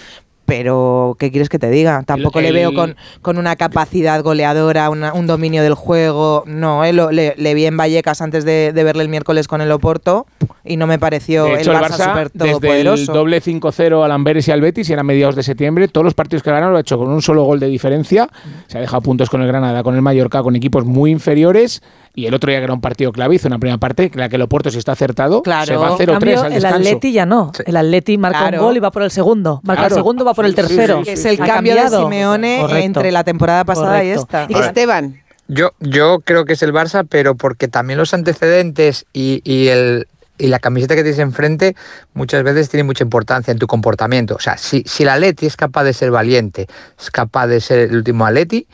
Pero, 0.47 1.17
¿qué 1.19 1.31
quieres 1.31 1.49
que 1.49 1.59
te 1.59 1.69
diga? 1.71 2.03
Tampoco 2.07 2.41
le 2.41 2.49
el- 2.49 2.55
veo 2.55 2.73
con, 2.73 2.97
con 3.21 3.37
una 3.37 3.57
capacidad 3.57 4.23
goleadora, 4.23 4.89
una- 4.91 5.13
un 5.13 5.27
dominio 5.27 5.63
del 5.63 5.75
juego. 5.75 6.45
No, 6.47 6.85
eh, 6.85 6.93
lo- 6.93 7.11
le, 7.11 7.35
le 7.37 7.55
vi 7.55 7.67
en 7.67 7.77
Vallecas 7.77 8.23
antes 8.23 8.45
de, 8.45 8.73
de 8.73 8.85
verle 8.85 9.03
el 9.03 9.09
miércoles 9.09 9.49
con 9.49 9.61
el 9.61 9.73
Oporto 9.73 10.27
y 10.65 10.77
no 10.77 10.87
me 10.87 10.99
pareció 10.99 11.45
De 11.47 11.61
hecho, 11.61 11.73
el 11.73 11.77
el 11.79 11.83
Barça, 11.83 11.89
Barça, 11.99 12.05
súper 12.11 12.31
desde 12.33 12.45
el 12.47 12.61
todopoderoso. 12.61 13.13
doble 13.13 13.43
5-0 13.43 14.05
al 14.05 14.13
Amberes 14.13 14.47
y 14.49 14.53
al 14.53 14.61
Betis, 14.61 14.89
y 14.89 14.93
era 14.93 15.03
mediados 15.03 15.35
de 15.35 15.43
septiembre, 15.43 15.89
todos 15.89 16.05
los 16.05 16.15
partidos 16.15 16.43
que 16.45 16.51
ganaron 16.51 16.71
lo 16.73 16.79
ha 16.79 16.81
hecho 16.81 16.97
con 16.97 17.09
un 17.09 17.23
solo 17.23 17.43
gol 17.45 17.59
de 17.61 17.67
diferencia. 17.67 18.29
Se 18.69 18.79
ha 18.79 18.81
dejado 18.81 19.03
puntos 19.03 19.29
con 19.29 19.43
el 19.43 19.49
Granada, 19.49 19.83
con 19.83 19.95
el 19.97 20.03
Mallorca, 20.03 20.43
con 20.43 20.55
equipos 20.57 20.85
muy 20.85 21.11
inferiores. 21.11 21.83
Y 22.16 22.24
el 22.26 22.35
otro 22.35 22.50
día 22.50 22.59
que 22.61 22.64
era 22.64 22.72
un 22.72 22.81
partido 22.81 23.12
clave, 23.12 23.35
hizo 23.35 23.46
una 23.46 23.59
primera 23.59 23.76
parte, 23.79 24.11
en 24.12 24.18
la 24.18 24.29
que 24.31 24.37
el 24.37 24.42
Oporto, 24.42 24.70
si 24.70 24.79
está 24.79 24.92
acertado, 24.92 25.42
Claro. 25.42 25.66
se 25.66 25.76
va 25.76 25.90
En 25.90 25.98
0-3 25.98 26.07
cambio, 26.14 26.40
al 26.40 26.46
el 26.46 26.52
descanso. 26.55 26.76
Atleti 26.79 27.12
ya 27.12 27.26
no. 27.26 27.52
El 27.66 27.76
Atleti 27.76 28.16
marca 28.18 28.38
Claro. 28.38 28.59
un 28.61 28.64
gol 28.64 28.76
y 28.79 28.81
va 28.81 28.90
por 28.90 29.02
el 29.02 29.11
segundo. 29.11 29.61
Marca 29.64 29.83
Claro. 29.83 29.94
el 29.94 29.98
segundo, 30.00 30.24
va 30.24 30.33
por 30.35 30.46
el 30.46 30.55
Sí, 30.55 30.62
sí, 30.62 30.66
tercero. 30.66 30.98
sí, 31.00 31.05
Que 31.05 31.16
sí, 31.18 31.29
es 31.29 31.38
el 31.38 31.42
Ha 31.42 31.46
cambio 31.46 31.74
de. 31.74 31.88
Simeone 31.90 32.59
Correcto. 32.62 32.85
entre 32.87 33.12
la 33.12 33.22
temporada 33.22 33.64
pasada 33.66 34.02
y 34.02 34.09
esta. 34.09 34.44
Esteban, 34.44 35.20
Yo, 35.48 35.72
yo 35.79 36.20
creo 36.24 36.44
que 36.46 36.55
es 36.55 36.62
el 36.62 36.72
Barça, 36.72 37.07
pero 37.09 37.35
porque 37.37 37.68
también 37.68 37.98
los 37.98 38.12
antecedentes 38.14 39.05
y, 39.12 39.42
y 39.44 39.68
el, 39.68 40.09
y 40.38 40.46
la 40.48 40.59
camiseta 40.59 40.94
que 40.96 41.02
tienes 41.02 41.20
enfrente 41.20 41.76
muchas 42.14 42.42
veces 42.42 42.68
tiene 42.68 42.83
mucha 42.85 43.05
importancia 43.05 43.52
en 43.52 43.59
tu 43.59 43.66
comportamiento. 43.66 44.35
O 44.35 44.40
sea, 44.40 44.57
si, 44.57 44.83
si 44.87 45.02
el 45.05 45.11
Atleti 45.11 45.46
es 45.46 45.57
capaz 45.57 45.85
de 45.85 45.92
ser 45.92 46.11
valiente, 46.11 46.66
es 46.98 47.11
capaz 47.11 47.46
de 47.46 47.61
ser 47.61 47.79
el 47.79 47.96
último 47.96 48.24
Atleti, 48.26 48.66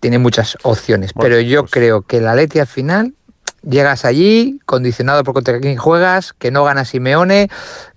tiene 0.00 0.18
muchas 0.18 0.56
opciones. 0.62 1.12
Bueno, 1.14 1.28
pero 1.36 1.40
yo 1.40 1.62
pues- 1.62 1.72
creo 1.72 2.02
que 2.02 2.18
el 2.18 2.26
Atleti 2.28 2.58
al 2.60 2.66
final 2.66 3.14
llegas 3.62 4.04
allí 4.04 4.60
condicionado 4.66 5.24
por 5.24 5.34
contra 5.34 5.58
quién 5.60 5.76
juegas, 5.76 6.32
que 6.32 6.50
no 6.50 6.64
gana 6.64 6.84
Simeone, 6.84 7.50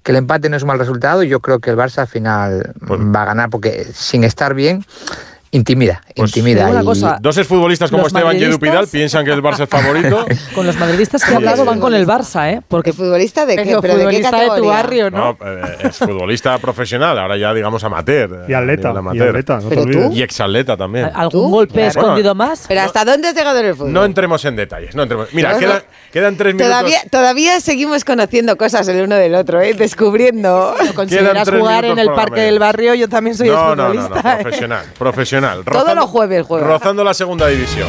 que 0.04 0.12
el 0.12 0.18
empate 0.18 0.50
no 0.50 0.58
es 0.58 0.64
un 0.64 0.68
mal 0.68 0.80
resultado. 0.80 1.24
y 1.24 1.30
Yo 1.30 1.40
creo 1.40 1.60
que 1.60 1.70
el 1.70 1.78
Barça 1.78 2.00
al 2.00 2.08
final 2.08 2.74
Pues- 2.86 3.00
va 3.00 3.22
a 3.22 3.26
ganar 3.26 3.50
porque 3.50 3.86
sin 3.94 4.24
estar 4.24 4.54
bien 4.56 4.84
intimida, 5.52 6.02
Pues- 6.16 6.30
intimida. 6.36 6.70
Una 6.70 6.82
y- 6.82 6.86
cosa, 6.86 7.18
Dos 7.22 7.38
exfutbolistas 7.38 7.92
como 7.92 8.08
Esteban 8.08 8.38
y 8.38 8.58
Pidal 8.58 8.88
piensan 8.88 9.26
que 9.26 9.32
el 9.32 9.42
Barça 9.44 9.64
es 9.64 9.70
favorito. 9.70 10.26
Con 10.56 10.66
los 10.66 10.78
madridistas 10.78 11.24
que 11.24 11.32
he 11.34 11.36
hablado 11.36 11.66
van 11.66 11.80
con 11.80 11.94
el 11.94 12.08
Barça, 12.08 12.52
¿eh? 12.54 12.62
Porque 12.68 12.92
¿el 12.92 12.96
futbolista 12.96 13.46
de 13.46 13.56
qué? 13.58 13.64
Pero 13.66 13.82
¿Pero 13.82 13.94
de 13.96 14.00
qué 14.00 14.06
futbolista 14.24 14.40
de 14.56 14.62
tu 14.62 14.66
barrio, 14.68 15.12
¿no? 15.12 15.18
No, 15.18 15.46
eh, 15.46 15.78
es 15.84 15.98
futbolista 15.98 16.58
profesional, 16.60 17.18
ahora 17.20 17.38
ya 17.38 17.54
digamos 17.54 17.84
amateur. 17.84 18.46
Y 18.48 18.52
eh, 18.54 18.56
atleta, 18.56 18.92
y 18.94 18.98
amateur. 18.98 19.28
atleta, 19.30 19.56
no 19.56 19.62
te 19.64 19.70
Pero 19.70 19.82
tú- 19.84 19.90
olvides. 19.90 20.12
Y 20.18 20.24
exatleta 20.24 20.78
también. 20.78 21.10
algún 21.14 21.30
¿Tú? 21.44 21.50
golpe 21.50 21.74
Claro. 21.74 21.90
escondido 21.90 22.36
más. 22.36 22.66
¿Pero 22.68 22.82
hasta 22.82 23.04
dónde 23.06 23.28
has 23.30 23.36
llegado 23.36 23.60
en 23.60 23.66
el 23.66 23.76
fútbol? 23.76 23.94
No 23.94 24.06
entremos 24.06 24.44
en 24.46 24.56
detalles. 24.56 24.96
No 24.96 25.04
entremos. 25.04 25.28
Mira, 25.34 25.54
no. 25.54 25.60
quedan 26.12 26.38
tres 26.38 26.54
minutos. 26.56 26.68
Todavía, 26.72 27.00
todavía 27.10 27.60
seguimos 27.62 28.04
conociendo 28.06 28.58
cosas 28.58 28.88
el 28.88 29.02
uno 29.02 29.16
del 29.16 29.36
otro, 29.36 29.62
¿eh? 29.62 29.74
descubriendo. 29.74 30.76
Si 30.82 30.94
consideras 30.94 31.50
jugar 31.50 31.86
en 31.86 32.00
el 32.00 32.08
parque 32.12 32.42
del 32.42 32.60
barrio, 32.60 32.94
yo 32.96 33.08
también 33.10 33.36
soy 33.36 33.50
no, 33.50 33.76
no, 33.76 33.76
no, 33.76 33.94
no, 33.94 34.02
futbolista. 34.02 34.34
¿eh? 34.34 34.38
profesional, 34.44 34.86
Todos 35.66 35.96
los 35.96 36.06
jueves 36.06 36.46
juega. 36.46 36.68
Rozando 36.68 37.04
la 37.04 37.14
segunda 37.14 37.48
división. 37.48 37.88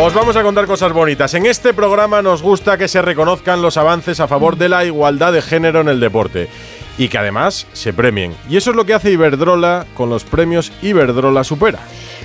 Os 0.00 0.12
vamos 0.12 0.36
a 0.36 0.42
contar 0.42 0.66
cosas 0.66 0.92
bonitas. 0.92 1.34
En 1.34 1.46
este 1.46 1.72
programa 1.72 2.20
nos 2.20 2.42
gusta 2.42 2.76
que 2.76 2.88
se 2.88 3.00
reconozcan 3.00 3.62
los 3.62 3.76
avances 3.76 4.18
a 4.18 4.26
favor 4.26 4.56
de 4.56 4.68
la 4.68 4.84
igualdad 4.84 5.32
de 5.32 5.40
género 5.40 5.80
en 5.80 5.88
el 5.88 6.00
deporte 6.00 6.48
y 6.98 7.08
que 7.08 7.18
además 7.18 7.66
se 7.72 7.92
premien. 7.92 8.34
Y 8.48 8.56
eso 8.56 8.70
es 8.70 8.76
lo 8.76 8.84
que 8.84 8.94
hace 8.94 9.12
Iberdrola 9.12 9.86
con 9.94 10.10
los 10.10 10.24
premios 10.24 10.72
Iberdrola 10.82 11.44
Supera. 11.44 11.78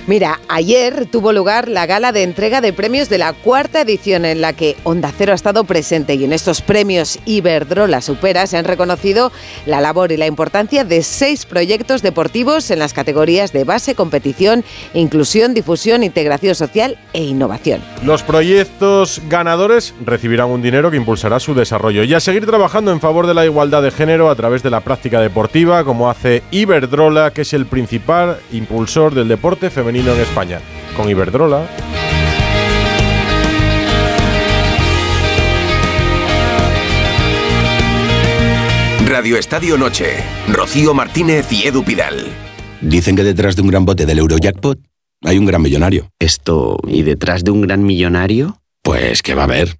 Mira, 0.06 0.40
ayer 0.48 1.06
tuvo 1.06 1.32
lugar 1.32 1.68
la 1.68 1.86
gala 1.86 2.10
de 2.10 2.22
entrega 2.22 2.60
de 2.60 2.72
premios 2.72 3.08
de 3.08 3.18
la 3.18 3.32
cuarta 3.34 3.82
edición 3.82 4.24
en 4.24 4.40
la 4.40 4.54
que 4.54 4.76
Onda 4.82 5.12
Cero 5.16 5.32
ha 5.32 5.34
estado 5.34 5.64
presente 5.64 6.14
y 6.14 6.24
en 6.24 6.32
estos 6.32 6.62
premios 6.62 7.18
Iberdrola 7.26 8.00
Supera 8.00 8.46
se 8.46 8.56
han 8.56 8.64
reconocido 8.64 9.30
la 9.66 9.80
labor 9.80 10.10
y 10.10 10.16
la 10.16 10.26
importancia 10.26 10.84
de 10.84 11.02
seis 11.02 11.44
proyectos 11.44 12.02
deportivos 12.02 12.70
en 12.70 12.78
las 12.78 12.94
categorías 12.94 13.52
de 13.52 13.64
base, 13.64 13.94
competición, 13.94 14.64
inclusión, 14.94 15.52
difusión, 15.52 16.02
integración 16.02 16.54
social 16.54 16.98
e 17.12 17.22
innovación. 17.22 17.80
Los 18.04 18.22
proyectos 18.22 19.20
ganadores 19.28 19.94
recibirán 20.04 20.48
un 20.48 20.62
dinero 20.62 20.90
que 20.90 20.96
impulsará 20.96 21.38
su 21.40 21.54
desarrollo 21.54 22.04
y 22.04 22.14
a 22.14 22.20
seguir 22.20 22.46
trabajando 22.46 22.90
en 22.90 23.00
favor 23.00 23.26
de 23.26 23.34
la 23.34 23.44
igualdad 23.44 23.82
de 23.82 23.90
género 23.90 24.30
a 24.30 24.34
través 24.34 24.62
de 24.62 24.70
la 24.70 24.80
práctica 24.80 25.20
deportiva, 25.20 25.84
como 25.84 26.08
hace 26.08 26.42
Iberdrola, 26.50 27.32
que 27.32 27.42
es 27.42 27.52
el 27.52 27.66
principal 27.66 28.38
impulsor 28.50 29.14
del 29.14 29.28
deporte 29.28 29.68
femenino 29.70 29.99
en 30.08 30.20
España. 30.20 30.60
Con 30.96 31.10
Iberdrola. 31.10 31.68
Radio 39.06 39.36
Estadio 39.36 39.76
Noche. 39.76 40.06
Rocío 40.48 40.94
Martínez 40.94 41.52
y 41.52 41.66
Edu 41.66 41.84
Pidal. 41.84 42.26
Dicen 42.80 43.14
que 43.14 43.24
detrás 43.24 43.56
de 43.56 43.62
un 43.62 43.68
gran 43.68 43.84
bote 43.84 44.06
del 44.06 44.18
Eurojackpot 44.18 44.78
hay 45.22 45.36
un 45.36 45.44
gran 45.44 45.60
millonario. 45.60 46.08
Esto, 46.18 46.78
¿y 46.86 47.02
detrás 47.02 47.44
de 47.44 47.50
un 47.50 47.60
gran 47.60 47.82
millonario? 47.82 48.58
Pues 48.82 49.20
que 49.22 49.34
va 49.34 49.42
a 49.42 49.44
haber. 49.44 49.79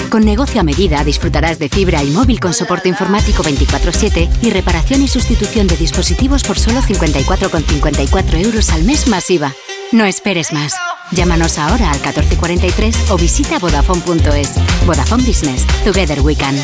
Con 0.11 0.25
negocio 0.25 0.59
a 0.59 0.63
medida 0.65 1.05
disfrutarás 1.05 1.57
de 1.57 1.69
fibra 1.69 2.03
y 2.03 2.11
móvil 2.11 2.41
con 2.41 2.53
soporte 2.53 2.89
informático 2.89 3.43
24/7 3.43 4.29
y 4.41 4.49
reparación 4.49 5.01
y 5.01 5.07
sustitución 5.07 5.67
de 5.67 5.77
dispositivos 5.77 6.43
por 6.43 6.59
solo 6.59 6.81
54,54 6.81 8.43
euros 8.43 8.73
al 8.73 8.83
mes 8.83 9.07
masiva. 9.07 9.53
No 9.93 10.03
esperes 10.03 10.51
más. 10.51 10.73
Llámanos 11.11 11.57
ahora 11.57 11.91
al 11.91 11.99
1443 11.99 13.09
o 13.09 13.15
visita 13.15 13.57
vodafone.es. 13.57 14.51
Vodafone 14.85 15.23
Business. 15.23 15.65
Together 15.85 16.19
we 16.19 16.35
can. 16.35 16.57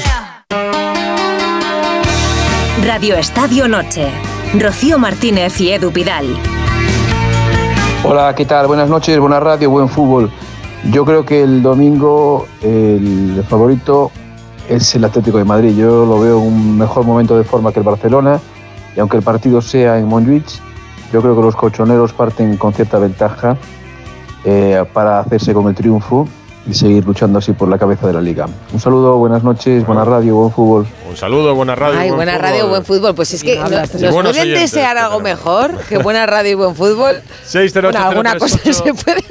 Radio 2.84 3.16
Estadio 3.16 3.70
Noche. 3.70 4.10
Rocío 4.60 5.00
Martínez 5.00 5.62
y 5.62 5.72
Edu 5.72 5.94
Pidal. 5.94 6.26
Hola, 8.04 8.36
¿qué 8.36 8.44
tal? 8.44 8.68
Buenas 8.68 8.90
noches, 8.90 9.18
buena 9.18 9.40
radio, 9.40 9.70
buen 9.70 9.88
fútbol. 9.88 10.30
Yo 10.92 11.04
creo 11.04 11.26
que 11.26 11.44
el 11.44 11.62
domingo 11.62 12.48
el 12.62 13.44
favorito 13.48 14.10
es 14.70 14.96
el 14.96 15.04
Atlético 15.04 15.38
de 15.38 15.44
Madrid. 15.44 15.76
Yo 15.76 16.06
lo 16.06 16.20
veo 16.20 16.40
un 16.40 16.78
mejor 16.78 17.06
momento 17.06 17.38
de 17.38 17.44
forma 17.44 17.74
que 17.74 17.80
el 17.80 17.86
Barcelona 17.86 18.40
y 18.96 19.00
aunque 19.00 19.18
el 19.18 19.24
partido 19.24 19.62
sea 19.62 20.00
en 20.00 20.08
Montjuic, 20.08 20.46
yo 21.12 21.22
creo 21.22 21.36
que 21.36 21.42
los 21.42 21.56
colchoneros 21.56 22.14
parten 22.14 22.58
con 22.58 22.74
cierta 22.74 23.00
ventaja 23.00 23.58
eh, 24.46 24.84
para 24.94 25.20
hacerse 25.20 25.54
con 25.54 25.68
el 25.68 25.76
triunfo 25.76 26.28
y 26.70 26.74
seguir 26.74 27.06
luchando 27.06 27.40
así 27.40 27.54
por 27.54 27.70
la 27.70 27.78
cabeza 27.78 28.08
de 28.08 28.14
la 28.14 28.20
liga. 28.22 28.48
Un 28.74 28.80
saludo, 28.80 29.16
buenas 29.18 29.44
noches, 29.44 29.86
buena 29.86 30.04
radio, 30.04 30.36
buen 30.36 30.52
fútbol. 30.52 30.88
Un 31.10 31.16
saludo, 31.16 31.56
buena 31.56 31.76
radio. 31.76 31.98
Ay, 32.00 32.08
buen 32.10 32.18
buena 32.18 32.34
fútbol. 32.34 32.50
radio, 32.50 32.68
buen 32.68 32.84
fútbol. 32.86 33.16
Pues 33.16 33.34
es 33.34 33.44
que 33.44 33.56
no- 33.58 33.70
nos, 33.70 33.90
pueden 33.90 34.26
oyentes, 34.28 34.72
desear 34.72 34.98
algo 34.98 35.20
mejor 35.22 35.78
que 35.88 35.98
buena 36.00 36.26
radio 36.26 36.52
y 36.52 36.56
buen 36.56 36.76
fútbol. 36.76 37.22
608 37.46 37.98
Bueno, 37.98 38.10
alguna 38.10 38.38
cosa 38.38 38.58
se 38.74 38.94
puede 38.94 39.24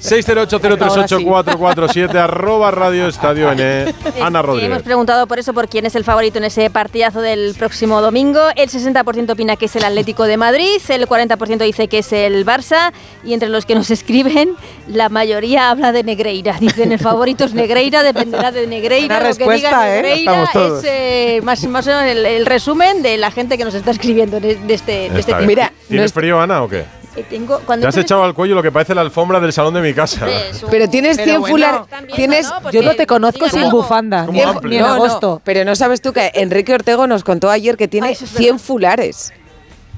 608-038-447 0.00 2.14
arroba 2.16 2.70
Radio 2.70 3.06
Estadio 3.08 3.50
N. 3.52 3.94
Ana 4.20 4.40
Sí, 4.40 4.46
Rodríguez. 4.46 4.70
hemos 4.70 4.82
preguntado 4.82 5.26
por 5.26 5.38
eso, 5.38 5.52
por 5.54 5.68
quién 5.68 5.86
es 5.86 5.94
el 5.96 6.04
favorito 6.04 6.38
en 6.38 6.44
ese 6.44 6.68
partidazo 6.70 7.20
del 7.20 7.54
próximo 7.58 8.00
domingo. 8.00 8.40
El 8.56 8.68
60% 8.68 9.32
opina 9.32 9.56
que 9.56 9.66
es 9.66 9.76
el 9.76 9.84
Atlético 9.84 10.24
de 10.24 10.36
Madrid, 10.36 10.80
el 10.88 11.06
40% 11.08 11.58
dice 11.64 11.88
que 11.88 11.98
es 11.98 12.12
el 12.12 12.44
Barça 12.46 12.92
y 13.24 13.34
entre 13.34 13.48
los 13.48 13.66
que 13.66 13.74
nos 13.74 13.90
escriben, 13.90 14.54
la 14.86 15.08
mayoría 15.08 15.70
habla 15.70 15.92
de 15.92 16.04
Negreira. 16.26 16.56
Dicen 16.60 16.92
el 16.92 16.98
favorito 16.98 17.44
es 17.44 17.54
Negreira, 17.54 18.02
dependerá 18.02 18.50
de 18.52 18.66
Negreira. 18.66 19.20
Lo 19.20 19.34
que 19.36 19.44
diga 19.44 19.46
respuesta, 19.48 19.96
¿eh? 19.98 20.02
Negreira 20.02 20.42
es 20.54 20.84
eh, 20.84 21.40
más, 21.42 21.64
más 21.66 21.86
o 21.86 21.90
menos 21.90 22.04
el, 22.04 22.26
el 22.26 22.46
resumen 22.46 23.02
de 23.02 23.16
la 23.16 23.30
gente 23.30 23.56
que 23.56 23.64
nos 23.64 23.74
está 23.74 23.90
escribiendo 23.92 24.40
de, 24.40 24.56
de 24.56 24.74
este, 24.74 25.10
de 25.10 25.20
este 25.20 25.32
tema. 25.32 25.46
bien. 25.46 25.68
¿Tienes 25.88 26.12
frío, 26.12 26.40
Ana, 26.40 26.62
o 26.62 26.68
qué? 26.68 26.84
Eh, 27.16 27.24
tengo, 27.30 27.60
cuando 27.64 27.84
Te 27.84 27.88
has 27.88 27.96
echado 27.96 28.24
al 28.24 28.34
cuello 28.34 28.54
lo 28.54 28.62
que 28.62 28.70
parece 28.70 28.94
la 28.94 29.00
alfombra 29.00 29.40
del 29.40 29.52
salón 29.52 29.72
de 29.74 29.80
mi 29.80 29.94
casa. 29.94 30.26
Pero 30.70 30.88
tienes 30.90 31.16
Pero 31.16 31.28
100 31.28 31.40
bueno, 31.40 31.86
Tienes, 32.14 32.50
¿no? 32.62 32.70
Yo 32.70 32.82
no 32.82 32.94
te 32.94 33.06
conozco 33.06 33.48
sin 33.48 33.60
algo. 33.64 33.78
bufanda, 33.82 34.26
Como 34.26 34.32
ni 34.32 34.40
en- 34.42 34.48
amplio. 34.48 34.70
ni 34.70 34.76
en 34.76 34.82
No, 34.82 34.88
no, 34.88 34.94
agosto. 34.96 35.40
pero 35.44 35.64
no 35.64 35.74
sabes 35.76 36.02
tú 36.02 36.12
que 36.12 36.30
Enrique 36.34 36.74
Ortego 36.74 37.06
nos 37.06 37.24
contó 37.24 37.48
ayer 37.50 37.76
que 37.78 37.88
tiene 37.88 38.14
100 38.14 38.58
fulares. 38.58 39.32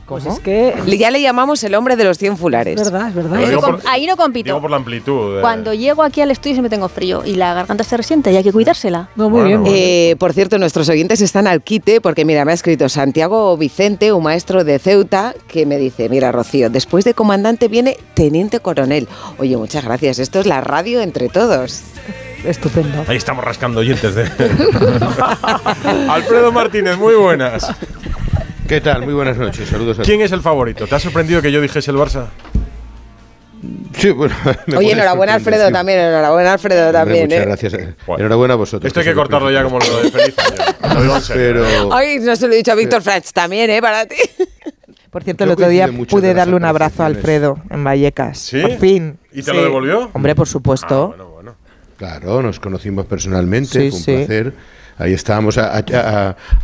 Pues 0.08 0.24
es 0.26 0.40
que 0.40 0.74
Ya 0.98 1.10
le 1.10 1.20
llamamos 1.20 1.62
el 1.64 1.74
hombre 1.74 1.94
de 1.96 2.04
los 2.04 2.16
100 2.18 2.36
fulares. 2.38 2.80
Es 2.80 2.90
verdad, 2.90 3.08
es 3.08 3.14
verdad. 3.14 3.36
Ahí 3.36 3.50
no, 3.50 3.60
por- 3.60 3.80
ahí 3.86 4.06
no 4.06 4.16
compito. 4.16 4.46
Digo 4.46 4.60
por 4.60 4.70
la 4.70 4.76
amplitud. 4.78 5.36
de- 5.36 5.40
Cuando 5.42 5.74
llego 5.74 6.02
aquí 6.02 6.20
al 6.22 6.30
estudio 6.30 6.54
siempre 6.54 6.70
tengo 6.70 6.88
frío 6.88 7.22
y 7.24 7.34
la 7.34 7.54
garganta 7.54 7.84
se 7.84 7.96
resiente 7.96 8.32
y 8.32 8.36
hay 8.36 8.42
que 8.42 8.52
cuidársela. 8.52 9.10
No, 9.16 9.28
muy 9.30 9.42
Bueno, 9.42 9.62
bien. 9.64 9.74
Eh, 9.76 10.16
por 10.18 10.32
cierto, 10.32 10.58
nuestros 10.58 10.88
oyentes 10.88 11.20
están 11.20 11.46
al 11.46 11.62
quite 11.62 12.00
porque, 12.00 12.24
mira, 12.24 12.44
me 12.44 12.52
ha 12.52 12.54
escrito 12.54 12.88
Santiago 12.88 13.56
Vicente, 13.56 14.12
un 14.12 14.22
maestro 14.24 14.64
de 14.64 14.78
Ceuta, 14.78 15.34
que 15.46 15.66
me 15.66 15.76
dice, 15.76 16.08
mira, 16.08 16.32
Rocío, 16.32 16.70
después 16.70 17.04
de 17.04 17.12
comandante 17.14 17.68
viene 17.68 17.96
teniente 18.14 18.60
coronel. 18.60 19.08
Oye, 19.38 19.56
muchas 19.56 19.84
gracias, 19.84 20.18
esto 20.18 20.40
es 20.40 20.46
la 20.46 20.60
radio 20.62 21.00
entre 21.02 21.28
todos. 21.28 21.82
Estupendo. 22.44 23.04
Ahí 23.08 23.16
estamos 23.16 23.44
rascando 23.44 23.80
oyentes 23.80 24.14
de. 24.14 24.22
Alfredo 26.08 26.52
Martínez, 26.52 26.96
muy 26.96 27.14
buenas. 27.14 27.66
¿Qué 28.68 28.82
tal? 28.82 29.02
Muy 29.02 29.14
buenas 29.14 29.38
noches. 29.38 29.66
Saludos 29.66 29.98
a 29.98 30.02
¿Quién 30.02 30.20
es 30.20 30.30
el 30.30 30.42
favorito? 30.42 30.86
¿Te 30.86 30.94
ha 30.94 30.98
sorprendido 30.98 31.40
que 31.40 31.50
yo 31.50 31.60
dijese 31.62 31.90
el 31.90 31.96
Barça? 31.96 32.26
Sí, 33.96 34.10
bueno. 34.10 34.34
Oye, 34.76 34.92
enhorabuena 34.92 35.34
Alfredo 35.34 35.70
también, 35.70 35.98
enhorabuena 36.00 36.52
Alfredo 36.52 36.86
Hombre, 36.86 36.98
también. 36.98 37.24
Muchas 37.24 37.40
¿eh? 37.40 37.46
gracias. 37.46 37.96
Enhorabuena 38.18 38.54
a 38.54 38.56
vosotros. 38.58 38.86
Esto 38.86 39.00
hay 39.00 39.06
que 39.06 39.14
cortarlo 39.14 39.50
ya 39.50 39.64
como 39.64 39.78
lo 39.78 40.02
de 40.02 40.10
feliz 40.10 40.34
año. 40.38 41.20
Pero 41.32 41.94
Ay, 41.94 42.18
no 42.20 42.36
se 42.36 42.46
lo 42.46 42.52
he 42.52 42.58
dicho 42.58 42.72
a 42.72 42.74
Víctor 42.74 43.00
Franch 43.00 43.32
también, 43.32 43.70
¿eh? 43.70 43.80
Para 43.80 44.04
ti. 44.04 44.16
Por 45.10 45.24
cierto, 45.24 45.44
el 45.44 45.50
otro 45.50 45.68
día 45.68 45.88
pude 46.08 46.34
darle 46.34 46.54
un 46.54 46.64
abrazo 46.66 47.02
a. 47.02 47.06
Alfredo 47.06 47.58
en 47.70 47.82
Vallecas. 47.82 48.38
¿Sí? 48.38 48.60
Por 48.60 48.76
fin. 48.78 49.18
¿Y 49.32 49.42
te 49.42 49.54
lo 49.54 49.62
devolvió? 49.62 50.10
Hombre, 50.12 50.34
por 50.34 50.46
supuesto. 50.46 51.16
Claro, 51.96 52.42
nos 52.42 52.60
conocimos 52.60 53.06
personalmente, 53.06 53.70
Sí, 53.70 53.90
fue 53.90 53.98
un 53.98 54.04
sí. 54.04 54.12
placer. 54.26 54.52
Ahí 54.98 55.12
estábamos 55.12 55.56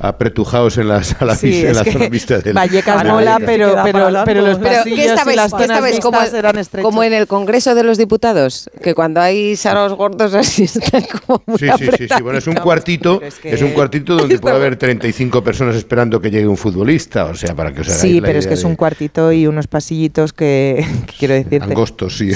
apretujados 0.01 0.79
en 0.79 0.89
la, 0.89 1.03
Sí, 1.05 1.15
vis- 1.47 1.63
en 1.65 1.71
es 1.71 1.77
la 1.77 1.85
zona 1.85 2.09
vista 2.09 2.39
del 2.39 2.53
Vallecas 2.55 2.99
de 2.99 3.05
la 3.05 3.13
mola, 3.15 3.31
Vallecas. 3.39 3.47
pero, 3.47 3.75
pero, 3.85 4.25
pero 4.25 4.43
los 4.43 4.59
Pero, 4.59 4.77
pasillos 4.79 4.99
¿qué 4.99 5.05
esta 5.07 5.23
y 5.23 5.27
vez? 5.27 5.37
las 5.37 5.53
¿Qué 5.55 5.63
esta 5.63 5.75
zonas 5.77 5.83
vez? 5.83 6.01
Como, 6.01 6.21
mixtas 6.21 6.39
eran 6.39 6.59
estrechos. 6.59 6.91
como 6.91 7.05
en 7.05 7.13
el 7.15 7.27
Congreso 7.27 7.75
de 7.75 7.83
los 7.85 7.99
Diputados, 7.99 8.71
que 8.83 8.95
cuando 8.95 9.21
hay 9.21 9.57
saros 9.57 9.95
gordos 9.95 10.35
así 10.35 10.65
están 10.65 11.05
como 11.27 11.43
muy 11.47 11.59
Sí, 11.59 11.67
sí, 11.79 11.87
sí, 11.99 12.07
sí. 12.15 12.23
Bueno, 12.23 12.39
es 12.39 12.47
un 12.47 12.55
cuartito, 12.55 13.19
Pero 13.19 13.29
es 13.29 13.35
es, 13.45 13.59
que- 13.61 13.65
un 13.65 13.71
cuartito 13.73 14.17
donde 14.17 14.39
puede 14.39 14.57
haber 14.57 14.77
35 14.77 15.43
personas 15.45 15.77
esperando 15.77 16.21
que 16.21 16.31
llegue 16.31 16.47
un 16.49 16.57
futbolista, 16.57 17.27
o 17.27 17.35
sea, 17.35 17.55
para 17.55 17.73
que 17.73 17.81
os 17.83 17.89
hagáis 17.89 18.01
Sí, 18.01 18.21
la 18.21 18.27
pero 18.27 18.39
es 18.39 18.47
que 18.47 18.55
es 18.55 18.65
un 18.65 18.77
cuartito 18.77 19.33
y 19.33 19.47
unos 19.47 19.67
pasillitos 19.67 20.33
que, 20.33 20.85
que 21.07 21.13
quiero 21.19 21.35
decirte. 21.35 21.65
Angostos, 21.65 22.17
sí, 22.19 22.31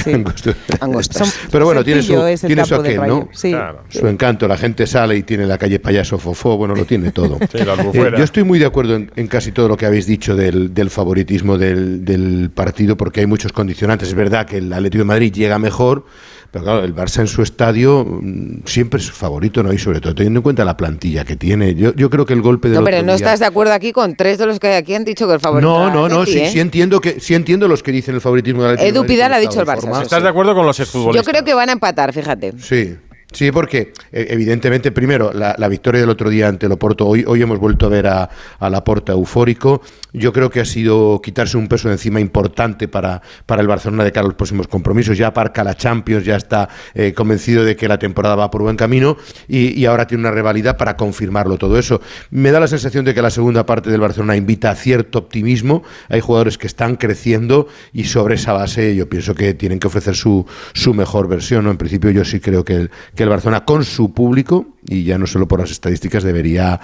angostos. 0.81 1.19
Son- 1.29 1.29
Pero 1.51 1.65
bueno, 1.65 1.85
tiene 1.85 2.03
su, 2.03 2.21
es 2.27 2.41
tiene 2.43 2.65
su 2.65 2.75
aquel, 2.77 3.01
¿no? 3.07 3.29
Sí. 3.33 3.51
Claro. 3.51 3.83
Su 3.89 4.07
encanto, 4.07 4.47
la 4.49 4.57
gente 4.57 4.87
sale 4.87 5.17
y 5.17 5.23
tiene 5.23 5.47
la 5.47 5.59
calle 5.59 5.81
Payaso 5.89 6.19
Fofó, 6.19 6.59
bueno, 6.59 6.75
lo 6.75 6.85
tiene 6.85 7.13
todo. 7.13 7.39
Sí, 7.51 7.65
la 7.65 7.73
Eh, 7.75 8.13
yo 8.19 8.23
estoy 8.25 8.45
muy 8.45 8.59
de 8.59 8.67
acuerdo 8.67 8.95
en, 8.95 9.11
en 9.17 9.27
casi 9.27 9.53
todo 9.53 9.69
lo 9.69 9.77
que 9.79 9.87
habéis 9.87 10.05
dicho 10.07 10.37
del, 10.37 10.75
del 10.75 10.91
favoritismo 10.91 11.57
del, 11.57 12.05
del 12.05 12.51
partido, 12.55 12.95
porque 12.99 13.21
hay 13.21 13.27
muchos 13.27 13.53
condicionantes. 13.53 14.09
Es 14.09 14.15
verdad 14.15 14.45
que 14.47 14.59
el 14.59 14.71
Atlético 14.71 15.01
de 15.01 15.07
Madrid 15.07 15.33
llega 15.33 15.59
mejor, 15.59 16.05
pero 16.51 16.65
claro, 16.65 16.85
el 16.85 16.95
Barça 16.95 17.21
en 17.21 17.27
su 17.27 17.41
estadio 17.43 18.05
mm, 18.05 18.65
siempre 18.67 19.01
es 19.01 19.11
favorito, 19.11 19.63
¿no? 19.63 19.73
Y 19.73 19.79
sobre 19.79 20.01
todo 20.03 20.15
teniendo 20.15 20.41
en 20.41 20.43
cuenta 20.43 20.63
la 20.67 20.77
plantilla 20.77 21.25
que 21.25 21.37
tiene. 21.37 21.75
Yo, 21.75 21.95
yo 21.95 22.11
creo 22.11 22.27
que 22.27 22.35
el 22.35 22.43
golpe 22.43 22.69
del 22.69 22.81
No, 22.81 22.85
pero 22.85 22.99
no 22.99 23.07
día- 23.07 23.15
estás 23.17 23.41
de 23.41 23.47
acuerdo 23.47 23.73
aquí 23.73 23.93
con 23.93 24.15
tres 24.15 24.37
de 24.37 24.45
los 24.45 24.61
que 24.61 24.67
hay 24.69 24.75
aquí 24.77 24.95
han 24.95 25.07
dicho 25.07 25.27
que 25.27 25.33
el 25.35 25.41
favorito 25.41 25.67
No, 25.71 25.91
no, 25.91 26.07
no, 26.09 26.27
sí, 26.27 26.39
¿eh? 26.39 26.51
sí 26.53 26.61
entiendo 26.61 27.01
que 27.01 27.19
sí 27.19 27.35
entiendo 27.35 27.67
los 27.67 27.83
que 27.83 27.93
dicen 27.93 28.15
el 28.15 28.21
favoritismo 28.21 28.63
del 28.63 28.73
Atlético 28.73 28.85
de 28.85 28.91
Edu 28.91 29.01
Madrid 29.05 29.15
Pidal 29.17 29.33
ha 29.33 29.39
dicho 29.39 29.61
el 29.61 29.67
de 29.67 29.73
Barça. 29.73 30.03
¿Estás 30.03 30.23
de 30.23 30.29
acuerdo 30.29 30.55
con 30.55 30.67
los 30.67 30.77
Yo 30.77 30.83
exfutbolistas? 30.85 31.27
creo 31.29 31.45
que 31.45 31.55
van 31.55 31.71
a 31.71 31.73
empatar, 31.73 32.13
fíjate. 32.13 32.53
Sí. 32.59 32.95
Sí, 33.31 33.53
porque 33.53 33.93
eh, 34.11 34.29
evidentemente, 34.31 34.91
primero, 34.91 35.33
la, 35.35 35.69
victoria 35.69 36.01
del 36.01 36.09
otro 36.09 36.31
día 36.31 36.49
ante 36.49 36.65
el 36.65 36.73
Oporto, 36.73 37.07
hoy, 37.07 37.25
hoy 37.27 37.43
hemos 37.43 37.59
vuelto 37.59 37.85
a 37.85 37.89
ver 37.91 38.07
a, 38.07 38.31
a 38.59 38.71
Laporta 38.71 39.13
eufórico. 39.13 39.83
Yo 40.15 40.33
creo 40.33 40.49
que 40.49 40.61
ha 40.61 40.65
sido 40.65 41.21
quitarse 41.23 41.59
un 41.59 41.69
peso 41.69 41.89
de 41.89 41.95
encima 41.95 42.21
importante 42.21 42.89
para, 42.89 43.21
para 43.45 43.61
el 43.61 43.69
Barcelona 43.69 44.03
de 44.03 44.13
cara 44.13 44.25
a 44.25 44.29
los 44.29 44.35
próximos 44.35 44.67
compromisos. 44.67 45.19
Ya 45.19 45.27
aparca 45.27 45.63
la 45.63 45.77
Champions, 45.77 46.25
ya 46.25 46.37
está 46.37 46.71
eh, 46.95 47.13
convencido 47.13 47.65
de 47.65 47.77
que 47.77 47.87
la 47.87 47.99
temporada 47.99 48.35
va 48.35 48.51
por 48.51 48.63
buen 48.63 48.77
camino 48.77 49.19
y, 49.47 49.79
y 49.79 49.85
ahora 49.85 50.07
tiene 50.07 50.23
una 50.23 50.31
rivalidad 50.31 50.79
para 50.79 50.97
confirmarlo 50.97 51.59
todo 51.59 51.79
eso. 51.79 52.01
Me 52.31 52.51
da 52.51 52.61
la 52.61 52.67
sensación 52.67 53.05
de 53.05 53.13
que 53.13 53.21
la 53.21 53.31
segunda 53.31 53.67
parte 53.67 53.91
del 53.91 54.01
Barcelona 54.01 54.37
invita 54.37 54.71
a 54.71 54.75
cierto 54.75 55.19
optimismo. 55.19 55.83
Hay 56.09 56.21
jugadores 56.21 56.57
que 56.57 56.67
están 56.67 56.97
creciendo 56.97 57.69
y 57.93 58.05
sobre 58.05 58.37
esa 58.37 58.55
base 58.55 58.97
yo 58.97 59.07
pienso 59.11 59.35
que 59.35 59.53
tienen 59.53 59.79
que 59.79 59.87
ofrecer 59.89 60.17
su, 60.17 60.47
su 60.73 60.95
mejor 60.95 61.29
versión. 61.29 61.65
¿no? 61.65 61.71
En 61.71 61.77
principio 61.77 62.11
yo 62.11 62.25
sí 62.25 62.41
creo 62.41 62.65
que 62.65 62.75
el, 62.75 62.91
que 63.19 63.25
el 63.25 63.29
Barcelona 63.31 63.65
con 63.65 63.85
su 63.85 64.13
público, 64.13 64.67
y 64.87 65.03
ya 65.03 65.19
no 65.19 65.27
solo 65.27 65.49
por 65.49 65.59
las 65.59 65.73
estadísticas, 65.73 66.23
debería 66.23 66.79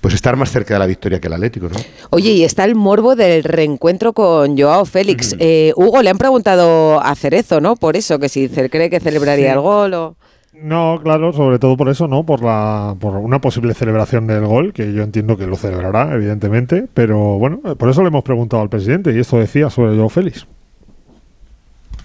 pues 0.00 0.14
estar 0.14 0.34
más 0.34 0.50
cerca 0.50 0.74
de 0.74 0.80
la 0.80 0.86
victoria 0.86 1.20
que 1.20 1.26
el 1.26 1.34
Atlético. 1.34 1.68
¿no? 1.68 1.76
Oye, 2.08 2.32
y 2.32 2.42
está 2.42 2.64
el 2.64 2.74
morbo 2.74 3.14
del 3.14 3.44
reencuentro 3.44 4.14
con 4.14 4.58
Joao 4.58 4.86
Félix. 4.86 5.36
Eh, 5.38 5.74
Hugo, 5.76 6.02
le 6.02 6.08
han 6.08 6.16
preguntado 6.16 7.00
a 7.00 7.14
Cerezo, 7.14 7.60
¿no? 7.60 7.76
Por 7.76 7.96
eso, 7.96 8.18
que 8.18 8.30
si 8.30 8.48
cree 8.48 8.88
que 8.88 8.98
celebraría 8.98 9.48
Sí. 9.48 9.52
el 9.52 9.60
gol 9.60 9.94
o... 9.94 10.16
No, 10.60 10.98
claro, 11.02 11.32
sobre 11.34 11.58
todo 11.58 11.76
por 11.76 11.90
eso, 11.90 12.08
¿no? 12.08 12.24
Por 12.24 12.42
la 12.42 12.96
por 12.98 13.14
una 13.16 13.40
posible 13.40 13.74
celebración 13.74 14.26
del 14.26 14.46
gol, 14.46 14.72
que 14.72 14.92
yo 14.92 15.02
entiendo 15.02 15.36
que 15.36 15.46
lo 15.46 15.56
celebrará, 15.56 16.14
evidentemente, 16.14 16.86
pero 16.94 17.38
bueno, 17.38 17.60
por 17.76 17.90
eso 17.90 18.00
le 18.02 18.08
hemos 18.08 18.24
preguntado 18.24 18.62
al 18.62 18.70
presidente 18.70 19.14
y 19.14 19.20
esto 19.20 19.36
decía 19.36 19.68
sobre 19.70 19.94
Joao 19.96 20.08
Félix. 20.08 20.46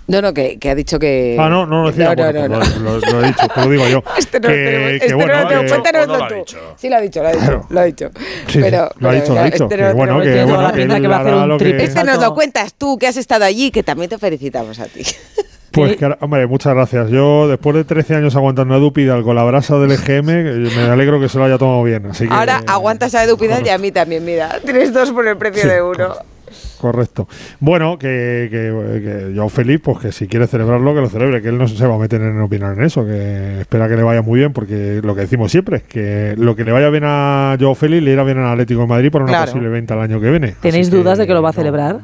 No, 0.05 0.21
no, 0.21 0.33
que, 0.33 0.59
que 0.59 0.69
ha 0.69 0.75
dicho 0.75 0.99
que. 0.99 1.37
Ah, 1.39 1.47
no, 1.49 1.65
no 1.65 1.83
lo 1.83 1.91
decía. 1.91 2.13
No, 2.13 2.25
no, 2.25 2.31
bueno, 2.31 2.47
no, 2.49 2.59
pues 2.59 2.75
no. 2.79 2.83
Lo, 2.83 2.99
lo- 2.99 3.11
lo 3.11 3.23
he 3.23 3.27
dicho, 3.27 3.47
te 3.47 3.61
lo 3.61 3.69
digo 3.69 3.87
yo. 3.87 4.03
Este 4.17 4.39
no, 4.39 4.47
que, 4.49 4.95
este 4.97 5.13
bueno, 5.13 5.33
no 5.33 5.41
lo 5.41 5.47
tengo, 5.47 5.63
cuéntanoslo 5.69 6.27
tú. 6.27 6.33
dicho. 6.35 6.57
Sí, 6.77 6.89
lo 6.89 6.95
ha 6.97 7.01
dicho, 7.01 7.21
lo 7.21 7.27
ha 7.29 7.31
dicho. 7.31 7.41
Claro. 7.45 7.65
Lo 7.69 7.79
ha 7.79 7.83
dicho. 7.85 8.11
Sí, 8.47 8.59
pero, 8.61 8.89
lo 8.99 9.09
ha 9.09 9.13
dicho, 9.13 9.33
lo 9.33 9.39
ha 9.39 9.45
este 9.47 9.57
dicho. 9.57 9.69
Que 9.69 9.93
bueno, 9.93 10.21
que 10.21 10.43
bueno, 10.43 10.57
va 10.57 10.65
a 11.17 11.19
hacer 11.21 11.33
un 11.33 11.57
triple 11.57 11.83
Este 11.85 12.03
nos 12.03 12.19
lo 12.19 12.33
cuentas 12.33 12.73
tú, 12.73 12.97
que 12.97 13.07
has 13.07 13.17
estado 13.17 13.45
allí, 13.45 13.71
que 13.71 13.81
también 13.83 14.09
te 14.09 14.17
felicitamos 14.17 14.79
a 14.79 14.85
ti. 14.85 15.03
Pues, 15.71 15.95
que, 15.97 16.05
hombre, 16.19 16.45
muchas 16.45 16.75
gracias. 16.75 17.09
Yo, 17.09 17.47
después 17.47 17.75
de 17.75 17.83
13 17.83 18.15
años 18.17 18.35
aguantando 18.35 18.75
a 18.75 18.77
Dupidal 18.77 19.23
con 19.23 19.35
la 19.35 19.43
brasa 19.43 19.75
del 19.79 19.91
EGM, 19.93 20.25
me 20.75 20.81
alegro 20.83 21.19
que 21.19 21.29
se 21.29 21.39
lo 21.39 21.45
haya 21.45 21.57
tomado 21.57 21.81
bien. 21.81 22.05
Así 22.05 22.27
que, 22.27 22.33
Ahora 22.33 22.61
aguantas 22.67 23.15
a 23.15 23.23
Edu 23.23 23.37
Pidal 23.37 23.65
y 23.65 23.69
a 23.69 23.77
mí 23.79 23.91
también, 23.91 24.23
mira. 24.23 24.59
Tienes 24.63 24.93
dos 24.93 25.11
por 25.11 25.27
el 25.27 25.35
precio 25.37 25.63
Sí, 25.63 25.67
de 25.69 25.81
uno. 25.81 26.13
Correcto. 26.83 27.29
Bueno, 27.61 27.97
que, 27.97 28.49
que, 28.51 28.99
que 29.01 29.33
Joao 29.33 29.47
Félix, 29.47 29.79
pues 29.81 29.99
que 29.99 30.11
si 30.11 30.27
quiere 30.27 30.47
celebrarlo, 30.47 30.93
que 30.93 30.99
lo 30.99 31.07
celebre, 31.07 31.41
que 31.41 31.47
él 31.47 31.57
no 31.57 31.65
se 31.65 31.87
va 31.87 31.95
a 31.95 31.97
meter 31.97 32.19
en 32.21 32.37
opinar 32.41 32.77
en 32.77 32.83
eso, 32.83 33.05
que 33.05 33.61
espera 33.61 33.87
que 33.87 33.95
le 33.95 34.03
vaya 34.03 34.21
muy 34.21 34.39
bien, 34.39 34.51
porque 34.51 34.99
lo 35.01 35.15
que 35.15 35.21
decimos 35.21 35.49
siempre 35.49 35.77
es 35.77 35.83
que 35.83 36.35
lo 36.37 36.57
que 36.57 36.65
le 36.65 36.73
vaya 36.73 36.89
bien 36.89 37.03
a 37.05 37.55
Joao 37.57 37.73
Félix 37.73 38.03
le 38.03 38.11
irá 38.11 38.25
bien 38.25 38.37
al 38.39 38.51
Atlético 38.51 38.81
de 38.81 38.87
Madrid 38.87 39.11
para 39.13 39.23
una 39.23 39.31
Claro. 39.31 39.45
posible 39.53 39.69
venta 39.69 39.93
el 39.93 40.01
año 40.01 40.19
que 40.19 40.29
viene. 40.29 40.55
¿Tenéis 40.61 40.89
Así 40.89 40.97
dudas 40.97 41.17
de 41.17 41.25
que 41.25 41.33
lo 41.33 41.41
va 41.41 41.49
a 41.49 41.51
no. 41.53 41.55
celebrar? 41.55 42.01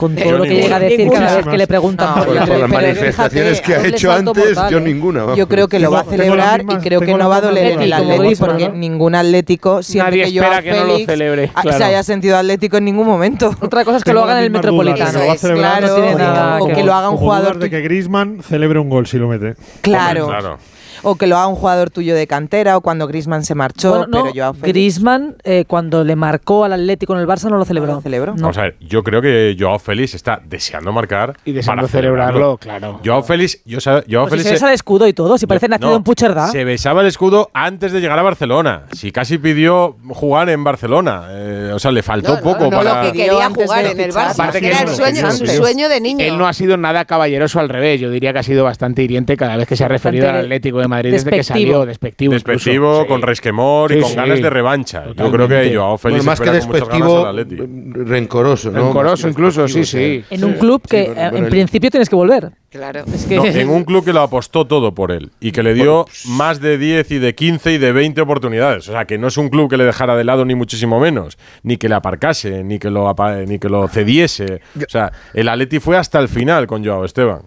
Con 0.00 0.16
Yo 0.16 0.24
todo 0.24 0.38
lo 0.38 0.44
que 0.44 0.54
llega 0.54 0.76
a 0.76 0.80
decir 0.80 1.10
cada 1.10 1.36
vez 1.36 1.46
que 1.46 1.58
le 1.58 1.66
preguntan 1.66 2.08
No, 2.08 2.14
por 2.14 2.24
Por, 2.26 2.34
la 2.34 2.46
por 2.46 2.56
las 2.58 2.70
manifestaciones 2.70 3.60
fíjate, 3.60 3.66
que 3.66 3.74
ha 3.74 3.86
hecho 3.94 4.10
antes, 4.12 4.58
yo 4.70 4.80
ninguna. 4.80 5.20
vamos. 5.24 5.36
Yo 5.36 5.46
creo 5.46 5.68
que 5.68 5.78
lo 5.78 5.90
va 5.90 6.00
a 6.00 6.04
celebrar 6.04 6.36
las 6.36 6.66
mismas- 6.66 6.82
y 6.82 6.88
creo 6.88 7.00
que 7.00 7.12
no 7.14 7.28
va 7.28 7.36
a 7.36 7.40
doler 7.42 7.66
en 7.72 7.82
el. 7.82 7.92
Atlético 7.92 8.46
porque 8.46 8.68
¿no? 8.70 8.74
ningún 8.76 9.14
Atlético 9.14 9.82
siente 9.82 10.10
Nadie 10.10 10.24
que 10.24 10.38
Joao 10.38 10.52
espera 10.54 10.62
que 10.62 10.70
no 10.70 10.84
lo 10.86 10.92
Félix 10.92 11.06
celebre, 11.12 11.50
a- 11.54 11.60
claro. 11.62 11.76
se 11.78 11.84
haya 11.84 12.02
sentido 12.02 12.36
Atlético 12.38 12.78
en 12.78 12.84
ningún 12.86 13.06
momento. 13.06 13.54
Otra 13.60 13.84
cosa 13.84 13.98
es 13.98 14.04
que 14.04 14.10
Tengo 14.10 14.20
lo 14.20 14.24
hagan 14.24 14.38
en 14.38 14.44
el 14.44 14.50
Metropolitano. 14.52 15.18
a 15.20 15.34
Es 15.34 15.40
claro, 15.42 15.86
no 15.88 15.94
tiene 15.96 16.14
nada 16.14 16.58
o 16.62 16.66
que 16.68 16.72
que 16.72 16.82
lo 16.82 16.94
haga 16.94 17.10
un 17.10 17.18
jugador 17.18 17.58
de 17.58 17.68
que 17.68 17.80
Griezmann 17.82 18.42
celebre 18.42 18.78
un 18.78 18.88
gol 18.88 19.06
si 19.06 19.18
lo 19.18 19.28
mete. 19.28 19.54
claro, 19.82 20.28
Claro. 20.28 20.58
O 21.02 21.16
que 21.16 21.26
lo 21.26 21.36
haga 21.36 21.46
un 21.46 21.54
jugador 21.56 21.90
tuyo 21.90 22.14
de 22.14 22.26
cantera 22.26 22.76
o 22.76 22.80
cuando 22.80 23.06
Griezmann 23.06 23.44
se 23.44 23.54
marchó, 23.54 23.90
Bueno, 23.90 24.06
no, 24.08 24.22
pero 24.24 24.34
Joao 24.34 24.54
Félix 24.54 24.72
Griezmann, 24.72 25.36
eh, 25.44 25.64
cuando 25.66 26.04
le 26.04 26.16
marcó 26.16 26.64
al 26.64 26.72
Atlético 26.72 27.14
en 27.14 27.20
el 27.20 27.26
Barça, 27.26 27.48
no 27.50 27.56
lo 27.56 27.64
celebró. 27.64 27.90
no 27.92 27.96
lo 27.96 28.02
celebró. 28.02 28.32
No. 28.34 28.42
Vamos 28.42 28.58
a 28.58 28.62
ver, 28.62 28.76
yo 28.80 29.02
creo 29.02 29.20
que 29.22 29.56
Joao 29.58 29.78
Félix 29.78 30.14
está 30.14 30.40
deseando 30.44 30.92
marcar 30.92 31.36
Y 31.44 31.52
deseando 31.52 31.82
para 31.82 31.88
celebrarlo, 31.92 32.58
claro. 32.58 33.00
Joao 33.04 33.22
Félix, 33.22 33.60
yo, 33.64 33.78
Joao 33.82 34.02
Pues 34.04 34.12
si 34.12 34.28
Félix 34.30 34.44
se 34.44 34.52
besa 34.52 34.68
el 34.68 34.74
escudo 34.74 35.06
y 35.08 35.12
todo, 35.12 35.38
si 35.38 35.46
parece 35.46 35.68
No, 35.68 35.76
nacido 35.76 35.96
en 35.96 36.02
Pucherdá. 36.02 36.48
Se 36.48 36.64
besaba 36.64 37.00
el 37.02 37.06
escudo 37.06 37.50
antes 37.54 37.92
de 37.92 38.00
llegar 38.00 38.18
a 38.18 38.22
Barcelona. 38.22 38.82
Si 38.92 39.12
casi 39.12 39.38
pidió 39.38 39.96
jugar 40.08 40.48
en 40.48 40.62
Barcelona. 40.64 41.24
Eh, 41.30 41.72
o 41.74 41.78
sea, 41.78 41.90
le 41.92 42.02
faltó 42.02 42.34
No, 42.36 42.40
poco 42.40 42.64
no, 42.64 42.70
no, 42.70 42.76
para. 42.78 43.04
lo 43.04 43.12
que 43.12 43.16
quería 43.18 43.48
jugar 43.50 43.86
en 43.86 44.00
el. 44.00 44.12
Barça. 44.12 44.32
Aparte 44.32 44.60
que 44.60 44.68
era 44.68 44.80
el 44.82 44.88
sueño, 44.88 45.30
su 45.32 45.46
sueño 45.46 45.88
de 45.88 46.00
niño. 46.00 46.24
Él 46.24 46.36
no 46.38 46.46
ha 46.46 46.52
sido 46.52 46.76
nada 46.76 47.04
caballeroso 47.04 47.60
al 47.60 47.68
revés. 47.68 48.00
Yo 48.00 48.10
diría 48.10 48.32
que 48.32 48.40
ha 48.40 48.42
sido 48.42 48.64
bastante 48.64 49.02
hiriente 49.02 49.36
cada 49.36 49.56
vez 49.56 49.66
que 49.68 49.76
se 49.76 49.84
ha 49.84 49.88
referido 49.88 50.28
al 50.28 50.36
Atlético 50.36 50.80
de 50.80 50.88
Madrid 50.90 51.10
desde 51.12 51.30
que 51.30 51.36
despectivo. 51.38 51.72
salió. 51.72 51.86
Despectivo. 51.86 52.34
incluso. 52.34 52.52
Despectivo, 52.52 53.00
Sí. 53.02 53.08
con 53.08 53.22
resquemor 53.22 53.92
y 53.92 53.94
Sí, 53.94 54.00
con 54.02 54.10
sí. 54.10 54.16
ganas 54.16 54.42
de 54.42 54.50
revancha. 54.50 55.04
Yo 55.16 55.30
creo 55.32 55.48
que 55.48 55.74
Joao 55.74 55.96
Félix 55.96 56.24
Bueno, 56.24 56.30
más 56.30 56.40
que 56.40 56.58
espera 56.58 56.84
con 56.86 56.98
muchas 57.00 57.22
ganas 57.24 57.48
despectivo, 57.48 58.04
rencoroso, 58.04 58.70
¿no? 58.70 58.78
Rencoroso 58.86 59.28
incluso, 59.28 59.68
sí, 59.68 59.84
sí. 59.84 60.24
En 60.30 60.44
un 60.44 60.54
club 60.54 60.82
que 60.88 61.04
bueno, 61.06 61.14
bueno, 61.22 61.38
en 61.38 61.44
el- 61.44 61.50
principio 61.50 61.90
tienes 61.90 62.08
que 62.08 62.16
volver. 62.16 62.50
Claro. 62.70 63.02
Es 63.12 63.24
que 63.26 63.36
No, 63.36 63.44
en 63.46 63.68
un 63.68 63.82
club 63.84 64.04
que 64.04 64.12
lo 64.12 64.20
apostó 64.20 64.64
todo 64.66 64.94
por 64.94 65.10
él 65.10 65.32
y 65.40 65.50
que 65.50 65.62
le 65.62 65.74
dio 65.74 66.04
más 66.28 66.60
de 66.60 66.78
10 66.78 67.10
y 67.10 67.18
de 67.18 67.34
15 67.34 67.72
y 67.72 67.78
de 67.78 67.90
20 67.92 68.20
oportunidades. 68.20 68.88
O 68.88 68.92
sea, 68.92 69.06
que 69.06 69.18
no 69.18 69.26
es 69.26 69.36
un 69.38 69.48
club 69.48 69.68
que 69.68 69.76
le 69.76 69.84
dejara 69.84 70.14
de 70.16 70.22
lado 70.24 70.44
ni 70.44 70.54
muchísimo 70.54 71.00
menos, 71.00 71.36
ni 71.64 71.76
que 71.78 71.88
le 71.88 71.96
aparcase, 71.96 72.62
ni 72.62 72.78
que 72.78 72.90
lo, 72.90 73.12
ni 73.46 73.58
que 73.58 73.68
lo 73.68 73.88
cediese. 73.88 74.60
O 74.76 74.88
sea, 74.88 75.10
el 75.34 75.48
Atleti 75.48 75.80
fue 75.80 75.96
hasta 75.96 76.20
el 76.20 76.28
final 76.28 76.66
con 76.68 76.84
Joao 76.84 77.04
Esteban. 77.04 77.40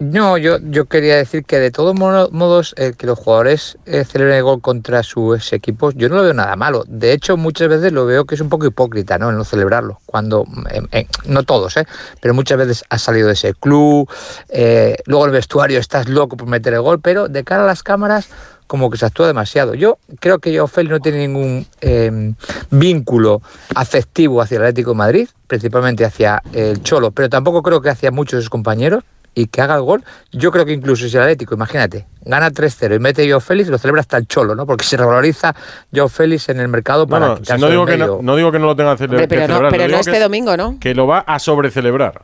No, 0.00 0.38
yo, 0.38 0.58
yo 0.60 0.84
quería 0.84 1.16
decir 1.16 1.44
que 1.44 1.58
de 1.58 1.72
todos 1.72 1.92
modos 1.92 2.74
que 2.96 3.06
los 3.06 3.18
jugadores 3.18 3.78
eh, 3.84 4.04
celebren 4.04 4.36
el 4.36 4.42
gol 4.44 4.60
contra 4.60 5.02
sus 5.02 5.52
equipos, 5.52 5.94
yo 5.96 6.08
no 6.08 6.14
lo 6.16 6.22
veo 6.22 6.34
nada 6.34 6.54
malo. 6.54 6.84
De 6.86 7.12
hecho, 7.12 7.36
muchas 7.36 7.68
veces 7.68 7.92
lo 7.92 8.06
veo 8.06 8.24
que 8.24 8.36
es 8.36 8.40
un 8.40 8.48
poco 8.48 8.66
hipócrita, 8.66 9.18
¿no? 9.18 9.30
El 9.30 9.36
no 9.36 9.42
celebrarlo. 9.42 9.98
Cuando, 10.06 10.46
eh, 10.70 10.82
eh, 10.92 11.06
no 11.26 11.42
todos, 11.42 11.76
¿eh? 11.78 11.86
Pero 12.20 12.32
muchas 12.32 12.58
veces 12.58 12.84
has 12.90 13.02
salido 13.02 13.26
de 13.26 13.32
ese 13.32 13.54
club, 13.54 14.08
eh, 14.50 14.96
luego 15.06 15.26
el 15.26 15.32
vestuario 15.32 15.80
estás 15.80 16.08
loco 16.08 16.36
por 16.36 16.46
meter 16.46 16.74
el 16.74 16.82
gol, 16.82 17.00
pero 17.00 17.26
de 17.26 17.42
cara 17.42 17.64
a 17.64 17.66
las 17.66 17.82
cámaras 17.82 18.28
como 18.68 18.90
que 18.90 18.98
se 18.98 19.06
actúa 19.06 19.26
demasiado. 19.26 19.74
Yo 19.74 19.98
creo 20.20 20.38
que 20.38 20.64
Félix 20.68 20.92
no 20.92 21.00
tiene 21.00 21.26
ningún 21.26 21.66
eh, 21.80 22.34
vínculo 22.70 23.42
afectivo 23.74 24.40
hacia 24.42 24.58
el 24.58 24.62
Atlético 24.62 24.90
de 24.90 24.96
Madrid, 24.96 25.28
principalmente 25.48 26.04
hacia 26.04 26.40
el 26.52 26.82
Cholo, 26.84 27.10
pero 27.10 27.28
tampoco 27.28 27.62
creo 27.62 27.80
que 27.80 27.88
hacia 27.88 28.12
muchos 28.12 28.38
de 28.38 28.42
sus 28.42 28.50
compañeros 28.50 29.02
y 29.34 29.46
que 29.46 29.60
haga 29.62 29.74
el 29.76 29.82
gol. 29.82 30.04
Yo 30.32 30.50
creo 30.50 30.64
que 30.64 30.72
incluso 30.72 31.08
si 31.08 31.16
el 31.16 31.22
Atlético, 31.22 31.54
imagínate, 31.54 32.06
gana 32.22 32.50
3-0 32.50 32.96
y 32.96 32.98
mete 32.98 33.26
Joao 33.28 33.40
Félix, 33.40 33.68
lo 33.68 33.78
celebra 33.78 34.00
hasta 34.00 34.16
el 34.16 34.26
Cholo, 34.26 34.54
¿no? 34.54 34.66
Porque 34.66 34.84
se 34.84 34.96
revaloriza 34.96 35.54
Joao 35.94 36.08
Félix 36.08 36.48
en 36.48 36.60
el 36.60 36.68
mercado 36.68 37.06
para 37.06 37.26
no, 37.28 37.36
si 37.44 37.52
no 37.58 37.68
digo 37.70 37.86
que 37.86 37.96
no, 37.96 38.18
no 38.22 38.36
digo 38.36 38.50
que 38.52 38.58
no 38.58 38.66
lo 38.66 38.76
tenga 38.76 38.96
cele- 38.96 39.10
Hombre, 39.10 39.22
que 39.22 39.28
pero 39.28 39.40
no, 39.42 39.46
celebrar, 39.46 39.70
pero 39.72 39.88
no 39.88 39.96
este 39.98 40.12
que, 40.12 40.20
domingo, 40.20 40.56
¿no? 40.56 40.78
que 40.80 40.94
lo 40.94 41.06
va 41.06 41.20
a 41.20 41.38
sobrecelebrar. 41.38 42.22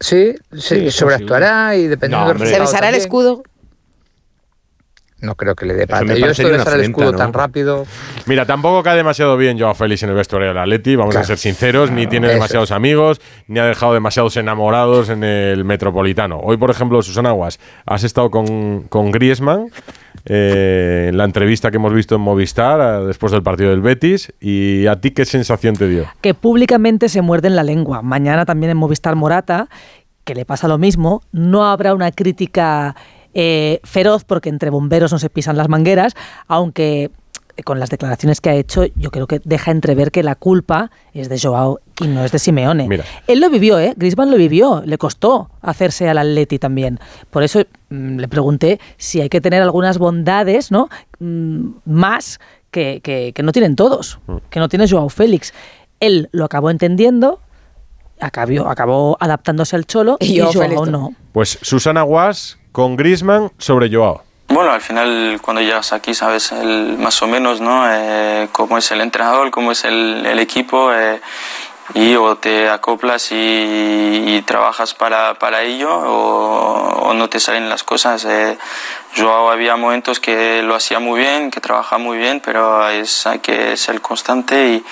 Sí, 0.00 0.34
sí, 0.58 0.90
sobreactuará 0.90 1.76
y 1.76 1.86
dependiendo 1.86 2.32
No, 2.34 2.38
del. 2.38 2.48
¿Se 2.48 2.58
besará 2.58 2.88
el 2.88 2.96
escudo? 2.96 3.42
No 5.24 5.34
creo 5.34 5.54
que 5.54 5.66
le 5.66 5.74
dé 5.74 5.86
me 6.04 6.18
Yo 6.18 6.26
esto 6.26 6.42
de 6.42 6.48
una 6.48 6.58
besar 6.58 6.74
el 6.78 6.86
escudo 6.86 7.12
¿no? 7.12 7.18
tan 7.18 7.32
rápido. 7.32 7.86
Mira, 8.26 8.46
tampoco 8.46 8.82
cae 8.82 8.96
demasiado 8.96 9.36
bien 9.36 9.58
Joao 9.58 9.74
Félix 9.74 10.02
en 10.02 10.10
el 10.10 10.16
vestuario 10.16 10.48
del 10.48 10.58
Atleti, 10.58 10.96
vamos 10.96 11.16
a 11.16 11.24
ser 11.24 11.38
sinceros, 11.38 11.90
ni 11.90 12.06
tiene 12.06 12.26
Eso 12.26 12.34
demasiados 12.34 12.70
amigos, 12.70 13.20
ni 13.48 13.58
ha 13.58 13.64
dejado 13.64 13.94
demasiados 13.94 14.36
enamorados 14.36 15.08
en 15.08 15.24
el 15.24 15.64
Metropolitano. 15.64 16.40
Hoy, 16.40 16.56
por 16.56 16.70
ejemplo, 16.70 17.02
Susana 17.02 17.30
Aguas, 17.30 17.58
has 17.86 18.04
estado 18.04 18.30
con, 18.30 18.82
con 18.82 19.10
Griezmann 19.10 19.70
eh, 20.26 21.06
en 21.10 21.16
la 21.18 21.24
entrevista 21.24 21.70
que 21.70 21.76
hemos 21.76 21.92
visto 21.92 22.14
en 22.14 22.20
Movistar 22.20 23.02
eh, 23.02 23.06
después 23.06 23.32
del 23.32 23.42
partido 23.42 23.70
del 23.70 23.80
Betis, 23.80 24.32
y 24.40 24.86
¿a 24.86 25.00
ti 25.00 25.10
qué 25.10 25.24
sensación 25.24 25.76
te 25.76 25.88
dio? 25.88 26.06
que 26.20 26.34
públicamente 26.34 27.08
se 27.08 27.22
muerden 27.22 27.56
la 27.56 27.62
lengua. 27.62 28.02
Mañana 28.02 28.44
también 28.44 28.70
en 28.70 28.76
Movistar 28.76 29.16
Morata, 29.16 29.68
que 30.24 30.34
le 30.34 30.44
pasa 30.44 30.68
lo 30.68 30.78
mismo, 30.78 31.22
no 31.32 31.66
habrá 31.66 31.94
una 31.94 32.10
crítica 32.10 32.96
eh, 33.34 33.80
feroz 33.84 34.24
porque 34.24 34.48
entre 34.48 34.70
bomberos 34.70 35.12
no 35.12 35.18
se 35.18 35.28
pisan 35.30 35.56
las 35.56 35.68
mangueras, 35.68 36.14
aunque 36.48 37.10
eh, 37.56 37.62
con 37.62 37.78
las 37.80 37.90
declaraciones 37.90 38.40
que 38.40 38.50
ha 38.50 38.54
hecho 38.54 38.84
yo 38.96 39.10
creo 39.10 39.26
que 39.26 39.40
deja 39.44 39.70
entrever 39.70 40.10
que 40.10 40.22
la 40.22 40.34
culpa 40.34 40.90
es 41.12 41.28
de 41.28 41.38
Joao 41.38 41.80
y 42.00 42.06
no 42.08 42.24
es 42.24 42.32
de 42.32 42.38
Simeone. 42.38 42.88
Mira. 42.88 43.04
Él 43.26 43.40
lo 43.40 43.50
vivió, 43.50 43.78
¿eh? 43.78 43.94
Griezmann 43.96 44.30
lo 44.30 44.36
vivió, 44.36 44.82
le 44.84 44.98
costó 44.98 45.50
hacerse 45.62 46.08
al 46.08 46.18
Atleti 46.18 46.58
también. 46.58 46.98
Por 47.30 47.42
eso 47.44 47.60
mm, 47.90 48.16
le 48.18 48.28
pregunté 48.28 48.80
si 48.96 49.20
hay 49.20 49.28
que 49.28 49.40
tener 49.40 49.62
algunas 49.62 49.98
bondades, 49.98 50.70
¿no? 50.72 50.88
Mm, 51.20 51.68
más 51.84 52.40
que, 52.70 53.00
que- 53.04 53.32
que 53.34 53.42
no 53.44 53.52
tienen 53.52 53.76
todos, 53.76 54.18
que 54.50 54.58
no 54.58 54.68
tiene 54.68 54.88
Joao 54.88 55.08
Félix. 55.08 55.54
Él 56.00 56.28
lo 56.32 56.44
acabó 56.44 56.70
entendiendo, 56.70 57.38
acabó, 58.20 58.68
acabó 58.68 59.16
adaptándose 59.20 59.76
al 59.76 59.86
cholo 59.86 60.16
Y 60.20 60.34
y, 60.34 60.40
Joao 60.40 60.52
Joao, 60.52 60.64
Félix 60.68 60.88
no. 60.88 61.14
Pues 61.32 61.58
Susana 61.62 62.00
Aguas 62.00 62.58
con 62.74 62.96
Griezmann 62.96 63.52
sobre 63.56 63.88
Joao. 63.88 64.24
Bueno, 64.48 64.72
al 64.72 64.80
final 64.80 65.38
cuando 65.40 65.62
llegas 65.62 65.92
aquí 65.92 66.12
sabes 66.12 66.50
el- 66.50 66.98
más 66.98 67.22
o 67.22 67.28
menos 67.28 67.60
¿no? 67.60 67.84
Eh, 67.88 68.48
cómo 68.50 68.78
es 68.78 68.90
el 68.90 69.00
entrenador, 69.00 69.52
cómo 69.52 69.70
es 69.70 69.84
el, 69.84 70.38
equipo 70.40 70.92
eh, 70.92 71.20
y 71.94 72.16
o 72.16 72.36
te 72.36 72.68
acoplas 72.68 73.28
y, 73.30 74.42
trabajas 74.44 74.92
para, 74.92 75.34
para 75.34 75.62
ello 75.62 75.88
o, 75.88 77.14
no 77.14 77.28
te 77.28 77.38
salen 77.38 77.68
las 77.68 77.84
cosas. 77.84 78.24
Eh, 78.24 78.58
había 79.50 79.76
momentos 79.76 80.18
que 80.18 80.62
lo 80.62 80.74
hacía 80.74 80.98
muy 80.98 81.20
bien, 81.20 81.52
que 81.52 81.60
trabajaba 81.60 82.02
muy 82.02 82.18
bien, 82.18 82.42
pero 82.44 82.88
es, 82.88 83.24
hay 83.28 83.38
que 83.38 83.76
ser 83.76 84.00
constante 84.00 84.68
y 84.68 84.84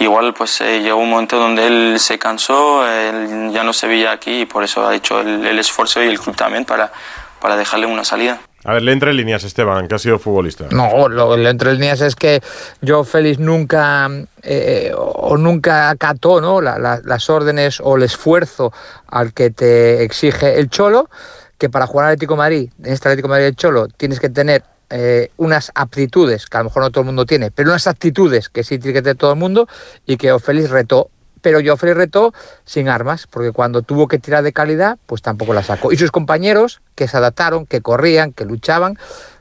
igual 0.00 0.34
pues 0.34 0.60
eh, 0.60 0.80
llegó 0.80 0.98
un 0.98 1.10
momento 1.10 1.38
donde 1.38 1.66
él 1.66 1.98
se 1.98 2.18
cansó, 2.18 2.86
él 2.88 3.50
ya 3.52 3.64
no 3.64 3.72
se 3.72 3.86
veía 3.86 4.12
aquí 4.12 4.42
y 4.42 4.46
por 4.46 4.64
eso 4.64 4.86
ha 4.86 4.94
hecho 4.94 5.20
el, 5.20 5.46
el 5.46 5.58
esfuerzo 5.58 6.02
y 6.02 6.08
el 6.08 6.18
club 6.18 6.36
también 6.36 6.64
para, 6.64 6.92
para 7.40 7.56
dejarle 7.56 7.86
una 7.86 8.04
salida. 8.04 8.40
A 8.66 8.72
ver, 8.72 8.82
le 8.82 8.92
entre 8.92 9.12
líneas, 9.12 9.44
Esteban, 9.44 9.86
que 9.88 9.94
ha 9.94 9.98
sido 9.98 10.18
futbolista. 10.18 10.64
No, 10.70 11.06
lo, 11.08 11.36
lo 11.36 11.48
entre 11.50 11.74
líneas 11.74 12.00
es 12.00 12.16
que 12.16 12.40
Joao 12.86 13.04
Félix 13.04 13.38
nunca 13.38 14.08
eh, 14.42 14.90
o 14.96 15.36
nunca 15.36 15.90
acató 15.90 16.40
¿no? 16.40 16.62
La- 16.62 16.78
la- 16.78 17.00
las 17.04 17.28
órdenes 17.28 17.78
o 17.84 17.96
el 17.96 18.04
esfuerzo 18.04 18.72
al 19.08 19.34
que 19.34 19.50
te 19.50 20.02
exige 20.02 20.58
el 20.58 20.70
Cholo, 20.70 21.10
que 21.58 21.68
para 21.68 21.86
jugar 21.86 22.06
al 22.06 22.12
Atlético 22.12 22.32
de 22.34 22.38
Madrid, 22.38 22.70
en 22.82 22.92
este 22.94 23.08
Atlético 23.08 23.28
de 23.28 23.32
Madrid 23.32 23.44
del 23.44 23.56
Cholo, 23.56 23.88
tienes 23.88 24.18
que 24.18 24.30
tener 24.30 24.64
eh, 24.96 25.32
unas 25.38 25.72
aptitudes 25.74 26.46
que 26.46 26.56
a 26.56 26.60
lo 26.60 26.66
mejor 26.66 26.84
no 26.84 26.90
todo 26.90 27.00
el 27.00 27.06
mundo 27.06 27.26
tiene, 27.26 27.50
pero 27.50 27.70
unas 27.70 27.88
actitudes 27.88 28.48
que 28.48 28.62
sí 28.62 28.78
tiene 28.78 28.94
que 28.94 29.02
tener 29.02 29.16
todo 29.16 29.32
el 29.32 29.38
mundo 29.38 29.66
y 30.06 30.16
que 30.16 30.38
Félix 30.38 30.70
retó. 30.70 31.10
Pero 31.42 31.58
Félix 31.76 31.96
retó 31.96 32.32
sin 32.64 32.88
armas, 32.88 33.26
porque 33.26 33.50
cuando 33.50 33.82
tuvo 33.82 34.06
que 34.06 34.20
tirar 34.20 34.44
de 34.44 34.52
calidad, 34.52 34.96
pues 35.06 35.20
tampoco 35.20 35.52
la 35.52 35.64
sacó. 35.64 35.90
Y 35.92 35.96
sus 35.96 36.12
compañeros, 36.12 36.80
que 36.94 37.08
se 37.08 37.16
adaptaron, 37.16 37.66
que 37.66 37.80
corrían, 37.80 38.32
que 38.32 38.44
luchaban, 38.44 38.96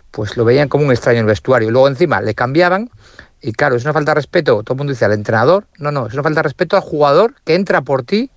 pues 0.09 0.37
lo 0.37 0.43
veían 0.43 0.69
como 0.69 0.85
un 0.85 0.91
extraño 0.91 1.19
en 1.19 1.25
el 1.25 1.27
vestuario. 1.27 1.69
Luego 1.69 1.87
encima 1.87 2.19
le 2.19 2.33
cambiaban 2.33 2.89
y 3.39 3.51
claro, 3.51 3.75
es 3.75 3.83
una 3.83 3.93
falta 3.93 4.11
de 4.11 4.15
respeto, 4.15 4.63
todo 4.63 4.73
el 4.73 4.77
mundo 4.79 4.93
dice 4.93 5.05
al 5.05 5.13
entrenador, 5.13 5.67
no, 5.77 5.91
no, 5.91 6.07
es 6.07 6.13
una 6.13 6.23
falta 6.23 6.39
de 6.39 6.43
respeto 6.43 6.77
al 6.77 6.81
jugador 6.81 7.35
que 7.43 7.53
entra 7.53 7.81
por 7.81 8.01
ti 8.01 8.31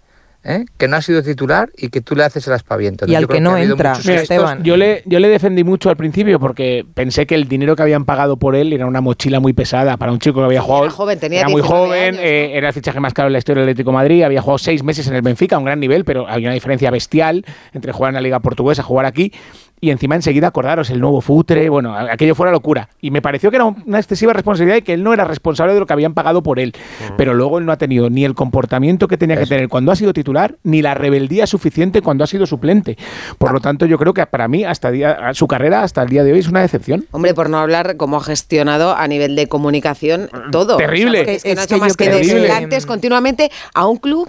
¿eh? 0.47 0.65
que 0.79 0.89
no 0.89 0.97
ha 0.97 1.03
sido 1.03 1.23
titular 1.23 1.71
y 1.77 1.89
que 1.89 2.01
tú 2.01 2.15
le 2.15 2.25
haces 2.25 2.47
el 2.47 2.53
aspaviento. 2.53 3.05
Y 3.07 3.15
al 3.15 3.23
Yo 3.23 3.29
que 3.29 3.41
no 3.41 3.57
entra, 3.57 3.99
Mira, 4.05 4.23
Esteban. 4.23 4.63
Yo 4.63 4.77
le, 4.77 5.03
yo 5.05 5.19
le 5.19 5.29
defendí 5.29 5.65
mucho 5.65 5.91
al 5.91 5.97
principio 5.97 6.39
porque 6.39 6.87
pensé 6.95 7.27
que 7.27 7.35
el 7.35 7.49
dinero 7.49 7.77
que 7.77 7.83
habían 7.83 8.05
pagado 8.05 8.37
por 8.37 8.55
él 8.55 8.73
era 8.73 8.87
una 8.87 9.01
mochila 9.01 9.41
muy 9.41 9.53
pesada 9.53 9.97
para 9.97 10.13
un 10.13 10.19
chico 10.19 10.41
que 10.41 10.47
había 10.47 10.61
jugado. 10.61 10.85
Era 10.85 10.93
joven, 10.93 11.19
tenía 11.19 11.41
era 11.41 11.49
muy 11.49 11.63
19 11.63 11.87
joven, 11.87 12.15
años, 12.15 12.21
eh, 12.25 12.51
era 12.55 12.69
el 12.69 12.75
fichaje 12.75 13.01
más 13.01 13.13
caro 13.13 13.29
de 13.29 13.33
la 13.33 13.39
historia 13.39 13.63
del 13.63 13.71
Atlético 13.71 13.91
de 13.91 13.95
Madrid, 13.97 14.23
había 14.23 14.41
jugado 14.41 14.59
seis 14.59 14.83
meses 14.83 15.07
en 15.09 15.15
el 15.15 15.23
Benfica, 15.23 15.57
a 15.57 15.59
un 15.59 15.65
gran 15.65 15.81
nivel, 15.81 16.05
pero 16.05 16.29
había 16.29 16.49
una 16.49 16.55
diferencia 16.55 16.91
bestial 16.91 17.45
entre 17.73 17.93
jugar 17.93 18.11
en 18.11 18.15
la 18.15 18.21
Liga 18.21 18.41
Portuguesa, 18.41 18.83
jugar 18.83 19.07
aquí. 19.07 19.33
Y 19.81 19.91
encima 19.91 20.15
enseguida 20.15 20.47
acordaros 20.49 20.89
el 20.91 21.01
nuevo 21.01 21.21
futre, 21.21 21.69
bueno, 21.69 21.95
aquello 21.95 22.35
fuera 22.35 22.51
locura. 22.51 22.89
Y 23.01 23.11
me 23.11 23.21
pareció 23.21 23.51
que 23.51 23.57
era 23.57 23.67
un- 23.67 23.83
una 23.87 23.99
excesiva 23.99 24.33
responsabilidad 24.33 24.79
y 24.79 24.83
que 24.83 24.95
él 24.95 25.03
no 25.03 25.13
era 25.13 25.25
responsable 25.25 25.75
de 25.75 25.81
lo 25.81 25.87
que 25.87 25.93
habían 25.93 26.15
pagado 26.15 26.43
por 26.43 26.59
él. 26.59 26.73
Pero 27.19 27.35
luego 27.35 27.59
él 27.59 27.67
no 27.67 27.73
ha 27.73 27.77
tenido 27.77 28.09
ni 28.09 28.25
el 28.25 28.35
comportamiento 28.35 29.07
que 29.07 29.19
tenía 29.19 29.37
que 29.37 29.45
tener 29.47 29.69
cuando 29.69 29.93
ha 29.93 29.97
sido 29.97 30.13
titular, 30.15 30.57
ni 30.63 30.81
la 30.81 30.95
rebeldía 30.95 31.47
suficiente 31.47 32.01
cuando 32.01 32.25
ha 32.25 32.27
sido 32.27 32.47
suplente. 32.47 32.97
Por 33.39 33.53
lo 33.53 33.61
tanto, 33.61 33.85
yo 33.87 33.99
creo 33.99 34.15
que 34.15 34.25
para 34.27 34.49
mí, 34.49 34.65
hasta 34.65 34.91
día, 34.91 35.19
su 35.35 35.47
carrera 35.47 35.83
hasta 35.83 36.03
el 36.03 36.09
día 36.09 36.25
de 36.25 36.33
hoy 36.33 36.39
es 36.39 36.49
una 36.49 36.63
decepción. 36.63 37.05
Hombre, 37.11 37.35
por 37.35 37.51
no 37.51 37.59
hablar 37.59 37.97
cómo 37.99 38.17
ha 38.17 38.23
gestionado 38.25 38.97
a 38.97 39.07
nivel 39.09 39.37
de 39.37 39.47
comunicación 39.47 40.31
todo. 40.53 40.79
Terrible. 40.79 41.21
O 41.21 41.25
sea, 41.25 41.35
porque 41.35 41.37
es 41.37 41.43
que 41.43 41.51
Es 41.51 41.57
no 41.57 41.63
ha 41.63 41.67
que 41.67 41.75
hecho 41.75 41.81
más 41.85 41.97
que 41.97 42.05
que- 42.05 42.11
desplantes 42.11 42.87
continuamente 42.87 43.51
a 43.75 43.87
un 43.87 43.99
club 43.99 44.27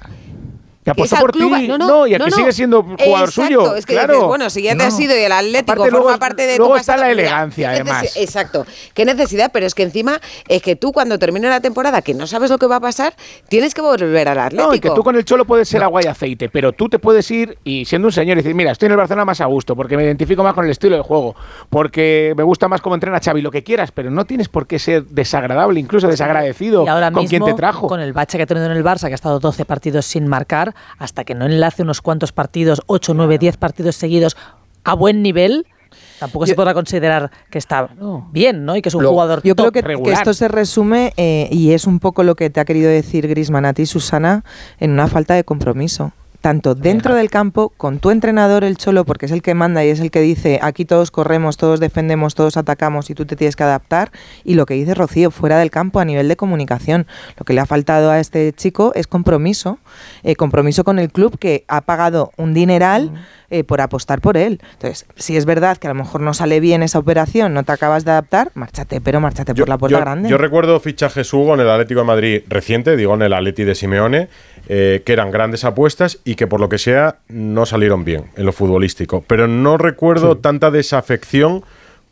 Que 0.88 0.92
apostó 1.02 1.18
por 1.18 1.32
ti, 1.34 1.40
no, 1.68 1.78
no, 1.78 1.86
no, 1.88 2.08
y 2.08 2.14
no, 2.18 2.24
que 2.26 2.32
sigue 2.32 2.52
siendo 2.54 2.82
jugador 2.82 3.28
Exacto, 3.28 3.32
suyo. 3.32 3.76
Es 3.76 3.86
que 3.86 3.94
claro. 3.94 4.14
dices, 4.14 4.28
bueno, 4.28 4.50
si 4.50 4.62
ya 4.62 4.74
te 4.78 4.84
has 4.84 4.98
ido 4.98 5.14
y 5.18 5.20
el 5.22 5.32
Atlético 5.34 5.74
Aparte, 5.74 5.92
forma 5.92 6.04
luego- 6.06 6.20
parte 6.20 6.48
de 6.48 6.54
tu 6.56 6.60
luego 6.60 6.78
está 6.78 6.94
pasado, 6.94 7.08
la 7.08 7.12
elegancia, 7.12 7.70
además. 7.72 8.16
Exacto. 8.16 8.66
Qué 8.94 9.04
necesidad, 9.04 9.52
pero 9.52 9.66
es 9.66 9.76
que 9.76 9.84
encima 9.84 10.22
es 10.48 10.62
que 10.62 10.78
tú 10.78 10.94
cuando 10.94 11.20
termine 11.20 11.50
la 11.50 11.60
temporada, 11.60 12.02
que 12.02 12.14
no 12.14 12.26
sabes 12.26 12.50
lo 12.50 12.58
que 12.58 12.68
va 12.68 12.78
a 12.78 12.80
pasar, 12.80 13.14
tienes 13.50 13.74
que 13.74 13.82
volver 13.82 14.30
al 14.30 14.40
Atlético. 14.40 14.70
No, 14.70 14.74
y 14.76 14.80
que 14.80 14.90
tú 14.92 15.04
con 15.04 15.18
el 15.18 15.26
Cholo 15.26 15.44
puedes 15.46 15.68
ser 15.68 15.84
agua 15.84 16.02
y 16.04 16.08
aceite, 16.08 16.48
pero 16.48 16.72
tú 16.72 16.88
te 16.88 17.00
puedes 17.00 17.30
ir 17.32 17.58
y 17.66 17.84
siendo 17.84 18.08
un 18.08 18.12
señor 18.14 18.38
y 18.38 18.42
decir, 18.42 18.56
mira, 18.56 18.72
estoy 18.72 18.86
en 18.86 18.92
el 18.94 18.98
Barcelona 18.98 19.26
más 19.26 19.42
a 19.42 19.46
gusto, 19.46 19.76
porque 19.76 19.98
me 19.98 20.06
identifico 20.06 20.42
más 20.42 20.54
con 20.54 20.64
el 20.64 20.72
estilo 20.72 20.96
de 20.96 21.02
juego, 21.02 21.36
porque 21.70 22.34
me 22.38 22.44
gusta 22.44 22.68
más 22.68 22.80
cómo 22.82 22.96
entrena 22.96 23.20
Xavi, 23.20 23.42
lo 23.42 23.52
que 23.52 23.64
quieras, 23.64 23.92
pero 23.92 24.10
no 24.10 24.24
tienes 24.26 24.48
por 24.48 24.68
qué 24.68 24.80
ser 24.80 25.04
desagradable, 25.08 25.80
incluso 25.80 26.08
desagradecido 26.08 26.86
Y 26.86 26.88
ahora 26.88 27.12
con 27.12 27.24
mismo, 27.24 27.46
quien 27.46 27.56
te 27.56 27.58
trajo. 27.58 27.88
con 27.88 28.00
el 28.00 28.14
bache 28.14 28.38
que 28.38 28.44
ha 28.44 28.48
tenido 28.48 28.66
en 28.68 28.72
el 28.72 28.84
Barça, 28.86 29.08
que 29.08 29.14
ha 29.14 29.16
estado 29.16 29.40
12 29.40 29.66
partidos 29.66 30.06
sin 30.06 30.28
marcar, 30.28 30.74
hasta 30.98 31.24
que 31.24 31.36
no 31.36 31.46
enlace 31.46 31.84
unos 31.84 32.02
cuantos 32.02 32.32
partidos, 32.32 32.82
8, 32.88 33.14
9, 33.14 33.38
10 33.38 33.58
partidos 33.58 33.96
seguidos 33.96 34.36
a 34.84 34.94
buen 34.94 35.22
nivel, 35.22 35.66
tampoco 36.20 36.46
se 36.48 36.56
podrá 36.56 36.74
considerar 36.74 37.32
que 37.50 37.58
está 37.58 37.90
bien, 38.32 38.66
¿no? 38.66 38.76
Y 38.76 38.82
que 38.82 38.90
es 38.90 38.96
un 38.96 39.04
Lo- 39.04 39.10
jugador 39.12 39.42
Yo 39.44 39.56
creo 39.56 39.72
que, 39.72 39.82
que 39.84 40.12
esto 40.12 40.34
se 40.34 40.48
resume, 40.48 41.14
eh, 41.18 41.48
y 41.52 41.72
es 41.74 41.86
un 41.86 42.00
poco 42.00 42.24
lo 42.24 42.36
que 42.36 42.50
te 42.50 42.60
ha 42.60 42.66
querido 42.66 42.90
decir 42.90 43.28
Grisman 43.28 43.66
a 43.66 43.74
ti, 43.74 43.86
Susana, 43.86 44.44
en 44.80 44.92
una 44.92 45.08
falta 45.08 45.34
de 45.34 45.44
compromiso. 45.44 46.12
Tanto 46.48 46.76
dentro 46.76 47.14
del 47.14 47.30
campo, 47.30 47.74
con 47.76 48.00
tu 48.00 48.10
entrenador, 48.10 48.64
el 48.64 48.78
Cholo, 48.78 49.04
porque 49.04 49.26
es 49.26 49.34
el 49.34 49.42
que 49.42 49.54
manda 49.54 49.84
y 49.84 49.90
es 49.90 50.00
el 50.00 50.12
que 50.12 50.22
dice, 50.22 50.62
aquí 50.62 50.86
todos 50.86 51.12
corremos, 51.12 51.58
todos 51.58 51.82
defendemos, 51.82 52.36
todos 52.36 52.56
atacamos 52.56 53.10
y 53.10 53.16
tú 53.16 53.26
te 53.26 53.36
tienes 53.36 53.58
que 53.58 53.64
adaptar. 53.64 54.14
Y 54.46 54.54
lo 54.54 54.66
que 54.66 54.76
dice 54.76 54.94
Rocío, 54.94 55.30
fuera 55.30 55.60
del 55.60 55.72
campo, 55.72 56.00
a 56.00 56.06
nivel 56.06 56.30
de 56.30 56.38
comunicación. 56.38 57.06
Lo 57.38 57.44
que 57.44 57.52
le 57.52 57.60
ha 57.60 57.66
faltado 57.66 58.12
a 58.12 58.22
este 58.22 58.54
chico 58.54 58.94
es 58.96 59.08
compromiso. 59.08 59.80
eh, 60.24 60.38
compromiso 60.38 60.86
con 60.86 61.00
el 61.00 61.12
club 61.12 61.38
que 61.38 61.66
ha 61.68 61.82
pagado 61.82 62.32
un 62.38 62.54
dineral 62.54 63.12
eh, 63.50 63.64
por 63.64 63.80
apostar 63.80 64.20
por 64.20 64.36
él. 64.36 64.60
Entonces, 64.74 65.06
si 65.16 65.38
es 65.38 65.46
verdad 65.46 65.78
que 65.78 65.88
a 65.88 65.92
lo 65.92 65.96
mejor 65.96 66.20
no 66.20 66.34
sale 66.34 66.60
bien 66.60 66.84
esa 66.84 67.00
operación, 67.00 67.54
no 67.54 67.64
te 67.64 67.72
acabas 67.72 68.04
de 68.04 68.12
adaptar, 68.12 68.52
márchate, 68.56 69.00
pero 69.00 69.22
márchate 69.22 69.56
por 69.56 69.70
la 69.70 69.78
puerta 69.78 69.98
yo, 69.98 70.02
grande. 70.02 70.30
yo 70.30 70.38
recuerdo 70.38 70.78
fichajes 70.82 71.34
Hugo 71.34 71.54
en 71.54 71.62
el 71.62 71.70
Atlético 71.70 72.02
de 72.02 72.06
Madrid 72.06 72.42
reciente, 72.50 72.98
digo 72.98 73.14
en 73.14 73.22
el 73.22 73.32
Atleti 73.32 73.64
de 73.64 73.74
Simeone, 73.74 74.28
eh, 74.68 75.02
que 75.06 75.14
eran 75.14 75.32
grandes 75.32 75.64
apuestas 75.64 76.20
y 76.26 76.36
que 76.38 76.48
por 76.48 76.62
lo 76.62 76.70
que 76.70 76.78
sea 76.78 77.18
no 77.28 77.66
salieron 77.66 78.06
bien 78.06 78.26
en 78.38 78.46
lo 78.46 78.54
futbolístico. 78.54 79.24
Pero 79.28 79.48
no 79.50 79.78
recuerdo 79.78 80.38
tanta 80.38 80.72
desafección 80.72 81.64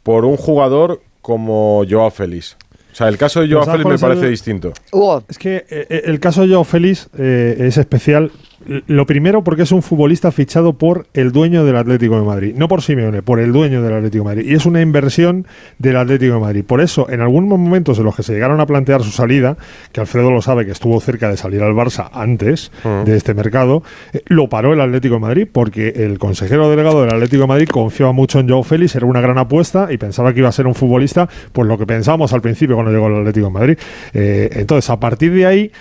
por 0.04 0.26
un 0.26 0.36
jugador 0.36 1.02
como 1.22 1.84
Joao 1.90 2.12
Félix. 2.12 2.58
O 2.92 2.96
sea, 2.98 3.08
el 3.10 3.18
caso 3.18 3.42
de 3.42 3.48
Joao 3.52 3.66
Félix 3.66 3.82
¿cuál 3.84 3.92
me 3.94 3.96
el- 3.96 4.02
parece 4.02 4.30
distinto. 4.30 4.74
Hugo. 4.92 5.24
Es 5.28 5.38
que 5.38 5.66
eh, 5.70 6.04
el 6.06 6.20
caso 6.20 6.42
de 6.42 6.50
Joao 6.50 6.64
Félix 6.64 7.10
eh, 7.18 7.56
es 7.60 7.78
especial. 7.78 8.32
Lo 8.66 9.06
primero 9.06 9.44
porque 9.44 9.64
es 9.64 9.72
un 9.72 9.82
futbolista 9.82 10.32
fichado 10.32 10.74
por 10.74 11.06
el 11.14 11.32
dueño 11.32 11.66
del 11.66 11.76
Atlético 11.76 12.18
de 12.20 12.26
Madrid, 12.26 12.56
no 12.56 12.68
por 12.68 12.82
Simeone, 12.82 13.22
por 13.22 13.40
el 13.40 13.52
dueño 13.52 13.84
del 13.84 13.94
Atlético 13.94 14.24
de 14.24 14.36
Madrid. 14.36 14.52
Y 14.52 14.56
es 14.56 14.66
una 14.66 14.82
inversión 14.82 15.46
del 15.78 15.98
Atlético 15.98 16.36
de 16.36 16.40
Madrid. 16.40 16.64
Por 16.66 16.82
eso, 16.82 17.10
en 17.10 17.22
algunos 17.22 17.60
momentos 17.60 18.00
en 18.00 18.06
los 18.06 18.16
que 18.16 18.24
se 18.24 18.34
llegaron 18.34 18.60
a 18.60 18.66
plantear 18.66 19.04
su 19.04 19.12
salida, 19.12 19.58
que 19.92 20.02
Alfredo 20.02 20.32
lo 20.32 20.42
sabe 20.42 20.66
que 20.66 20.72
estuvo 20.72 21.00
cerca 21.00 21.30
de 21.30 21.38
salir 21.38 21.62
al 21.62 21.74
Barça 21.74 22.10
antes 22.12 22.72
de 23.06 23.16
este 23.16 23.34
mercado, 23.34 23.84
eh, 24.14 24.22
lo 24.26 24.50
paró 24.50 24.74
el 24.74 24.82
Atlético 24.82 25.16
de 25.16 25.22
Madrid 25.22 25.48
porque 25.52 25.90
el 25.90 26.18
consejero 26.18 26.70
delegado 26.70 27.02
del 27.02 27.14
Atlético 27.14 27.44
de 27.44 27.48
Madrid 27.48 27.68
confiaba 27.68 28.14
mucho 28.14 28.40
en 28.40 28.50
Joao 28.50 28.64
Félix, 28.64 28.96
era 28.96 29.06
una 29.06 29.22
gran 29.22 29.38
apuesta 29.38 29.92
y 29.92 29.98
pensaba 29.98 30.34
que 30.34 30.40
iba 30.40 30.50
a 30.50 30.52
ser 30.52 30.68
un 30.68 30.76
futbolista, 30.76 31.30
pues 31.52 31.68
lo 31.68 31.78
que 31.78 31.86
pensábamos 31.86 32.34
al 32.34 32.42
principio 32.42 32.76
cuando 32.76 32.92
llegó 32.92 33.08
al 33.08 33.18
Atlético 33.20 33.48
de 33.48 33.54
Madrid. 33.54 33.78
Eh, 34.14 34.50
entonces, 34.54 34.90
a 34.90 35.00
partir 35.00 35.34
de 35.34 35.46
ahí, 35.46 35.72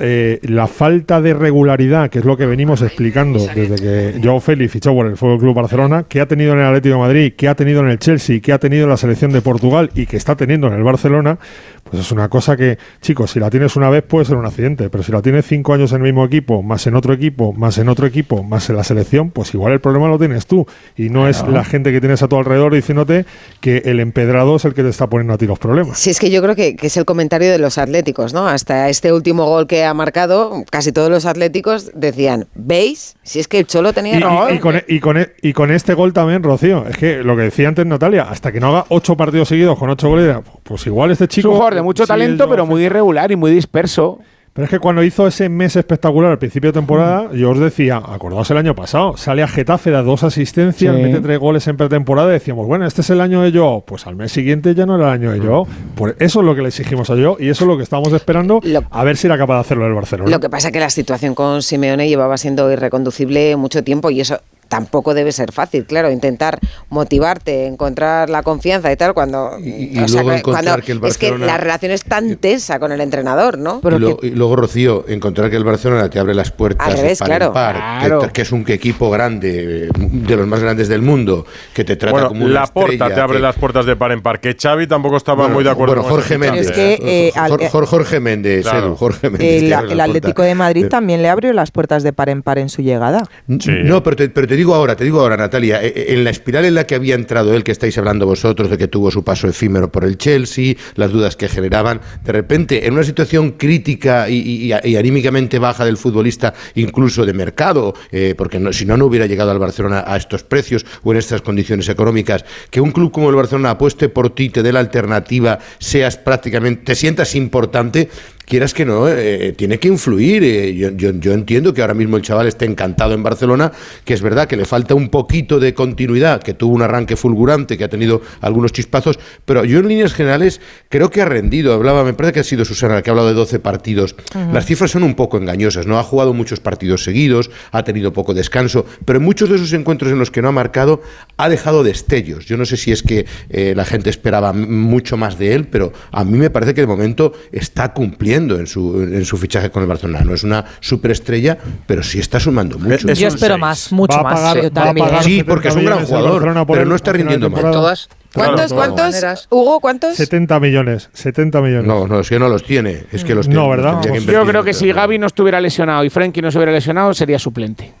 eh, 0.00 0.38
la 0.42 0.66
falta 0.66 1.20
de 1.20 1.34
regularidad, 1.34 2.10
que 2.10 2.20
es 2.20 2.24
lo 2.24 2.36
que 2.36 2.46
venimos 2.46 2.82
explicando 2.82 3.40
desde 3.54 3.76
que 3.76 4.20
Joao 4.22 4.40
Félix 4.40 4.72
fichó 4.72 4.94
por 4.94 5.06
el 5.06 5.16
Fútbol 5.16 5.38
Club 5.38 5.54
Barcelona, 5.54 6.04
que 6.08 6.20
ha 6.20 6.26
tenido 6.26 6.52
en 6.52 6.60
el 6.60 6.66
Atlético 6.66 6.94
de 6.94 7.00
Madrid, 7.00 7.32
que 7.36 7.48
ha 7.48 7.54
tenido 7.54 7.80
en 7.80 7.88
el 7.88 7.98
Chelsea, 7.98 8.40
que 8.40 8.52
ha 8.52 8.58
tenido 8.58 8.84
en 8.84 8.90
la 8.90 8.96
selección 8.96 9.32
de 9.32 9.40
Portugal 9.40 9.90
y 9.94 10.06
que 10.06 10.16
está 10.16 10.36
teniendo 10.36 10.68
en 10.68 10.74
el 10.74 10.82
Barcelona, 10.82 11.38
pues 11.84 12.02
es 12.02 12.12
una 12.12 12.28
cosa 12.28 12.56
que, 12.56 12.78
chicos, 13.00 13.30
si 13.32 13.40
la 13.40 13.50
tienes 13.50 13.76
una 13.76 13.90
vez 13.90 14.02
puede 14.02 14.24
ser 14.24 14.36
un 14.36 14.46
accidente, 14.46 14.90
pero 14.90 15.02
si 15.02 15.12
la 15.12 15.22
tienes 15.22 15.46
cinco 15.46 15.74
años 15.74 15.92
en 15.92 15.98
el 15.98 16.04
mismo 16.04 16.24
equipo, 16.24 16.62
más 16.62 16.86
en 16.86 16.94
otro 16.94 17.12
equipo, 17.12 17.52
más 17.52 17.78
en 17.78 17.88
otro 17.88 18.06
equipo, 18.06 18.42
más 18.42 18.68
en 18.70 18.76
la 18.76 18.84
selección, 18.84 19.30
pues 19.30 19.54
igual 19.54 19.72
el 19.72 19.80
problema 19.80 20.08
lo 20.08 20.18
tienes 20.18 20.46
tú 20.46 20.66
y 20.96 21.08
no 21.08 21.28
es 21.28 21.46
la 21.48 21.64
gente 21.64 21.92
que 21.92 22.00
tienes 22.00 22.22
a 22.22 22.28
tu 22.28 22.36
alrededor 22.36 22.74
diciéndote 22.74 23.24
que 23.60 23.82
el 23.84 24.00
empedrado 24.00 24.56
es 24.56 24.64
el 24.64 24.74
que 24.74 24.82
te 24.82 24.90
está 24.90 25.08
poniendo 25.08 25.34
a 25.34 25.38
ti 25.38 25.46
los 25.46 25.58
problemas. 25.58 25.98
Sí, 25.98 26.10
es 26.10 26.18
que 26.18 26.30
yo 26.30 26.42
creo 26.42 26.54
que, 26.54 26.76
que 26.76 26.88
es 26.88 26.96
el 26.96 27.04
comentario 27.04 27.50
de 27.50 27.58
los 27.58 27.78
atléticos, 27.78 28.32
¿no? 28.34 28.46
Hasta 28.46 28.88
este 28.88 29.12
último 29.12 29.46
gol 29.46 29.66
que 29.66 29.84
ha 29.88 29.94
marcado, 29.94 30.62
casi 30.70 30.92
todos 30.92 31.10
los 31.10 31.26
atléticos 31.26 31.90
decían, 31.94 32.46
¿veis? 32.54 33.16
Si 33.24 33.40
es 33.40 33.48
que 33.48 33.58
el 33.58 33.66
Cholo 33.66 33.92
tenía 33.92 34.16
Y, 34.18 34.20
razón. 34.20 34.52
y- 34.52 34.56
y 34.56 34.58
con, 34.60 34.76
e- 34.76 34.84
y, 34.86 35.00
con, 35.00 35.16
e- 35.18 35.32
y 35.42 35.52
con 35.52 35.70
este 35.72 35.94
gol 35.94 36.12
también, 36.12 36.42
Rocío, 36.44 36.86
es 36.86 36.96
que 36.96 37.24
lo 37.24 37.34
que 37.36 37.42
decía 37.42 37.66
antes 37.68 37.84
Natalia, 37.86 38.22
hasta 38.30 38.52
que 38.52 38.60
no 38.60 38.68
haga 38.68 38.84
ocho 38.90 39.16
partidos 39.16 39.48
seguidos 39.48 39.76
con 39.78 39.90
ocho 39.90 40.08
goles, 40.08 40.36
pues 40.62 40.86
igual 40.86 41.10
este 41.10 41.24
Es 41.24 41.30
chico... 41.30 41.48
un 41.48 41.54
jugador 41.56 41.74
de 41.74 41.82
mucho 41.82 42.04
sí, 42.04 42.08
talento, 42.08 42.48
pero 42.48 42.64
muy 42.66 42.84
irregular 42.84 43.32
y 43.32 43.36
muy 43.36 43.50
disperso. 43.50 44.20
Pero 44.58 44.64
es 44.64 44.70
que 44.70 44.80
cuando 44.80 45.04
hizo 45.04 45.24
ese 45.24 45.48
mes 45.48 45.76
espectacular 45.76 46.32
al 46.32 46.38
principio 46.40 46.70
de 46.70 46.80
temporada, 46.80 47.30
yo 47.32 47.50
os 47.50 47.60
decía, 47.60 47.98
acordaos 48.04 48.50
el 48.50 48.56
año 48.56 48.74
pasado, 48.74 49.16
sale 49.16 49.44
a 49.44 49.46
Getafe, 49.46 49.92
da 49.92 50.02
dos 50.02 50.24
asistencias, 50.24 50.96
Sí. 50.96 51.00
mete 51.00 51.20
tres 51.20 51.38
goles 51.38 51.68
en 51.68 51.76
pretemporada 51.76 52.30
y 52.30 52.32
decíamos, 52.32 52.66
bueno, 52.66 52.84
este 52.84 53.02
es 53.02 53.10
el 53.10 53.20
año 53.20 53.40
de 53.40 53.56
Joao. 53.56 53.82
Pues 53.82 54.08
al 54.08 54.16
mes 54.16 54.32
siguiente 54.32 54.74
ya 54.74 54.84
no 54.84 54.96
era 54.96 55.04
el 55.06 55.12
año 55.12 55.30
de 55.30 55.38
Joao. 55.38 55.68
Por 55.94 56.16
eso 56.18 56.40
es 56.40 56.44
lo 56.44 56.56
que 56.56 56.62
le 56.62 56.68
exigimos 56.70 57.08
a 57.08 57.14
Joao 57.14 57.36
y 57.38 57.50
eso 57.50 57.62
es 57.62 57.68
lo 57.68 57.76
que 57.76 57.84
estamos 57.84 58.12
esperando 58.12 58.60
a 58.90 59.04
ver 59.04 59.16
si 59.16 59.28
era 59.28 59.38
capaz 59.38 59.54
de 59.54 59.60
hacerlo 59.60 59.86
el 59.86 59.94
Barcelona. 59.94 60.28
Lo 60.28 60.40
que 60.40 60.50
pasa 60.50 60.66
es 60.68 60.72
que 60.72 60.80
la 60.80 60.90
situación 60.90 61.36
con 61.36 61.62
Simeone 61.62 62.08
llevaba 62.08 62.36
siendo 62.36 62.68
irreconducible 62.72 63.54
mucho 63.54 63.84
tiempo 63.84 64.10
y 64.10 64.22
eso 64.22 64.40
tampoco 64.68 65.14
debe 65.14 65.32
ser 65.32 65.52
fácil, 65.52 65.84
claro, 65.86 66.10
intentar 66.10 66.58
motivarte, 66.90 67.66
encontrar 67.66 68.28
la 68.30 68.42
confianza 68.42 68.92
y 68.92 68.96
tal 68.96 69.14
cuando, 69.14 69.58
y 69.58 69.98
o 69.98 70.08
sea, 70.08 70.22
luego 70.22 70.30
que- 70.30 70.36
encontrar 70.38 70.64
cuando- 70.64 70.84
que 70.86 70.92
el 70.92 71.04
es 71.04 71.18
que 71.18 71.38
la 71.38 71.56
relación 71.56 71.92
es 71.92 72.04
tan 72.04 72.36
tensa 72.36 72.78
con 72.78 72.92
el 72.92 73.00
entrenador, 73.00 73.58
¿no? 73.58 73.80
y, 73.82 73.90
lo- 73.98 74.18
y 74.22 74.30
luego, 74.30 74.56
Rocío, 74.56 75.04
encontrar 75.08 75.50
que 75.50 75.56
el 75.56 75.64
Barcelona 75.64 76.08
te 76.10 76.18
abre 76.18 76.34
las 76.34 76.50
puertas 76.50 76.86
Al 76.86 76.94
revés, 76.96 77.18
de 77.18 77.24
par 77.24 77.30
en 77.32 77.38
claro. 77.38 77.52
par, 77.52 77.74
que- 78.02 78.06
Claro. 78.08 78.32
que, 78.32 78.42
es 78.42 78.52
un 78.52 78.64
equipo 78.68 79.10
grande, 79.10 79.88
de 79.96 80.36
los 80.36 80.46
más 80.46 80.60
grandes 80.60 80.88
del 80.88 81.02
mundo, 81.02 81.46
que 81.74 81.84
te 81.84 81.96
trata 81.96 82.12
Bueno, 82.12 82.28
como 82.28 82.44
una 82.44 82.54
la 82.54 82.66
porta 82.66 82.92
estrella, 82.92 83.14
te 83.14 83.20
abre 83.20 83.36
que- 83.38 83.42
las 83.42 83.56
puertas 83.56 83.86
de 83.86 83.96
par 83.96 84.12
en 84.12 84.22
par. 84.22 84.40
Que 84.40 84.54
Xavi 84.54 84.86
tampoco 84.86 85.16
estaba 85.16 85.42
Bueno, 85.42 85.54
muy 85.54 85.64
de 85.64 85.70
acuerdo 85.70 85.94
bueno, 85.94 86.08
con 86.08 86.18
Jorge 86.18 86.38
Méndez. 86.38 86.66
Es 86.66 86.72
que, 86.72 86.98
eh, 87.00 87.32
Jorge, 87.34 87.68
Jorge- 87.70 87.86
Jorge 87.88 88.20
Méndez, 88.20 88.62
Claro. 88.64 88.86
Edu, 88.88 88.96
Jorge 88.96 89.30
Méndez. 89.30 89.62
el, 89.90 90.00
Atlético 90.00 90.42
de 90.42 90.54
Madrid 90.54 90.86
también 90.88 91.22
le 91.22 91.28
abrió 91.28 91.52
las 91.52 91.70
puertas 91.70 92.02
de 92.02 92.12
par 92.12 92.28
en 92.28 92.42
par 92.42 92.58
en 92.58 92.68
su 92.68 92.82
llegada. 92.82 93.24
No, 93.46 94.02
pero 94.02 94.16
te, 94.16 94.28
pero 94.28 94.46
te 94.46 94.56
digo 94.58 94.74
ahora, 94.74 94.96
te 94.96 95.04
digo 95.04 95.20
ahora, 95.20 95.36
Natalia, 95.36 95.82
eh, 95.82 95.92
eh, 95.94 96.04
en 96.08 96.24
la 96.24 96.30
espiral 96.30 96.64
en 96.64 96.74
la 96.74 96.84
que 96.86 96.94
había 96.96 97.14
entrado 97.14 97.54
él, 97.54 97.62
que 97.64 97.72
estáis 97.72 97.96
hablando 97.96 98.26
vosotros, 98.26 98.68
de 98.68 98.76
que 98.76 98.88
tuvo 98.88 99.10
su 99.10 99.22
paso 99.24 99.48
efímero 99.48 99.90
por 99.90 100.04
el 100.04 100.18
Chelsea, 100.18 100.74
las 100.96 101.12
dudas 101.12 101.36
que 101.36 101.48
generaban, 101.48 102.00
de 102.24 102.32
repente, 102.32 102.86
en 102.86 102.94
una 102.94 103.04
situación 103.04 103.52
crítica 103.52 104.28
y, 104.28 104.72
anímicamente 104.72 105.58
baja 105.58 105.84
del 105.84 105.96
futbolista, 105.96 106.52
incluso 106.74 107.24
de 107.24 107.32
mercado, 107.32 107.94
eh, 108.10 108.34
porque 108.36 108.58
no- 108.58 108.72
si 108.72 108.84
no, 108.84 108.96
no 108.96 109.06
hubiera 109.06 109.26
llegado 109.26 109.50
al 109.52 109.58
Barcelona 109.58 110.04
a 110.06 110.16
estos 110.16 110.42
precios 110.42 110.84
o 111.04 111.12
en 111.12 111.18
estas 111.18 111.40
condiciones 111.40 111.88
económicas, 111.88 112.44
que 112.70 112.80
un 112.80 112.90
club 112.90 113.12
como 113.12 113.30
el 113.30 113.36
Barcelona 113.36 113.70
apueste 113.70 114.08
por 114.08 114.34
ti, 114.34 114.50
te 114.50 114.62
dé 114.62 114.72
la 114.72 114.80
alternativa, 114.80 115.58
seas 115.78 116.16
prácticamente, 116.16 116.82
te 116.84 116.94
sientas 116.96 117.34
importante, 117.36 118.10
quieras 118.48 118.72
que 118.74 118.84
no, 118.84 119.06
eh, 119.08 119.52
tiene 119.56 119.78
que 119.78 119.88
influir. 119.88 120.42
Eh, 120.42 120.74
yo, 120.74 120.90
yo- 120.90 121.12
yo 121.12 121.32
entiendo 121.32 121.74
que 121.74 121.82
ahora 121.82 121.94
mismo 121.94 122.16
el 122.16 122.22
chaval 122.22 122.46
esté 122.48 122.64
encantado 122.64 123.12
en 123.14 123.22
Barcelona, 123.22 123.70
que 124.04 124.14
es 124.14 124.22
verdad 124.22 124.48
que 124.48 124.56
le 124.56 124.64
falta 124.64 124.94
un 124.94 125.08
poquito 125.10 125.60
de 125.60 125.74
continuidad, 125.74 126.42
que 126.42 126.54
tuvo 126.54 126.74
un 126.74 126.82
arranque 126.82 127.16
fulgurante, 127.16 127.76
que 127.76 127.84
ha 127.84 127.88
tenido 127.88 128.22
algunos 128.40 128.72
chispazos, 128.72 129.18
pero 129.44 129.64
yo 129.64 129.78
en 129.80 129.88
líneas 129.88 130.14
generales 130.14 130.60
creo 130.88 131.10
que 131.10 131.20
ha 131.22 131.26
rendido. 131.26 131.74
Hablaba, 131.74 132.04
me 132.04 132.14
parece 132.14 132.32
que 132.34 132.40
ha 132.40 132.44
sido 132.44 132.64
Susana 132.64 132.94
la 132.94 133.02
que 133.02 133.10
ha 133.10 133.12
hablado 133.12 133.28
de 133.28 133.34
12 133.34 133.58
partidos. 133.58 134.16
Las 134.52 134.64
cifras 134.66 134.90
son 134.90 135.02
un 135.02 135.14
poco 135.14 135.36
engañosas, 135.36 135.86
¿no? 135.86 135.98
Ha 135.98 136.02
jugado 136.02 136.32
muchos 136.32 136.60
partidos 136.60 137.04
seguidos, 137.04 137.50
ha 137.72 137.84
tenido 137.84 138.12
poco 138.14 138.32
descanso, 138.32 138.86
pero 139.04 139.18
en 139.18 139.24
muchos 139.24 139.50
de 139.50 139.56
esos 139.56 139.72
encuentros 139.74 140.10
en 140.10 140.18
los 140.18 140.30
que 140.30 140.40
no 140.40 140.48
ha 140.48 140.52
marcado, 140.52 141.02
ha 141.36 141.48
dejado 141.50 141.82
destellos. 141.84 142.46
Yo 142.46 142.56
no 142.56 142.64
sé 142.64 142.76
si 142.78 142.92
es 142.92 143.02
que 143.02 143.26
eh, 143.50 143.74
la 143.76 143.84
gente 143.84 144.08
esperaba 144.08 144.52
mucho 144.54 145.16
más 145.18 145.38
de 145.38 145.54
él, 145.54 145.66
pero 145.66 145.92
a 146.12 146.24
mí 146.24 146.38
me 146.38 146.48
parece 146.50 146.72
que 146.72 146.80
de 146.80 146.86
momento 146.86 147.32
está 147.52 147.92
cumpliendo 147.92 148.37
en 148.38 148.66
su, 148.66 149.00
en 149.02 149.24
su 149.24 149.36
fichaje 149.36 149.70
con 149.70 149.82
el 149.82 149.88
Barcelona. 149.88 150.24
No 150.24 150.34
es 150.34 150.44
una 150.44 150.64
superestrella, 150.80 151.58
pero 151.86 152.02
sí 152.02 152.18
está 152.18 152.38
sumando 152.40 152.78
mucho. 152.78 153.08
Yo 153.12 153.28
espero 153.28 153.58
más, 153.58 153.92
mucho 153.92 154.14
Va 154.16 154.20
a 154.20 154.22
más. 154.24 154.34
pagar- 154.40 154.56
yo 154.56 154.62
va 154.62 154.68
a 154.68 154.84
también. 154.84 155.06
pagar 155.06 155.24
Sí, 155.24 155.42
porque 155.42 155.68
es 155.68 155.76
un 155.76 155.84
gran 155.84 155.98
70 156.06 156.16
millones 156.16 156.32
el 156.34 156.42
jugador, 156.52 156.66
pero 156.68 156.84
no 156.86 156.94
está 156.96 157.12
rindiendo 157.12 157.50
mal. 157.50 157.60
temporada. 157.62 157.94
¿Cuántos, 158.34 158.72
Claro, 158.72 158.94
cuántos? 158.94 159.48
Hugo, 159.50 159.80
¿cuántos? 159.80 160.14
70 160.16 160.60
millones, 160.60 161.08
70 161.14 161.60
millones. 161.62 161.86
No, 161.86 162.06
no, 162.06 162.20
es 162.20 162.28
que 162.28 162.38
no 162.38 162.48
los 162.48 162.62
tiene. 162.62 163.04
Es 163.10 163.24
que 163.24 163.34
los 163.34 163.48
No, 163.48 163.62
tiene, 163.62 163.68
¿verdad? 163.70 163.92
los 163.94 164.00
tendría 164.02 164.26
que 164.26 164.32
Yo 164.32 164.44
creo 164.46 164.62
que 164.64 164.74
si 164.74 164.92
Gaby 164.92 165.18
no 165.18 165.26
estuviera 165.26 165.60
lesionado 165.60 166.04
y 166.04 166.10
Frenkie 166.10 166.42
no 166.42 166.50
se 166.50 166.58
hubiera 166.58 166.70
lesionado, 166.72 167.14
sería 167.14 167.38
suplente. 167.38 167.92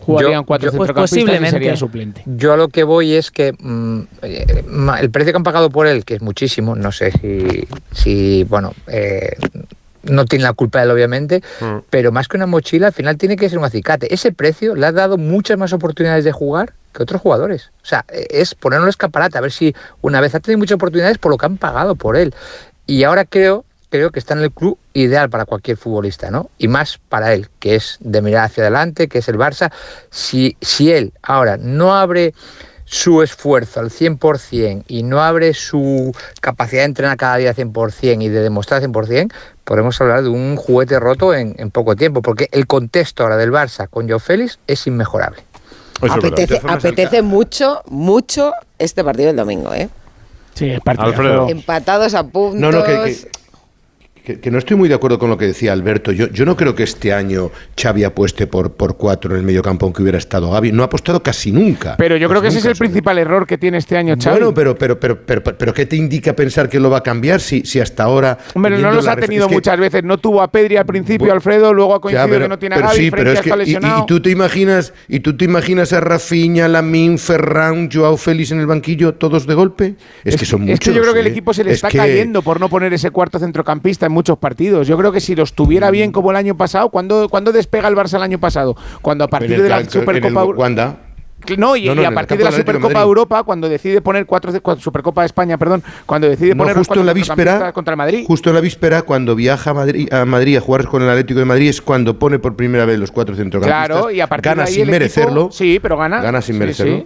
Jugarían 0.00 0.40
Yo- 0.40 0.46
cuatro 0.46 0.72
yo- 0.72 0.76
pues 0.78 0.88
centrocampistas 0.88 1.42
y 1.42 1.50
sería 1.50 1.76
suplente. 1.76 2.22
Yo 2.24 2.54
a 2.54 2.56
lo 2.56 2.68
que 2.68 2.84
voy 2.84 3.12
es 3.12 3.30
que 3.30 3.52
mm, 3.52 4.00
eh, 4.22 4.64
el 5.02 5.10
precio 5.10 5.32
que 5.32 5.36
han 5.36 5.42
pagado 5.42 5.68
por 5.68 5.86
él, 5.86 6.06
que 6.06 6.14
es 6.14 6.22
muchísimo, 6.22 6.74
no 6.74 6.90
sé 6.90 7.12
si, 7.12 7.68
si 7.92 8.44
bueno, 8.44 8.72
eh, 8.86 9.36
no 10.04 10.24
tiene 10.24 10.44
la 10.44 10.52
culpa 10.52 10.82
él, 10.82 10.90
obviamente, 10.90 11.42
pero 11.90 12.12
más 12.12 12.28
que 12.28 12.36
una 12.36 12.46
mochila, 12.46 12.88
al 12.88 12.92
final 12.92 13.16
tiene 13.16 13.36
que 13.36 13.48
ser 13.48 13.58
un 13.58 13.64
acicate. 13.64 14.12
Ese 14.12 14.32
precio 14.32 14.74
le 14.74 14.86
ha 14.86 14.92
dado 14.92 15.18
muchas 15.18 15.58
más 15.58 15.72
oportunidades 15.72 16.24
de 16.24 16.32
jugar 16.32 16.74
que 16.92 17.02
otros 17.02 17.20
jugadores. 17.20 17.70
O 17.82 17.86
sea, 17.86 18.04
es 18.08 18.54
ponerlo 18.54 18.88
escaparate, 18.88 19.38
a 19.38 19.40
ver 19.40 19.52
si 19.52 19.74
una 20.00 20.20
vez 20.20 20.34
ha 20.34 20.40
tenido 20.40 20.58
muchas 20.58 20.76
oportunidades 20.76 21.18
por 21.18 21.32
lo 21.32 21.38
que 21.38 21.46
han 21.46 21.56
pagado 21.56 21.94
por 21.96 22.16
él. 22.16 22.34
Y 22.86 23.04
ahora 23.04 23.24
creo, 23.24 23.64
creo 23.90 24.10
que 24.10 24.18
está 24.18 24.34
en 24.34 24.40
el 24.40 24.52
club 24.52 24.78
ideal 24.92 25.28
para 25.30 25.44
cualquier 25.44 25.76
futbolista, 25.76 26.30
¿no? 26.30 26.50
Y 26.58 26.68
más 26.68 26.98
para 27.08 27.32
él, 27.32 27.48
que 27.58 27.74
es 27.74 27.98
de 28.00 28.22
mirar 28.22 28.44
hacia 28.44 28.62
adelante, 28.62 29.08
que 29.08 29.18
es 29.18 29.28
el 29.28 29.36
Barça. 29.36 29.72
Si, 30.10 30.56
si 30.60 30.92
él 30.92 31.12
ahora 31.22 31.56
no 31.56 31.94
abre 31.94 32.34
su 32.94 33.22
esfuerzo 33.22 33.80
al 33.80 33.90
100% 33.90 34.84
y 34.86 35.02
no 35.02 35.20
abre 35.20 35.52
su 35.52 36.14
capacidad 36.40 36.82
de 36.82 36.86
entrenar 36.86 37.16
cada 37.16 37.36
día 37.38 37.50
al 37.50 37.56
100% 37.56 38.22
y 38.22 38.28
de 38.28 38.40
demostrar 38.40 38.80
al 38.82 38.88
100%, 38.88 39.32
podemos 39.64 40.00
hablar 40.00 40.22
de 40.22 40.28
un 40.28 40.54
juguete 40.54 41.00
roto 41.00 41.34
en, 41.34 41.56
en 41.58 41.72
poco 41.72 41.96
tiempo, 41.96 42.22
porque 42.22 42.48
el 42.52 42.68
contexto 42.68 43.24
ahora 43.24 43.36
del 43.36 43.50
Barça 43.50 43.88
con 43.90 44.08
Joe 44.08 44.20
Félix 44.20 44.60
es 44.68 44.86
inmejorable. 44.86 45.42
apetece 46.08 46.60
apetece 46.64 47.22
mucho, 47.22 47.82
mucho 47.86 48.52
este 48.78 49.02
partido 49.02 49.26
del 49.26 49.36
domingo, 49.36 49.74
¿eh? 49.74 49.88
Sí, 50.54 50.70
es 50.70 50.80
Alfredo. 50.84 51.48
Empatados 51.48 52.14
a 52.14 52.22
puntos. 52.22 52.60
No, 52.60 52.70
no, 52.70 52.84
que, 52.84 52.92
que- 52.92 53.28
que- 54.24 54.40
que 54.40 54.50
no 54.50 54.58
estoy 54.58 54.76
muy 54.76 54.88
de 54.88 54.94
acuerdo 54.94 55.18
con 55.18 55.28
lo 55.28 55.36
que 55.36 55.46
decía 55.46 55.72
Alberto. 55.72 56.10
Yo, 56.10 56.28
yo 56.30 56.44
no 56.46 56.56
creo 56.56 56.74
que 56.74 56.82
este 56.82 57.12
año 57.12 57.50
Xavi 57.80 58.04
apueste 58.04 58.46
por, 58.46 58.72
por 58.72 58.96
cuatro 58.96 59.32
en 59.32 59.38
el 59.38 59.42
medio 59.44 59.62
campo, 59.62 59.84
aunque 59.86 60.02
hubiera 60.02 60.18
estado 60.18 60.50
Gaby. 60.50 60.72
No 60.72 60.82
ha 60.82 60.86
apostado 60.86 61.22
casi 61.22 61.52
nunca. 61.52 61.96
Pero 61.98 62.16
yo 62.16 62.28
creo 62.28 62.40
que 62.40 62.48
ese 62.48 62.58
es 62.58 62.64
el 62.64 62.74
principal 62.76 63.18
error 63.18 63.46
que 63.46 63.58
tiene 63.58 63.78
este 63.78 63.96
año 63.96 64.14
Xavi. 64.18 64.36
Bueno, 64.38 64.54
pero, 64.54 64.76
pero, 64.78 64.98
pero, 64.98 65.22
pero, 65.24 65.42
pero, 65.44 65.74
¿qué 65.74 65.84
te 65.86 65.96
indica 65.96 66.34
pensar 66.34 66.68
que 66.68 66.80
lo 66.80 66.88
va 66.90 66.98
a 66.98 67.02
cambiar 67.02 67.40
si, 67.40 67.62
si 67.66 67.80
hasta 67.80 68.04
ahora. 68.04 68.38
Hombre, 68.54 68.78
no 68.78 68.90
los 68.92 69.06
ha 69.06 69.16
tenido 69.16 69.48
muchas 69.48 69.78
veces. 69.78 70.02
No 70.02 70.16
tuvo 70.18 70.40
a 70.42 70.50
Pedri 70.50 70.76
al 70.76 70.86
principio, 70.86 71.32
Alfredo, 71.32 71.72
luego 71.74 71.94
ha 71.94 72.00
coincidido 72.00 72.40
que 72.40 72.48
no 72.48 72.58
tiene 72.58 72.76
a 72.76 72.80
Gaby, 72.80 72.96
sí, 72.96 73.10
pero 73.10 73.22
Frenkie 73.32 73.50
es 73.50 73.56
que- 73.66 73.72
está 73.74 73.98
y- 74.02 74.06
tú 74.06 74.20
te 74.20 74.30
imaginas 74.30 74.92
y 75.08 75.20
tú 75.20 75.36
te 75.36 75.44
imaginas 75.44 75.92
a 75.92 76.00
Rafinha, 76.00 76.66
Lamin, 76.68 77.18
Ferran, 77.18 77.90
Joao 77.92 78.16
Félix 78.16 78.52
en 78.52 78.60
el 78.60 78.66
banquillo 78.66 79.14
todos 79.14 79.46
de 79.46 79.54
golpe 79.54 79.94
es, 80.24 80.36
que 80.36 80.44
son 80.46 80.62
Es 80.62 80.68
muchos 80.70 80.88
que 80.88 80.94
yo 80.94 81.02
creo 81.02 81.12
que 81.12 81.20
el 81.20 81.26
¿eh? 81.26 81.30
equipo 81.30 81.52
se 81.52 81.62
le 81.64 81.70
Es 81.72 81.76
está 81.76 81.90
cayendo 81.90 82.40
por 82.42 82.58
no 82.60 82.68
poner 82.68 82.92
ese 82.94 83.10
cuarto 83.10 83.38
centrocampista 83.38 84.06
en 84.06 84.12
muchos 84.14 84.38
partidos. 84.38 84.86
Yo 84.86 84.96
creo 84.96 85.12
que 85.12 85.20
si 85.20 85.34
los 85.36 85.52
tuviera 85.54 85.90
bien 85.90 86.12
como 86.12 86.30
el 86.30 86.36
año 86.36 86.56
pasado, 86.56 86.88
¿cuándo, 86.88 87.28
¿cuándo 87.28 87.52
despega 87.52 87.88
el 87.88 87.94
Barça 87.96 88.14
el 88.16 88.22
año 88.22 88.38
pasado? 88.38 88.76
Cuando 89.02 89.24
a 89.24 89.28
partir 89.28 89.52
el 89.52 89.62
de 89.64 89.68
la 89.68 89.78
el 89.78 89.90
Supercopa 89.90 90.44
Wanda. 90.44 90.96
No, 91.58 91.76
y, 91.76 91.84
No, 91.84 91.94
no, 91.94 92.00
y 92.00 92.04
a 92.06 92.10
partir 92.10 92.38
de 92.38 92.44
la 92.44 92.50
de 92.50 92.56
Supercopa. 92.56 93.02
Europa, 93.02 93.42
cuando 93.42 93.68
decide 93.68 94.00
poner 94.00 94.24
cuatro, 94.24 94.50
cuatro- 94.62 94.82
Supercopa 94.82 95.20
de 95.20 95.26
España, 95.26 95.58
perdón, 95.58 95.82
cuando 96.06 96.26
decide 96.26 96.54
No, 96.54 96.62
poner 96.62 96.74
justo 96.78 96.98
en 96.98 97.04
la 97.04 97.12
víspera, 97.12 97.70
contra 97.74 97.92
el 97.92 97.98
Madrid. 97.98 98.24
justo 98.26 98.48
en 98.48 98.54
la 98.54 98.62
víspera, 98.62 99.02
cuando 99.02 99.34
viaja 99.34 99.68
a 99.70 99.74
Madrid, 99.74 100.10
a 100.10 100.24
Madrid 100.24 100.56
a 100.56 100.62
jugar 100.62 100.86
con 100.86 101.02
el 101.02 101.10
Atlético 101.10 101.40
de 101.40 101.44
Madrid, 101.44 101.68
es 101.68 101.82
cuando 101.82 102.18
pone 102.18 102.38
por 102.38 102.56
primera 102.56 102.86
vez 102.86 102.98
los 102.98 103.10
cuatro 103.10 103.36
centrocampistas. 103.36 103.86
Claro, 103.88 104.10
y 104.10 104.22
a 104.22 104.26
partir 104.26 104.52
gana 104.52 104.62
de 104.62 104.68
ahí 104.68 104.74
sin 104.74 104.82
el 104.84 104.90
merecerlo. 104.90 105.40
equipo- 105.42 105.52
sí, 105.52 105.78
pero 105.82 105.98
gana. 105.98 106.22
Gana 106.22 106.40
sin 106.40 106.54
Sí, 106.54 106.58
merecerlo. 106.60 107.04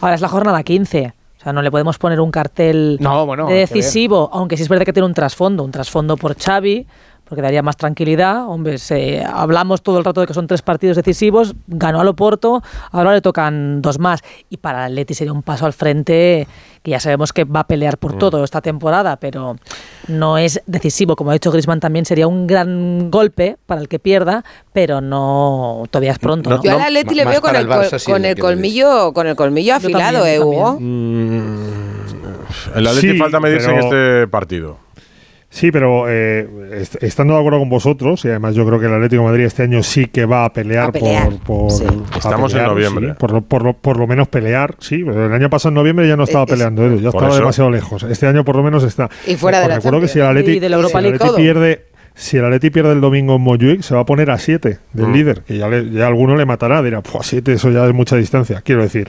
Ahora 0.00 0.14
es 0.14 0.22
la 0.22 0.28
jornada 0.28 0.62
15. 0.62 1.12
Sea, 1.48 1.52
no 1.54 1.62
le 1.62 1.70
podemos 1.70 1.96
poner 1.98 2.20
un 2.20 2.30
cartel 2.30 2.98
No, 3.00 3.24
bueno, 3.24 3.46
de 3.46 3.54
decisivo, 3.54 4.28
aunque 4.32 4.56
sí 4.56 4.64
es 4.64 4.68
verdad 4.68 4.84
que 4.84 4.92
tiene 4.92 5.06
un 5.06 5.14
trasfondo, 5.14 5.64
un 5.64 5.70
trasfondo 5.70 6.16
por 6.18 6.36
Xavi, 6.36 6.86
porque 7.28 7.42
daría 7.42 7.62
más 7.62 7.76
tranquilidad. 7.76 8.48
Hombre, 8.48 8.78
se- 8.78 9.22
hablamos 9.24 9.82
todo 9.82 9.98
el 9.98 10.04
rato 10.04 10.20
de 10.22 10.26
que 10.26 10.34
son 10.34 10.46
tres 10.46 10.62
partidos 10.62 10.96
decisivos, 10.96 11.54
ganó 11.66 12.00
al 12.00 12.08
Oporto, 12.08 12.62
ahora 12.90 13.12
le 13.12 13.20
tocan 13.20 13.82
dos 13.82 13.98
más. 13.98 14.20
Y 14.48 14.56
para 14.56 14.86
el 14.86 14.92
Atleti 14.92 15.14
sería 15.14 15.32
un 15.32 15.42
paso 15.42 15.66
al 15.66 15.72
frente 15.72 16.48
que 16.82 16.92
ya 16.92 17.00
sabemos 17.00 17.32
que 17.32 17.44
va 17.44 17.60
a 17.60 17.66
pelear 17.66 17.98
por 17.98 18.14
Mm. 18.14 18.18
todo 18.18 18.44
esta 18.44 18.60
temporada, 18.62 19.16
pero 19.16 19.56
no 20.06 20.38
es 20.38 20.62
decisivo. 20.66 21.16
Como 21.16 21.30
ha 21.30 21.32
dicho 21.34 21.50
Griezmann 21.50 21.80
también, 21.80 22.04
sería 22.06 22.26
un 22.28 22.46
gran 22.46 23.10
golpe 23.10 23.58
para 23.66 23.80
el 23.80 23.88
que 23.88 23.98
pierda, 23.98 24.44
pero 24.72 25.00
no 25.00 25.82
todavía 25.90 26.12
es 26.12 26.18
pronto. 26.18 26.48
¿no? 26.50 26.62
Yo 26.62 26.72
al 26.72 26.80
Atleti 26.80 27.14
le 27.14 27.24
veo 27.24 27.40
con 27.42 27.54
el, 27.56 27.66
col- 27.68 27.86
con 28.06 28.24
el 28.24 28.38
colmillo, 28.38 29.12
con 29.12 29.26
el 29.26 29.36
colmillo 29.36 29.74
afilado, 29.74 30.18
también, 30.20 30.36
¿eh, 30.36 30.40
Hugo? 30.40 30.78
El 32.74 32.86
Atleti 32.86 33.12
Sí, 33.12 33.18
falta 33.18 33.40
medirse 33.40 33.70
en 33.70 33.78
este 33.78 34.28
partido. 34.28 34.78
Sí, 35.58 35.72
pero 35.72 36.04
eh, 36.08 36.46
est- 36.72 37.02
estando 37.02 37.34
de 37.34 37.40
acuerdo 37.40 37.58
con 37.58 37.68
vosotros, 37.68 38.24
y 38.24 38.28
además 38.28 38.54
yo 38.54 38.64
creo 38.64 38.78
que 38.78 38.86
el 38.86 38.94
Atlético 38.94 39.22
de 39.22 39.28
Madrid 39.28 39.44
este 39.44 39.64
año 39.64 39.82
sí 39.82 40.06
que 40.06 40.24
va 40.24 40.44
a 40.44 40.52
pelear, 40.52 40.88
A 40.90 40.92
pelear, 40.92 41.28
por. 41.44 41.68
por- 41.68 41.70
sí. 41.72 41.84
a 42.12 42.16
Estamos 42.18 42.54
en 42.54 42.62
noviembre. 42.64 43.08
sí, 43.08 43.14
por, 43.18 43.32
lo, 43.32 43.40
por, 43.42 43.62
lo, 43.64 43.72
por 43.72 43.96
lo 43.98 44.06
menos 44.06 44.28
pelear, 44.28 44.76
sí. 44.78 45.02
pero 45.04 45.26
El 45.26 45.32
año 45.32 45.50
pasado 45.50 45.70
en 45.70 45.74
noviembre 45.74 46.06
ya 46.06 46.16
no 46.16 46.22
estaba 46.24 46.44
Es- 46.44 46.50
es- 46.50 46.56
peleando, 46.56 46.86
Edu, 46.86 47.00
ya 47.00 47.08
estaba 47.08 47.28
eso. 47.28 47.38
demasiado 47.40 47.70
lejos. 47.70 48.02
Este 48.04 48.26
año 48.28 48.44
por 48.44 48.54
lo 48.56 48.62
menos 48.62 48.84
está. 48.84 49.10
Y 49.26 49.34
fuera 49.34 49.60
de 49.60 49.68
la 49.68 49.74
recuerdo 49.76 50.00
que 50.00 50.06
si 50.08 50.20
el 50.20 50.24
Champions. 50.26 50.42
Atleti, 50.44 50.56
Y 50.58 50.60
de 50.60 50.68
la 50.68 50.76
Europa 50.76 51.00
si 51.02 51.36
pierde. 51.42 51.87
Si 52.20 52.36
el 52.36 52.44
Atleti 52.44 52.70
pierde 52.70 52.90
el 52.92 53.00
domingo 53.00 53.36
en 53.36 53.42
Montjuic, 53.42 53.82
se 53.82 53.94
va 53.94 54.00
a 54.00 54.04
poner 54.04 54.28
a 54.32 54.38
7 54.38 54.78
del 54.92 55.06
Mm. 55.06 55.12
líder, 55.12 55.42
que 55.42 55.56
ya, 55.56 55.68
le- 55.68 55.88
ya 55.90 56.08
alguno 56.08 56.34
le 56.34 56.44
matará, 56.46 56.82
dirá, 56.82 57.00
pues 57.00 57.28
7, 57.28 57.52
eso 57.52 57.70
ya 57.70 57.86
es 57.86 57.94
mucha 57.94 58.16
distancia. 58.16 58.60
Quiero 58.60 58.82
decir, 58.82 59.08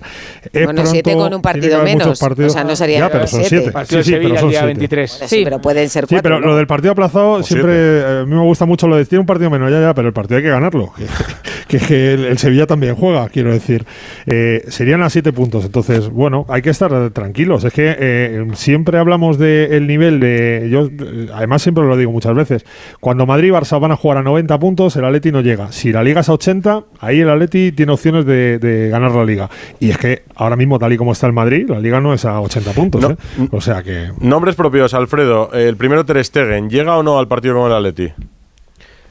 es 0.54 0.64
Bueno, 0.66 0.86
siete 0.86 1.10
pronto, 1.10 1.24
con 1.26 1.34
un 1.34 1.42
partido 1.42 1.84
menos. 1.84 2.20
partidos. 2.20 2.52
O 2.52 2.54
sea, 2.54 2.64
no 2.64 2.76
serían 2.76 3.02
Ya, 3.08 3.10
pero 3.12 3.26
son 3.26 3.40
siete. 3.40 3.56
7. 3.64 3.72
Partido 3.72 4.04
Sí, 4.04 4.10
sí, 4.12 4.12
pero 4.12 4.22
Sevilla 4.28 4.40
son 4.40 4.48
el 4.48 4.52
día 4.52 4.60
7. 4.60 4.68
23. 4.68 5.12
Sí, 5.26 5.42
pero 5.44 5.60
pueden 5.60 5.90
ser 5.90 6.04
Sí, 6.06 6.16
cuatro. 6.16 6.22
pero 6.30 6.40
¿no? 6.40 6.48
lo 6.48 6.56
del 6.56 6.68
partido 6.68 6.92
aplazado 6.92 7.32
O 7.32 7.44
siempre 7.44 7.74
eh, 7.76 8.20
a 8.22 8.26
mí 8.26 8.36
me 8.36 8.42
gusta 8.44 8.66
mucho 8.66 8.88
lo 8.88 8.96
de 8.96 9.06
tiene 9.06 9.22
un 9.22 9.26
partido 9.26 9.50
menos 9.50 9.72
ya 9.72 9.82
ya, 9.82 9.94
pero 9.96 10.08
el 10.08 10.14
partido 10.14 10.38
hay 10.38 10.44
que 10.44 10.50
ganarlo. 10.52 10.94
Que, 11.70 11.78
que, 11.78 11.86
que 11.86 12.14
el, 12.14 12.26
el 12.26 12.38
Sevilla 12.38 12.66
también 12.68 12.96
juega, 12.96 13.30
quiero 13.30 13.52
decir. 13.52 13.86
Eh, 14.26 14.64
serían 14.70 15.02
a 15.04 15.10
siete 15.10 15.32
puntos, 15.34 15.66
entonces 15.66 16.10
bueno, 16.10 16.46
hay 16.50 16.62
que 16.62 16.70
estar 16.72 17.10
tranquilos. 17.12 17.64
Es 17.64 17.74
que 17.74 17.96
eh, 18.00 18.48
siempre 18.54 18.98
hablamos 18.98 19.38
del 19.38 19.86
nivel 19.88 20.20
de 20.20 20.68
yo 20.72 20.90
además 21.34 21.62
siempre 21.62 21.84
lo 21.86 21.96
digo 21.98 22.12
muchas 22.12 22.34
veces. 22.34 22.66
Cuando 23.00 23.26
Madrid 23.26 23.50
y 23.50 23.52
Barça 23.52 23.80
van 23.80 23.92
a 23.92 23.96
jugar 23.96 24.18
a 24.18 24.24
90 24.24 24.58
puntos, 24.60 24.96
el 24.96 25.06
Atleti 25.06 25.32
no 25.32 25.42
llega. 25.42 25.72
Si 25.72 25.92
la 25.92 26.04
liga 26.04 26.22
es 26.22 26.30
a 26.30 26.34
80, 26.34 26.84
ahí 27.00 27.20
el 27.22 27.30
Atleti 27.30 27.72
tiene 27.72 27.92
opciones 27.92 28.26
de, 28.26 28.60
de 28.60 28.90
ganar 28.90 29.12
la 29.12 29.24
liga. 29.26 29.50
Y 29.80 29.90
es 29.92 29.98
que 29.98 30.24
ahora 30.36 30.56
mismo 30.56 30.80
tal 30.80 30.94
y 30.94 30.98
como 30.98 31.12
está 31.12 31.28
el 31.28 31.34
Madrid, 31.34 31.70
la 31.70 31.80
liga 31.80 32.00
no 32.02 32.14
es 32.14 32.26
a 32.26 32.40
80 32.42 32.72
puntos, 32.74 33.02
No. 33.02 33.12
¿eh? 33.12 33.18
O 33.52 33.62
sea 33.62 33.84
que 33.84 34.10
Nombres 34.20 34.56
propios, 34.56 34.94
Alfredo. 34.94 35.52
El 35.54 35.78
primero 35.78 36.06
Ter 36.06 36.24
Stegen, 36.24 36.70
¿llega 36.70 36.98
o 36.98 37.04
no 37.04 37.20
al 37.20 37.28
partido 37.28 37.56
con 37.56 37.72
el 37.72 37.78
Atleti? 37.78 38.12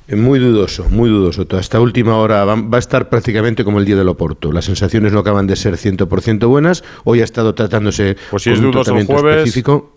Eh, 0.09 0.17
Muy 0.17 0.39
dudoso, 0.39 0.87
muy 0.91 1.11
dudoso. 1.11 1.47
Toda 1.47 1.61
esta 1.61 1.81
última 1.81 2.17
hora 2.17 2.45
va, 2.45 2.55
va 2.57 2.77
a 2.77 2.81
estar 2.81 3.09
prácticamente 3.11 3.63
como 3.65 3.79
el 3.79 3.85
día 3.85 3.97
del 3.97 4.09
Oporto. 4.09 4.53
Las 4.53 4.65
sensaciones 4.65 5.13
no 5.13 5.19
acaban 5.21 5.47
de 5.47 5.55
ser 5.57 5.77
100% 5.77 6.49
buenas. 6.49 6.83
Hoy 7.05 7.21
ha 7.21 7.25
estado 7.25 7.55
tratándose 7.55 8.17
Pues 8.31 8.43
si 8.43 8.51
con 8.51 8.59
es 8.59 8.65
un 8.65 8.71
tratamiento 8.73 9.13
jueves- 9.13 9.37
específico. 9.39 9.95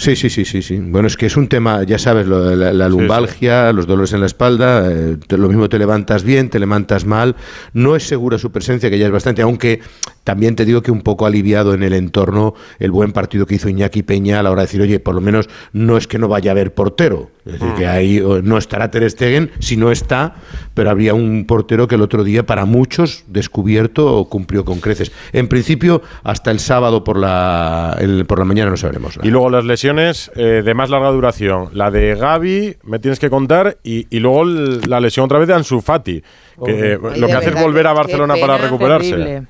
Sí, 0.00 0.14
sí, 0.14 0.30
sí, 0.30 0.44
sí, 0.44 0.62
sí. 0.62 0.76
Bueno, 0.80 1.08
es 1.08 1.16
que 1.16 1.26
es 1.26 1.36
un 1.36 1.48
tema, 1.48 1.82
ya 1.82 1.98
sabes, 1.98 2.24
lo 2.28 2.54
la, 2.54 2.72
la 2.72 2.88
lumbalgia, 2.88 3.72
los 3.72 3.88
dolores 3.88 4.12
en 4.12 4.20
la 4.20 4.26
espalda, 4.26 4.88
eh, 4.88 5.16
te- 5.26 5.36
lo 5.36 5.48
mismo 5.48 5.68
te 5.68 5.76
levantas 5.76 6.22
bien, 6.22 6.50
te 6.50 6.60
levantas 6.60 7.04
mal. 7.04 7.34
No 7.72 7.96
es 7.96 8.04
segura 8.06 8.38
su 8.38 8.52
presencia, 8.52 8.90
que 8.90 8.98
ya 9.00 9.06
es 9.06 9.12
bastante, 9.12 9.42
aunque 9.42 9.80
También 10.28 10.56
te 10.56 10.66
digo 10.66 10.82
que 10.82 10.90
un 10.90 11.00
poco 11.00 11.24
aliviado 11.24 11.72
en 11.72 11.82
el 11.82 11.94
entorno 11.94 12.52
el 12.78 12.90
buen 12.90 13.12
partido 13.12 13.46
que 13.46 13.54
hizo 13.54 13.70
Iñaki 13.70 14.02
Peña 14.02 14.40
a 14.40 14.42
la 14.42 14.50
hora 14.50 14.60
de 14.60 14.66
decir, 14.66 14.82
oye, 14.82 15.00
por 15.00 15.14
lo 15.14 15.22
menos 15.22 15.48
no 15.72 15.96
es 15.96 16.06
que 16.06 16.18
no 16.18 16.28
vaya 16.28 16.50
a 16.50 16.52
haber 16.52 16.74
portero. 16.74 17.30
Es 17.46 17.52
decir, 17.54 17.68
que 17.78 17.86
ahí 17.86 18.20
o, 18.20 18.42
no 18.42 18.58
estará 18.58 18.90
Ter 18.90 19.10
Stegen, 19.10 19.50
si 19.58 19.78
no 19.78 19.90
está, 19.90 20.34
pero 20.74 20.90
habría 20.90 21.14
un 21.14 21.46
portero 21.46 21.88
que 21.88 21.94
el 21.94 22.02
otro 22.02 22.24
día, 22.24 22.44
para 22.44 22.66
muchos, 22.66 23.24
descubierto 23.26 24.14
o 24.18 24.28
cumplió 24.28 24.66
con 24.66 24.80
creces. 24.80 25.12
En 25.32 25.48
principio, 25.48 26.02
hasta 26.24 26.50
el 26.50 26.58
sábado 26.60 27.04
por 27.04 27.16
la, 27.18 27.96
el- 27.98 28.26
por 28.26 28.38
la 28.38 28.44
mañana 28.44 28.70
no 28.70 28.76
sabremos 28.76 29.16
nada. 29.16 29.26
Y 29.26 29.30
luego 29.30 29.48
las 29.48 29.64
lesiones 29.64 30.30
eh, 30.36 30.60
de 30.62 30.74
más 30.74 30.90
larga 30.90 31.08
duración. 31.10 31.70
La 31.72 31.90
de 31.90 32.14
Gaby, 32.16 32.76
me 32.84 32.98
tienes 32.98 33.18
que 33.18 33.30
contar, 33.30 33.78
y, 33.82 34.06
y 34.14 34.20
luego 34.20 34.44
la 34.44 35.00
lesión 35.00 35.24
otra 35.24 35.38
vez 35.38 35.48
de 35.48 35.54
Ansu 35.54 35.80
Fati, 35.80 36.22
que 36.66 36.92
eh, 36.92 36.98
lo 37.16 37.26
que 37.28 37.32
hace 37.32 37.48
es 37.48 37.54
volver 37.62 37.86
a 37.86 37.94
Barcelona 37.94 38.34
para 38.38 38.58
recuperarse. 38.58 39.10
terrible. 39.12 39.46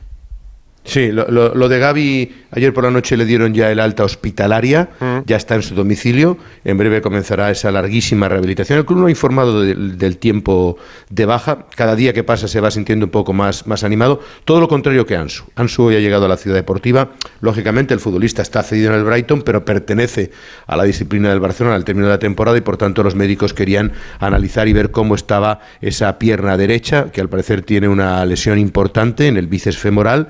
Sí, 0.89 1.13
lo, 1.13 1.27
lo- 1.31 1.55
lo 1.55 1.69
de 1.69 1.79
Gaby, 1.79 2.35
ayer 2.53 2.73
por 2.73 2.83
la 2.85 2.91
noche 2.91 3.15
le 3.19 3.27
dieron 3.27 3.53
ya 3.53 3.71
el 3.71 3.79
alta 3.79 4.05
hospitalaria, 4.05 4.89
ya 5.27 5.37
está 5.37 5.55
en 5.55 5.63
su 5.63 5.75
domicilio, 5.75 6.39
en 6.65 6.79
breve 6.79 7.03
comenzará 7.03 7.51
esa 7.51 7.71
larguísima 7.71 8.27
rehabilitación. 8.27 8.79
El 8.79 8.87
club 8.87 9.01
no 9.01 9.07
ha 9.07 9.11
informado 9.11 9.61
del, 9.61 9.99
del 9.99 10.17
tiempo 10.17 10.79
de 11.11 11.27
baja, 11.27 11.67
cada 11.77 11.95
día 11.95 12.15
que 12.15 12.25
pasa 12.25 12.49
se 12.49 12.61
va 12.61 12.71
sintiendo 12.71 13.05
un 13.05 13.11
poco 13.11 13.35
más, 13.35 13.67
más 13.67 13.85
animado, 13.85 14.21
todo 14.47 14.61
lo 14.61 14.69
contrario 14.69 15.05
que 15.05 15.15
Ansu. 15.15 15.45
Ansu 15.57 15.83
hoy 15.85 15.97
ha 15.97 16.01
llegado 16.01 16.25
a 16.25 16.29
la 16.29 16.39
ciudad 16.39 16.57
deportiva, 16.57 17.11
lógicamente 17.43 17.93
el 17.93 18.01
futbolista 18.01 18.41
está 18.41 18.63
cedido 18.63 18.91
en 18.95 18.99
el 18.99 19.05
Brighton, 19.05 19.43
pero 19.43 19.67
pertenece 19.67 20.31
a 20.67 20.75
la 20.77 20.85
disciplina 20.85 21.29
del 21.29 21.41
Barcelona 21.41 21.77
al 21.77 21.85
término 21.85 22.07
de 22.07 22.15
la 22.15 22.19
temporada 22.19 22.57
y 22.57 22.63
por 22.63 22.79
tanto 22.79 23.03
los 23.03 23.15
médicos 23.15 23.53
querían 23.53 23.93
analizar 24.21 24.67
y 24.69 24.73
ver 24.73 24.91
cómo 24.91 25.15
estaba 25.15 25.61
esa 25.83 26.19
pierna 26.19 26.57
derecha, 26.57 27.13
que 27.13 27.21
al 27.21 27.29
parecer 27.29 27.61
tiene 27.61 27.89
una 27.89 28.25
lesión 28.25 28.59
importante 28.59 29.27
en 29.27 29.37
el 29.37 29.49
bíceps 29.49 29.77
femoral 29.77 30.29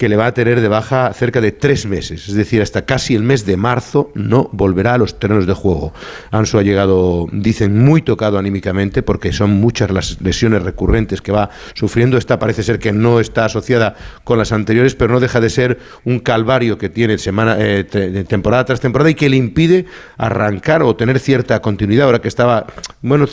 que 0.00 0.08
le 0.08 0.16
va 0.16 0.24
a 0.28 0.32
tener 0.32 0.62
de 0.62 0.68
baja 0.68 1.12
cerca 1.12 1.42
de 1.42 1.52
tres 1.52 1.84
meses, 1.84 2.26
es 2.26 2.34
decir, 2.34 2.62
hasta 2.62 2.86
casi 2.86 3.14
el 3.14 3.22
mes 3.22 3.44
de 3.44 3.58
marzo 3.58 4.10
no 4.14 4.48
volverá 4.50 4.94
a 4.94 4.98
los 4.98 5.18
terrenos 5.18 5.46
de 5.46 5.52
juego. 5.52 5.92
Ansu 6.30 6.56
ha 6.56 6.62
llegado, 6.62 7.26
dicen, 7.32 7.76
muy 7.84 8.00
tocado 8.00 8.38
anímicamente 8.38 9.02
porque 9.02 9.30
son 9.30 9.50
muchas 9.50 9.90
las 9.90 10.18
lesiones 10.22 10.62
recurrentes 10.62 11.20
que 11.20 11.32
va 11.32 11.50
sufriendo. 11.74 12.16
Esta 12.16 12.38
parece 12.38 12.62
ser 12.62 12.78
que 12.78 12.92
no 12.92 13.20
está 13.20 13.44
asociada 13.44 13.94
con 14.24 14.38
las 14.38 14.52
anteriores, 14.52 14.94
pero 14.94 15.12
no 15.12 15.20
deja 15.20 15.38
de 15.38 15.50
ser 15.50 15.78
un 16.06 16.18
calvario 16.20 16.78
que 16.78 16.88
tiene 16.88 17.18
semana, 17.18 17.56
eh, 17.58 17.84
te- 17.84 18.24
temporada 18.24 18.64
tras 18.64 18.80
temporada 18.80 19.10
y 19.10 19.14
que 19.14 19.28
le 19.28 19.36
impide 19.36 19.84
arrancar 20.16 20.82
o 20.82 20.96
tener 20.96 21.18
cierta 21.18 21.60
continuidad. 21.60 22.06
Ahora 22.06 22.22
que 22.22 22.28
estaba, 22.28 22.64
bueno, 23.02 23.26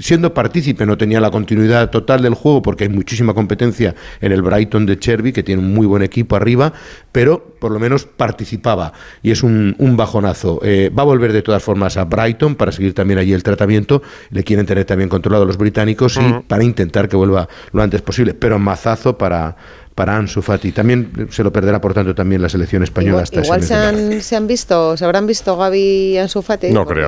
siendo 0.00 0.32
partícipe, 0.32 0.86
no 0.86 0.96
tenía 0.96 1.20
la 1.20 1.30
continuidad 1.30 1.90
total 1.90 2.22
del 2.22 2.32
juego 2.32 2.62
porque 2.62 2.84
hay 2.84 2.90
muchísima 2.90 3.34
competencia 3.34 3.94
en 4.22 4.32
el 4.32 4.40
Brighton 4.40 4.86
de 4.86 4.98
Cherby, 4.98 5.30
que 5.30 5.42
tiene 5.42 5.60
un 5.60 5.74
muy 5.74 5.86
buen 5.86 6.02
equipo 6.02 6.13
arriba, 6.30 6.72
pero 7.12 7.54
por 7.58 7.72
lo 7.72 7.78
menos 7.78 8.04
participaba 8.04 8.92
y 9.22 9.30
es 9.30 9.42
un, 9.42 9.74
un 9.78 9.96
bajonazo. 9.96 10.60
Eh, 10.62 10.90
va 10.96 11.02
a 11.02 11.06
volver 11.06 11.32
de 11.32 11.42
todas 11.42 11.62
formas 11.62 11.96
a 11.96 12.04
Brighton 12.04 12.54
para 12.54 12.72
seguir 12.72 12.94
también 12.94 13.18
allí 13.18 13.32
el 13.32 13.42
tratamiento. 13.42 14.02
Le 14.30 14.44
quieren 14.44 14.66
tener 14.66 14.84
también 14.84 15.08
controlado 15.08 15.44
los 15.44 15.56
británicos 15.56 16.16
y 16.16 16.42
para 16.46 16.64
intentar 16.64 17.08
que 17.08 17.16
vuelva 17.16 17.48
lo 17.72 17.82
antes 17.82 18.02
posible, 18.02 18.34
pero 18.34 18.58
mazazo 18.58 19.18
para 19.18 19.56
para 19.94 20.16
Ansu 20.16 20.42
Fati. 20.42 20.72
También 20.72 21.28
se 21.30 21.44
lo 21.44 21.52
perderá, 21.52 21.80
por 21.80 21.94
tanto, 21.94 22.14
también 22.14 22.42
la 22.42 22.48
selección 22.48 22.82
española 22.82 23.10
Igual, 23.10 23.22
hasta 23.22 23.40
igual 23.42 23.62
se 23.62 23.74
han, 23.74 24.20
se 24.22 24.34
han 24.36 24.46
visto, 24.48 24.96
se 24.96 25.04
habrán 25.04 25.26
visto 25.26 25.56
Gaby 25.56 25.78
y 25.78 26.18
Ansu 26.18 26.42
Fati. 26.42 26.72
porque- 26.72 27.06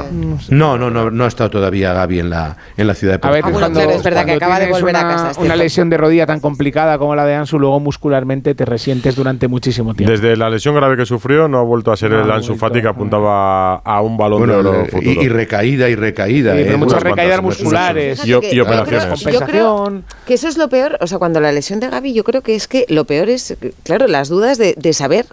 No, 0.50 0.78
no, 0.78 0.88
no, 0.90 1.10
no 1.10 1.24
ha 1.24 1.26
estado 1.28 1.50
todavía 1.50 1.92
Gaby 1.92 2.20
en 2.20 2.30
la, 2.30 2.56
en 2.76 2.86
la 2.86 2.94
ciudad 2.94 3.18
de 3.20 3.26
A 3.26 3.30
ver, 3.32 3.42
Portugal. 3.42 3.72
cuando, 3.72 3.90
es 3.92 4.02
verdad 4.02 4.24
que 4.24 4.32
acaba 4.34 4.60
de 4.60 4.70
volver 4.70 4.94
a 4.96 5.00
una, 5.00 5.08
casa, 5.08 5.30
es 5.32 5.38
una 5.38 5.56
lesión 5.56 5.90
de 5.90 5.96
rodilla 5.96 6.26
tan 6.26 6.38
complicada 6.40 6.96
como 6.98 7.16
la 7.16 7.24
de 7.24 7.34
Ansu, 7.34 7.58
luego 7.58 7.80
muscularmente 7.80 8.54
te 8.54 8.64
resientes 8.64 9.16
durante 9.16 9.48
muchísimo 9.48 9.94
tiempo. 9.94 10.12
Desde 10.12 10.36
la 10.36 10.48
lesión 10.48 10.74
grave 10.76 10.96
que 10.96 11.06
sufrió, 11.06 11.48
no 11.48 11.58
ha 11.58 11.62
vuelto 11.64 11.90
a 11.90 11.96
ser 11.96 12.12
No 12.12 12.22
el 12.24 12.30
Ansu 12.30 12.50
vuelto, 12.52 12.66
Fati 12.66 12.82
que 12.82 12.88
apuntaba 12.88 13.76
a 13.76 14.00
un 14.00 14.16
balón 14.16 14.38
Bueno, 14.40 14.52
de 14.54 14.58
oro 14.60 14.84
futuro. 14.86 15.22
y, 15.22 15.24
y 15.24 15.28
recaída 15.28 15.88
y 15.88 15.96
recaída. 15.96 16.52
Sí, 16.54 16.60
pero 16.62 16.74
¿eh? 16.74 16.78
muchas 16.78 17.02
recaídas 17.02 17.42
musculares. 17.42 18.24
Y, 18.24 18.32
o- 18.32 18.40
que 18.40 18.52
y 18.52 18.56
yo 18.56 18.62
operaciones. 18.62 19.22
creo- 19.24 19.40
Yo 19.40 19.46
creo 19.46 20.02
que 20.26 20.34
eso 20.34 20.46
es 20.48 20.56
lo 20.56 20.68
peor, 20.68 20.98
o 21.00 21.06
sea, 21.08 21.18
cuando 21.18 21.40
la 21.40 21.50
lesión 21.50 21.80
de 21.80 21.88
Gaby, 21.88 22.12
yo 22.12 22.22
creo 22.22 22.42
que 22.42 22.54
es 22.54 22.68
que 22.68 22.75
lo 22.88 23.06
peor 23.06 23.30
es, 23.30 23.56
claro, 23.82 24.06
las 24.06 24.28
dudas 24.28 24.58
de, 24.58 24.74
de 24.76 24.92
saber 24.92 25.26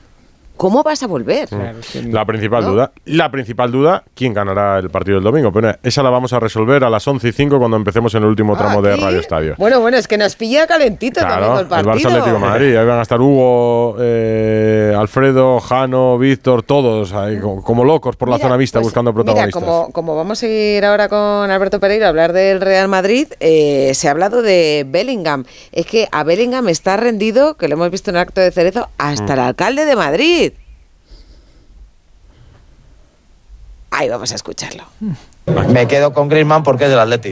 cómo 0.57 0.83
vas 0.83 1.03
a 1.03 1.07
volver. 1.07 1.49
La 2.09 2.25
principal 2.25 2.63
duda. 2.65 2.91
La 3.05 3.31
principal 3.31 3.71
duda, 3.71 4.03
¿quién 4.15 4.33
ganará 4.33 4.79
el 4.79 4.89
partido 4.89 5.15
del 5.15 5.23
domingo? 5.23 5.51
Pero 5.51 5.75
esa 5.83 6.03
la 6.03 6.09
vamos 6.09 6.33
a 6.33 6.39
resolver 6.39 6.83
a 6.83 6.89
las 6.89 7.07
11 7.07 7.27
y 7.27 7.31
5 7.31 7.59
cuando 7.59 7.77
empecemos 7.77 8.13
en 8.15 8.23
el 8.23 8.29
último 8.29 8.55
tramo 8.57 8.81
de 8.81 8.95
Radio 8.95 9.19
Estadio. 9.19 9.55
Bueno, 9.57 9.79
bueno, 9.79 9.97
es 9.97 10.07
que 10.07 10.17
nos 10.17 10.35
pilla 10.35 10.67
calentito 10.67 11.19
Claro, 11.19 11.35
también 11.35 11.53
el 11.57 11.61
el 11.63 11.67
partido. 11.67 12.09
Barça 12.09 12.17
Atlético 12.17 12.39
Madrid. 12.39 12.75
Ahí 12.75 12.85
van 12.85 12.99
a 12.99 13.01
estar 13.01 13.21
Hugo, 13.21 13.95
eh, 13.99 14.95
Alfredo, 14.97 15.59
Jano, 15.59 16.17
Víctor, 16.17 16.63
todos 16.63 17.13
ahí 17.13 17.39
como, 17.39 17.63
como 17.63 17.83
locos 17.83 18.15
por 18.15 18.29
la 18.29 18.35
Mira, 18.35 18.47
zona 18.47 18.57
vista 18.57 18.79
pues, 18.79 18.87
buscando 18.87 19.11
Mira, 19.11 19.23
protagonistas. 19.23 19.63
como, 19.63 19.91
como 19.91 20.15
vamos 20.15 20.41
a 20.43 20.47
ir 20.47 20.85
ahora 20.85 21.09
con 21.09 21.51
Alberto 21.51 21.79
Pereira 21.79 22.05
a 22.07 22.09
hablar 22.09 22.33
del 22.33 22.61
Real 22.61 22.87
Madrid, 22.87 23.27
eh, 23.39 23.91
se 23.93 24.07
ha 24.07 24.11
hablado 24.11 24.41
de 24.41 24.85
Bellingham. 24.87 25.45
Es 25.71 25.85
que 25.85 26.07
a 26.11 26.23
Bellingham 26.23 26.69
está 26.69 26.97
rendido, 26.97 27.55
que 27.55 27.67
lo 27.67 27.73
hemos 27.75 27.89
visto 27.91 28.09
en 28.11 28.17
el 28.17 28.21
acto 28.21 28.41
de 28.41 28.51
Cerezo, 28.51 28.89
hasta 28.97 29.33
el 29.33 29.39
alcalde 29.39 29.85
de 29.85 29.95
Madrid. 29.95 30.52
Ahí 33.95 34.09
vamos 34.09 34.31
a 34.31 34.35
escucharlo. 34.35 34.83
Me 35.69 35.87
quedo 35.87 36.13
con 36.13 36.27
Griezmann 36.27 36.63
porque 36.63 36.85
es 36.85 36.89
del 36.89 36.99
Atleti. 36.99 37.31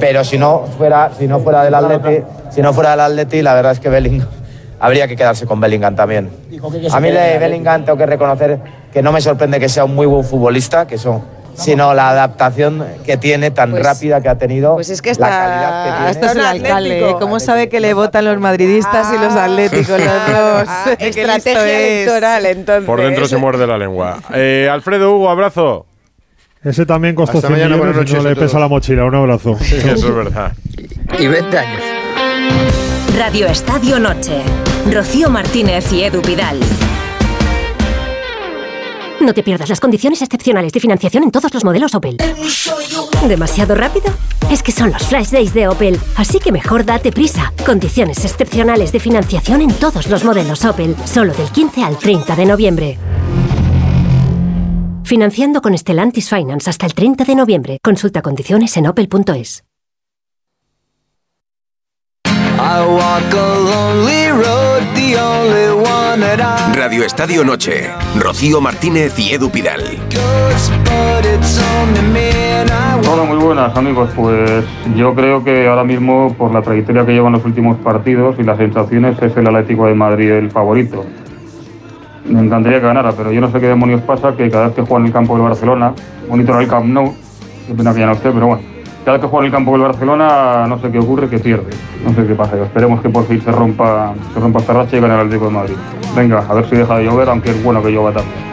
Pero 0.00 0.24
si 0.24 0.36
no 0.36 0.66
fuera, 0.76 1.12
si 1.16 1.28
no 1.28 1.38
fuera 1.38 1.62
del 1.62 1.74
Atleti, 1.74 2.24
si 2.50 2.60
no 2.60 2.72
fuera 2.72 2.90
del 2.90 3.00
Atleti, 3.00 3.40
la 3.40 3.54
verdad 3.54 3.72
es 3.72 3.78
que 3.78 3.88
Bellingham 3.88 4.26
habría 4.80 5.06
que 5.06 5.14
quedarse 5.14 5.46
con 5.46 5.60
Bellingham 5.60 5.94
también. 5.94 6.28
A 6.90 6.98
mí 6.98 7.10
de 7.12 7.38
Bellingham 7.38 7.84
tengo 7.84 7.96
que 7.96 8.06
reconocer 8.06 8.58
que 8.92 9.00
no 9.00 9.12
me 9.12 9.20
sorprende 9.20 9.60
que 9.60 9.68
sea 9.68 9.84
un 9.84 9.94
muy 9.94 10.06
buen 10.06 10.24
futbolista, 10.24 10.88
que 10.88 10.98
son, 10.98 11.22
sino 11.60 11.94
la 11.94 12.10
adaptación 12.10 12.84
que 13.04 13.16
tiene 13.16 13.50
tan 13.50 13.76
rápida 13.76 14.20
que 14.20 14.28
ha 14.28 14.38
tenido. 14.38 14.74
Pues 14.74 14.90
es 14.90 15.02
que 15.02 15.12
la 15.14 15.28
calidad 15.28 15.84
que 15.84 15.90
tiene. 15.92 16.10
Esto 16.10 16.26
es 16.26 16.32
el 16.32 16.40
alcalde, 16.40 16.72
atlético. 16.72 17.10
¿eh? 17.10 17.16
¿Cómo 17.20 17.40
sabe 17.40 17.68
que 17.68 17.80
le 17.80 17.94
votan 17.94 18.24
los 18.24 18.38
madridistas 18.40 19.12
y 19.14 19.18
los 19.18 19.34
atléticos, 19.34 19.88
los 19.98 19.98
dos? 19.98 20.64
Ah, 20.68 20.84
listo 21.00 21.04
estrategia 21.04 21.80
es. 21.80 22.02
electoral, 22.02 22.46
entonces. 22.46 22.84
Por 22.86 23.00
dentro 23.00 23.26
se 23.26 23.36
muerde 23.36 23.66
la 23.66 23.78
lengua. 23.78 24.18
Eh, 24.32 24.68
Alfredo, 24.70 25.14
Hugo, 25.14 25.30
abrazo. 25.30 25.86
Ese 26.62 26.84
también 26.84 27.14
costó 27.14 27.38
Hasta 27.38 27.48
100 27.48 27.58
mañana, 27.58 27.76
millones 27.76 27.94
buenas 27.94 28.10
y 28.10 28.14
no 28.14 28.22
noches 28.22 28.38
le 28.38 28.46
pesa 28.46 28.58
la 28.58 28.68
mochila. 28.68 29.04
Un 29.04 29.14
abrazo. 29.14 29.56
Eso 29.60 29.86
es 29.86 30.14
verdad. 30.14 30.52
Y 31.18 31.26
20 31.26 31.58
años. 31.58 31.82
Radio 33.16 33.46
Estadio 33.46 33.98
Noche. 33.98 34.42
Rocío 34.92 35.30
Martínez 35.30 35.92
y 35.92 36.04
Edu 36.04 36.20
Pidal. 36.22 36.58
No 39.20 39.34
te 39.34 39.42
pierdas 39.42 39.68
las 39.68 39.80
condiciones 39.80 40.22
excepcionales 40.22 40.72
de 40.72 40.80
financiación 40.80 41.24
en 41.24 41.30
todos 41.30 41.52
los 41.52 41.62
modelos 41.62 41.94
Opel. 41.94 42.16
¿Demasiado 43.28 43.74
rápido? 43.74 44.06
Es 44.50 44.62
que 44.62 44.72
son 44.72 44.90
los 44.90 45.06
Flash 45.06 45.28
Days 45.28 45.52
de 45.52 45.68
Opel, 45.68 46.00
así 46.16 46.38
que 46.38 46.50
mejor 46.50 46.86
date 46.86 47.12
prisa. 47.12 47.52
Condiciones 47.66 48.24
excepcionales 48.24 48.92
de 48.92 49.00
financiación 49.00 49.60
en 49.60 49.72
todos 49.74 50.08
los 50.08 50.24
modelos 50.24 50.64
Opel, 50.64 50.96
solo 51.04 51.34
del 51.34 51.50
15 51.50 51.84
al 51.84 51.98
30 51.98 52.34
de 52.34 52.46
noviembre. 52.46 52.98
Financiando 55.04 55.60
con 55.60 55.76
Stellantis 55.76 56.30
Finance 56.30 56.70
hasta 56.70 56.86
el 56.86 56.94
30 56.94 57.24
de 57.24 57.34
noviembre. 57.34 57.78
Consulta 57.82 58.22
condiciones 58.22 58.74
en 58.78 58.86
opel.es. 58.86 59.64
Radio 66.74 67.04
Estadio 67.04 67.44
Noche. 67.44 67.88
Rocío 68.18 68.60
Martínez 68.60 69.16
y 69.16 69.32
Edu 69.32 69.48
Pidal. 69.48 69.80
Hola, 73.08 73.22
muy 73.22 73.36
buenas 73.36 73.76
amigos. 73.76 74.10
Pues 74.16 74.64
yo 74.96 75.14
creo 75.14 75.44
que 75.44 75.68
ahora 75.68 75.84
mismo, 75.84 76.34
por 76.36 76.52
la 76.52 76.62
trayectoria 76.62 77.06
que 77.06 77.12
llevan 77.12 77.34
los 77.34 77.44
últimos 77.44 77.76
partidos 77.78 78.34
y 78.40 78.42
las 78.42 78.58
sensaciones, 78.58 79.22
es 79.22 79.36
el 79.36 79.46
Atlético 79.46 79.86
de 79.86 79.94
Madrid 79.94 80.32
el 80.32 80.50
favorito. 80.50 81.06
Me 82.24 82.40
encantaría 82.40 82.80
que 82.80 82.86
ganara, 82.86 83.12
pero 83.12 83.30
yo 83.30 83.40
no 83.40 83.52
sé 83.52 83.60
qué 83.60 83.68
demonios 83.68 84.00
pasa, 84.00 84.34
que 84.36 84.50
cada 84.50 84.66
vez 84.66 84.74
que 84.74 84.82
juega 84.82 85.02
en 85.02 85.06
el 85.06 85.12
campo 85.12 85.34
del 85.34 85.44
Barcelona, 85.44 85.92
bonito 86.28 86.50
era 86.50 86.60
el 86.60 86.66
Camp 86.66 86.86
Nou, 86.86 87.14
qué 87.68 87.74
pena 87.74 87.94
que 87.94 88.00
ya 88.00 88.06
no 88.06 88.12
esté, 88.12 88.32
pero 88.32 88.48
bueno, 88.48 88.62
cada 89.04 89.16
vez 89.16 89.22
que 89.22 89.28
juega 89.28 89.46
en 89.46 89.46
el 89.46 89.52
campo 89.52 89.72
del 89.72 89.82
Barcelona, 89.82 90.66
no 90.66 90.80
sé 90.80 90.90
qué 90.90 90.98
ocurre, 90.98 91.28
que 91.28 91.38
pierde. 91.38 91.70
No 92.04 92.12
sé 92.14 92.26
qué 92.26 92.34
pasa, 92.34 92.56
esperemos 92.56 93.00
que 93.00 93.10
por 93.10 93.26
fin 93.28 93.40
se 93.40 93.52
rompa, 93.52 94.12
se 94.34 94.40
rompa 94.40 94.58
esta 94.58 94.72
racha 94.72 94.96
y 94.96 95.00
gane 95.00 95.14
el 95.14 95.20
Atlético 95.20 95.44
de 95.46 95.50
Madrid. 95.52 95.76
Venga, 96.14 96.46
a 96.48 96.54
ver 96.54 96.68
si 96.68 96.76
deja 96.76 96.98
de 96.98 97.04
llover, 97.04 97.28
aunque 97.28 97.50
es 97.50 97.62
bueno 97.62 97.82
que 97.82 97.90
llueva 97.90 98.12
también. 98.12 98.50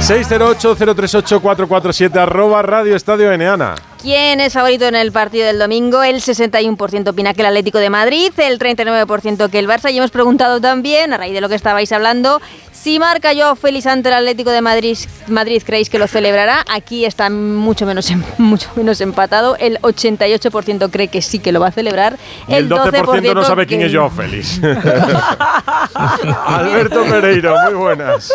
608-038-447 0.00 2.16
arroba 2.16 2.62
Radio 2.62 2.94
Estadio 2.94 3.32
Eneana. 3.32 3.74
¿Quién 4.02 4.38
es 4.40 4.52
favorito 4.52 4.84
en 4.84 4.96
el 4.96 5.12
partido 5.12 5.46
del 5.46 5.58
domingo? 5.58 6.02
El 6.02 6.16
61% 6.16 7.08
opina 7.08 7.32
que 7.32 7.40
el 7.40 7.46
Atlético 7.46 7.78
de 7.78 7.88
Madrid, 7.88 8.30
el 8.36 8.58
39% 8.58 9.48
que 9.48 9.58
el 9.58 9.66
Barça. 9.66 9.90
Y 9.90 9.96
hemos 9.96 10.10
preguntado 10.10 10.60
también, 10.60 11.14
a 11.14 11.16
raíz 11.16 11.32
de 11.32 11.40
lo 11.40 11.48
que 11.48 11.54
estabais 11.54 11.90
hablando, 11.90 12.42
Si 12.84 12.98
marca 12.98 13.32
yo 13.32 13.56
Félix 13.56 13.86
ante 13.86 14.10
el 14.10 14.14
Atlético 14.16 14.50
de 14.50 14.60
Madrid, 14.60 14.98
Madrid 15.28 15.62
creéis 15.64 15.88
que 15.88 15.98
lo 15.98 16.06
celebrará. 16.06 16.62
Aquí 16.70 17.06
está 17.06 17.30
mucho 17.30 17.86
menos, 17.86 18.10
em- 18.10 18.22
mucho 18.36 18.68
menos 18.76 19.00
empatado. 19.00 19.56
El 19.56 19.80
88% 19.80 20.90
cree 20.90 21.08
que 21.08 21.22
sí 21.22 21.38
que 21.38 21.50
lo 21.50 21.60
va 21.60 21.68
a 21.68 21.72
celebrar. 21.72 22.18
Y 22.46 22.52
el 22.52 22.68
12% 22.68 23.32
no 23.34 23.42
sabe 23.42 23.66
quién 23.66 23.80
que- 23.80 23.86
es 23.86 23.94
Joao 23.94 24.10
Félix. 24.10 24.60
Alberto 26.46 27.04
Pereiro, 27.04 27.56
muy 27.64 27.72
buenas. 27.72 28.30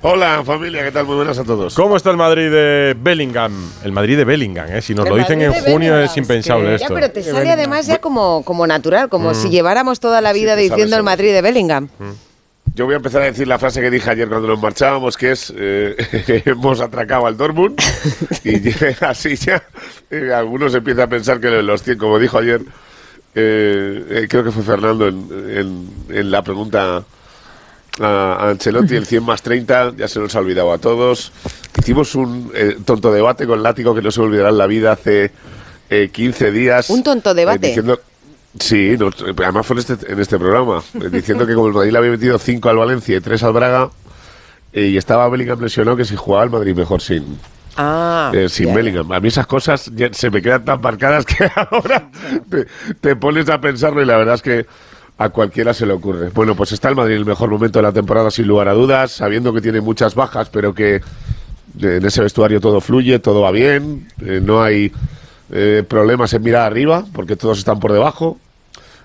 Hola 0.00 0.42
familia, 0.46 0.84
¿qué 0.84 0.92
tal? 0.92 1.04
Muy 1.04 1.16
buenas 1.16 1.36
a 1.40 1.42
todos. 1.44 1.74
¿Cómo 1.74 1.96
está 1.96 2.10
el 2.10 2.16
Madrid 2.16 2.52
de 2.52 2.94
Bellingham? 2.96 3.52
El 3.82 3.90
Madrid 3.90 4.16
de 4.16 4.24
Bellingham, 4.24 4.68
¿eh? 4.76 4.80
Si 4.80 4.94
nos 4.94 5.06
El 5.06 5.10
lo 5.10 5.16
dicen 5.16 5.42
en 5.42 5.48
Madrid 5.50 5.62
junio 5.64 5.90
Bellingham, 5.94 6.04
es 6.12 6.16
impensable 6.16 6.74
esto. 6.76 6.94
pero 6.94 7.10
te 7.10 7.24
sale 7.24 7.50
además 7.50 7.88
ya 7.88 7.98
como, 7.98 8.44
como 8.44 8.64
natural, 8.68 9.08
como 9.08 9.32
Mm. 9.32 9.34
si 9.34 9.50
lleváramos 9.50 9.98
toda 9.98 10.20
la 10.20 10.32
vida 10.32 10.54
diciendo 10.54 10.96
el 10.96 11.02
Madrid 11.02 11.32
de 11.32 11.42
Bellingham. 11.42 11.88
Yo 12.78 12.84
voy 12.84 12.94
a 12.94 12.98
empezar 12.98 13.22
a 13.22 13.24
decir 13.24 13.48
la 13.48 13.58
frase 13.58 13.80
que 13.80 13.90
dije 13.90 14.08
ayer 14.08 14.28
cuando 14.28 14.46
nos 14.46 14.62
marchábamos, 14.62 15.16
que 15.16 15.32
es 15.32 15.52
eh, 15.56 15.96
hemos 16.46 16.80
atracado 16.80 17.26
al 17.26 17.36
Dortmund 17.36 17.76
y 18.44 18.60
así 19.04 19.34
ya 19.34 19.64
eh, 20.08 20.30
algunos 20.32 20.72
empiezan 20.76 21.02
a 21.02 21.08
pensar 21.08 21.40
que 21.40 21.48
los 21.60 21.82
100, 21.82 21.98
como 21.98 22.20
dijo 22.20 22.38
ayer, 22.38 22.60
eh, 23.34 24.04
eh, 24.10 24.26
creo 24.30 24.44
que 24.44 24.52
fue 24.52 24.62
Fernando 24.62 25.08
en, 25.08 25.28
en- 26.08 26.16
en 26.16 26.30
la 26.30 26.42
pregunta 26.42 27.02
a, 28.00 28.48
Ancelotti, 28.48 28.94
el 28.94 29.06
100 29.06 29.24
más 29.24 29.42
30, 29.42 29.94
ya 29.96 30.06
se 30.06 30.20
nos 30.20 30.36
ha 30.36 30.38
olvidado 30.38 30.72
a 30.72 30.78
todos. 30.78 31.32
Hicimos 31.80 32.14
un 32.14 32.52
eh, 32.54 32.76
tonto 32.84 33.10
debate 33.12 33.44
con 33.44 33.60
Látigo 33.60 33.92
que 33.92 34.02
no 34.02 34.12
se 34.12 34.20
olvidará 34.20 34.50
en 34.50 34.58
la 34.58 34.68
vida 34.68 34.92
hace 34.92 35.32
eh, 35.90 36.10
15 36.12 36.52
días. 36.52 36.90
Un 36.90 37.02
tonto 37.02 37.32
eh, 37.32 37.34
debate. 37.34 37.66
diciendo, 37.66 38.00
Sí, 38.58 38.96
no, 38.98 39.10
además 39.36 39.66
fue 39.66 39.74
en 39.74 39.80
este, 39.80 40.12
en 40.12 40.20
este 40.20 40.38
programa, 40.38 40.82
eh, 40.94 41.08
diciendo 41.10 41.46
que 41.46 41.54
como 41.54 41.68
el 41.68 41.74
Madrid 41.74 41.92
le 41.92 41.98
había 41.98 42.10
metido 42.10 42.38
5 42.38 42.68
al 42.68 42.76
Valencia 42.76 43.16
y 43.16 43.20
3 43.20 43.42
al 43.42 43.52
Braga, 43.52 43.90
eh, 44.72 44.86
y 44.86 44.96
estaba 44.96 45.28
Bellingham 45.28 45.60
lesionado, 45.60 45.96
que 45.96 46.04
si 46.04 46.16
jugaba 46.16 46.44
el 46.44 46.50
Madrid 46.50 46.74
mejor 46.74 47.00
sin, 47.00 47.38
Ah, 47.76 48.32
eh, 48.34 48.48
sin 48.48 48.68
ya. 48.68 48.74
Bellingham. 48.74 49.12
A 49.12 49.20
mí 49.20 49.28
esas 49.28 49.46
cosas 49.46 49.90
ya 49.94 50.12
se 50.12 50.30
me 50.30 50.42
quedan 50.42 50.64
tan 50.64 50.80
marcadas 50.80 51.24
que 51.24 51.48
ahora 51.70 52.10
te, 52.50 52.66
te 53.00 53.16
pones 53.16 53.48
a 53.48 53.60
pensarlo 53.60 54.02
y 54.02 54.06
la 54.06 54.16
verdad 54.16 54.34
es 54.34 54.42
que 54.42 54.66
a 55.18 55.28
cualquiera 55.28 55.72
se 55.74 55.86
le 55.86 55.92
ocurre. 55.92 56.30
Bueno, 56.30 56.56
pues 56.56 56.72
está 56.72 56.88
el 56.88 56.96
Madrid 56.96 57.14
en 57.14 57.20
el 57.20 57.26
mejor 57.26 57.50
momento 57.50 57.78
de 57.78 57.84
la 57.84 57.92
temporada, 57.92 58.30
sin 58.30 58.46
lugar 58.48 58.68
a 58.68 58.72
dudas, 58.72 59.12
sabiendo 59.12 59.52
que 59.52 59.60
tiene 59.60 59.80
muchas 59.80 60.14
bajas, 60.14 60.48
pero 60.48 60.74
que 60.74 61.00
en 61.80 62.04
ese 62.04 62.22
vestuario 62.22 62.60
todo 62.60 62.80
fluye, 62.80 63.18
todo 63.18 63.42
va 63.42 63.50
bien, 63.52 64.08
eh, 64.24 64.40
no 64.42 64.62
hay 64.62 64.92
eh, 65.50 65.82
problemas 65.88 66.32
en 66.34 66.42
mirar 66.42 66.62
arriba, 66.62 67.06
porque 67.12 67.36
todos 67.36 67.58
están 67.58 67.80
por 67.80 67.92
debajo. 67.92 68.38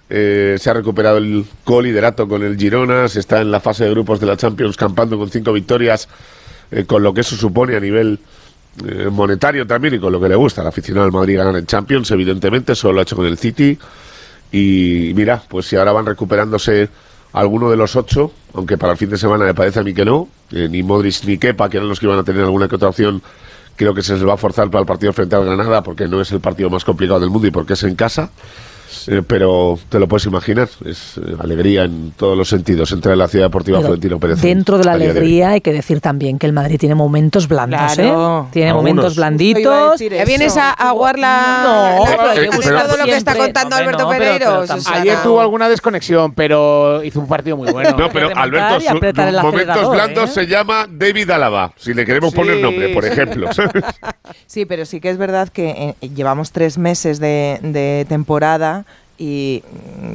Eh, 0.09 0.57
se 0.59 0.69
ha 0.69 0.73
recuperado 0.73 1.17
el 1.17 1.45
co-liderato 1.63 2.27
con 2.27 2.43
el 2.43 2.57
Girona, 2.57 3.07
se 3.07 3.19
está 3.19 3.41
en 3.41 3.49
la 3.49 3.59
fase 3.59 3.85
de 3.85 3.91
grupos 3.91 4.19
de 4.19 4.25
la 4.25 4.35
Champions 4.35 4.75
campando 4.75 5.17
con 5.17 5.29
cinco 5.29 5.53
victorias, 5.53 6.09
eh, 6.71 6.83
con 6.85 7.01
lo 7.01 7.13
que 7.13 7.21
eso 7.21 7.35
supone 7.35 7.75
a 7.75 7.79
nivel 7.79 8.19
monetario 9.11 9.67
también 9.67 9.93
y 9.93 9.99
con 9.99 10.11
lo 10.11 10.19
que 10.19 10.27
le 10.27 10.33
gusta 10.33 10.61
al 10.61 10.67
aficionado 10.67 11.05
del 11.05 11.13
Madrid 11.13 11.37
ganar 11.37 11.55
en 11.55 11.67
Champions, 11.67 12.09
evidentemente, 12.09 12.73
solo 12.73 12.93
lo 12.95 12.99
ha 13.01 13.03
hecho 13.03 13.15
con 13.15 13.27
el 13.27 13.37
City. 13.37 13.77
Y 14.51 15.11
mira, 15.15 15.43
pues 15.47 15.67
si 15.67 15.75
ahora 15.75 15.91
van 15.91 16.07
recuperándose 16.07 16.89
alguno 17.33 17.69
de 17.69 17.77
los 17.77 17.95
ocho, 17.95 18.31
aunque 18.55 18.75
para 18.75 18.93
el 18.93 18.97
fin 18.97 19.11
de 19.11 19.17
semana 19.17 19.45
me 19.45 19.53
parece 19.53 19.79
a 19.79 19.83
mí 19.83 19.93
que 19.93 20.03
no, 20.03 20.27
ni 20.49 20.81
Modric 20.81 21.23
ni 21.25 21.37
Kepa, 21.37 21.69
que 21.69 21.77
eran 21.77 21.87
los 21.87 21.99
que 21.99 22.07
iban 22.07 22.17
a 22.17 22.23
tener 22.23 22.41
alguna 22.43 22.67
que 22.67 22.75
otra 22.75 22.89
opción, 22.89 23.21
creo 23.75 23.93
que 23.93 24.01
se 24.01 24.13
les 24.13 24.27
va 24.27 24.33
a 24.33 24.37
forzar 24.37 24.69
para 24.69 24.81
el 24.81 24.85
partido 24.85 25.13
frente 25.13 25.35
al 25.35 25.45
Granada, 25.45 25.83
porque 25.83 26.07
no 26.07 26.21
es 26.21 26.31
el 26.31 26.39
partido 26.39 26.69
más 26.69 26.83
complicado 26.83 27.19
del 27.19 27.29
mundo 27.29 27.47
y 27.47 27.51
porque 27.51 27.73
es 27.73 27.83
en 27.83 27.95
casa. 27.95 28.29
Eh, 29.07 29.21
pero 29.25 29.77
te 29.89 29.99
lo 29.99 30.07
puedes 30.07 30.25
imaginar, 30.25 30.69
es 30.85 31.17
eh, 31.17 31.35
alegría 31.39 31.83
en 31.83 32.11
todos 32.15 32.37
los 32.37 32.47
sentidos 32.49 32.91
entre 32.91 33.15
la 33.15 33.27
ciudad 33.27 33.45
deportiva 33.45 33.77
Pero 33.79 33.87
Florentino 33.87 34.19
Pérez. 34.19 34.41
Dentro 34.41 34.77
de 34.77 34.83
la 34.85 34.93
alegría 34.93 35.49
hay 35.49 35.61
que 35.61 35.73
decir 35.73 36.01
también 36.01 36.39
que 36.39 36.45
el 36.47 36.53
Madrid 36.53 36.77
tiene 36.79 36.95
momentos 36.95 37.47
blandos, 37.47 37.79
Claro. 37.95 38.45
¿eh? 38.45 38.49
Tiene 38.53 38.69
Algunos. 38.69 38.89
momentos 38.91 39.15
blanditos. 39.15 39.99
¿Ya 39.99 40.25
vienes 40.25 40.57
a 40.57 40.71
aguar 40.71 41.17
la, 41.19 41.61
No, 41.63 42.05
la- 42.05 42.33
pero 42.33 42.51
de 42.51 42.87
todo 42.87 42.97
lo 42.97 43.05
que 43.05 43.15
está 43.17 43.35
contando 43.35 43.75
Hombre, 43.75 43.83
Alberto 43.95 44.03
no, 44.03 44.09
pero- 44.09 44.23
Pereiro? 44.65 44.65
Ayer 44.93 45.17
tuvo 45.23 45.41
alguna 45.41 45.69
desconexión, 45.69 46.33
pero 46.33 47.03
hizo 47.03 47.19
un 47.19 47.27
partido 47.27 47.57
muy 47.57 47.71
bueno. 47.71 47.91
No, 47.97 48.09
pero 48.09 48.29
Alberto, 48.35 48.79
su- 48.81 48.93
momentos 48.93 49.19
acelerador, 49.45 49.91
blandos 49.93 50.29
¿eh? 50.29 50.33
se 50.33 50.47
llama 50.47 50.87
David 50.89 51.29
Álava, 51.31 51.71
si 51.77 51.93
le 51.93 52.05
queremos 52.05 52.31
Sí, 52.31 52.35
poner 52.35 52.57
nombre, 52.57 52.89
por 52.89 53.05
ejemplo. 53.05 53.49
Sí, 54.47 54.65
pero 54.65 54.85
sí 54.85 54.99
que 54.99 55.09
es 55.09 55.17
verdad 55.17 55.49
que 55.49 55.95
eh, 56.01 56.09
llevamos 56.09 56.51
tres 56.51 56.77
meses 56.77 57.19
de, 57.19 57.59
de 57.61 58.05
temporada 58.07 58.82
y 59.17 59.63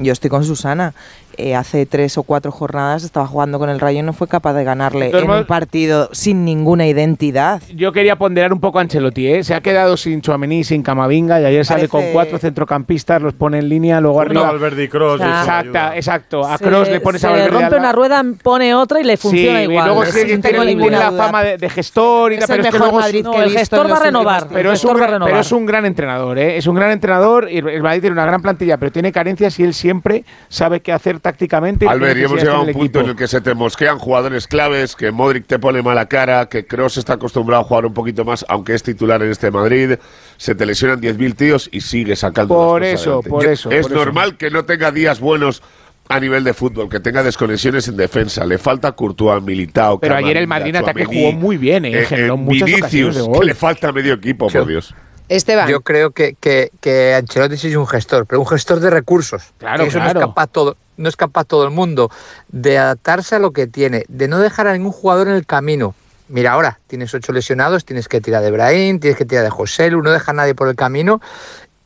yo 0.02 0.12
estoy 0.12 0.30
con 0.30 0.44
Susana. 0.44 0.94
Eh, 1.40 1.54
hace 1.54 1.86
tres 1.86 2.18
o 2.18 2.24
cuatro 2.24 2.50
jornadas 2.50 3.04
estaba 3.04 3.24
jugando 3.28 3.60
con 3.60 3.70
el 3.70 3.78
Rayo 3.78 4.00
y 4.00 4.02
no 4.02 4.12
fue 4.12 4.26
capaz 4.26 4.54
de 4.54 4.64
ganarle 4.64 5.10
todos 5.10 5.22
en 5.22 5.30
un 5.30 5.44
partido 5.46 6.08
sin 6.12 6.44
ninguna 6.44 6.88
identidad. 6.88 7.62
Yo 7.76 7.92
quería 7.92 8.16
ponderar 8.16 8.52
un 8.52 8.58
poco 8.58 8.78
a 8.78 8.82
Ancelotti, 8.82 9.28
¿eh? 9.28 9.44
Se 9.44 9.54
ha 9.54 9.60
quedado 9.60 9.96
sin 9.96 10.20
Chuamení, 10.20 10.64
sin 10.64 10.82
Camavinga 10.82 11.40
y 11.40 11.44
ayer 11.44 11.64
sale 11.64 11.86
con 11.86 12.02
cuatro 12.12 12.38
centrocampistas, 12.38 13.22
los 13.22 13.34
pone 13.34 13.58
en 13.60 13.68
línea, 13.68 14.00
luego 14.00 14.20
arriba. 14.20 14.42
Valverde 14.50 14.82
y 14.84 14.88
Ah. 14.92 15.14
eso 15.14 15.14
Exacta, 15.24 15.96
exacto. 15.96 16.44
A 16.44 16.58
Se- 16.58 16.64
Kroos 16.64 16.88
le 16.88 16.98
pones 16.98 17.22
a 17.24 17.28
se 17.28 17.32
Valverde. 17.34 17.60
rompe 17.60 17.76
una 17.76 17.92
rueda, 17.92 18.24
pone 18.42 18.74
otra 18.74 19.00
y 19.00 19.04
le 19.04 19.16
funciona 19.16 19.58
sí, 19.60 19.64
igual. 19.66 19.84
Y 19.84 19.88
luego 19.88 20.04
sí 20.06 20.40
tiene, 20.40 20.64
ninguna 20.64 20.98
la 20.98 21.10
duda. 21.12 21.24
fama 21.24 21.44
de, 21.44 21.56
de 21.56 21.70
gestor 21.70 22.32
y 22.32 22.34
Es 22.34 22.46
tal, 22.46 22.48
pero 22.48 22.60
el 22.62 22.66
es 22.66 22.72
que 22.72 22.78
mejor 22.78 22.88
luego 22.92 23.00
Madrid 23.00 23.22
no, 23.24 23.42
el 23.42 23.50
gestor 23.52 23.88
va 23.88 23.94
a. 23.94 24.48
Pero 24.48 24.72
es, 24.72 24.84
un, 24.84 24.90
a 25.00 25.06
renovar. 25.06 25.24
pero 25.30 25.40
es 25.40 25.52
un 25.52 25.66
gran 25.66 25.86
entrenador, 25.86 26.36
¿eh? 26.38 26.56
Es 26.56 26.66
un 26.66 26.74
gran 26.74 26.90
entrenador 26.90 27.48
y 27.48 27.58
el 27.58 27.80
Madrid 27.82 28.00
tiene 28.00 28.14
una 28.14 28.26
gran 28.26 28.42
plantilla, 28.42 28.76
pero 28.76 28.90
tiene 28.90 29.12
carencias 29.12 29.56
y 29.60 29.62
él 29.62 29.72
siempre 29.72 30.24
sabe 30.48 30.80
qué 30.80 30.92
hacer 30.92 31.20
tácticamente. 31.32 31.84
y 31.84 31.88
Albert, 31.88 32.18
y 32.18 32.24
hemos 32.24 32.38
llegado 32.40 32.58
a 32.58 32.60
un 32.62 32.66
punto 32.72 32.80
equipo. 32.80 33.00
en 33.00 33.06
el 33.10 33.16
que 33.16 33.28
se 33.28 33.40
te 33.40 33.54
mosquean 33.54 33.98
jugadores 33.98 34.46
claves, 34.46 34.96
que 34.96 35.10
Modric 35.10 35.46
te 35.46 35.58
pone 35.58 35.82
mala 35.82 36.06
cara, 36.06 36.48
que 36.48 36.66
Kroos 36.66 36.96
está 36.96 37.14
acostumbrado 37.14 37.62
a 37.62 37.64
jugar 37.66 37.86
un 37.86 37.94
poquito 37.94 38.24
más, 38.24 38.44
aunque 38.48 38.74
es 38.74 38.82
titular 38.82 39.22
en 39.22 39.30
este 39.30 39.50
Madrid, 39.50 39.96
se 40.36 40.54
te 40.54 40.64
lesionan 40.64 41.00
10.000 41.00 41.34
tíos 41.36 41.68
y 41.72 41.80
sigue 41.82 42.16
sacando 42.16 42.54
Por 42.54 42.80
las 42.80 43.00
eso, 43.00 43.20
por 43.22 43.42
Yo- 43.44 43.50
eso, 43.50 43.70
Es 43.70 43.82
por 43.82 43.92
eso. 43.92 44.04
normal 44.04 44.36
que 44.36 44.50
no 44.50 44.64
tenga 44.64 44.90
días 44.90 45.20
buenos 45.20 45.62
a 46.08 46.18
nivel 46.20 46.42
de 46.42 46.54
fútbol, 46.54 46.88
que 46.88 47.00
tenga 47.00 47.22
desconexiones 47.22 47.86
en 47.88 47.96
defensa. 47.98 48.46
Le 48.46 48.56
falta 48.56 48.92
Courtois, 48.92 49.42
Militao, 49.42 50.00
Pero 50.00 50.14
ayer 50.16 50.38
el 50.38 50.46
Madrid 50.46 50.70
en 50.70 50.76
ataque 50.76 51.04
jugó 51.04 51.32
muy 51.32 51.58
bien, 51.58 51.84
¿eh? 51.84 52.04
Generó 52.06 52.38
muchas 52.38 52.64
Vinicius, 52.64 53.28
que 53.38 53.44
le 53.44 53.54
falta 53.54 53.92
medio 53.92 54.14
equipo, 54.14 54.48
por 54.48 54.66
Dios. 54.66 54.94
Esteban. 55.28 55.68
Yo 55.68 55.82
creo 55.82 56.12
que, 56.12 56.36
que, 56.40 56.70
que 56.80 57.12
Ancelotti 57.14 57.58
sí 57.58 57.68
es 57.68 57.76
un 57.76 57.86
gestor, 57.86 58.24
pero 58.24 58.40
un 58.40 58.46
gestor 58.46 58.80
de 58.80 58.88
recursos. 58.88 59.42
Claro, 59.58 59.84
Y 59.84 59.88
eso 59.88 59.98
claro. 59.98 60.14
No, 60.14 60.20
es 60.20 60.26
capaz 60.28 60.46
todo, 60.46 60.76
no 60.98 61.08
es 61.08 61.16
capaz 61.16 61.44
todo 61.44 61.64
el 61.64 61.70
mundo 61.70 62.10
de 62.48 62.76
adaptarse 62.76 63.36
a 63.36 63.38
lo 63.38 63.52
que 63.52 63.66
tiene, 63.66 64.04
de 64.08 64.28
no 64.28 64.38
dejar 64.38 64.66
a 64.66 64.74
ningún 64.74 64.92
jugador 64.92 65.28
en 65.28 65.34
el 65.34 65.46
camino. 65.46 65.94
Mira, 66.28 66.52
ahora 66.52 66.78
tienes 66.86 67.14
ocho 67.14 67.32
lesionados, 67.32 67.86
tienes 67.86 68.06
que 68.06 68.20
tirar 68.20 68.42
de 68.42 68.50
Brahim, 68.50 69.00
tienes 69.00 69.16
que 69.16 69.24
tirar 69.24 69.44
de 69.44 69.50
José 69.50 69.90
Lu, 69.90 70.02
no 70.02 70.10
deja 70.10 70.32
a 70.32 70.34
nadie 70.34 70.54
por 70.54 70.68
el 70.68 70.76
camino. 70.76 71.22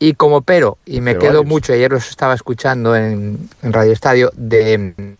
Y 0.01 0.15
como 0.15 0.43
pero, 0.43 0.79
y 0.85 1.01
me 1.01 1.17
quedo 1.17 1.35
varios. 1.35 1.47
mucho, 1.47 1.73
ayer 1.73 1.93
los 1.93 2.09
estaba 2.11 2.35
escuchando 2.35 2.97
en, 2.97 3.49
en 3.63 3.73
Radio 3.73 3.93
Estadio, 3.93 4.33
de, 4.35 5.15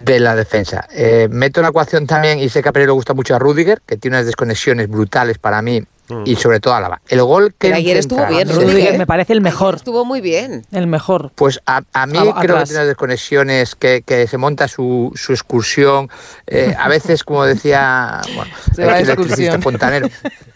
de 0.00 0.20
la 0.20 0.36
defensa. 0.36 0.86
Eh, 0.92 1.28
meto 1.30 1.60
en 1.60 1.62
la 1.62 1.70
ecuación 1.70 2.06
también, 2.06 2.38
y 2.38 2.50
sé 2.50 2.62
que 2.62 2.68
a 2.68 2.72
Pérez 2.72 2.88
le 2.88 2.92
gusta 2.92 3.14
mucho 3.14 3.34
a 3.34 3.38
Rudiger, 3.38 3.80
que 3.86 3.96
tiene 3.96 4.18
unas 4.18 4.26
desconexiones 4.26 4.90
brutales 4.90 5.38
para 5.38 5.62
mí, 5.62 5.82
y 6.26 6.36
sobre 6.36 6.60
todo 6.60 6.74
Álava. 6.74 7.00
El 7.08 7.22
gol 7.22 7.50
que 7.52 7.68
Pero 7.68 7.76
ayer 7.76 7.96
estuvo 7.96 8.26
bien. 8.26 8.48
Rudiger. 8.48 8.98
me 8.98 9.06
parece 9.06 9.32
el 9.32 9.40
mejor. 9.40 9.76
Estuvo 9.76 10.04
muy 10.04 10.20
bien. 10.20 10.66
El 10.70 10.86
mejor. 10.86 11.30
Pues 11.34 11.60
a, 11.64 11.82
a 11.94 12.06
mí 12.06 12.18
A- 12.18 12.20
creo 12.22 12.36
atrás. 12.36 12.60
que 12.60 12.64
tiene 12.66 12.78
unas 12.80 12.86
desconexiones, 12.88 13.74
que, 13.74 14.02
que 14.02 14.26
se 14.26 14.36
monta 14.36 14.68
su, 14.68 15.10
su 15.14 15.32
excursión. 15.32 16.10
eh, 16.46 16.74
a 16.78 16.88
veces, 16.88 17.24
como 17.24 17.44
decía 17.44 18.20
bueno, 18.34 18.52
Se 18.74 18.84
va 18.84 18.98
electricista 18.98 19.58
fontanero, 19.60 20.08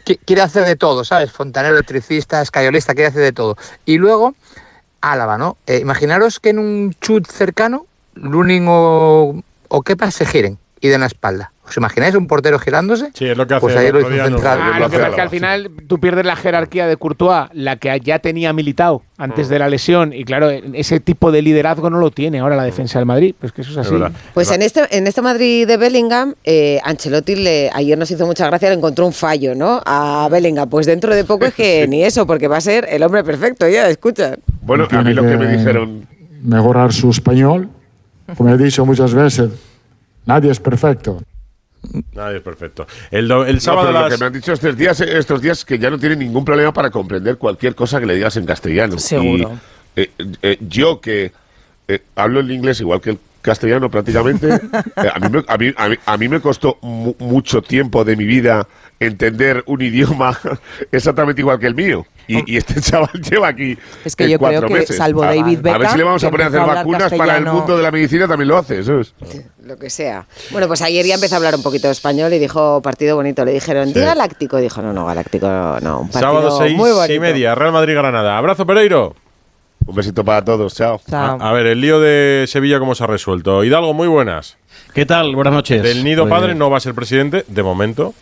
qui- 0.04 0.18
quiere 0.26 0.42
hacer 0.42 0.66
de 0.66 0.76
todo, 0.76 1.04
¿sabes? 1.04 1.32
Fontanero, 1.32 1.74
electricista, 1.74 2.42
escayolista, 2.42 2.94
quiere 2.94 3.08
hacer 3.08 3.22
de 3.22 3.32
todo. 3.32 3.56
Y 3.86 3.96
luego, 3.96 4.34
Álava, 5.00 5.38
¿no? 5.38 5.56
Eh, 5.66 5.78
imaginaros 5.80 6.38
que 6.40 6.50
en 6.50 6.58
un 6.58 6.94
chut 7.00 7.30
cercano, 7.30 7.86
Lunin 8.14 8.66
o, 8.68 9.42
o 9.68 9.82
Kepa 9.82 10.10
se 10.10 10.26
giren 10.26 10.58
y 10.80 10.88
den 10.88 11.00
la 11.00 11.06
espalda. 11.06 11.52
¿Os 11.68 11.76
imagináis 11.76 12.14
un 12.14 12.28
portero 12.28 12.58
girándose? 12.58 13.10
Sí, 13.14 13.26
es 13.26 13.36
lo 13.36 13.46
que 13.46 13.54
hace 13.54 13.60
Pues 13.60 13.76
ayer 13.76 13.92
lo 13.92 14.00
hizo 14.00 14.08
un 14.08 14.14
central. 14.14 14.58
Ah, 14.62 14.78
lo 14.78 14.84
lo 14.84 14.90
que 14.90 14.98
pasa 14.98 15.08
es 15.08 15.14
que 15.16 15.20
al 15.20 15.30
final 15.30 15.70
tú 15.88 15.98
pierdes 15.98 16.24
la 16.24 16.36
jerarquía 16.36 16.86
de 16.86 16.96
Courtois, 16.96 17.48
la 17.54 17.76
que 17.76 17.98
ya 18.00 18.20
tenía 18.20 18.52
militado 18.52 19.02
antes 19.18 19.48
de 19.48 19.58
la 19.58 19.68
lesión, 19.68 20.12
y 20.12 20.24
claro, 20.24 20.50
ese 20.50 21.00
tipo 21.00 21.32
de 21.32 21.42
liderazgo 21.42 21.90
no 21.90 21.98
lo 21.98 22.10
tiene 22.10 22.38
ahora 22.38 22.54
la 22.54 22.62
defensa 22.62 22.98
del 22.98 23.06
Madrid. 23.06 23.34
Pues 23.38 23.52
que 23.52 23.62
eso 23.62 23.72
es 23.72 23.78
así. 23.78 23.92
verdad. 23.92 24.12
Pues 24.32 24.50
en 24.52 24.62
este, 24.62 24.86
en 24.96 25.06
este 25.06 25.22
Madrid 25.22 25.66
de 25.66 25.76
Bellingham, 25.76 26.34
eh, 26.44 26.78
Ancelotti 26.84 27.34
le, 27.34 27.70
ayer 27.72 27.98
nos 27.98 28.10
hizo 28.10 28.26
mucha 28.26 28.46
gracia, 28.46 28.68
le 28.68 28.76
encontró 28.76 29.06
un 29.06 29.12
fallo, 29.12 29.54
¿no? 29.54 29.82
A 29.84 30.28
Bellingham. 30.30 30.68
Pues 30.68 30.86
dentro 30.86 31.14
de 31.14 31.24
poco 31.24 31.46
es 31.46 31.54
que 31.54 31.86
ni 31.88 32.04
eso, 32.04 32.26
porque 32.26 32.46
va 32.46 32.58
a 32.58 32.60
ser 32.60 32.86
el 32.88 33.02
hombre 33.02 33.24
perfecto, 33.24 33.68
ya, 33.68 33.88
escucha. 33.88 34.36
Bueno, 34.62 34.86
a 34.90 35.02
mí 35.02 35.14
lo 35.14 35.22
que 35.22 35.36
me 35.36 35.56
dijeron 35.56 36.06
Mejorar 36.42 36.92
su 36.92 37.10
español. 37.10 37.68
Como 38.36 38.50
he 38.50 38.56
dicho 38.56 38.84
muchas 38.86 39.14
veces, 39.14 39.50
nadie 40.26 40.50
es 40.50 40.60
perfecto. 40.60 41.22
Nadie 42.12 42.38
es 42.38 42.42
perfecto. 42.42 42.86
El, 43.10 43.28
do- 43.28 43.46
el 43.46 43.54
No, 43.56 43.60
sábado 43.60 43.86
pero 43.88 43.98
a 43.98 44.02
lo 44.02 44.08
las- 44.08 44.18
que 44.18 44.20
me 44.22 44.26
han 44.26 44.32
dicho 44.32 44.52
estos 44.52 44.76
días, 44.76 45.00
estos 45.00 45.40
días 45.40 45.58
es 45.58 45.64
que 45.64 45.78
ya 45.78 45.88
no 45.88 45.98
tienen 45.98 46.18
ningún 46.18 46.44
problema 46.44 46.72
para 46.72 46.90
comprender 46.90 47.36
cualquier 47.38 47.74
cosa 47.74 48.00
que 48.00 48.06
le 48.06 48.14
digas 48.16 48.36
en 48.36 48.44
castellano. 48.44 48.98
Seguro. 48.98 49.52
Y, 49.94 50.00
eh, 50.02 50.10
eh, 50.42 50.58
yo 50.60 51.00
que 51.00 51.32
eh, 51.88 52.00
hablo 52.16 52.40
el 52.40 52.50
inglés 52.50 52.80
igual 52.80 53.00
que 53.00 53.10
el 53.10 53.18
castellano 53.40 53.88
prácticamente. 53.90 54.48
Eh, 54.96 55.10
a, 55.14 55.18
mí 55.20 55.28
me, 55.30 55.44
a, 55.46 55.56
mí, 55.58 55.72
a, 55.76 55.88
mí, 55.90 55.96
a 56.06 56.16
mí 56.16 56.28
me 56.28 56.40
costó 56.40 56.78
mu- 56.80 57.14
mucho 57.18 57.60
tiempo 57.62 58.02
de 58.04 58.16
mi 58.16 58.24
vida 58.24 58.66
entender 58.98 59.62
un 59.66 59.82
idioma 59.82 60.36
exactamente 60.90 61.42
igual 61.42 61.58
que 61.58 61.66
el 61.66 61.74
mío. 61.74 62.06
Y, 62.26 62.50
y 62.54 62.56
este 62.56 62.80
chaval 62.80 63.10
lleva 63.22 63.48
aquí 63.48 63.76
Es 64.04 64.16
que 64.16 64.24
eh, 64.24 64.30
yo 64.30 64.38
creo 64.38 64.50
cuatro 64.50 64.68
que, 64.68 64.74
meses. 64.74 64.96
salvo 64.96 65.22
a, 65.22 65.26
David 65.26 65.58
a 65.58 65.62
ver 65.62 65.78
Beckham, 65.78 65.92
si 65.92 65.98
le 65.98 66.04
vamos 66.04 66.24
a 66.24 66.30
poner 66.30 66.46
a 66.46 66.48
hacer 66.48 66.60
vacunas 66.60 67.02
para 67.02 67.14
el 67.14 67.18
castellano- 67.20 67.52
mundo 67.54 67.76
de 67.76 67.82
la 67.82 67.90
medicina, 67.92 68.26
también 68.26 68.48
lo 68.48 68.56
hace. 68.58 68.82
¿sabes? 68.82 69.14
Lo 69.66 69.76
que 69.76 69.90
sea. 69.90 70.26
Bueno, 70.52 70.68
pues 70.68 70.80
ayer 70.82 71.04
ya 71.04 71.14
empezó 71.16 71.34
a 71.34 71.38
hablar 71.38 71.56
un 71.56 71.62
poquito 71.62 71.88
de 71.88 71.92
español 71.92 72.32
y 72.32 72.38
dijo 72.38 72.80
partido 72.82 73.16
bonito. 73.16 73.44
Le 73.44 73.52
dijeron, 73.52 73.92
¿di 73.92 74.00
galáctico? 74.00 74.58
Y 74.58 74.62
dijo, 74.62 74.80
no, 74.80 74.92
no, 74.92 75.04
galáctico 75.06 75.46
no. 75.82 76.00
Un 76.02 76.08
partido 76.08 76.20
Sábado 76.20 76.58
seis 76.58 76.76
muy 76.76 76.90
bonito. 76.92 77.12
y 77.12 77.18
media, 77.18 77.54
Real 77.56 77.72
Madrid-Granada. 77.72 78.38
Abrazo, 78.38 78.64
Pereiro. 78.64 79.16
Un 79.86 79.94
besito 79.94 80.24
para 80.24 80.44
todos, 80.44 80.74
chao. 80.74 81.00
A, 81.12 81.32
a 81.32 81.52
ver, 81.52 81.66
el 81.66 81.80
lío 81.80 82.00
de 82.00 82.44
Sevilla, 82.48 82.78
¿cómo 82.78 82.94
se 82.94 83.04
ha 83.04 83.06
resuelto? 83.08 83.64
Hidalgo, 83.64 83.92
muy 83.92 84.08
buenas. 84.08 84.56
¿Qué 84.94 85.04
tal? 85.06 85.34
Buenas 85.34 85.52
noches. 85.52 85.82
Del 85.82 86.04
Nido 86.04 86.28
Padre 86.28 86.54
no 86.54 86.70
va 86.70 86.76
a 86.78 86.80
ser 86.80 86.94
presidente, 86.94 87.44
de 87.48 87.62
momento. 87.62 88.14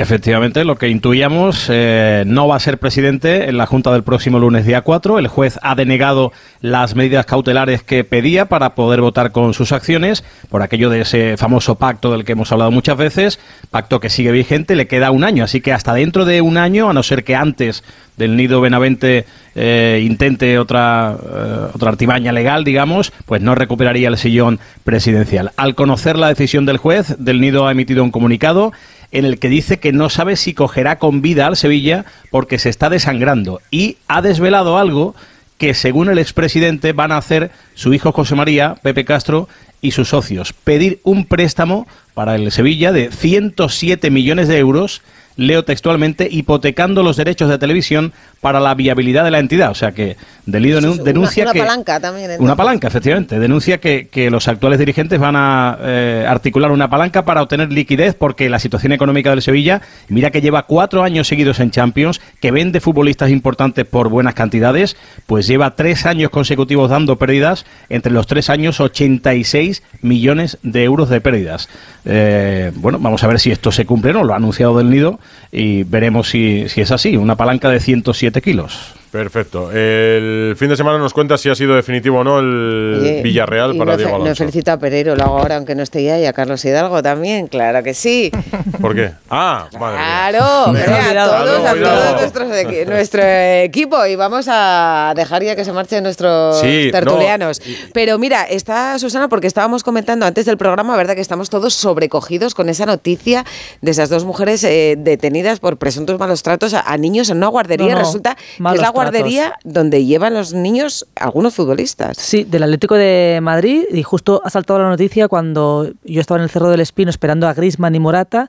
Efectivamente, 0.00 0.64
lo 0.64 0.76
que 0.76 0.88
intuíamos, 0.88 1.66
eh, 1.68 2.22
no 2.24 2.46
va 2.46 2.54
a 2.54 2.60
ser 2.60 2.78
presidente 2.78 3.48
en 3.48 3.56
la 3.56 3.66
Junta 3.66 3.90
del 3.90 4.04
próximo 4.04 4.38
lunes 4.38 4.64
día 4.64 4.82
4. 4.82 5.18
El 5.18 5.26
juez 5.26 5.58
ha 5.60 5.74
denegado 5.74 6.32
las 6.60 6.94
medidas 6.94 7.26
cautelares 7.26 7.82
que 7.82 8.04
pedía 8.04 8.44
para 8.44 8.76
poder 8.76 9.00
votar 9.00 9.32
con 9.32 9.54
sus 9.54 9.72
acciones, 9.72 10.22
por 10.50 10.62
aquello 10.62 10.88
de 10.88 11.00
ese 11.00 11.36
famoso 11.36 11.74
pacto 11.74 12.12
del 12.12 12.24
que 12.24 12.32
hemos 12.32 12.52
hablado 12.52 12.70
muchas 12.70 12.96
veces, 12.96 13.40
pacto 13.72 13.98
que 13.98 14.08
sigue 14.08 14.30
vigente, 14.30 14.76
le 14.76 14.86
queda 14.86 15.10
un 15.10 15.24
año, 15.24 15.42
así 15.42 15.60
que 15.60 15.72
hasta 15.72 15.94
dentro 15.94 16.24
de 16.24 16.42
un 16.42 16.58
año, 16.58 16.88
a 16.88 16.92
no 16.92 17.02
ser 17.02 17.24
que 17.24 17.34
antes 17.34 17.82
del 18.16 18.36
Nido 18.36 18.60
Benavente 18.60 19.26
eh, 19.56 20.04
intente 20.04 20.60
otra, 20.60 21.16
eh, 21.16 21.66
otra 21.74 21.90
artimaña 21.90 22.30
legal, 22.30 22.62
digamos, 22.62 23.12
pues 23.26 23.42
no 23.42 23.56
recuperaría 23.56 24.08
el 24.08 24.16
sillón 24.16 24.60
presidencial. 24.84 25.50
Al 25.56 25.74
conocer 25.74 26.18
la 26.18 26.28
decisión 26.28 26.66
del 26.66 26.76
juez, 26.76 27.16
del 27.18 27.40
Nido 27.40 27.66
ha 27.66 27.72
emitido 27.72 28.04
un 28.04 28.12
comunicado 28.12 28.72
en 29.12 29.24
el 29.24 29.38
que 29.38 29.48
dice 29.48 29.78
que 29.78 29.92
no 29.92 30.10
sabe 30.10 30.36
si 30.36 30.54
cogerá 30.54 30.98
con 30.98 31.22
vida 31.22 31.46
al 31.46 31.56
Sevilla 31.56 32.04
porque 32.30 32.58
se 32.58 32.68
está 32.68 32.90
desangrando 32.90 33.60
y 33.70 33.96
ha 34.06 34.22
desvelado 34.22 34.78
algo 34.78 35.14
que 35.56 35.74
según 35.74 36.08
el 36.08 36.18
expresidente 36.18 36.92
van 36.92 37.12
a 37.12 37.16
hacer 37.16 37.50
su 37.74 37.92
hijo 37.92 38.12
José 38.12 38.34
María, 38.34 38.76
Pepe 38.82 39.04
Castro 39.04 39.48
y 39.80 39.90
sus 39.90 40.08
socios, 40.08 40.52
pedir 40.52 41.00
un 41.02 41.24
préstamo 41.24 41.86
para 42.14 42.36
el 42.36 42.50
Sevilla 42.52 42.92
de 42.92 43.10
107 43.10 44.10
millones 44.10 44.48
de 44.48 44.58
euros, 44.58 45.02
leo 45.36 45.64
textualmente, 45.64 46.28
hipotecando 46.30 47.02
los 47.02 47.16
derechos 47.16 47.48
de 47.48 47.58
televisión 47.58 48.12
para 48.40 48.60
la 48.60 48.74
viabilidad 48.74 49.24
de 49.24 49.30
la 49.30 49.38
entidad. 49.38 49.70
O 49.70 49.74
sea 49.74 49.92
que 49.92 50.16
Delido 50.46 50.78
es 50.78 51.04
denuncia 51.04 51.42
una, 51.42 51.50
una 51.50 51.52
que... 51.52 51.66
palanca 51.66 52.00
también. 52.00 52.30
Una 52.38 52.56
palanca, 52.56 52.88
efectivamente. 52.88 53.38
Denuncia 53.38 53.78
que, 53.78 54.08
que 54.08 54.30
los 54.30 54.48
actuales 54.48 54.78
dirigentes 54.78 55.18
van 55.18 55.36
a 55.36 55.78
eh, 55.82 56.24
articular 56.26 56.70
una 56.70 56.88
palanca 56.88 57.24
para 57.24 57.42
obtener 57.42 57.70
liquidez 57.70 58.14
porque 58.14 58.48
la 58.48 58.58
situación 58.58 58.92
económica 58.92 59.30
del 59.30 59.42
Sevilla, 59.42 59.82
mira 60.08 60.30
que 60.30 60.40
lleva 60.40 60.62
cuatro 60.62 61.02
años 61.02 61.28
seguidos 61.28 61.60
en 61.60 61.70
Champions, 61.70 62.20
que 62.40 62.50
vende 62.50 62.80
futbolistas 62.80 63.30
importantes 63.30 63.84
por 63.84 64.08
buenas 64.08 64.34
cantidades, 64.34 64.96
pues 65.26 65.46
lleva 65.46 65.76
tres 65.76 66.06
años 66.06 66.30
consecutivos 66.30 66.90
dando 66.90 67.16
pérdidas, 67.16 67.66
entre 67.88 68.12
los 68.12 68.26
tres 68.26 68.48
años 68.48 68.80
86 68.80 69.82
millones 70.00 70.58
de 70.62 70.84
euros 70.84 71.10
de 71.10 71.20
pérdidas. 71.20 71.68
Eh, 72.04 72.72
bueno, 72.76 72.98
vamos 72.98 73.22
a 73.22 73.26
ver 73.26 73.38
si 73.38 73.50
esto 73.50 73.70
se 73.70 73.84
cumple, 73.84 74.12
¿no? 74.12 74.24
Lo 74.24 74.32
ha 74.32 74.36
anunciado 74.36 74.78
del 74.78 74.88
Nido 74.90 75.20
y 75.52 75.82
veremos 75.84 76.28
si, 76.28 76.68
si 76.68 76.80
es 76.80 76.90
así. 76.90 77.16
Una 77.16 77.36
palanca 77.36 77.68
de 77.68 77.80
107 77.80 78.42
kilos. 78.42 78.94
Perfecto. 79.10 79.70
El 79.72 80.54
fin 80.58 80.68
de 80.68 80.76
semana 80.76 80.98
nos 80.98 81.14
cuenta 81.14 81.38
si 81.38 81.48
ha 81.48 81.54
sido 81.54 81.74
definitivo 81.74 82.18
o 82.18 82.24
no 82.24 82.38
el 82.40 82.98
Oye, 83.00 83.22
Villarreal 83.22 83.76
para 83.76 83.96
Diego 83.96 84.16
Alonso. 84.16 84.34
felicito 84.36 84.70
a 84.72 84.78
Pereiro, 84.78 85.16
lo 85.16 85.24
hago 85.24 85.38
ahora 85.38 85.56
aunque 85.56 85.74
no 85.74 85.82
esté 85.82 86.02
ya, 86.04 86.18
y 86.20 86.26
a 86.26 86.32
Carlos 86.32 86.64
Hidalgo 86.64 87.02
también, 87.02 87.46
claro 87.46 87.82
que 87.82 87.94
sí. 87.94 88.30
¿Por 88.80 88.94
qué? 88.94 89.12
Ah, 89.30 89.66
madre 89.78 89.96
mía. 89.98 90.06
Claro, 90.30 90.64
hombre, 90.66 90.82
a 90.84 91.26
todos, 91.26 91.64
a 91.66 91.70
Cuidado. 91.72 92.00
todos 92.00 92.20
nuestros 92.20 92.48
equi- 92.50 92.86
nuestro 92.88 93.22
equipo 93.24 94.04
y 94.06 94.16
vamos 94.16 94.46
a 94.50 95.12
dejar 95.16 95.42
ya 95.42 95.56
que 95.56 95.64
se 95.64 95.72
marchen 95.72 96.02
nuestros 96.02 96.60
Sí, 96.60 96.86
no, 96.86 96.92
tertulianos. 96.92 97.62
Pero 97.94 98.18
mira, 98.18 98.44
está 98.44 98.98
Susana 98.98 99.28
porque 99.28 99.46
estábamos 99.46 99.82
comentando 99.84 100.26
antes 100.26 100.44
del 100.46 100.58
programa, 100.58 100.96
¿verdad? 100.96 101.14
Que 101.14 101.20
estamos 101.20 101.50
todos 101.50 101.72
sobrecogidos 101.74 102.54
con 102.54 102.68
esa 102.68 102.86
noticia 102.86 103.44
de 103.80 103.90
esas 103.90 104.10
dos 104.10 104.24
mujeres 104.24 104.62
eh, 104.64 104.96
detenidas 104.98 105.60
por 105.60 105.76
presuntos 105.78 106.18
malos 106.18 106.42
tratos 106.42 106.74
a, 106.74 106.80
a 106.80 106.96
niños 106.98 107.30
en 107.30 107.38
una 107.38 107.46
guardería. 107.48 107.86
No, 107.88 107.92
no, 107.92 107.98
Resulta 108.00 108.34
que 108.34 108.74
es 108.74 108.80
la 108.80 108.90
guardería 109.02 109.54
donde 109.64 110.04
llevan 110.04 110.34
los 110.34 110.52
niños 110.54 111.06
algunos 111.16 111.54
futbolistas. 111.54 112.16
Sí, 112.18 112.44
del 112.44 112.62
Atlético 112.62 112.94
de 112.94 113.40
Madrid 113.42 113.84
y 113.90 114.02
justo 114.02 114.40
ha 114.44 114.50
saltado 114.50 114.80
la 114.80 114.88
noticia 114.88 115.28
cuando 115.28 115.90
yo 116.04 116.20
estaba 116.20 116.38
en 116.38 116.44
el 116.44 116.50
Cerro 116.50 116.70
del 116.70 116.80
Espino 116.80 117.10
esperando 117.10 117.48
a 117.48 117.54
Grisman 117.54 117.94
y 117.94 118.00
Morata 118.00 118.48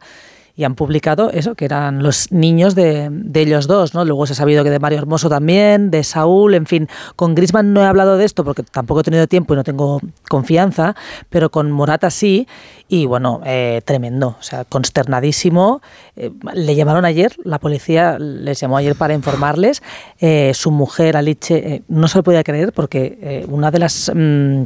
y 0.59 0.65
han 0.65 0.75
publicado 0.75 1.31
eso, 1.31 1.55
que 1.55 1.63
eran 1.63 2.03
los 2.03 2.33
niños 2.33 2.75
de, 2.75 3.07
de 3.09 3.39
ellos 3.39 3.65
dos, 3.65 3.93
¿no? 3.93 4.03
Luego 4.03 4.27
se 4.27 4.33
ha 4.33 4.35
sabido 4.35 4.61
que 4.65 4.69
de 4.69 4.77
Mario 4.77 4.97
Hermoso 4.97 5.29
también, 5.29 5.89
de 5.89 6.03
Saúl, 6.03 6.53
en 6.53 6.65
fin. 6.65 6.89
Con 7.15 7.33
Grisman 7.33 7.71
no 7.71 7.81
he 7.81 7.85
hablado 7.85 8.17
de 8.17 8.25
esto 8.25 8.43
porque 8.43 8.63
tampoco 8.63 8.99
he 8.99 9.03
tenido 9.03 9.25
tiempo 9.25 9.53
y 9.53 9.55
no 9.55 9.63
tengo 9.63 10.01
confianza, 10.27 10.97
pero 11.29 11.49
con 11.49 11.71
Morata 11.71 12.09
sí. 12.09 12.45
Y 12.89 13.05
bueno, 13.05 13.39
eh, 13.45 13.81
tremendo, 13.85 14.35
o 14.37 14.43
sea, 14.43 14.65
consternadísimo. 14.65 15.81
Eh, 16.17 16.29
le 16.53 16.75
llamaron 16.75 17.05
ayer, 17.05 17.37
la 17.45 17.59
policía 17.59 18.17
les 18.19 18.59
llamó 18.59 18.75
ayer 18.75 18.95
para 18.97 19.13
informarles. 19.13 19.81
Eh, 20.19 20.51
su 20.53 20.71
mujer, 20.71 21.15
Alice, 21.15 21.55
eh, 21.55 21.83
no 21.87 22.09
se 22.09 22.17
lo 22.17 22.23
podía 22.23 22.43
creer 22.43 22.73
porque 22.73 23.17
eh, 23.21 23.45
una 23.47 23.71
de 23.71 23.79
las... 23.79 24.11
mm, 24.13 24.63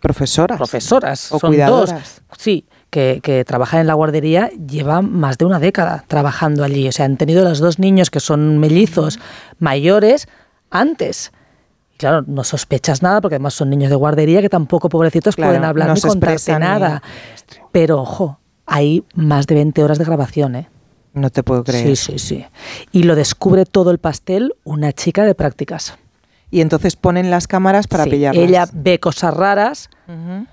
Profesoras. 0.00 0.56
Profesoras. 0.58 1.32
O 1.32 1.38
son 1.38 1.50
cuidadoras. 1.50 2.22
dos. 2.28 2.38
Sí, 2.38 2.64
que, 2.94 3.18
que 3.24 3.44
trabajan 3.44 3.80
en 3.80 3.88
la 3.88 3.94
guardería 3.94 4.50
lleva 4.50 5.02
más 5.02 5.36
de 5.36 5.44
una 5.46 5.58
década 5.58 6.04
trabajando 6.06 6.62
allí. 6.62 6.86
O 6.86 6.92
sea, 6.92 7.06
han 7.06 7.16
tenido 7.16 7.42
los 7.42 7.58
dos 7.58 7.80
niños 7.80 8.08
que 8.08 8.20
son 8.20 8.58
mellizos 8.58 9.18
mayores 9.58 10.28
antes. 10.70 11.32
Y 11.94 11.96
Claro, 11.96 12.22
no 12.28 12.44
sospechas 12.44 13.02
nada 13.02 13.20
porque 13.20 13.34
además 13.34 13.54
son 13.54 13.68
niños 13.70 13.90
de 13.90 13.96
guardería 13.96 14.40
que 14.42 14.48
tampoco, 14.48 14.88
pobrecitos, 14.88 15.34
Claro, 15.34 15.50
pueden 15.50 15.64
hablar 15.64 15.88
no 15.88 15.94
ni 15.94 16.00
se 16.00 16.06
contarte 16.08 16.52
ni- 16.52 16.58
nada. 16.60 17.02
Pero 17.72 18.00
ojo, 18.00 18.38
hay 18.64 19.02
más 19.14 19.48
de 19.48 19.56
20 19.56 19.82
horas 19.82 19.98
de 19.98 20.04
grabación, 20.04 20.54
¿eh? 20.54 20.68
No 21.14 21.30
te 21.30 21.42
puedo 21.42 21.64
creer. 21.64 21.88
Sí, 21.88 21.96
sí, 21.96 22.18
sí. 22.20 22.46
Y 22.92 23.02
lo 23.02 23.16
descubre 23.16 23.64
todo 23.66 23.90
el 23.90 23.98
pastel 23.98 24.54
una 24.62 24.92
chica 24.92 25.24
de 25.24 25.34
prácticas. 25.34 25.96
Y 26.50 26.60
entonces 26.60 26.94
ponen 26.94 27.30
las 27.30 27.48
cámaras 27.48 27.88
para 27.88 28.04
Sí, 28.04 28.10
pillarlas. 28.10 28.44
Ella 28.44 28.66
ve 28.72 29.00
cosas 29.00 29.34
raras, 29.34 29.90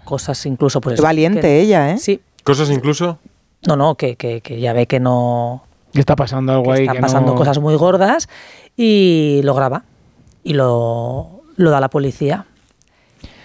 cosas 0.04 0.44
incluso 0.48 0.82
pues 0.82 0.96
Qué 0.96 1.02
valiente 1.04 1.42
que- 1.42 1.62
ella, 1.62 1.92
¿eh? 1.92 1.98
Sí. 2.00 2.20
¿Cosas 2.44 2.70
incluso? 2.70 3.20
No, 3.68 3.76
no, 3.76 3.96
que, 3.96 4.16
que, 4.16 4.42
que 4.42 4.60
ya 4.60 4.74
ve 4.74 4.88
que 4.88 5.00
no 5.00 5.64
Que 5.94 6.00
está 6.00 6.16
pasando 6.16 6.54
algo 6.54 6.72
ahí. 6.72 6.82
están 6.82 6.96
que 6.96 7.02
pasando 7.02 7.32
no- 7.34 7.38
cosas 7.38 7.60
muy 7.60 7.76
gordas 7.76 8.28
y 8.76 9.42
lo 9.44 9.54
graba 9.54 9.84
y 10.44 10.54
lo, 10.54 11.42
lo 11.58 11.70
da 11.70 11.78
a 11.78 11.82
la 11.82 11.90
policía. 11.90 12.46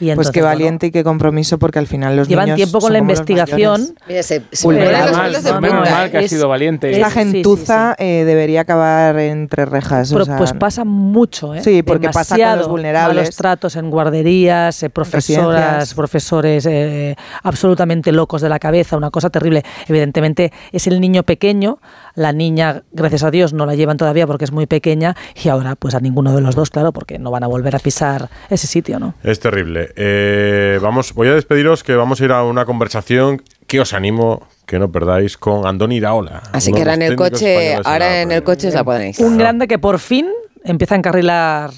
Y 0.00 0.14
pues 0.14 0.30
qué 0.30 0.40
bueno, 0.40 0.54
valiente 0.54 0.86
y 0.88 0.90
qué 0.90 1.02
compromiso, 1.04 1.58
porque 1.58 1.78
al 1.78 1.86
final 1.86 2.16
los 2.16 2.28
Llevan 2.28 2.46
niños 2.46 2.56
tiempo 2.56 2.78
con 2.80 2.92
la 2.92 2.98
investigación. 2.98 3.94
Mira, 4.08 4.22
se, 4.22 4.40
los 4.40 4.64
mal, 4.64 5.32
de 5.32 5.38
punta. 5.52 5.90
mal 5.90 6.10
que 6.10 6.18
ha 6.18 6.20
Es- 6.20 6.30
sido 6.30 6.48
valiente. 6.48 6.90
Esta 6.92 7.08
Sí, 7.10 7.14
sí, 7.14 7.24
sí, 7.26 7.32
gentuza 7.32 7.94
eh, 7.98 8.24
debería 8.26 8.62
acabar 8.62 9.18
entre 9.18 9.64
rejas. 9.64 10.10
o 10.12 10.14
Pero, 10.14 10.24
sea, 10.26 10.36
pues 10.36 10.52
pasa 10.52 10.84
mucho, 10.84 11.54
¿eh? 11.54 11.62
Sí, 11.62 11.82
porque 11.82 12.10
pasa 12.10 12.36
con 12.36 12.58
los 12.58 12.68
vulnerables. 12.68 13.16
Malos 13.16 13.36
tratos 13.36 13.76
en 13.76 13.90
guarderías, 13.90 14.82
eh, 14.82 14.90
profesoras, 14.90 15.94
profesores 15.94 16.66
eh, 16.66 17.16
absolutamente 17.42 18.12
locos 18.12 18.42
de 18.42 18.48
la 18.48 18.58
cabeza, 18.58 18.96
una 18.96 19.10
cosa 19.10 19.30
terrible. 19.30 19.62
Evidentemente 19.88 20.52
es 20.72 20.86
el 20.86 21.00
niño 21.00 21.22
pequeño, 21.22 21.78
la 22.14 22.32
niña, 22.32 22.82
gracias 22.92 23.22
a 23.22 23.30
Dios, 23.30 23.52
no 23.52 23.66
la 23.66 23.74
llevan 23.74 23.96
todavía 23.96 24.26
porque 24.26 24.44
es 24.44 24.52
muy 24.52 24.66
pequeña 24.66 25.16
y 25.42 25.48
ahora 25.48 25.76
pues 25.76 25.94
a 25.94 26.00
ninguno 26.00 26.34
de 26.34 26.40
los 26.40 26.54
dos, 26.54 26.70
claro, 26.70 26.92
porque 26.92 27.18
no 27.18 27.30
van 27.30 27.44
a 27.44 27.46
volver 27.46 27.76
a 27.76 27.78
pisar 27.78 28.28
ese 28.50 28.66
sitio, 28.66 28.98
¿no? 28.98 29.14
Es 29.22 29.40
terrible. 29.40 29.85
Eh, 29.96 30.78
vamos, 30.82 31.12
voy 31.14 31.28
a 31.28 31.34
despediros 31.34 31.82
que 31.84 31.94
vamos 31.94 32.20
a 32.20 32.24
ir 32.24 32.32
a 32.32 32.42
una 32.42 32.64
conversación 32.64 33.42
que 33.66 33.80
os 33.80 33.92
animo 33.94 34.46
que 34.66 34.78
no 34.78 34.90
perdáis 34.90 35.36
con 35.36 35.66
Andoni 35.66 35.96
Iraola. 35.96 36.42
Así 36.52 36.72
que 36.72 36.80
ahora 36.80 36.94
en 36.94 37.02
el 37.02 37.16
coche, 37.16 37.74
ahora 37.76 37.98
la 37.98 38.22
en 38.22 38.32
el 38.32 38.42
coche 38.42 38.68
os 38.68 38.74
la 38.74 38.84
ponéis. 38.84 39.18
Un 39.20 39.38
grande 39.38 39.68
que 39.68 39.78
por 39.78 39.98
fin 39.98 40.26
empieza 40.64 40.94
a 40.94 40.98
encarrilar 40.98 41.70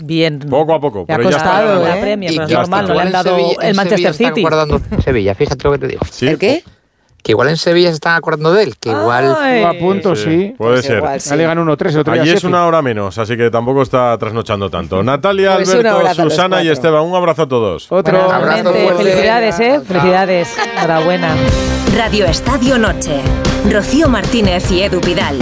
bien. 0.00 0.40
Poco 0.40 0.74
a 0.74 0.80
poco. 0.80 1.04
Le 1.06 1.14
ha 1.14 1.16
pero 1.16 1.30
ya 1.30 1.36
costado, 1.36 1.84
está. 1.84 1.98
¿eh? 1.98 2.16
La 2.16 2.24
Y 2.30 2.36
pero 2.36 2.44
es 2.44 2.50
normal, 2.52 2.88
no 2.88 2.94
le 2.94 3.00
han 3.00 3.12
dado 3.12 3.36
Sevilla- 3.36 3.68
el 3.68 3.74
Manchester 3.76 4.14
Sevilla 4.14 4.30
City. 4.30 4.40
acordando 4.46 4.78
de 4.78 5.02
Sevilla, 5.02 5.34
fíjate 5.34 5.64
lo 5.64 5.72
que 5.72 5.78
te 5.78 5.86
digo. 5.88 6.00
¿Sí? 6.10 6.26
¿El 6.28 6.38
qué? 6.38 6.64
Que 7.22 7.32
igual 7.32 7.48
en 7.50 7.56
Sevilla 7.56 7.88
se 7.88 7.94
están 7.94 8.16
acordando 8.16 8.52
de 8.52 8.64
él, 8.64 8.74
que 8.80 8.90
igual... 8.90 9.36
Ay. 9.38 9.62
A 9.62 9.78
punto, 9.78 10.16
sí. 10.16 10.54
Puede 10.58 10.72
Pues 10.74 10.86
ser. 10.86 10.96
igual, 10.98 11.20
sí. 11.20 11.36
Le 11.36 11.44
ganó 11.44 11.64
1-3, 11.64 11.90
el 11.92 11.98
otro 12.00 12.12
Allí 12.14 12.30
es 12.30 12.42
una 12.42 12.66
hora 12.66 12.82
menos, 12.82 13.16
así 13.18 13.36
que 13.36 13.48
tampoco 13.50 13.82
está 13.82 14.18
trasnochando 14.18 14.68
tanto. 14.70 15.02
Natalia, 15.04 15.54
Pues 15.56 15.72
Alberto, 15.72 16.14
Susana 16.14 16.62
y. 16.64 16.68
Esteban, 16.68 17.02
un 17.02 17.14
abrazo 17.14 17.42
a 17.42 17.48
todos. 17.48 17.86
Otro. 17.92 18.18
Bueno, 18.18 18.32
abrazo 18.32 18.72
felicidades, 18.96 19.60
¿eh? 19.60 19.80
Felicidades. 19.86 20.48
Enhorabuena. 20.76 21.36
Radio 21.96 22.24
Estadio 22.26 22.76
Noche. 22.78 23.20
Rocío 23.70 24.08
Martínez 24.08 24.68
y 24.72 24.82
Edu 24.82 25.00
Pidal. 25.00 25.38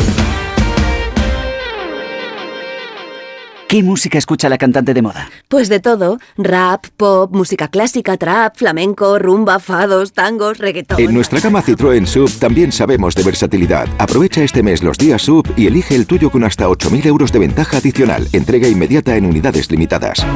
¿Qué 3.71 3.85
música 3.85 4.19
escucha 4.19 4.49
la 4.49 4.59
cantante 4.59 4.95
de 4.95 5.01
moda? 5.01 5.31
Pues 5.47 5.69
de 5.69 5.79
todo. 5.79 6.19
Rap, 6.37 6.87
pop, 6.97 7.33
música 7.33 7.69
clásica, 7.69 8.17
trap, 8.17 8.57
flamenco, 8.57 9.17
rumba, 9.21 9.61
fados, 9.61 10.13
tangos, 10.13 10.59
reggaetón. 10.59 10.99
En 10.99 11.15
nuestra 11.15 11.39
gama 11.39 11.63
Citroën 11.63 12.05
Sub 12.05 12.29
también 12.41 12.73
sabemos 12.73 13.15
de 13.15 13.23
versatilidad. 13.23 13.87
Aprovecha 13.99 14.43
este 14.43 14.65
mes 14.65 14.83
los 14.83 14.99
días 14.99 15.23
Sub 15.23 15.47
y 15.57 15.69
elige 15.69 15.95
el 15.95 16.09
tuyo 16.09 16.33
con 16.33 16.43
hasta 16.43 16.67
8.000 16.67 17.07
euros 17.07 17.31
de 17.31 17.39
ventaja 17.39 17.77
adicional. 17.77 18.27
Entrega 18.33 18.67
inmediata 18.67 19.15
en 19.15 19.25
unidades 19.25 19.71
limitadas. 19.71 20.27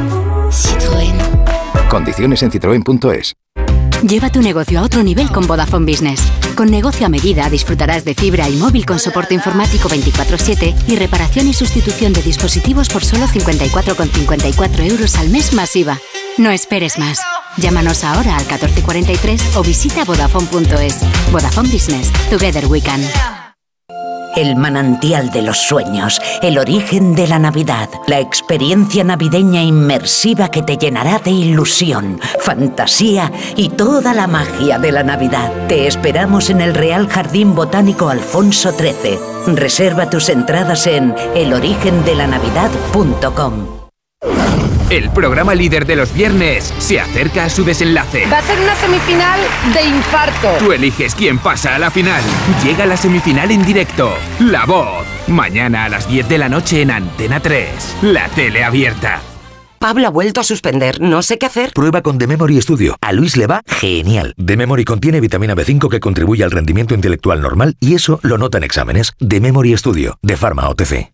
Citroën. 0.51 1.16
Condiciones 1.89 2.41
en 2.45 2.53
citroen.es. 2.53 3.35
Lleva 4.09 4.28
tu 4.30 4.42
negocio 4.42 4.80
a 4.80 4.82
otro 4.82 5.02
nivel 5.02 5.30
con 5.30 5.46
Vodafone 5.46 5.90
Business. 5.90 6.20
Con 6.55 6.70
negocio 6.70 7.07
a 7.07 7.09
medida 7.09 7.48
disfrutarás 7.48 8.05
de 8.05 8.14
fibra 8.14 8.50
y 8.50 8.57
móvil 8.57 8.84
con 8.84 8.98
soporte 8.98 9.32
informático 9.32 9.88
24/7 9.88 10.74
y 10.86 10.96
reparación 10.96 11.48
y 11.48 11.55
sustitución 11.55 12.12
de 12.12 12.22
dispositivos 12.22 12.90
por 12.90 13.02
solo 13.02 13.26
54,54 13.26 14.90
euros 14.90 15.16
al 15.16 15.30
mes 15.30 15.55
masiva. 15.55 15.98
No 16.36 16.50
esperes 16.50 16.98
más. 16.98 17.18
Llámanos 17.57 18.05
ahora 18.05 18.36
al 18.36 18.44
1443 18.44 19.57
o 19.57 19.62
visita 19.62 20.05
vodafone.es. 20.05 20.96
Vodafone 21.32 21.70
Business. 21.70 22.12
Together 22.28 22.66
we 22.66 22.82
can. 22.82 23.00
El 24.37 24.57
manantial 24.57 25.30
de 25.30 25.43
los 25.43 25.59
sueños, 25.59 26.20
el 26.43 26.59
origen 26.59 27.14
de 27.14 27.28
la 27.28 27.39
Navidad, 27.39 27.89
la 28.09 28.18
experiencia 28.18 29.05
navideña 29.05 29.62
inmersiva 29.62 30.51
que 30.51 30.62
te 30.62 30.76
llenará 30.76 31.20
de 31.20 31.30
ilusión, 31.30 32.18
fantasía 32.41 33.30
y 33.55 33.68
toda 33.68 34.12
la 34.12 34.26
magia 34.26 34.80
de 34.80 34.91
la 34.91 35.05
Navidad. 35.05 35.53
Te 35.68 35.87
esperamos 35.87 36.51
en 36.51 36.61
el 36.61 36.74
Real 36.74 37.07
Jardín 37.09 37.55
Botánico 37.55 38.09
Alfonso 38.09 38.72
XIII. 38.72 39.20
Reserva 39.55 40.11
tus 40.11 40.28
entradas 40.28 40.89
en 40.89 41.14
elorigendelanavidad.com. 41.37 43.85
El 44.95 45.11
programa 45.11 45.57
líder 45.57 45.86
de 45.86 45.97
los 45.97 46.14
viernes 46.14 46.72
se 46.78 47.01
acerca 47.01 47.47
a 47.47 47.51
su 47.51 47.64
desenlace. 47.64 48.26
Va 48.32 48.38
a 48.38 48.42
ser 48.42 48.61
una 48.61 48.76
semifinal 48.76 49.40
de 49.74 49.88
infarto. 49.88 50.53
Tú 50.61 50.70
eliges 50.70 51.16
quién 51.16 51.36
pasa 51.40 51.74
a 51.74 51.80
la 51.80 51.90
final. 51.90 52.22
Llega 52.62 52.86
la 52.86 52.97
semifinal 52.97 53.51
en 53.51 53.64
directo. 53.64 54.12
La 54.38 54.64
voz. 54.66 55.05
Mañana 55.26 55.86
a 55.86 55.88
las 55.88 56.09
10 56.09 56.28
de 56.28 56.38
la 56.38 56.49
noche 56.49 56.80
en 56.80 56.92
Antena 56.92 57.40
3. 57.40 57.97
La 58.03 58.28
tele 58.28 58.62
abierta. 58.62 59.20
Pablo 59.80 60.07
ha 60.07 60.11
vuelto 60.11 60.40
a 60.40 60.45
suspender. 60.45 61.01
No 61.01 61.22
sé 61.22 61.38
qué 61.38 61.47
hacer. 61.47 61.72
Prueba 61.72 62.01
con 62.01 62.16
The 62.16 62.28
Memory 62.28 62.62
Studio. 62.62 62.95
A 63.01 63.12
Luis 63.12 63.36
le 63.36 63.49
va 63.49 63.62
genial. 63.66 64.32
The 64.36 64.57
Memory 64.57 64.84
contiene 64.84 65.20
vitamina 65.20 65.57
B5 65.57 65.88
que 65.88 65.99
contribuye 65.99 66.45
al 66.45 66.53
rendimiento 66.53 66.95
intelectual 66.95 67.42
normal 67.42 67.74
y 67.80 67.95
eso 67.95 68.20
lo 68.22 68.38
nota 68.38 68.59
en 68.59 68.64
exámenes. 68.64 69.12
The 69.18 69.40
Memory 69.40 69.76
Studio, 69.76 70.16
de 70.22 70.36
Pharma 70.36 70.68
OTC. 70.68 71.13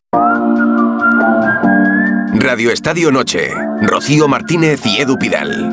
Radio 2.35 2.71
Estadio 2.71 3.11
Noche. 3.11 3.51
Rocío 3.81 4.27
Martínez 4.27 4.85
y 4.85 5.01
Edu 5.01 5.17
Pidal. 5.17 5.69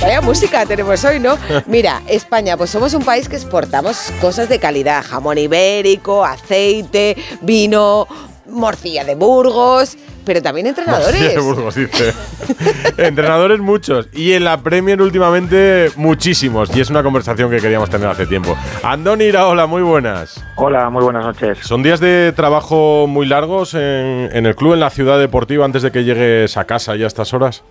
Vaya 0.00 0.20
música 0.20 0.66
tenemos 0.66 1.02
hoy, 1.04 1.18
¿no? 1.18 1.38
Mira, 1.66 2.02
España, 2.06 2.56
pues 2.56 2.70
somos 2.70 2.94
un 2.94 3.02
país 3.02 3.28
que 3.28 3.36
exportamos 3.36 4.12
cosas 4.20 4.48
de 4.48 4.58
calidad, 4.58 5.04
jamón 5.04 5.38
ibérico, 5.38 6.24
aceite, 6.24 7.16
vino, 7.40 8.06
morcilla 8.48 9.04
de 9.04 9.14
Burgos, 9.14 9.96
pero 10.24 10.42
también 10.42 10.66
entrenadores. 10.66 11.20
Morcilla 11.20 11.34
de 11.34 11.40
Burgos, 11.40 11.74
dice. 11.74 12.12
entrenadores 12.98 13.60
muchos. 13.60 14.08
Y 14.12 14.32
en 14.32 14.44
la 14.44 14.60
Premier 14.62 15.00
últimamente 15.00 15.90
muchísimos. 15.96 16.74
Y 16.76 16.80
es 16.80 16.90
una 16.90 17.02
conversación 17.02 17.50
que 17.50 17.58
queríamos 17.58 17.90
tener 17.90 18.08
hace 18.08 18.26
tiempo. 18.26 18.56
Andoni 18.82 19.24
Iraola, 19.24 19.66
muy 19.66 19.82
buenas. 19.82 20.42
Hola, 20.56 20.90
muy 20.90 21.04
buenas 21.04 21.24
noches. 21.24 21.58
¿Son 21.62 21.82
días 21.82 22.00
de 22.00 22.32
trabajo 22.32 23.06
muy 23.06 23.26
largos 23.26 23.74
en, 23.74 24.30
en 24.32 24.46
el 24.46 24.54
club, 24.56 24.74
en 24.74 24.80
la 24.80 24.90
ciudad 24.90 25.18
deportiva, 25.18 25.64
antes 25.64 25.82
de 25.82 25.92
que 25.92 26.04
llegues 26.04 26.56
a 26.56 26.64
casa 26.64 26.96
ya 26.96 27.04
a 27.04 27.08
estas 27.08 27.32
horas? 27.34 27.62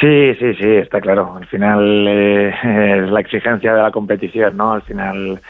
Sí, 0.00 0.34
sí, 0.36 0.54
sí, 0.54 0.76
está 0.76 1.00
claro. 1.00 1.36
Al 1.36 1.46
final 1.46 2.06
eh, 2.08 2.48
es 3.04 3.10
la 3.10 3.20
exigencia 3.20 3.74
de 3.74 3.82
la 3.82 3.90
competición, 3.90 4.56
¿no? 4.56 4.72
Al 4.72 4.82
final 4.82 5.40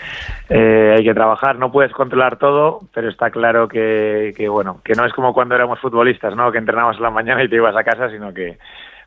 eh, 0.48 0.94
hay 0.98 1.04
que 1.04 1.14
trabajar, 1.14 1.56
no 1.56 1.70
puedes 1.70 1.92
controlar 1.92 2.36
todo, 2.36 2.80
pero 2.92 3.08
está 3.08 3.30
claro 3.30 3.68
que, 3.68 4.34
que, 4.36 4.48
bueno, 4.48 4.80
que 4.84 4.94
no 4.94 5.06
es 5.06 5.12
como 5.12 5.32
cuando 5.32 5.54
éramos 5.54 5.78
futbolistas, 5.78 6.34
¿no? 6.34 6.50
Que 6.50 6.58
entrenabas 6.58 6.96
en 6.96 7.04
la 7.04 7.10
mañana 7.10 7.44
y 7.44 7.48
te 7.48 7.56
ibas 7.56 7.76
a 7.76 7.84
casa, 7.84 8.10
sino 8.10 8.34
que 8.34 8.58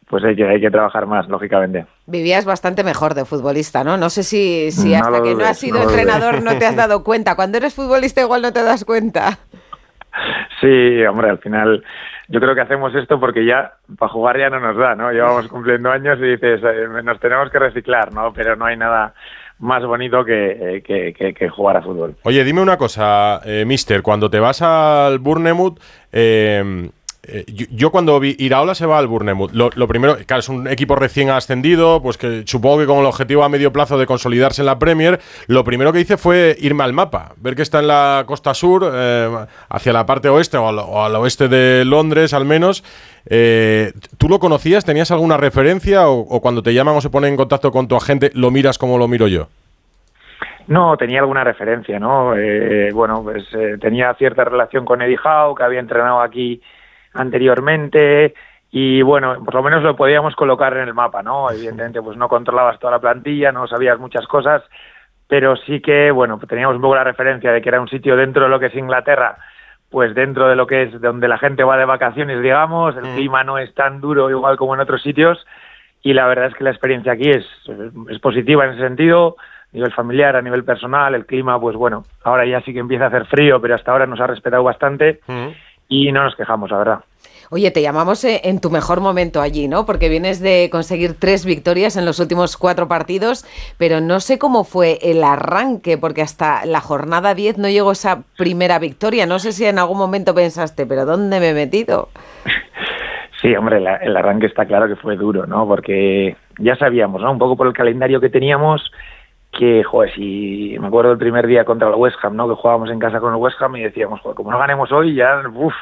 pues 0.07 0.23
hay 0.23 0.35
que, 0.35 0.47
hay 0.47 0.61
que 0.61 0.69
trabajar 0.69 1.07
más, 1.07 1.27
lógicamente. 1.27 1.85
Vivías 2.05 2.45
bastante 2.45 2.83
mejor 2.83 3.13
de 3.13 3.25
futbolista, 3.25 3.83
¿no? 3.83 3.97
No 3.97 4.09
sé 4.09 4.23
si, 4.23 4.71
si 4.71 4.93
hasta 4.93 5.21
que 5.21 5.35
no 5.35 5.43
has 5.43 5.57
sido 5.57 5.79
no 5.79 5.89
entrenador 5.89 6.43
no 6.43 6.57
te 6.57 6.65
has 6.65 6.75
dado 6.75 7.03
cuenta. 7.03 7.35
Cuando 7.35 7.57
eres 7.57 7.73
futbolista 7.73 8.21
igual 8.21 8.41
no 8.43 8.53
te 8.53 8.63
das 8.63 8.85
cuenta. 8.85 9.39
Sí, 10.61 11.03
hombre, 11.05 11.31
al 11.31 11.39
final 11.39 11.83
yo 12.33 12.39
creo 12.39 12.55
que 12.55 12.61
hacemos 12.61 12.95
esto 12.95 13.19
porque 13.19 13.45
ya 13.45 13.73
para 13.99 14.11
jugar 14.11 14.39
ya 14.39 14.49
no 14.49 14.59
nos 14.59 14.75
da, 14.75 14.95
¿no? 14.95 15.11
Llevamos 15.11 15.47
cumpliendo 15.47 15.91
años 15.91 16.17
y 16.19 16.31
dices, 16.31 16.61
eh, 16.63 16.87
nos 17.03 17.19
tenemos 17.19 17.51
que 17.51 17.59
reciclar, 17.59 18.11
¿no? 18.11 18.33
Pero 18.33 18.55
no 18.55 18.65
hay 18.65 18.75
nada 18.75 19.13
más 19.59 19.85
bonito 19.85 20.25
que, 20.25 20.51
eh, 20.77 20.81
que, 20.81 21.13
que- 21.13 21.33
que 21.35 21.47
jugar 21.49 21.77
a 21.77 21.83
fútbol. 21.83 22.15
Oye, 22.23 22.43
dime 22.43 22.59
una 22.61 22.75
cosa, 22.75 23.39
eh, 23.45 23.65
mister. 23.65 24.01
Cuando 24.01 24.29
te 24.31 24.39
vas 24.39 24.63
al 24.63 25.19
Bournemouth, 25.19 25.79
eh, 27.25 27.45
yo, 27.47 27.89
cuando 27.89 28.19
vi 28.19 28.35
Iraola 28.37 28.75
se 28.75 28.85
va 28.85 28.99
al 28.99 29.07
Bournemouth, 29.07 29.51
lo, 29.53 29.69
primero, 29.87 30.17
claro, 30.25 30.41
es 30.41 30.49
un 30.49 30.67
equipo 30.67 30.97
recién 30.97 31.29
ascendido, 31.29 32.01
pues 32.01 32.17
que 32.17 32.43
supongo 32.45 32.79
que 32.79 32.85
con 32.85 32.99
el 32.99 33.05
objetivo 33.05 33.45
a 33.45 33.49
medio 33.49 33.71
plazo 33.71 33.97
de 33.97 34.05
consolidarse 34.05 34.61
en 34.61 34.65
la 34.65 34.77
Premier, 34.77 35.21
lo 35.47 35.63
primero 35.63 35.93
que 35.93 36.01
hice 36.01 36.17
fue 36.17 36.57
irme 36.59 36.83
al 36.83 36.91
mapa, 36.91 37.31
ver 37.37 37.55
que 37.55 37.61
está 37.61 37.79
en 37.79 37.87
la 37.87 38.25
costa 38.27 38.53
sur, 38.53 38.91
eh, 38.93 39.29
hacia 39.69 39.93
la 39.93 40.05
parte 40.05 40.27
oeste 40.27 40.57
o 40.57 40.67
al, 41.01 41.15
oeste 41.15 41.47
de 41.47 41.85
Londres 41.85 42.33
al 42.33 42.43
menos. 42.43 42.83
Eh, 43.29 43.93
¿Tú 44.17 44.27
lo 44.27 44.39
conocías? 44.39 44.83
¿Tenías 44.83 45.09
alguna 45.11 45.37
referencia? 45.37 46.09
O, 46.09 46.19
o 46.19 46.41
cuando 46.41 46.61
te 46.61 46.73
llaman 46.73 46.97
o 46.97 47.01
se 47.01 47.09
ponen 47.09 47.31
en 47.31 47.37
contacto 47.37 47.71
con 47.71 47.87
tu 47.87 47.95
agente, 47.95 48.31
lo 48.33 48.51
miras 48.51 48.77
como 48.77 48.97
lo 48.97 49.07
miro 49.07 49.29
yo? 49.29 49.47
No, 50.67 50.97
tenía 50.97 51.21
alguna 51.21 51.45
referencia, 51.45 51.99
¿no? 51.99 52.33
Bueno, 52.93 53.21
pues 53.23 53.45
tenía 53.81 54.13
cierta 54.15 54.43
relación 54.43 54.83
con 54.83 55.01
Eddie 55.01 55.19
Howe, 55.23 55.55
que 55.55 55.63
había 55.63 55.79
entrenado 55.79 56.21
aquí 56.21 56.61
anteriormente, 57.13 58.33
y 58.75 59.03
bueno, 59.03 59.35
por 59.45 59.53
lo 59.53 59.61
menos 59.63 59.83
lo 59.83 59.95
podíamos 59.95 60.35
colocar 60.35 60.75
en 60.75 60.87
el 60.87 60.93
mapa, 60.95 61.21
¿no? 61.21 61.51
Evidentemente, 61.51 62.01
pues 62.01 62.17
no 62.17 62.27
controlabas 62.27 62.79
toda 62.79 62.93
la 62.93 62.99
plantilla, 62.99 63.51
no 63.51 63.67
sabías 63.67 63.99
muchas 63.99 64.25
cosas, 64.25 64.63
pero 65.27 65.55
sí 65.55 65.79
que, 65.79 66.09
bueno, 66.09 66.37
pues 66.37 66.49
teníamos 66.49 66.75
un 66.75 66.81
poco 66.81 66.95
la 66.95 67.03
referencia 67.03 67.51
de 67.51 67.61
que 67.61 67.69
era 67.69 67.79
un 67.79 67.87
sitio 67.87 68.15
dentro 68.15 68.43
de 68.43 68.49
lo 68.49 68.59
que 68.59 68.67
es 68.67 68.75
Inglaterra, 68.75 69.37
pues 69.91 70.15
dentro 70.15 70.47
de 70.47 70.55
lo 70.55 70.65
que 70.65 70.83
es 70.83 71.01
donde 71.01 71.27
la 71.27 71.37
gente 71.37 71.63
va 71.63 71.77
de 71.77 71.85
vacaciones, 71.85 72.41
digamos, 72.41 72.97
el 72.97 73.03
clima 73.13 73.43
no 73.43 73.59
es 73.59 73.71
tan 73.75 74.01
duro 74.01 74.31
igual 74.31 74.57
como 74.57 74.73
en 74.73 74.81
otros 74.81 75.03
sitios, 75.03 75.45
y 76.01 76.13
la 76.13 76.25
verdad 76.25 76.47
es 76.47 76.55
que 76.55 76.63
la 76.63 76.71
experiencia 76.71 77.11
aquí 77.11 77.29
es, 77.29 77.45
es 78.09 78.19
positiva 78.19 78.65
en 78.65 78.71
ese 78.71 78.81
sentido, 78.81 79.35
a 79.39 79.75
nivel 79.75 79.91
familiar, 79.91 80.35
a 80.35 80.41
nivel 80.41 80.63
personal, 80.63 81.13
el 81.13 81.27
clima, 81.27 81.59
pues 81.59 81.75
bueno, 81.75 82.05
ahora 82.23 82.43
ya 82.45 82.61
sí 82.61 82.73
que 82.73 82.79
empieza 82.79 83.05
a 83.05 83.09
hacer 83.09 83.25
frío, 83.25 83.61
pero 83.61 83.75
hasta 83.75 83.91
ahora 83.91 84.07
nos 84.07 84.19
ha 84.19 84.25
respetado 84.25 84.63
bastante 84.63 85.19
y 85.93 86.11
no 86.11 86.23
nos 86.23 86.35
quejamos, 86.35 86.71
la 86.71 86.77
verdad. 86.77 86.99
Oye, 87.49 87.69
te 87.69 87.83
llamamos 87.83 88.23
eh, 88.23 88.41
en 88.45 88.59
tu 88.59 88.71
mejor 88.71 88.99
momento 88.99 89.39
allí, 89.39 89.67
¿no? 89.67 89.85
Porque 89.85 90.09
vienes 90.09 90.39
de 90.39 90.69
conseguir 90.71 91.13
tres 91.19 91.45
victorias 91.45 91.95
en 91.97 92.05
los 92.05 92.19
últimos 92.19 92.57
cuatro 92.57 92.87
partidos, 92.87 93.45
pero 93.77 94.01
no 94.01 94.19
sé 94.21 94.39
cómo 94.39 94.63
fue 94.63 94.97
el 95.03 95.23
arranque, 95.23 95.99
porque 95.99 96.23
hasta 96.23 96.65
la 96.65 96.81
jornada 96.81 97.35
10 97.35 97.59
no 97.59 97.69
llegó 97.69 97.91
esa 97.91 98.23
primera 98.37 98.79
victoria. 98.79 99.27
No 99.27 99.37
sé 99.37 99.51
si 99.51 99.65
en 99.65 99.77
algún 99.77 99.99
momento 99.99 100.33
pensaste, 100.33 100.87
pero 100.87 101.05
¿dónde 101.05 101.39
me 101.39 101.49
he 101.49 101.53
metido? 101.53 102.09
Sí, 103.41 103.53
hombre, 103.57 103.81
la- 103.81 103.97
el 103.97 104.15
arranque 104.15 104.45
está 104.45 104.65
claro 104.65 104.87
que 104.87 104.95
fue 104.95 105.17
duro, 105.17 105.45
¿no? 105.45 105.67
Porque 105.67 106.37
ya 106.59 106.77
sabíamos, 106.77 107.21
¿no? 107.21 107.29
Un 107.29 107.39
poco 107.39 107.57
por 107.57 107.67
el 107.67 107.73
calendario 107.73 108.21
que 108.21 108.29
teníamos, 108.29 108.81
que, 109.53 109.83
joder, 109.83 110.11
si 110.13 110.75
me 110.79 110.87
acuerdo 110.87 111.11
el 111.11 111.17
primer 111.17 111.45
día 111.45 111.63
contra 111.63 111.87
el 111.87 111.95
West 111.95 112.17
Ham, 112.23 112.35
¿no? 112.35 112.49
Que 112.49 112.55
jugábamos 112.55 112.89
en 112.89 112.99
casa 112.99 113.19
con 113.19 113.33
el 113.33 113.39
West 113.39 113.61
Ham 113.61 113.75
y 113.75 113.83
decíamos, 113.83 114.19
joder, 114.21 114.35
como 114.35 114.51
no 114.51 114.57
ganemos 114.57 114.91
hoy, 114.91 115.13
ya, 115.13 115.41
uff, 115.53 115.75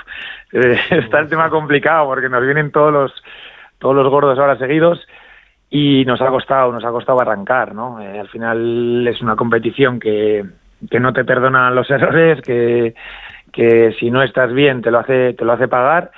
está 0.52 1.20
el 1.20 1.30
tema 1.30 1.50
complicado 1.50 2.06
porque 2.06 2.28
nos 2.28 2.44
vienen 2.44 2.72
todos 2.72 2.92
los, 2.92 3.24
todos 3.80 3.96
los 3.96 4.10
gordos 4.10 4.38
ahora 4.38 4.58
seguidos 4.58 5.08
y 5.70 6.04
nos 6.04 6.22
ha 6.22 6.28
costado, 6.28 6.72
nos 6.74 6.84
ha 6.84 6.92
costado 6.92 7.22
arrancar, 7.22 7.74
¿no? 7.74 8.02
Eh, 8.02 8.20
al 8.20 8.28
final 8.28 9.08
es 9.08 9.22
una 9.22 9.38
competición 9.38 10.02
que, 10.02 10.46
que 10.90 11.00
no 11.00 11.14
te 11.14 11.24
perdonan 11.24 11.74
los 11.74 11.90
errores, 11.90 12.42
que, 12.42 12.94
que 13.54 13.96
si 14.00 14.12
no 14.12 14.22
estás 14.22 14.52
bien 14.52 14.82
te 14.82 14.92
lo 14.92 15.00
hace, 15.00 15.34
te 15.34 15.46
lo 15.46 15.54
hace 15.54 15.70
pagar. 15.70 16.12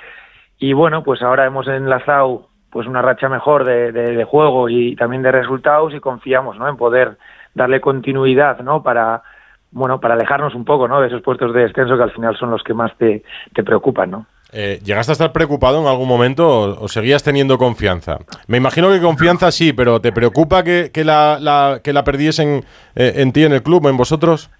Y 0.58 0.72
bueno, 0.72 1.04
pues 1.04 1.22
ahora 1.22 1.46
hemos 1.46 1.68
enlazado 1.68 2.48
pues 2.70 2.88
una 2.88 3.00
racha 3.00 3.28
mejor 3.28 3.64
de, 3.64 3.92
de, 3.92 4.16
de 4.16 4.24
juego 4.24 4.68
y 4.68 4.96
también 4.96 5.22
de 5.22 5.30
resultados 5.30 5.94
y 5.94 6.00
confiamos 6.00 6.58
¿no? 6.58 6.68
en 6.68 6.76
poder 6.76 7.16
darle 7.54 7.80
continuidad 7.80 8.60
¿no? 8.60 8.82
para 8.82 9.22
bueno 9.70 10.00
para 10.00 10.14
alejarnos 10.14 10.54
un 10.54 10.64
poco 10.64 10.88
¿no? 10.88 11.00
de 11.00 11.08
esos 11.08 11.22
puestos 11.22 11.52
de 11.52 11.62
descenso 11.62 11.96
que 11.96 12.02
al 12.02 12.12
final 12.12 12.36
son 12.36 12.50
los 12.50 12.62
que 12.62 12.74
más 12.74 12.96
te, 12.96 13.22
te 13.54 13.62
preocupan 13.62 14.10
¿no? 14.10 14.26
Eh, 14.56 14.78
¿Llegaste 14.84 15.10
a 15.10 15.14
estar 15.14 15.32
preocupado 15.32 15.80
en 15.80 15.88
algún 15.88 16.06
momento 16.06 16.46
o, 16.48 16.84
o, 16.84 16.86
seguías 16.86 17.24
teniendo 17.24 17.58
confianza? 17.58 18.18
Me 18.46 18.58
imagino 18.58 18.88
que 18.88 19.00
confianza 19.00 19.50
sí, 19.50 19.72
pero 19.72 20.00
¿te 20.00 20.12
preocupa 20.12 20.62
que, 20.62 20.90
que 20.94 21.02
la, 21.02 21.38
la, 21.40 21.80
que 21.82 21.92
la 21.92 22.04
perdiesen 22.04 22.62
eh, 22.94 23.14
en 23.16 23.32
ti, 23.32 23.42
en 23.42 23.52
el 23.52 23.64
club, 23.64 23.88
en 23.88 23.96
vosotros? 23.96 24.52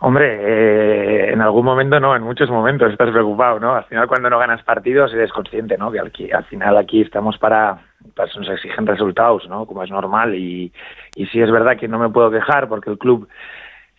Hombre, 0.00 0.36
eh, 0.42 1.32
en 1.32 1.40
algún 1.40 1.64
momento 1.64 2.00
no, 2.00 2.14
en 2.14 2.22
muchos 2.22 2.50
momentos 2.50 2.92
estás 2.92 3.08
preocupado, 3.10 3.58
¿no? 3.60 3.74
Al 3.74 3.84
final 3.84 4.08
cuando 4.08 4.28
no 4.28 4.38
ganas 4.38 4.62
partidos 4.62 5.14
eres 5.14 5.32
consciente, 5.32 5.78
¿no? 5.78 5.90
Que 5.90 6.00
al, 6.00 6.12
al 6.34 6.44
final 6.44 6.76
aquí 6.76 7.00
estamos 7.00 7.38
para, 7.38 7.78
pues 8.14 8.36
nos 8.36 8.48
exigen 8.48 8.86
resultados, 8.86 9.48
¿no? 9.48 9.66
Como 9.66 9.82
es 9.82 9.90
normal 9.90 10.34
y, 10.34 10.72
y 11.14 11.26
sí 11.26 11.40
es 11.40 11.50
verdad 11.50 11.76
que 11.76 11.88
no 11.88 11.98
me 11.98 12.08
puedo 12.08 12.30
quejar 12.30 12.68
porque 12.68 12.90
el 12.90 12.98
club 12.98 13.28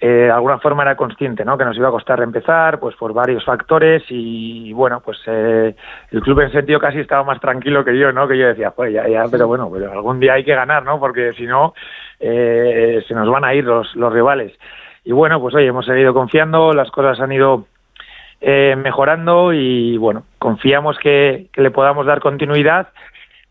eh, 0.05 0.25
de 0.25 0.31
alguna 0.31 0.59
forma 0.59 0.83
era 0.83 0.97
consciente, 0.97 1.45
¿no? 1.45 1.57
Que 1.57 1.63
nos 1.63 1.77
iba 1.77 1.87
a 1.87 1.91
costar 1.91 2.19
empezar, 2.21 2.77
pues 2.77 2.93
por 2.97 3.13
varios 3.13 3.45
factores 3.45 4.03
y, 4.09 4.73
bueno, 4.73 4.99
pues 4.99 5.17
eh, 5.27 5.73
el 6.11 6.21
club 6.21 6.41
en 6.41 6.51
sentido 6.51 6.77
casi 6.77 6.99
estaba 6.99 7.23
más 7.23 7.39
tranquilo 7.39 7.85
que 7.85 7.97
yo, 7.97 8.11
¿no? 8.11 8.27
Que 8.27 8.37
yo 8.37 8.47
decía, 8.47 8.71
pues 8.71 8.93
ya, 8.93 9.07
ya, 9.07 9.23
pero 9.31 9.47
bueno, 9.47 9.69
pero 9.71 9.93
algún 9.93 10.19
día 10.19 10.33
hay 10.33 10.43
que 10.43 10.55
ganar, 10.55 10.83
¿no? 10.83 10.99
Porque 10.99 11.31
si 11.31 11.45
no, 11.45 11.73
eh, 12.19 13.01
se 13.07 13.13
nos 13.13 13.29
van 13.29 13.45
a 13.45 13.53
ir 13.53 13.63
los, 13.63 13.95
los 13.95 14.11
rivales. 14.11 14.51
Y 15.05 15.13
bueno, 15.13 15.39
pues 15.39 15.55
oye, 15.55 15.67
hemos 15.67 15.85
seguido 15.85 16.13
confiando, 16.13 16.73
las 16.73 16.91
cosas 16.91 17.21
han 17.21 17.31
ido 17.31 17.65
eh, 18.41 18.75
mejorando 18.75 19.53
y 19.53 19.95
bueno, 19.95 20.23
confiamos 20.37 20.99
que, 20.99 21.47
que 21.53 21.61
le 21.61 21.71
podamos 21.71 22.05
dar 22.05 22.19
continuidad 22.19 22.89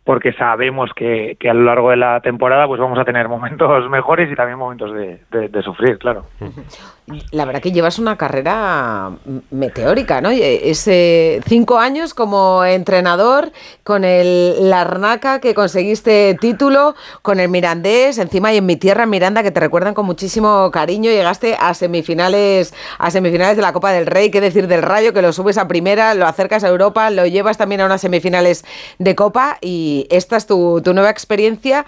porque 0.05 0.33
sabemos 0.33 0.91
que, 0.95 1.37
que, 1.39 1.49
a 1.49 1.55
lo 1.55 1.65
largo 1.65 1.91
de 1.91 1.97
la 1.97 2.21
temporada 2.21 2.67
pues 2.67 2.81
vamos 2.81 2.99
a 2.99 3.05
tener 3.05 3.29
momentos 3.29 3.89
mejores 3.91 4.31
y 4.31 4.35
también 4.35 4.59
momentos 4.59 4.93
de, 4.93 5.21
de, 5.31 5.49
de 5.49 5.63
sufrir, 5.63 5.99
claro. 5.99 6.27
La 7.33 7.45
verdad 7.45 7.61
que 7.61 7.73
llevas 7.73 7.99
una 7.99 8.17
carrera 8.17 9.11
meteórica, 9.51 10.21
¿no? 10.21 10.31
Ese 10.31 11.41
cinco 11.49 11.79
años 11.79 12.15
como 12.15 12.65
entrenador, 12.65 13.51
con 13.83 14.05
el 14.05 14.71
Larnaca 14.71 15.41
que 15.41 15.53
conseguiste 15.53 16.37
título, 16.41 16.95
con 17.23 17.41
el 17.41 17.49
Mirandés, 17.49 18.19
encima 18.19 18.53
y 18.53 18.59
en 18.59 18.67
mi 18.67 18.77
tierra 18.77 19.05
Miranda 19.07 19.43
que 19.43 19.51
te 19.51 19.59
recuerdan 19.59 19.95
con 19.95 20.07
muchísimo 20.07 20.71
cariño, 20.71 21.11
llegaste 21.11 21.57
a 21.59 21.75
semifinales, 21.75 22.73
a 22.99 23.11
semifinales 23.11 23.57
de 23.57 23.63
la 23.63 23.73
Copa 23.73 23.91
del 23.91 24.07
Rey, 24.07 24.31
qué 24.31 24.41
decir 24.41 24.69
del 24.69 24.83
Rayo, 24.83 25.13
que 25.13 25.23
lo 25.23 25.33
subes 25.33 25.59
a 25.59 25.67
primera, 25.67 26.15
lo 26.15 26.27
acercas 26.27 26.63
a 26.63 26.69
Europa, 26.69 27.11
lo 27.11 27.27
llevas 27.27 27.59
también 27.59 27.81
a 27.81 27.87
unas 27.87 28.01
semifinales 28.01 28.65
de 29.01 29.17
Copa 29.17 29.59
y 29.61 30.07
esta 30.09 30.37
es 30.37 30.47
tu 30.47 30.81
nueva 30.85 31.11
experiencia. 31.11 31.85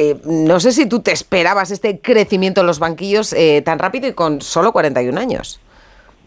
Eh, 0.00 0.14
no 0.24 0.60
sé 0.60 0.70
si 0.70 0.88
tú 0.88 1.02
te 1.02 1.10
esperabas 1.10 1.72
este 1.72 2.00
crecimiento 2.00 2.60
en 2.60 2.68
los 2.68 2.78
banquillos 2.78 3.32
eh, 3.32 3.62
tan 3.62 3.80
rápido 3.80 4.06
y 4.06 4.12
con 4.12 4.40
solo 4.40 4.70
41 4.70 5.18
años. 5.18 5.60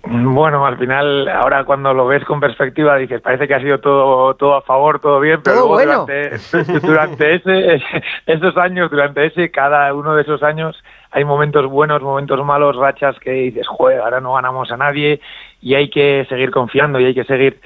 Bueno, 0.04 0.66
al 0.66 0.78
final, 0.78 1.30
ahora 1.30 1.64
cuando 1.64 1.94
lo 1.94 2.06
ves 2.06 2.26
con 2.26 2.42
perspectiva, 2.42 2.98
dices, 2.98 3.22
parece 3.22 3.48
que 3.48 3.54
ha 3.54 3.62
sido 3.62 3.80
todo, 3.80 4.34
todo 4.34 4.56
a 4.56 4.62
favor, 4.64 5.00
todo 5.00 5.22
bien, 5.22 5.42
pero 5.42 5.58
todo 5.58 5.68
bueno. 5.70 6.06
durante, 6.06 6.38
durante 6.86 7.36
ese, 7.36 7.82
esos 8.26 8.58
años, 8.58 8.92
durante 8.92 9.28
ese, 9.28 9.52
cada 9.52 9.94
uno 9.94 10.16
de 10.16 10.24
esos 10.24 10.44
años, 10.44 10.76
hay 11.12 11.24
momentos 11.24 11.66
buenos, 11.68 12.02
momentos 12.02 12.44
malos, 12.44 12.76
rachas 12.76 13.18
que 13.20 13.32
dices, 13.32 13.66
joder, 13.70 14.02
ahora 14.02 14.20
no 14.20 14.34
ganamos 14.34 14.70
a 14.72 14.76
nadie 14.76 15.22
y 15.62 15.76
hay 15.76 15.90
que 15.90 16.26
seguir 16.28 16.52
confiando 16.52 17.00
y 17.00 17.06
hay 17.06 17.14
que 17.14 17.24
seguir 17.24 17.62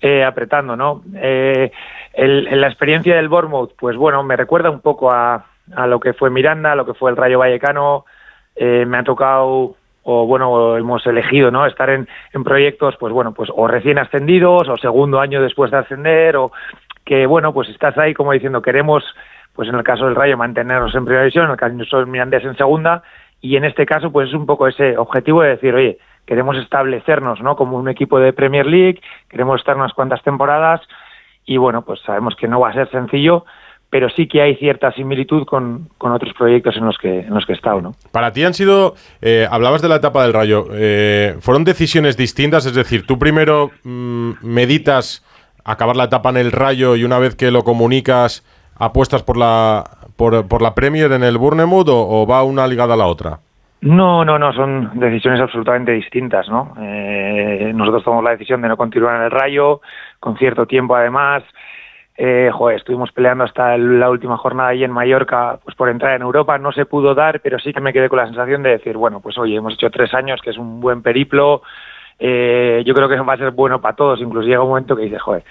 eh, 0.00 0.24
apretando, 0.24 0.74
¿no? 0.74 1.02
Eh, 1.14 1.70
el, 2.16 2.60
la 2.60 2.68
experiencia 2.68 3.16
del 3.16 3.28
Bournemouth, 3.28 3.72
pues 3.78 3.96
bueno, 3.96 4.22
me 4.22 4.36
recuerda 4.36 4.70
un 4.70 4.80
poco 4.80 5.10
a, 5.10 5.46
a 5.74 5.86
lo 5.86 6.00
que 6.00 6.12
fue 6.12 6.30
Miranda, 6.30 6.72
a 6.72 6.76
lo 6.76 6.86
que 6.86 6.94
fue 6.94 7.10
el 7.10 7.16
Rayo 7.16 7.38
Vallecano. 7.38 8.04
Eh, 8.56 8.84
me 8.86 8.98
ha 8.98 9.02
tocado, 9.02 9.74
o 10.04 10.26
bueno, 10.26 10.76
hemos 10.76 11.04
elegido, 11.06 11.50
¿no? 11.50 11.66
Estar 11.66 11.90
en, 11.90 12.08
en 12.32 12.44
proyectos, 12.44 12.96
pues 12.98 13.12
bueno, 13.12 13.32
pues 13.32 13.50
o 13.54 13.66
recién 13.66 13.98
ascendidos, 13.98 14.68
o 14.68 14.76
segundo 14.76 15.18
año 15.18 15.42
después 15.42 15.70
de 15.70 15.78
ascender, 15.78 16.36
o 16.36 16.52
que 17.04 17.26
bueno, 17.26 17.52
pues 17.52 17.68
estás 17.68 17.98
ahí 17.98 18.14
como 18.14 18.32
diciendo, 18.32 18.62
queremos, 18.62 19.04
pues 19.54 19.68
en 19.68 19.74
el 19.74 19.82
caso 19.82 20.04
del 20.04 20.14
Rayo, 20.14 20.36
mantenernos 20.36 20.94
en 20.94 21.04
primera 21.04 21.22
división, 21.24 21.46
en 21.46 21.50
el 21.50 21.56
caso 21.56 21.96
del 21.96 22.06
Mirandés 22.06 22.44
en 22.44 22.56
segunda, 22.56 23.02
y 23.40 23.56
en 23.56 23.64
este 23.64 23.84
caso, 23.84 24.10
pues 24.10 24.28
es 24.28 24.34
un 24.34 24.46
poco 24.46 24.68
ese 24.68 24.96
objetivo 24.96 25.42
de 25.42 25.50
decir, 25.50 25.74
oye, 25.74 25.98
queremos 26.26 26.56
establecernos, 26.56 27.42
¿no? 27.42 27.56
Como 27.56 27.76
un 27.76 27.88
equipo 27.88 28.18
de 28.18 28.32
Premier 28.32 28.66
League, 28.66 29.00
queremos 29.28 29.60
estar 29.60 29.76
unas 29.76 29.92
cuantas 29.92 30.22
temporadas, 30.22 30.80
y 31.46 31.56
bueno, 31.56 31.82
pues 31.82 32.00
sabemos 32.00 32.34
que 32.36 32.48
no 32.48 32.60
va 32.60 32.70
a 32.70 32.74
ser 32.74 32.90
sencillo, 32.90 33.44
pero 33.90 34.08
sí 34.10 34.26
que 34.26 34.42
hay 34.42 34.56
cierta 34.56 34.90
similitud 34.92 35.46
con, 35.46 35.88
con, 35.98 36.12
otros 36.12 36.32
proyectos 36.34 36.76
en 36.76 36.84
los 36.84 36.98
que 36.98 37.20
en 37.20 37.32
los 37.32 37.46
que 37.46 37.52
he 37.52 37.56
estado, 37.56 37.80
¿no? 37.80 37.92
Para 38.10 38.32
ti 38.32 38.42
han 38.42 38.54
sido, 38.54 38.94
eh, 39.22 39.46
hablabas 39.50 39.82
de 39.82 39.88
la 39.88 39.96
etapa 39.96 40.22
del 40.22 40.32
Rayo, 40.32 40.66
eh, 40.72 41.36
fueron 41.40 41.64
decisiones 41.64 42.16
distintas, 42.16 42.66
es 42.66 42.74
decir, 42.74 43.06
tú 43.06 43.18
primero 43.18 43.70
mmm, 43.84 44.32
meditas 44.42 45.24
acabar 45.64 45.96
la 45.96 46.04
etapa 46.04 46.30
en 46.30 46.38
el 46.38 46.50
Rayo 46.50 46.96
y 46.96 47.04
una 47.04 47.18
vez 47.18 47.36
que 47.36 47.50
lo 47.50 47.62
comunicas 47.62 48.44
apuestas 48.76 49.22
por 49.22 49.36
la 49.36 49.84
por, 50.16 50.48
por 50.48 50.62
la 50.62 50.74
Premier 50.74 51.12
en 51.12 51.22
el 51.22 51.38
Bournemouth 51.38 51.88
o, 51.88 52.22
o, 52.22 52.26
va 52.26 52.42
una 52.42 52.66
ligada 52.66 52.94
a 52.94 52.96
la 52.96 53.06
otra. 53.06 53.38
No, 53.80 54.24
no, 54.24 54.38
no, 54.38 54.52
son 54.54 54.98
decisiones 54.98 55.42
absolutamente 55.42 55.92
distintas, 55.92 56.48
¿no? 56.48 56.72
Eh, 56.80 57.70
nosotros 57.74 58.02
tomamos 58.02 58.24
la 58.24 58.30
decisión 58.30 58.62
de 58.62 58.68
no 58.68 58.78
continuar 58.78 59.16
en 59.16 59.22
el 59.24 59.30
Rayo, 59.30 59.82
con 60.24 60.38
cierto 60.38 60.64
tiempo 60.64 60.96
además, 60.96 61.42
eh, 62.16 62.48
joder, 62.50 62.78
estuvimos 62.78 63.12
peleando 63.12 63.44
hasta 63.44 63.76
la 63.76 64.08
última 64.08 64.38
jornada 64.38 64.70
ahí 64.70 64.82
en 64.82 64.90
Mallorca, 64.90 65.58
pues 65.62 65.76
por 65.76 65.90
entrar 65.90 66.16
en 66.16 66.22
Europa, 66.22 66.56
no 66.56 66.72
se 66.72 66.86
pudo 66.86 67.14
dar, 67.14 67.40
pero 67.40 67.58
sí 67.58 67.74
que 67.74 67.80
me 67.82 67.92
quedé 67.92 68.08
con 68.08 68.20
la 68.20 68.26
sensación 68.26 68.62
de 68.62 68.70
decir, 68.70 68.96
bueno, 68.96 69.20
pues 69.20 69.36
oye, 69.36 69.54
hemos 69.54 69.74
hecho 69.74 69.90
tres 69.90 70.14
años, 70.14 70.40
que 70.40 70.48
es 70.48 70.56
un 70.56 70.80
buen 70.80 71.02
periplo, 71.02 71.60
eh, 72.18 72.82
yo 72.86 72.94
creo 72.94 73.06
que 73.06 73.20
va 73.20 73.34
a 73.34 73.36
ser 73.36 73.50
bueno 73.50 73.82
para 73.82 73.96
todos, 73.96 74.18
incluso 74.22 74.48
llega 74.48 74.62
un 74.62 74.70
momento 74.70 74.96
que 74.96 75.02
dices, 75.02 75.20
joder, 75.20 75.44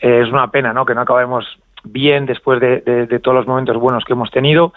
eh, 0.00 0.20
es 0.22 0.28
una 0.28 0.52
pena, 0.52 0.72
¿no? 0.72 0.86
Que 0.86 0.94
no 0.94 1.00
acabemos 1.00 1.58
bien 1.82 2.24
después 2.24 2.60
de, 2.60 3.18
todos 3.20 3.34
los 3.34 3.48
momentos 3.48 3.76
buenos 3.76 4.04
que 4.04 4.12
hemos 4.12 4.30
tenido, 4.30 4.72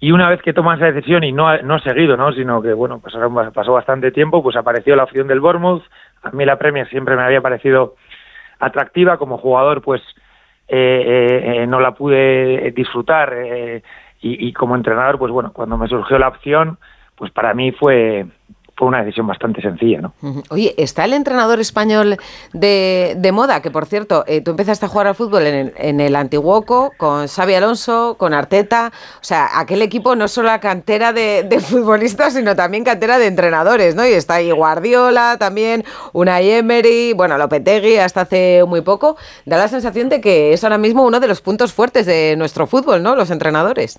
y 0.00 0.10
una 0.12 0.30
vez 0.30 0.40
que 0.40 0.54
toman 0.54 0.78
esa 0.78 0.90
decisión 0.90 1.22
y 1.22 1.32
no, 1.32 1.54
no 1.58 1.78
seguido, 1.80 2.16
¿no? 2.16 2.32
Sino 2.32 2.62
que, 2.62 2.72
bueno, 2.72 2.98
pues 3.00 3.14
ahora 3.14 3.50
pasó 3.50 3.74
bastante 3.74 4.10
tiempo, 4.10 4.42
pues 4.42 4.56
apareció 4.56 4.96
la 4.96 5.04
opción 5.04 5.26
del 5.26 5.40
Bournemouth, 5.40 5.82
a 6.22 6.30
mí 6.30 6.46
la 6.46 6.56
Premier 6.56 6.88
siempre 6.88 7.14
me 7.14 7.22
había 7.22 7.42
parecido 7.42 7.96
atractiva, 8.58 9.18
como 9.18 9.38
jugador, 9.38 9.82
pues 9.82 10.02
eh, 10.68 11.62
eh, 11.62 11.66
no 11.66 11.80
la 11.80 11.92
pude 11.92 12.72
disfrutar 12.72 13.32
eh, 13.34 13.82
y, 14.20 14.52
como 14.52 14.74
entrenador, 14.74 15.18
pues 15.18 15.30
bueno, 15.30 15.52
cuando 15.52 15.76
me 15.76 15.86
surgió 15.86 16.18
la 16.18 16.28
opción, 16.28 16.78
pues 17.14 17.30
para 17.30 17.54
mí 17.54 17.70
fue 17.70 18.26
fue 18.76 18.88
una 18.88 19.02
decisión 19.02 19.26
bastante 19.26 19.62
sencilla, 19.62 20.00
¿no? 20.02 20.12
Oye, 20.50 20.74
está 20.76 21.06
el 21.06 21.14
entrenador 21.14 21.60
español 21.60 22.18
de, 22.52 23.30
moda, 23.32 23.62
que 23.62 23.70
por 23.70 23.86
cierto, 23.86 24.24
eh, 24.26 24.42
tú 24.42 24.50
empezaste 24.50 24.84
a 24.84 24.88
jugar 24.88 25.06
al 25.06 25.14
fútbol 25.14 25.46
en 25.46 25.54
el, 25.54 25.74
en 25.76 26.00
el 26.00 26.14
Antiguoco, 26.14 26.92
con 26.98 27.26
Xavi 27.26 27.54
Alonso, 27.54 28.16
con 28.18 28.34
Arteta, 28.34 28.92
o 29.20 29.24
sea, 29.24 29.58
aquel 29.58 29.80
equipo 29.80 30.14
no 30.14 30.28
solo 30.28 30.50
cantera 30.60 31.12
de, 31.12 31.44
de, 31.48 31.60
futbolistas, 31.60 32.34
sino 32.34 32.54
también 32.54 32.84
cantera 32.84 33.18
de 33.18 33.26
entrenadores, 33.26 33.94
¿no? 33.94 34.06
Y 34.06 34.12
está 34.12 34.34
ahí 34.34 34.50
Guardiola 34.50 35.36
también, 35.38 35.84
Unai 36.12 36.50
Emery, 36.50 37.14
bueno, 37.14 37.38
Lopetegui 37.38 37.96
hasta 37.96 38.22
hace 38.22 38.62
muy 38.66 38.82
poco, 38.82 39.16
da 39.46 39.56
la 39.56 39.68
sensación 39.68 40.08
de 40.08 40.20
que 40.20 40.52
es 40.52 40.62
ahora 40.64 40.78
mismo 40.78 41.04
uno 41.04 41.18
de 41.18 41.28
los 41.28 41.40
puntos 41.40 41.72
fuertes 41.72 42.04
de 42.04 42.36
nuestro 42.36 42.66
fútbol, 42.66 43.02
¿no? 43.02 43.16
Los 43.16 43.30
entrenadores. 43.30 43.98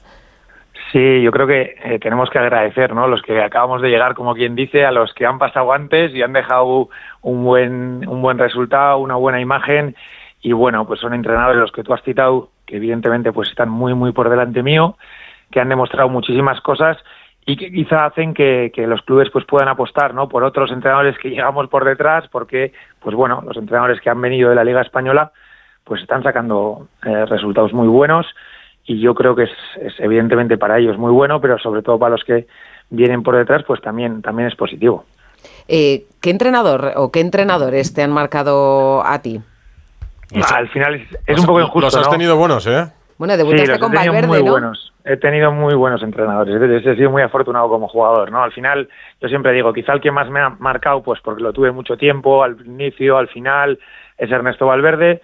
Sí, 0.91 1.21
yo 1.21 1.31
creo 1.31 1.47
que 1.47 1.75
eh, 1.83 1.99
tenemos 1.99 2.29
que 2.29 2.39
agradecer, 2.39 2.93
¿no? 2.93 3.07
Los 3.07 3.21
que 3.21 3.41
acabamos 3.41 3.81
de 3.81 3.89
llegar, 3.89 4.13
como 4.13 4.33
quien 4.33 4.55
dice, 4.55 4.85
a 4.85 4.91
los 4.91 5.13
que 5.13 5.25
han 5.25 5.37
pasado 5.37 5.73
antes 5.73 6.13
y 6.13 6.21
han 6.21 6.31
dejado 6.31 6.89
un 7.21 7.43
buen, 7.43 8.07
un 8.07 8.21
buen 8.21 8.37
resultado, 8.37 8.99
una 8.99 9.15
buena 9.15 9.41
imagen. 9.41 9.95
Y 10.41 10.53
bueno, 10.53 10.87
pues 10.87 11.01
son 11.01 11.13
entrenadores 11.13 11.59
los 11.59 11.73
que 11.73 11.83
tú 11.83 11.93
has 11.93 12.01
citado, 12.03 12.51
que 12.65 12.77
evidentemente 12.77 13.33
pues 13.33 13.49
están 13.49 13.69
muy, 13.69 13.93
muy 13.95 14.13
por 14.13 14.29
delante 14.29 14.63
mío, 14.63 14.97
que 15.51 15.59
han 15.59 15.67
demostrado 15.67 16.07
muchísimas 16.07 16.61
cosas 16.61 16.97
y 17.45 17.57
que 17.57 17.69
quizá 17.69 18.05
hacen 18.05 18.33
que, 18.33 18.71
que 18.73 18.87
los 18.87 19.01
clubes 19.01 19.29
pues 19.29 19.45
puedan 19.45 19.67
apostar, 19.67 20.13
¿no? 20.13 20.29
Por 20.29 20.45
otros 20.45 20.71
entrenadores 20.71 21.17
que 21.17 21.29
llegamos 21.29 21.67
por 21.67 21.83
detrás, 21.83 22.29
porque, 22.29 22.71
pues 23.01 23.13
bueno, 23.13 23.43
los 23.45 23.57
entrenadores 23.57 23.99
que 23.99 24.09
han 24.09 24.21
venido 24.21 24.49
de 24.49 24.55
la 24.55 24.63
Liga 24.63 24.81
Española, 24.81 25.31
pues 25.83 26.01
están 26.01 26.23
sacando 26.23 26.87
eh, 27.05 27.25
resultados 27.25 27.73
muy 27.73 27.87
buenos 27.87 28.25
y 28.87 28.99
yo 28.99 29.13
creo 29.13 29.35
que 29.35 29.43
es, 29.43 29.51
es, 29.81 29.93
evidentemente 29.99 30.57
para 30.57 30.79
ellos 30.79 30.97
muy 30.97 31.11
bueno, 31.11 31.39
pero 31.39 31.59
sobre 31.59 31.83
todo 31.83 31.99
para 31.99 32.11
los 32.11 32.23
que 32.23 32.47
vienen 32.89 33.21
por 33.21 33.35
detrás, 33.35 33.63
pues 33.67 33.81
también, 33.81 34.21
también 34.21 34.47
es 34.47 34.55
positivo. 34.55 35.05
Eh, 35.67 36.05
¿Qué 36.21 36.29
entrenador 36.29 36.93
o 36.95 37.11
qué 37.11 37.19
entrenadores 37.19 37.93
te 37.93 38.01
han 38.01 38.11
marcado 38.11 39.05
a 39.05 39.21
ti? 39.21 39.41
Los, 40.31 40.51
Al 40.51 40.69
final 40.69 40.95
es, 40.95 41.07
es 41.25 41.39
un 41.39 41.45
poco 41.45 41.61
injusto. 41.61 41.87
Los 41.87 41.95
has 41.95 42.07
¿no? 42.07 42.11
tenido 42.11 42.37
buenos, 42.37 42.65
¿eh? 42.65 42.87
Bueno, 43.17 43.33
Sí, 43.33 43.39
debutaste 43.39 43.73
he 43.73 43.79
con 43.79 43.91
tenido 43.91 44.13
Valverde, 44.13 44.27
muy 44.27 44.43
¿no? 44.43 44.51
buenos. 44.51 44.93
He 45.03 45.17
tenido 45.17 45.51
muy 45.51 45.73
buenos 45.73 46.03
entrenadores. 46.03 46.55
He 46.85 46.91
he 46.91 46.95
sido 46.95 47.09
muy 47.09 47.21
afortunado 47.21 47.67
como 47.69 47.87
jugador, 47.87 48.31
¿no? 48.31 48.43
Al 48.43 48.51
final, 48.51 48.89
yo 49.21 49.27
siempre 49.29 49.53
digo, 49.53 49.73
quizá 49.73 49.93
el 49.93 50.01
que 50.01 50.11
más 50.11 50.29
me 50.29 50.39
ha 50.39 50.49
marcado, 50.49 51.01
pues 51.01 51.19
porque 51.21 51.41
lo 51.41 51.53
tuve 51.53 51.71
mucho 51.71 51.97
tiempo, 51.97 52.43
al 52.43 52.57
inicio, 52.65 53.17
al 53.17 53.27
final, 53.29 53.79
es 54.17 54.29
Ernesto 54.29 54.65
Valverde, 54.65 55.21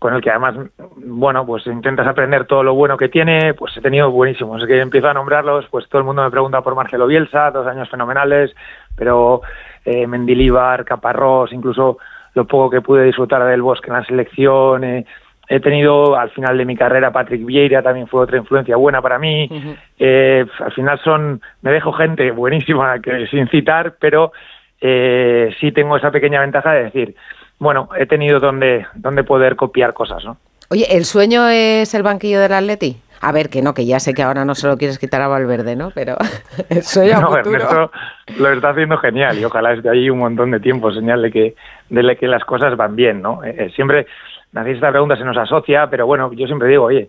con 0.00 0.14
el 0.14 0.22
que 0.22 0.30
además, 0.30 0.56
bueno, 0.96 1.44
pues 1.44 1.66
intentas 1.66 2.06
aprender 2.06 2.46
todo 2.46 2.62
lo 2.62 2.74
bueno 2.74 2.96
que 2.96 3.10
tiene, 3.10 3.52
pues 3.52 3.76
he 3.76 3.82
tenido 3.82 4.10
buenísimos. 4.10 4.62
Es 4.62 4.66
que 4.66 4.80
empiezo 4.80 5.08
a 5.08 5.14
nombrarlos, 5.14 5.66
pues 5.70 5.86
todo 5.90 6.00
el 6.00 6.06
mundo 6.06 6.24
me 6.24 6.30
pregunta 6.30 6.62
por 6.62 6.74
Marcelo 6.74 7.06
Bielsa, 7.06 7.50
dos 7.50 7.66
años 7.66 7.88
fenomenales, 7.90 8.50
pero 8.96 9.42
eh, 9.84 10.06
Mendilíbar, 10.06 10.86
Caparrós, 10.86 11.52
incluso 11.52 11.98
lo 12.34 12.46
poco 12.46 12.70
que 12.70 12.80
pude 12.80 13.04
disfrutar 13.04 13.44
del 13.44 13.60
Bosque 13.60 13.88
en 13.88 13.92
la 13.92 14.04
selección, 14.06 14.84
eh, 14.84 15.04
he 15.50 15.60
tenido 15.60 16.16
al 16.16 16.30
final 16.30 16.56
de 16.56 16.64
mi 16.64 16.76
carrera 16.76 17.12
Patrick 17.12 17.44
Vieira, 17.44 17.82
también 17.82 18.06
fue 18.06 18.22
otra 18.22 18.38
influencia 18.38 18.76
buena 18.76 19.02
para 19.02 19.18
mí. 19.18 19.50
Eh, 19.98 20.46
al 20.60 20.72
final 20.72 20.98
son, 21.04 21.42
me 21.60 21.72
dejo 21.72 21.92
gente 21.92 22.30
buenísima 22.30 23.00
que 23.00 23.26
sin 23.26 23.48
citar, 23.48 23.96
pero 24.00 24.32
eh, 24.80 25.54
sí 25.60 25.72
tengo 25.72 25.96
esa 25.96 26.10
pequeña 26.10 26.40
ventaja 26.40 26.72
de 26.72 26.84
decir, 26.84 27.14
bueno, 27.60 27.88
he 27.96 28.06
tenido 28.06 28.40
donde, 28.40 28.84
donde 28.94 29.22
poder 29.22 29.54
copiar 29.54 29.94
cosas, 29.94 30.24
¿no? 30.24 30.36
Oye, 30.70 30.86
¿el 30.96 31.04
sueño 31.04 31.46
es 31.48 31.94
el 31.94 32.02
banquillo 32.02 32.40
del 32.40 32.52
Atleti? 32.52 32.96
A 33.22 33.32
ver, 33.32 33.50
que 33.50 33.60
no, 33.60 33.74
que 33.74 33.84
ya 33.84 34.00
sé 34.00 34.14
que 34.14 34.22
ahora 34.22 34.44
no 34.46 34.54
se 34.54 34.66
lo 34.66 34.78
quieres 34.78 34.98
quitar 34.98 35.20
a 35.20 35.28
Valverde, 35.28 35.76
¿no? 35.76 35.90
Pero 35.94 36.16
el 36.70 36.82
sueño 36.82 37.20
No. 37.20 37.36
Ernesto 37.36 37.92
lo 38.38 38.52
está 38.52 38.70
haciendo 38.70 38.96
genial 38.98 39.38
y 39.38 39.44
ojalá 39.44 39.74
esté 39.74 39.90
ahí 39.90 40.08
un 40.08 40.18
montón 40.20 40.50
de 40.50 40.58
tiempo, 40.60 40.90
señal 40.92 41.20
de 41.22 41.30
que, 41.30 41.54
de 41.90 42.16
que 42.16 42.26
las 42.26 42.44
cosas 42.44 42.76
van 42.76 42.96
bien, 42.96 43.20
¿no? 43.20 43.44
Eh, 43.44 43.54
eh, 43.58 43.70
siempre, 43.76 44.06
hacéis 44.54 44.76
esta 44.76 44.90
pregunta, 44.90 45.16
se 45.16 45.24
nos 45.24 45.36
asocia, 45.36 45.88
pero 45.90 46.06
bueno, 46.06 46.32
yo 46.32 46.46
siempre 46.46 46.68
digo, 46.68 46.84
oye, 46.84 47.08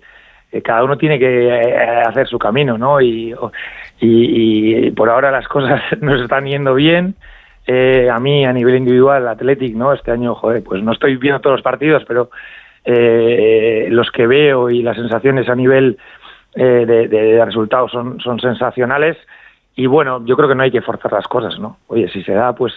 eh, 0.52 0.62
cada 0.62 0.84
uno 0.84 0.98
tiene 0.98 1.18
que 1.18 1.78
hacer 2.06 2.28
su 2.28 2.38
camino, 2.38 2.78
¿no? 2.78 3.00
Y, 3.00 3.32
o- 3.34 3.52
y, 4.02 4.88
y 4.88 4.92
por 4.92 5.10
ahora 5.10 5.32
las 5.32 5.48
cosas 5.48 5.82
nos 6.02 6.20
están 6.22 6.46
yendo 6.46 6.74
bien. 6.74 7.16
Eh, 7.68 8.10
a 8.12 8.20
mí, 8.20 8.46
a 8.46 8.54
nivel 8.54 8.76
individual, 8.76 9.28
Athletic, 9.28 9.76
¿no? 9.76 9.94
Este 9.94 10.12
año, 10.12 10.36
joder, 10.36 10.64
pues 10.64 10.82
no 10.84 10.92
estoy 10.92 11.16
viendo 11.18 11.42
todos 11.42 11.58
los 11.58 11.64
partidos, 11.64 12.04
pero 12.08 12.30
eh, 12.84 13.88
los 13.92 14.10
que 14.12 14.26
veo 14.26 14.70
y 14.70 14.82
las 14.82 14.98
sensaciones 14.98 15.48
a 15.48 15.56
nivel 15.56 15.98
eh, 16.56 16.86
de, 16.86 17.46
resultados 17.46 17.92
son, 17.92 18.20
son 18.20 18.40
sensacionales. 18.40 19.18
Y 19.76 19.86
bueno, 19.86 20.26
yo 20.26 20.36
creo 20.36 20.50
que 20.50 20.56
no 20.56 20.64
hay 20.64 20.72
que 20.72 20.82
forzar 20.82 21.14
las 21.14 21.28
cosas, 21.28 21.58
¿no? 21.60 21.78
Oye, 21.88 22.10
si 22.10 22.24
se 22.24 22.34
da, 22.34 22.54
pues 22.54 22.74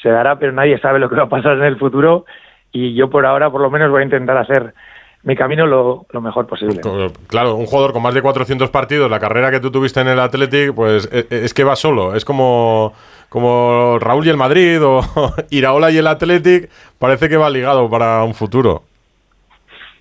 se 0.00 0.10
dará, 0.10 0.38
pero 0.38 0.52
nadie 0.52 0.78
sabe 0.78 0.98
lo 0.98 1.08
que 1.08 1.16
va 1.16 1.24
a 1.24 1.28
pasar 1.28 1.56
en 1.56 1.64
el 1.64 1.76
futuro. 1.76 2.24
Y 2.72 2.94
yo 2.94 3.10
por 3.10 3.26
ahora, 3.26 3.50
por 3.50 3.60
lo 3.60 3.70
menos, 3.70 3.90
voy 3.90 4.02
a 4.02 4.04
intentar 4.04 4.36
hacer 4.36 4.74
mi 5.22 5.34
camino 5.34 5.66
lo, 5.66 6.06
lo 6.12 6.20
mejor 6.20 6.46
posible. 6.46 6.80
Claro, 7.26 7.56
un 7.56 7.66
jugador 7.66 7.92
con 7.92 8.02
más 8.02 8.14
de 8.14 8.22
400 8.22 8.70
partidos, 8.70 9.10
la 9.10 9.18
carrera 9.18 9.50
que 9.50 9.58
tú 9.58 9.72
tuviste 9.72 10.00
en 10.00 10.08
el 10.08 10.20
Athletic, 10.20 10.72
pues 10.72 11.08
e- 11.10 11.26
e- 11.28 11.44
es, 11.44 11.52
que 11.52 11.64
va 11.64 11.74
solo. 11.74 12.14
Es 12.14 12.24
como, 12.24 12.92
como 13.28 13.98
Raúl 13.98 14.26
y 14.26 14.30
el 14.30 14.36
Madrid 14.36 14.82
o 14.82 15.00
Iraola 15.50 15.90
y 15.90 15.98
el 15.98 16.06
Athletic, 16.06 16.70
parece 16.98 17.28
que 17.28 17.36
va 17.36 17.50
ligado 17.50 17.88
para 17.90 18.22
un 18.24 18.34
futuro. 18.34 18.82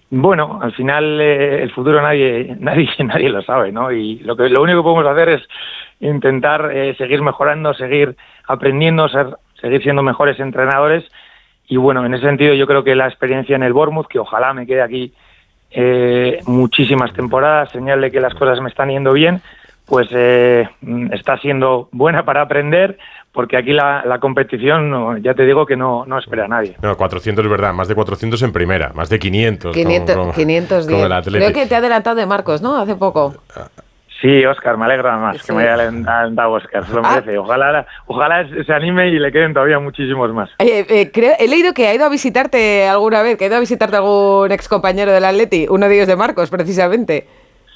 Bueno, 0.10 0.60
al 0.62 0.72
final 0.74 1.20
eh, 1.20 1.64
el 1.64 1.72
futuro 1.72 2.02
nadie, 2.02 2.56
nadie, 2.60 2.90
nadie 3.04 3.30
lo 3.30 3.42
sabe, 3.42 3.72
¿no? 3.72 3.92
Y 3.92 4.20
lo 4.20 4.36
que 4.36 4.50
lo 4.50 4.62
único 4.62 4.80
que 4.80 4.84
podemos 4.84 5.12
hacer 5.12 5.30
es 5.30 5.42
intentar 6.00 6.72
eh, 6.72 6.96
seguir 6.98 7.22
mejorando, 7.22 7.74
seguir 7.74 8.16
aprendiendo, 8.48 9.08
seguir 9.60 9.82
siendo 9.82 10.04
mejores 10.04 10.40
entrenadores. 10.40 11.04
Y 11.68 11.78
bueno, 11.78 12.06
en 12.06 12.14
ese 12.14 12.26
sentido 12.26 12.54
yo 12.54 12.68
creo 12.68 12.84
que 12.84 12.96
la 12.96 13.08
experiencia 13.08 13.56
en 13.56 13.64
el 13.64 13.74
Bournemouth, 13.74 14.08
que 14.08 14.20
ojalá 14.20 14.54
me 14.54 14.68
quede 14.68 14.82
aquí 14.82 15.14
eh, 15.72 16.40
muchísimas 16.46 17.12
temporadas, 17.14 17.72
señal 17.72 18.02
de 18.02 18.12
que 18.12 18.22
las 18.22 18.36
cosas 18.36 18.62
me 18.62 18.70
están 18.70 18.90
yendo 18.90 19.14
bien, 19.14 19.42
pues 19.86 20.08
eh, 20.12 20.68
mm, 20.82 21.14
está 21.14 21.38
siendo 21.38 21.90
buena 21.92 22.26
para 22.26 22.42
aprender, 22.42 22.98
porque 23.32 23.58
aquí 23.58 23.72
la, 23.74 24.04
la 24.06 24.20
competición, 24.20 24.90
no, 24.90 25.18
ya 25.18 25.34
te 25.34 25.44
digo 25.46 25.66
que 25.66 25.76
no, 25.76 26.06
no 26.06 26.18
espera 26.18 26.46
a 26.46 26.48
nadie. 26.48 26.76
No, 26.82 26.96
400 26.98 27.44
es 27.46 27.52
verdad, 27.52 27.74
más 27.74 27.88
de 27.88 27.96
400 27.96 28.42
en 28.44 28.52
primera, 28.54 28.92
más 28.96 29.10
de 29.10 29.20
500. 29.20 29.76
con- 29.76 29.84
500, 29.84 30.16
con- 30.16 30.32
510. 30.34 30.86
con 30.88 31.12
el 31.12 31.40
Creo 31.42 31.54
que 31.54 31.66
te 31.68 31.76
ha 31.76 31.80
adelantado 31.80 32.16
de 32.16 32.26
Marcos, 32.26 32.62
¿no? 32.62 32.78
Hace 32.78 32.96
poco. 32.96 33.36
Sí, 34.22 34.44
Oscar, 34.46 34.78
me 34.78 34.86
alegra 34.86 35.18
más 35.18 35.44
que 35.44 35.52
me 35.54 35.64
haya 35.64 35.74
alentado 35.74 36.54
Oscar, 36.54 36.86
se 36.88 36.94
lo 36.94 37.02
merece. 37.04 37.38
Ojalá, 37.38 37.86
ojalá 38.08 38.48
se 38.66 38.74
anime 38.74 39.10
y 39.10 39.20
le 39.20 39.32
queden 39.32 39.54
todavía 39.54 39.78
muchísimos 39.78 40.32
más. 40.34 40.50
Eh, 40.60 40.86
eh, 40.90 41.12
creo, 41.12 41.34
he 41.38 41.48
leído 41.50 41.74
que 41.74 41.88
ha 41.90 41.94
ido 41.94 42.06
a 42.06 42.10
visitarte 42.10 42.88
alguna 42.88 43.22
vez, 43.22 43.38
que 43.38 43.44
ha 43.44 43.48
ido 43.48 43.58
a 43.58 43.60
visitarte 43.60 43.98
algún 43.98 44.52
ex 44.52 44.70
compañero 44.70 45.12
del 45.12 45.26
Atleti, 45.26 45.68
uno 45.70 45.88
de 45.90 45.96
ellos 45.96 46.08
de 46.08 46.16
Marcos, 46.16 46.50
precisamente. 46.50 47.28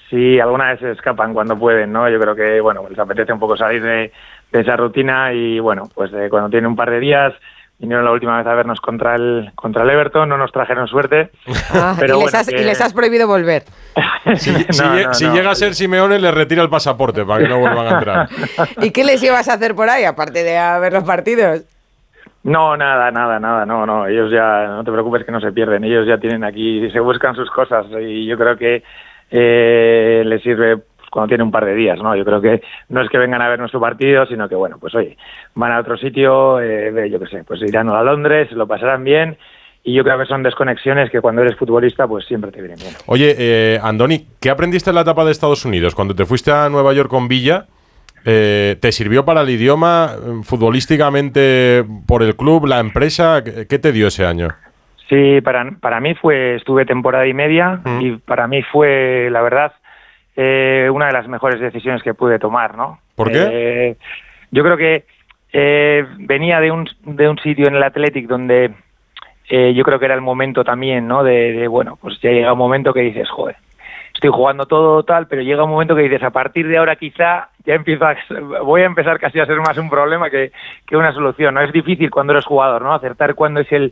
Sí, 0.10 0.40
alguna 0.40 0.70
vez 0.72 0.80
se 0.80 0.92
escapan 0.92 1.34
cuando 1.34 1.58
pueden, 1.58 1.92
¿no? 1.94 2.10
Yo 2.10 2.20
creo 2.20 2.36
que, 2.36 2.60
bueno, 2.62 2.84
les 2.90 2.98
apetece 2.98 3.32
un 3.32 3.40
poco 3.40 3.56
salir 3.56 3.82
de, 3.84 4.12
de 4.52 4.60
esa 4.62 4.76
rutina 4.76 5.32
y, 5.34 5.60
bueno, 5.60 5.84
pues 5.94 6.12
eh, 6.14 6.28
cuando 6.30 6.50
tienen 6.50 6.68
un 6.68 6.76
par 6.76 6.90
de 6.90 7.00
días, 7.00 7.34
vinieron 7.78 8.04
la 8.06 8.12
última 8.12 8.38
vez 8.40 8.48
a 8.48 8.56
vernos 8.56 8.82
contra 8.82 9.16
el, 9.16 9.52
contra 9.56 9.84
el 9.84 9.90
Everton, 9.92 10.28
no 10.28 10.38
nos 10.38 10.52
trajeron 10.52 10.88
suerte. 10.88 11.30
Ah, 11.72 11.96
pero 12.00 12.16
y, 12.16 12.20
les 12.22 12.32
bueno, 12.32 12.40
has, 12.40 12.48
que- 12.50 12.62
y 12.62 12.64
les 12.64 12.82
has 12.82 12.94
prohibido 12.94 13.28
volver. 13.28 13.64
Si, 14.36 14.52
No, 14.52 14.96
lle- 14.96 15.06
no, 15.06 15.14
si 15.14 15.26
no. 15.28 15.34
llega 15.36 15.52
a 15.52 15.56
ser 15.56 15.76
Simeone, 15.76 16.20
le 16.20 16.32
retira 16.32 16.64
el 16.64 16.70
pasaporte 16.70 17.24
para 17.26 17.44
que 17.44 17.48
no 17.50 17.60
vuelvan 17.60 17.86
a 17.88 17.92
entrar. 17.92 18.30
¿Y 18.82 18.92
qué 18.92 19.04
les 19.04 19.22
ibas 19.24 19.48
a 19.50 19.54
hacer 19.54 19.76
por 19.76 19.90
ahí, 19.90 20.04
aparte 20.06 20.44
de 20.44 20.58
a 20.58 20.80
ver 20.80 20.94
los 20.94 21.04
partidos? 21.04 21.64
No, 22.44 22.76
nada, 22.78 23.12
nada, 23.12 23.40
nada, 23.40 23.66
no, 23.66 23.86
no, 23.86 24.08
ellos 24.08 24.32
ya, 24.32 24.66
no 24.68 24.84
te 24.84 24.92
preocupes 24.92 25.26
que 25.26 25.32
no 25.32 25.42
se 25.42 25.52
pierden, 25.52 25.84
ellos 25.84 26.08
ya 26.08 26.18
tienen 26.18 26.44
aquí, 26.44 26.90
se 26.90 27.00
buscan 27.02 27.36
sus 27.36 27.50
cosas 27.52 27.86
y 28.02 28.26
yo 28.26 28.38
creo 28.38 28.58
que 28.58 28.82
eh, 29.32 30.24
les 30.26 30.42
sirve 30.42 30.78
cuando 31.12 31.30
tiene 31.30 31.44
un 31.44 31.52
par 31.52 31.66
de 31.66 31.74
días, 31.74 32.00
¿no? 32.02 32.16
Yo 32.16 32.24
creo 32.24 32.40
que 32.40 32.62
no 32.90 33.02
es 33.02 33.10
que 33.10 33.18
vengan 33.18 33.42
a 33.42 33.50
ver 33.50 33.60
nuestro 33.60 33.80
partido, 33.80 34.26
sino 34.28 34.48
que, 34.48 34.56
bueno, 34.56 34.78
pues 34.80 34.94
oye, 34.94 35.18
van 35.56 35.72
a 35.72 35.80
otro 35.80 35.98
sitio, 35.98 36.62
eh, 36.62 37.10
yo 37.10 37.20
qué 37.20 37.28
sé, 37.28 37.44
pues 37.44 37.62
irán 37.64 37.90
a 37.90 38.04
Londres, 38.04 38.52
lo 38.52 38.68
pasarán 38.68 39.04
bien 39.04 39.38
y 39.84 39.94
yo 39.94 40.04
creo 40.04 40.20
que 40.20 40.26
son 40.26 40.44
desconexiones 40.44 41.10
que 41.10 41.22
cuando 41.22 41.42
eres 41.42 41.58
futbolista 41.58 42.08
pues 42.08 42.26
siempre 42.26 42.52
te 42.52 42.60
vienen 42.60 42.78
bien. 42.80 42.94
Oye, 43.06 43.36
eh, 43.38 43.80
Andoni, 43.82 44.28
¿qué 44.40 44.50
aprendiste 44.50 44.92
en 44.92 44.96
la 44.96 45.02
etapa 45.02 45.26
de 45.26 45.32
Estados 45.32 45.66
Unidos? 45.66 45.96
Cuando 45.96 46.16
te 46.16 46.26
fuiste 46.26 46.52
a 46.52 46.70
Nueva 46.70 46.94
York 46.94 47.10
con 47.10 47.28
Villa, 47.28 47.66
eh, 48.26 48.76
¿te 48.80 48.92
sirvió 48.92 49.24
para 49.24 49.42
el 49.42 49.50
idioma 49.50 50.12
eh, 50.14 50.42
futbolísticamente 50.44 51.86
por 52.06 52.24
el 52.24 52.36
club, 52.36 52.68
la 52.68 52.80
empresa? 52.80 53.44
¿Qué 53.44 53.68
qué 53.68 53.80
te 53.80 53.92
dio 53.92 54.08
ese 54.08 54.26
año? 54.26 54.50
Sí, 55.10 55.42
para, 55.42 55.72
para 55.82 56.00
mí 56.00 56.14
fue, 56.14 56.56
estuve 56.56 56.86
temporada 56.86 57.26
y 57.26 57.34
media 57.34 57.82
y 58.00 58.12
para 58.18 58.48
mí 58.48 58.62
fue, 58.62 59.30
la 59.32 59.42
verdad, 59.42 59.74
eh, 60.36 60.88
una 60.94 61.08
de 61.08 61.14
las 61.14 61.28
mejores 61.28 61.60
decisiones 61.60 62.04
que 62.04 62.14
pude 62.14 62.38
tomar, 62.38 62.78
¿no? 62.78 63.00
¿Por 63.16 63.32
qué? 63.32 63.48
Eh, 63.52 63.98
yo 64.52 64.64
creo 64.64 64.78
que 64.78 65.06
eh, 65.52 66.06
venía 66.20 66.60
de 66.60 66.70
un, 66.70 66.88
de 67.02 67.28
un 67.28 67.40
sitio 67.40 67.68
en 67.68 67.76
el 67.76 67.82
Athletic 67.82 68.28
donde 68.28 68.72
eh, 69.50 69.74
yo 69.74 69.84
creo 69.84 69.98
que 69.98 70.06
era 70.06 70.14
el 70.14 70.22
momento 70.22 70.64
también, 70.64 71.08
¿no? 71.08 71.24
De, 71.24 71.54
de, 71.54 71.68
bueno, 71.68 71.98
pues 72.00 72.22
ya 72.22 72.30
llega 72.30 72.54
un 72.54 72.60
momento 72.60 72.94
que 72.94 73.02
dices, 73.02 73.28
joder, 73.32 73.56
estoy 74.14 74.30
jugando 74.30 74.68
todo 74.68 75.02
tal, 75.02 75.26
pero 75.26 75.42
llega 75.42 75.64
un 75.64 75.72
momento 75.72 75.96
que 75.96 76.04
dices, 76.04 76.22
a 76.22 76.30
partir 76.30 76.68
de 76.68 76.78
ahora 76.78 76.98
quizá 76.98 77.50
ya 77.66 77.74
empiezo 77.74 78.06
a, 78.06 78.16
voy 78.64 78.82
a 78.84 78.86
empezar 78.86 79.20
casi 79.20 79.40
a 79.40 79.48
ser 79.48 79.58
más 79.58 79.78
un 79.80 79.90
problema 79.90 80.30
que, 80.30 80.52
que 80.86 80.96
una 80.96 81.14
solución, 81.14 81.56
¿no? 81.56 81.62
Es 81.62 81.74
difícil 81.74 82.12
cuando 82.12 82.34
eres 82.34 82.46
jugador, 82.46 82.84
¿no? 82.84 82.94
Acertar 82.94 83.34
cuándo 83.34 83.62
es 83.62 83.72
el, 83.72 83.92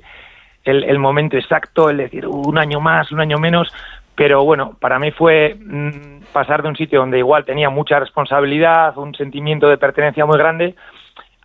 el, 0.67 0.83
el 0.83 0.99
momento 0.99 1.37
exacto, 1.37 1.89
el 1.89 1.97
decir 1.97 2.27
un 2.27 2.57
año 2.57 2.79
más, 2.79 3.11
un 3.11 3.19
año 3.19 3.37
menos, 3.37 3.73
pero 4.15 4.43
bueno, 4.43 4.75
para 4.79 4.97
mí 4.99 5.11
fue 5.11 5.55
mm, 5.59 6.23
pasar 6.33 6.63
de 6.63 6.69
un 6.69 6.75
sitio 6.75 6.99
donde 6.99 7.19
igual 7.19 7.45
tenía 7.45 7.69
mucha 7.69 7.99
responsabilidad, 7.99 8.97
un 8.97 9.13
sentimiento 9.13 9.69
de 9.69 9.77
pertenencia 9.77 10.25
muy 10.25 10.37
grande, 10.37 10.75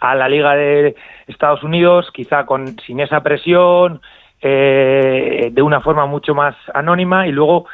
a 0.01 0.15
la 0.15 0.29
Liga 0.29 0.55
de 0.57 0.97
Estados 1.29 1.63
Unidos, 1.63 2.11
quizá 2.13 2.45
con 2.47 2.79
sin 2.81 3.01
esa 3.01 3.23
presión, 3.23 4.01
eh, 4.41 5.51
de 5.53 5.63
una 5.63 5.81
forma 5.81 6.07
mucho 6.07 6.35
más 6.35 6.57
anónima 6.75 7.29
y 7.29 7.33
luego 7.33 7.67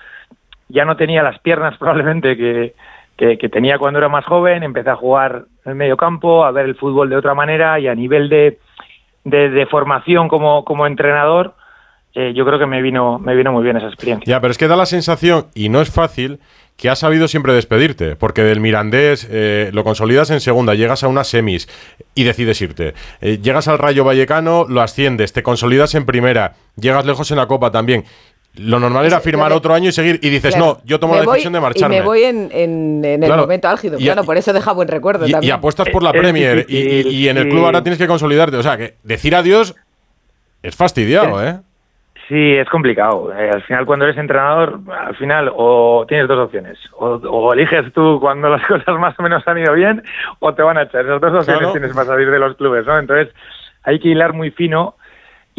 ya 0.69 0.85
no 0.85 0.97
tenía 0.97 1.23
las 1.23 1.39
piernas 1.39 1.77
probablemente 1.79 2.37
que, 2.37 2.75
que, 3.17 3.39
que 3.39 3.49
tenía 3.49 3.79
cuando 3.79 4.01
era 4.01 4.09
más 4.09 4.27
joven, 4.27 4.63
empecé 4.63 4.91
a 4.91 4.97
jugar 4.97 5.45
en 5.65 5.71
el 5.71 5.77
medio 5.77 5.97
campo, 5.97 6.45
a 6.45 6.51
ver 6.51 6.67
el 6.67 6.75
fútbol 6.75 7.09
de 7.09 7.17
otra 7.17 7.35
manera 7.35 7.79
y 7.79 7.87
a 7.87 7.95
nivel 7.95 8.29
de, 8.29 8.59
de, 9.31 9.67
formación 9.71 10.29
como, 10.29 10.65
como 10.65 10.87
entrenador, 10.87 11.55
eh, 12.15 12.33
yo 12.35 12.45
creo 12.45 12.59
que 12.59 12.67
me 12.67 12.83
vino, 12.83 13.19
me 13.19 13.35
vino 13.35 13.53
muy 13.53 13.63
bien 13.63 13.77
esa 13.77 13.87
experiencia. 13.87 14.31
Ya, 14.31 14.41
pero 14.41 14.51
es 14.51 14.59
que 14.59 14.69
da 14.69 14.77
la 14.77 14.87
sensación, 14.87 15.47
y 15.55 15.69
no 15.69 15.81
es 15.81 15.91
fácil, 15.91 16.41
que 16.79 16.89
has 16.89 17.01
sabido 17.01 17.27
siempre 17.27 17.53
despedirte, 17.53 18.15
porque 18.15 18.43
del 18.45 18.61
Mirandés 18.61 19.27
eh, 19.31 19.71
lo 19.73 19.83
consolidas 19.83 20.31
en 20.31 20.41
segunda, 20.41 20.75
llegas 20.75 21.03
a 21.03 21.09
unas 21.09 21.27
semis 21.27 21.69
y 22.15 22.23
decides 22.23 22.63
irte. 22.63 22.95
Eh, 23.21 23.39
llegas 23.43 23.67
al 23.67 23.79
Rayo 23.79 24.05
Vallecano, 24.05 24.65
lo 24.69 24.81
asciendes, 24.81 25.33
te 25.33 25.43
consolidas 25.43 25.97
en 25.97 26.07
primera, 26.07 26.55
llegas 26.77 27.05
lejos 27.05 27.33
en 27.33 27.39
la 27.39 27.49
Copa 27.49 27.73
también. 27.73 28.05
Lo 28.57 28.81
normal 28.81 29.07
era 29.07 29.21
firmar 29.21 29.53
otro 29.53 29.73
año 29.73 29.89
y 29.91 29.93
seguir, 29.93 30.19
y 30.23 30.31
dices, 30.31 30.55
Claro. 30.55 30.79
no, 30.79 30.85
yo 30.85 30.99
tomo 30.99 31.15
la 31.15 31.23
decisión 31.23 31.53
de 31.53 31.61
marcharme. 31.61 31.97
Y 31.97 31.99
me 32.01 32.05
voy 32.05 32.23
en, 32.25 32.49
en- 32.53 33.05
en 33.05 33.23
el 33.23 33.29
Claro. 33.29 33.43
momento 33.43 33.69
álgido, 33.69 33.99
Y- 34.01 34.05
claro, 34.05 34.23
y- 34.23 34.27
por 34.27 34.37
eso 34.37 34.53
deja 34.53 34.73
buen 34.73 34.89
recuerdo 34.89 35.27
Y, 35.27 35.29
y 35.29 35.33
también. 35.33 35.53
apuestas 35.55 35.89
por 35.91 36.03
la 36.03 36.11
Es 36.11 36.17
Premier, 36.19 36.67
y, 36.69 36.83
difícil, 36.83 37.07
y- 37.13 37.17
y 37.25 37.29
en 37.29 37.37
el 37.37 37.45
sí. 37.45 37.51
club 37.51 37.65
ahora 37.67 37.83
tienes 37.83 37.99
que 37.99 38.09
consolidarte. 38.09 38.57
O 38.57 38.63
sea, 38.63 38.77
que 38.77 38.95
decir 39.05 39.37
adiós 39.37 39.77
es 40.63 40.75
fastidiado, 40.75 41.45
¿eh? 41.45 41.59
Sí, 42.29 42.53
es 42.57 42.69
complicado. 42.69 43.33
Eh, 43.33 43.49
al 43.51 43.63
final, 43.63 43.87
cuando 43.87 44.05
eres 44.05 44.19
entrenador, 44.19 44.81
al 45.07 45.17
final 45.17 45.51
o 45.55 46.05
tienes 46.07 46.29
dos 46.29 46.39
opciones. 46.39 46.77
O, 46.99 47.07
o 47.15 47.53
eliges 47.55 47.91
tú 47.95 48.19
cuando 48.21 48.51
las 48.51 48.61
cosas 48.67 48.99
más 48.99 49.15
o 49.19 49.23
menos 49.23 49.47
han 49.47 49.57
ido 49.59 49.73
bien, 49.73 50.03
o 50.41 50.53
te 50.53 50.63
van 50.63 50.77
a 50.77 50.83
echar. 50.83 51.07
Esas 51.07 51.21
dos 51.21 51.33
opciones 51.33 51.59
Claro. 51.61 51.73
tienes 51.73 51.93
para 51.95 52.07
salir 52.07 52.31
de 52.31 52.39
los 52.39 52.55
clubes, 52.57 52.85
¿no? 52.85 52.99
Entonces, 52.99 53.33
hay 53.85 53.99
que 54.01 54.09
hilar 54.09 54.35
muy 54.35 54.51
fino 54.51 54.97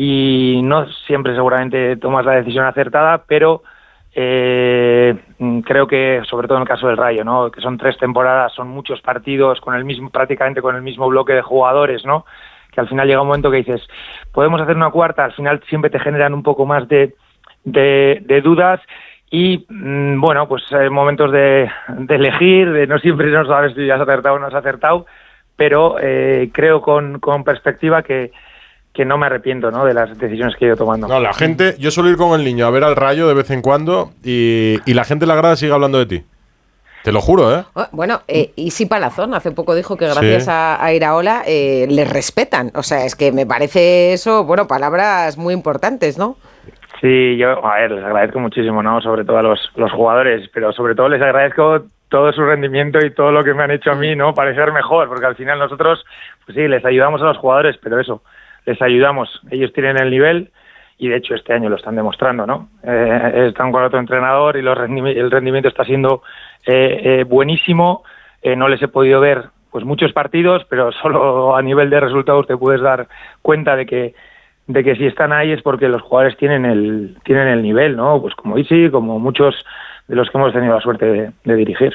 y 0.01 0.61
no 0.63 0.87
siempre 1.07 1.35
seguramente 1.35 1.97
tomas 1.97 2.25
la 2.25 2.35
decisión 2.35 2.63
acertada, 2.63 3.25
pero 3.27 3.63
eh, 4.15 5.13
creo 5.65 5.87
que, 5.87 6.21
sobre 6.23 6.47
todo 6.47 6.57
en 6.57 6.61
el 6.61 6.69
caso 6.69 6.87
del 6.87 6.95
Rayo, 6.95 7.25
¿no? 7.25 7.51
Que 7.51 7.59
son 7.59 7.77
tres 7.77 7.97
temporadas, 7.97 8.53
son 8.53 8.69
muchos 8.69 9.01
partidos 9.01 9.59
con 9.59 9.75
el 9.75 9.83
mismo, 9.83 10.09
prácticamente 10.09 10.61
con 10.61 10.77
el 10.77 10.83
mismo 10.83 11.09
bloque 11.09 11.33
de 11.33 11.41
jugadores, 11.41 12.05
¿no? 12.05 12.25
Que 12.71 12.79
al 12.79 12.87
final 12.87 13.09
llega 13.09 13.19
un 13.19 13.27
momento 13.27 13.51
que 13.51 13.57
dices, 13.57 13.85
podemos 14.31 14.61
hacer 14.61 14.77
una 14.77 14.89
cuarta, 14.89 15.25
al 15.25 15.33
final 15.33 15.61
siempre 15.67 15.89
te 15.89 15.99
generan 15.99 16.33
un 16.33 16.43
poco 16.43 16.65
más 16.65 16.87
de, 16.87 17.15
de, 17.65 18.21
de 18.25 18.39
dudas 18.39 18.79
y 19.29 19.65
mm, 19.67 20.21
bueno, 20.21 20.47
pues 20.47 20.63
hay 20.71 20.89
momentos 20.89 21.29
de, 21.33 21.69
de 21.89 22.15
elegir, 22.15 22.71
de 22.71 22.87
no 22.87 22.99
siempre 22.99 23.29
no 23.31 23.45
sabes 23.45 23.73
si 23.75 23.89
has 23.89 23.99
acertado 23.99 24.35
o 24.35 24.39
no 24.39 24.47
has 24.47 24.53
acertado, 24.53 25.07
pero 25.57 25.97
eh, 25.99 26.51
creo 26.53 26.81
con, 26.81 27.19
con 27.19 27.43
perspectiva 27.43 28.01
que, 28.01 28.31
que 28.93 29.05
no 29.05 29.17
me 29.17 29.27
arrepiento 29.27 29.71
¿no? 29.71 29.85
de 29.85 29.93
las 29.93 30.17
decisiones 30.17 30.55
que 30.57 30.65
he 30.65 30.67
ido 30.69 30.77
tomando. 30.77 31.07
No, 31.07 31.19
la 31.19 31.33
gente, 31.33 31.75
yo 31.79 31.91
suelo 31.91 32.09
ir 32.09 32.17
con 32.17 32.37
el 32.39 32.43
niño 32.45 32.65
a 32.65 32.69
ver 32.69 32.83
al 32.83 32.95
rayo 32.95 33.27
de 33.27 33.33
vez 33.33 33.49
en 33.51 33.61
cuando 33.61 34.11
y, 34.23 34.77
y 34.85 34.93
la 34.93 35.03
gente 35.05 35.25
en 35.25 35.29
la 35.29 35.35
grada 35.35 35.55
sigue 35.55 35.71
hablando 35.73 35.99
de 35.99 36.05
ti. 36.05 36.23
Te 37.03 37.13
lo 37.13 37.21
juro, 37.21 37.55
¿eh? 37.57 37.63
Oh, 37.75 37.85
Bueno, 37.93 38.21
eh, 38.27 38.51
Isi 38.57 38.85
Palazón 38.85 39.33
hace 39.33 39.51
poco 39.51 39.73
dijo 39.73 39.95
que 39.95 40.05
gracias 40.05 40.43
Sí. 40.43 40.49
a, 40.51 40.83
a 40.83 40.91
Iraola 40.93 41.43
eh, 41.47 41.87
le 41.89 42.03
respetan. 42.03 42.71
O 42.75 42.83
sea, 42.83 43.05
es 43.05 43.15
que 43.15 43.31
me 43.31 43.45
parece 43.45 44.11
eso, 44.11 44.43
bueno, 44.43 44.67
palabras 44.67 45.37
muy 45.37 45.53
importantes, 45.53 46.17
¿no? 46.17 46.35
Sí, 46.99 47.37
yo, 47.37 47.65
a 47.65 47.75
ver, 47.79 47.91
les 47.91 48.03
agradezco 48.03 48.39
muchísimo, 48.39 48.83
¿no? 48.83 48.99
Sobre 49.01 49.23
todo 49.23 49.37
a 49.37 49.43
los, 49.43 49.59
los 49.75 49.91
jugadores, 49.93 50.49
pero 50.53 50.73
sobre 50.73 50.93
todo 50.95 51.07
les 51.07 51.21
agradezco 51.21 51.83
todo 52.09 52.33
su 52.33 52.41
rendimiento 52.43 52.99
y 53.05 53.11
todo 53.13 53.31
lo 53.31 53.45
que 53.45 53.53
me 53.53 53.63
han 53.63 53.71
hecho 53.71 53.91
a 53.91 53.95
mí, 53.95 54.15
¿no? 54.17 54.33
Parecer 54.33 54.73
mejor, 54.73 55.07
porque 55.07 55.25
al 55.25 55.35
final 55.37 55.57
nosotros, 55.59 56.03
pues 56.45 56.57
sí, 56.57 56.67
les 56.67 56.83
ayudamos 56.83 57.21
a 57.21 57.25
los 57.25 57.37
jugadores, 57.37 57.77
pero 57.81 57.97
eso, 58.01 58.23
les 58.65 58.81
ayudamos. 58.81 59.41
Ellos 59.51 59.73
tienen 59.73 59.97
el 59.97 60.09
nivel 60.09 60.51
y 60.97 61.07
de 61.07 61.15
hecho 61.15 61.33
este 61.33 61.53
año 61.53 61.69
lo 61.69 61.77
están 61.77 61.95
demostrando, 61.95 62.45
¿no? 62.45 62.69
Eh, 62.83 63.47
están 63.47 63.71
con 63.71 63.83
otro 63.83 63.99
entrenador 63.99 64.57
y 64.57 64.61
los 64.61 64.77
el 64.77 65.31
rendimiento 65.31 65.69
está 65.69 65.85
siendo 65.85 66.21
eh, 66.67 67.01
eh, 67.03 67.23
buenísimo. 67.23 68.03
Eh, 68.41 68.55
no 68.55 68.67
les 68.67 68.81
he 68.81 68.87
podido 68.87 69.19
ver 69.19 69.45
pues 69.71 69.85
muchos 69.85 70.11
partidos, 70.13 70.65
pero 70.69 70.91
solo 71.01 71.55
a 71.55 71.61
nivel 71.61 71.89
de 71.89 71.99
resultados 71.99 72.47
te 72.47 72.57
puedes 72.57 72.81
dar 72.81 73.07
cuenta 73.41 73.75
de 73.75 73.85
que 73.85 74.13
de 74.67 74.83
que 74.83 74.95
si 74.95 75.07
están 75.07 75.33
ahí 75.33 75.51
es 75.51 75.63
porque 75.63 75.87
los 75.87 76.01
jugadores 76.03 76.37
tienen 76.37 76.63
el 76.65 77.17
tienen 77.23 77.47
el 77.47 77.63
nivel, 77.63 77.95
¿no? 77.95 78.21
Pues 78.21 78.35
como 78.35 78.57
Isi, 78.57 78.89
como 78.91 79.17
muchos 79.17 79.55
de 80.09 80.15
los 80.15 80.29
que 80.29 80.37
hemos 80.37 80.51
tenido 80.51 80.73
la 80.75 80.81
suerte 80.81 81.05
de, 81.05 81.31
de 81.45 81.55
dirigir. 81.55 81.93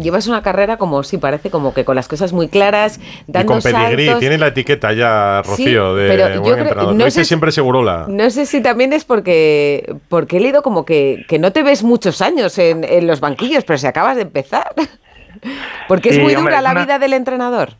Llevas 0.00 0.26
una 0.28 0.40
carrera 0.40 0.76
como, 0.78 1.02
sí, 1.02 1.18
parece 1.18 1.50
como 1.50 1.74
que 1.74 1.84
con 1.84 1.96
las 1.96 2.06
cosas 2.08 2.32
muy 2.32 2.48
claras, 2.48 2.98
Y 3.28 3.32
dando 3.32 3.52
con 3.54 3.60
pedigrí, 3.60 4.04
saltos. 4.06 4.20
tiene 4.20 4.38
la 4.38 4.46
etiqueta 4.46 4.92
ya, 4.92 5.42
Rocío, 5.44 5.94
Sí, 5.96 6.00
de 6.02 6.08
pero 6.08 6.34
yo 6.34 6.40
buen 6.40 6.52
creo- 6.54 6.62
entrenador. 6.64 6.94
no 6.94 7.04
Lo 7.04 7.10
sé 7.10 7.20
si- 7.24 7.28
siempre 7.28 7.50
Segurola. 7.52 8.06
No 8.08 8.30
sé 8.30 8.46
si 8.46 8.62
también 8.62 8.92
es 8.92 9.04
porque, 9.04 9.94
porque 10.08 10.36
he 10.38 10.40
leído 10.40 10.62
como 10.62 10.84
que, 10.86 11.24
que 11.28 11.38
no 11.40 11.50
te 11.52 11.62
ves 11.64 11.82
muchos 11.82 12.22
años 12.22 12.56
en, 12.58 12.84
en 12.84 13.06
los 13.06 13.20
banquillos, 13.20 13.64
pero 13.64 13.78
si 13.78 13.86
acabas 13.88 14.16
de 14.16 14.22
empezar. 14.22 14.68
porque 15.88 16.10
es 16.10 16.18
muy 16.20 16.34
dura 16.34 16.60
la 16.60 16.70
una- 16.72 16.84
vida 16.84 16.98
del 16.98 17.12
entrenador. 17.12 17.70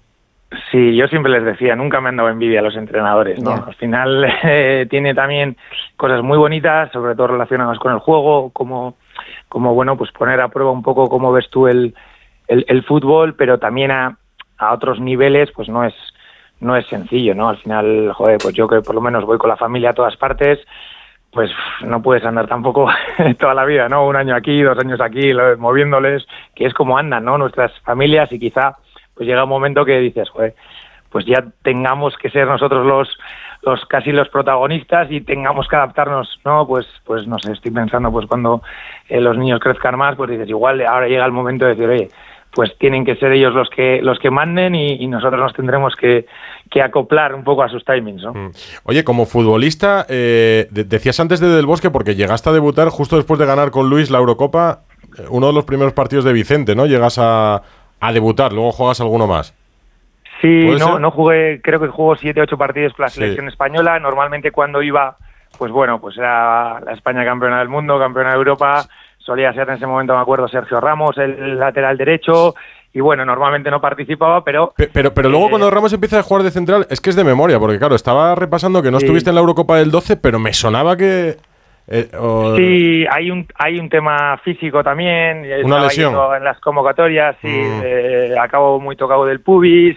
Sí, 0.70 0.94
yo 0.96 1.08
siempre 1.08 1.30
les 1.32 1.44
decía, 1.44 1.74
nunca 1.74 2.00
me 2.00 2.08
han 2.08 2.16
dado 2.16 2.28
envidia 2.28 2.60
a 2.60 2.62
los 2.62 2.76
entrenadores, 2.76 3.40
¿no? 3.40 3.64
Al 3.66 3.74
final 3.74 4.24
eh, 4.44 4.86
tiene 4.88 5.12
también 5.14 5.56
cosas 5.96 6.22
muy 6.22 6.38
bonitas, 6.38 6.90
sobre 6.92 7.14
todo 7.16 7.28
relacionadas 7.28 7.78
con 7.78 7.92
el 7.92 7.98
juego, 7.98 8.50
como, 8.50 8.94
como 9.48 9.74
bueno, 9.74 9.96
pues 9.96 10.10
poner 10.12 10.40
a 10.40 10.48
prueba 10.48 10.70
un 10.70 10.82
poco 10.82 11.08
cómo 11.08 11.32
ves 11.32 11.48
tú 11.50 11.68
el, 11.68 11.94
el, 12.48 12.82
fútbol, 12.84 13.34
pero 13.34 13.58
también 13.58 13.90
a, 13.90 14.18
a 14.58 14.72
otros 14.72 15.00
niveles, 15.00 15.50
pues 15.52 15.68
no 15.68 15.84
es 15.84 15.94
no 16.58 16.74
es 16.74 16.86
sencillo, 16.86 17.34
¿no? 17.34 17.50
Al 17.50 17.58
final, 17.58 18.12
joder, 18.14 18.38
pues 18.42 18.54
yo 18.54 18.66
que 18.66 18.80
por 18.80 18.94
lo 18.94 19.00
menos 19.00 19.24
voy 19.24 19.36
con 19.36 19.50
la 19.50 19.56
familia 19.56 19.90
a 19.90 19.94
todas 19.94 20.16
partes, 20.16 20.58
pues 21.30 21.50
no 21.82 22.00
puedes 22.00 22.24
andar 22.24 22.46
tampoco 22.46 22.88
toda 23.38 23.52
la 23.52 23.66
vida, 23.66 23.88
¿no? 23.88 24.06
Un 24.06 24.16
año 24.16 24.34
aquí, 24.34 24.62
dos 24.62 24.78
años 24.78 25.00
aquí, 25.00 25.32
moviéndoles, 25.58 26.26
que 26.54 26.64
es 26.64 26.72
como 26.72 26.96
andan, 26.96 27.24
¿no? 27.24 27.36
Nuestras 27.36 27.78
familias 27.80 28.32
y 28.32 28.38
quizá 28.38 28.76
pues 29.14 29.28
llega 29.28 29.44
un 29.44 29.50
momento 29.50 29.84
que 29.84 29.98
dices, 29.98 30.28
joder, 30.30 30.54
pues 31.10 31.24
ya 31.24 31.44
tengamos 31.62 32.16
que 32.16 32.30
ser 32.30 32.46
nosotros 32.46 32.86
los 32.86 33.08
los 33.66 33.84
casi 33.86 34.12
los 34.12 34.28
protagonistas 34.28 35.10
y 35.10 35.20
tengamos 35.20 35.66
que 35.68 35.76
adaptarnos, 35.76 36.38
¿no? 36.44 36.66
Pues 36.66 36.86
pues 37.04 37.26
no 37.26 37.38
sé, 37.38 37.52
estoy 37.52 37.72
pensando 37.72 38.10
pues 38.12 38.26
cuando 38.26 38.62
eh, 39.08 39.20
los 39.20 39.36
niños 39.36 39.60
crezcan 39.60 39.98
más, 39.98 40.14
pues 40.16 40.30
dices, 40.30 40.48
igual 40.48 40.80
ahora 40.86 41.08
llega 41.08 41.26
el 41.26 41.32
momento 41.32 41.64
de 41.66 41.74
decir, 41.74 41.88
oye, 41.88 42.08
pues 42.54 42.70
tienen 42.78 43.04
que 43.04 43.16
ser 43.16 43.32
ellos 43.32 43.52
los 43.52 43.68
que 43.68 44.00
los 44.02 44.18
que 44.20 44.30
manden 44.30 44.74
y, 44.74 45.06
nosotros 45.08 45.40
nos 45.40 45.52
tendremos 45.52 45.94
que, 45.96 46.26
que 46.70 46.80
acoplar 46.80 47.34
un 47.34 47.44
poco 47.44 47.62
a 47.64 47.68
sus 47.68 47.84
timings, 47.84 48.22
¿no? 48.22 48.50
Oye, 48.84 49.04
como 49.04 49.26
futbolista, 49.26 50.06
eh, 50.08 50.68
de- 50.70 50.84
decías 50.84 51.18
antes 51.20 51.40
de 51.40 51.48
Del 51.48 51.66
Bosque, 51.66 51.90
porque 51.90 52.14
llegaste 52.14 52.48
a 52.48 52.52
debutar 52.52 52.88
justo 52.88 53.16
después 53.16 53.38
de 53.40 53.46
ganar 53.46 53.70
con 53.72 53.90
Luis 53.90 54.10
la 54.10 54.18
Eurocopa, 54.18 54.82
eh, 55.18 55.24
uno 55.28 55.48
de 55.48 55.52
los 55.52 55.64
primeros 55.64 55.92
partidos 55.92 56.24
de 56.24 56.32
Vicente, 56.32 56.74
¿no? 56.74 56.86
Llegas 56.86 57.18
a, 57.18 57.62
a 58.00 58.12
debutar, 58.12 58.52
luego 58.52 58.70
juegas 58.72 59.00
alguno 59.00 59.26
más. 59.26 59.54
Sí, 60.40 60.64
¿Puede 60.66 60.78
no, 60.78 60.92
ser? 60.92 61.00
no 61.00 61.10
jugué, 61.10 61.60
creo 61.62 61.80
que 61.80 61.88
jugó 61.88 62.16
siete, 62.16 62.40
ocho 62.40 62.58
partidos 62.58 62.92
con 62.94 63.04
la 63.04 63.08
Sí. 63.08 63.20
selección 63.20 63.48
española. 63.48 63.98
Normalmente 63.98 64.50
cuando 64.50 64.82
iba, 64.82 65.16
pues 65.58 65.70
bueno, 65.72 66.00
pues 66.00 66.16
era 66.18 66.80
la 66.80 66.92
España 66.92 67.24
campeona 67.24 67.58
del 67.60 67.68
mundo, 67.68 67.98
campeona 67.98 68.30
de 68.30 68.36
Europa. 68.36 68.84
Solía 69.18 69.52
ser 69.52 69.68
en 69.68 69.76
ese 69.76 69.86
momento, 69.86 70.14
me 70.14 70.20
acuerdo, 70.20 70.46
Sergio 70.46 70.80
Ramos, 70.80 71.16
el 71.18 71.58
lateral 71.58 71.96
derecho. 71.96 72.54
Y 72.92 73.00
bueno, 73.00 73.24
normalmente 73.26 73.70
no 73.70 73.80
participaba, 73.80 74.42
pero 74.42 74.72
Pe- 74.76 74.88
Pero, 74.92 75.12
pero 75.12 75.28
luego 75.28 75.50
cuando 75.50 75.70
Ramos 75.70 75.92
empieza 75.92 76.18
a 76.20 76.22
jugar 76.22 76.42
de 76.44 76.50
central, 76.50 76.86
es 76.88 77.00
que 77.00 77.10
es 77.10 77.16
de 77.16 77.24
memoria, 77.24 77.58
porque 77.58 77.78
claro, 77.78 77.94
estaba 77.94 78.34
repasando 78.34 78.82
que 78.82 78.90
no 78.90 78.98
Sí. 79.00 79.04
estuviste 79.04 79.30
en 79.30 79.34
la 79.34 79.40
Eurocopa 79.42 79.76
del 79.76 79.90
12, 79.90 80.16
pero 80.16 80.38
me 80.38 80.52
sonaba 80.54 80.96
que... 80.96 81.36
eh, 81.88 82.08
o- 82.18 82.56
Sí, 82.56 83.04
hay 83.10 83.30
un 83.30 83.46
hay 83.58 83.78
un 83.78 83.88
tema 83.90 84.38
físico 84.38 84.82
también. 84.82 85.44
Estaba 85.44 85.82
lesión. 85.82 86.14
En 86.36 86.44
las 86.44 86.58
convocatorias, 86.60 87.36
sí, 87.42 87.48
Mm. 87.48 87.80
eh, 87.84 88.34
acabo 88.40 88.80
muy 88.80 88.96
tocado 88.96 89.24
del 89.26 89.40
pubis 89.40 89.96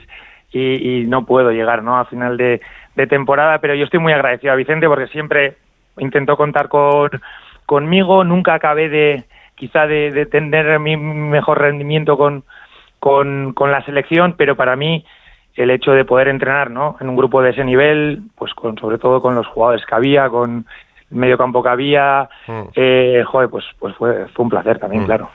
y, 0.51 1.01
y 1.01 1.07
no 1.07 1.25
puedo 1.25 1.51
llegar, 1.51 1.83
¿no? 1.83 1.97
A 1.97 2.05
final 2.05 2.37
de, 2.37 2.61
de 2.95 3.07
temporada, 3.07 3.59
pero 3.59 3.75
yo 3.75 3.85
estoy 3.85 3.99
muy 3.99 4.13
agradecido 4.13 4.53
a 4.53 4.55
Vicente 4.55 4.87
porque 4.87 5.07
siempre 5.07 5.55
intentó 5.97 6.37
contar 6.37 6.67
con 6.67 7.09
conmigo. 7.65 8.23
Nunca 8.23 8.55
acabé 8.55 8.89
de 8.89 9.23
quizá 9.55 9.85
de, 9.85 10.11
de 10.11 10.25
tener 10.25 10.79
mi 10.79 10.97
mejor 10.97 11.59
rendimiento 11.59 12.17
con, 12.17 12.43
con, 12.99 13.53
con 13.53 13.71
la 13.71 13.83
selección, 13.83 14.33
pero 14.37 14.55
para 14.55 14.75
mí 14.75 15.05
el 15.55 15.69
hecho 15.71 15.91
de 15.91 16.05
poder 16.05 16.29
entrenar 16.29 16.71
¿no? 16.71 16.95
en 17.01 17.09
un 17.09 17.17
grupo 17.17 17.41
de 17.41 17.49
ese 17.51 17.65
nivel, 17.65 18.21
pues 18.35 18.53
con, 18.53 18.77
sobre 18.77 18.97
todo 18.97 19.21
con 19.21 19.35
los 19.35 19.45
jugadores 19.47 19.85
que 19.85 19.95
había, 19.95 20.29
con 20.29 20.65
el 21.11 21.17
medio 21.17 21.37
campo 21.37 21.61
que 21.61 21.69
había, 21.69 22.29
eh, 22.75 23.23
joder, 23.25 23.49
pues, 23.49 23.65
pues 23.77 23.95
fue, 23.95 24.27
fue 24.29 24.43
un 24.43 24.49
placer 24.49 24.79
también, 24.79 25.05
claro. 25.05 25.29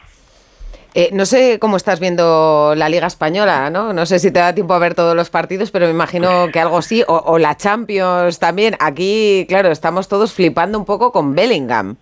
Eh, 0.96 1.10
no 1.12 1.26
sé 1.26 1.58
cómo 1.58 1.76
estás 1.76 1.98
viendo 1.98 2.74
la 2.76 2.88
Liga 2.88 3.08
Española, 3.08 3.68
¿no? 3.68 3.92
No 3.92 4.06
sé 4.06 4.20
si 4.20 4.32
te 4.32 4.38
da 4.38 4.54
tiempo 4.54 4.74
a 4.74 4.78
ver 4.78 4.94
todos 4.94 5.16
los 5.16 5.28
partidos, 5.28 5.72
pero 5.72 5.86
me 5.86 5.92
imagino 5.92 6.46
que 6.52 6.60
algo 6.60 6.82
sí. 6.82 7.02
O, 7.08 7.16
o 7.16 7.38
la 7.38 7.56
Champions 7.56 8.38
también. 8.38 8.76
Aquí, 8.78 9.44
claro, 9.48 9.70
estamos 9.70 10.08
todos 10.08 10.32
flipando 10.32 10.78
un 10.78 10.84
poco 10.84 11.10
con 11.10 11.34
Bellingham. 11.34 11.96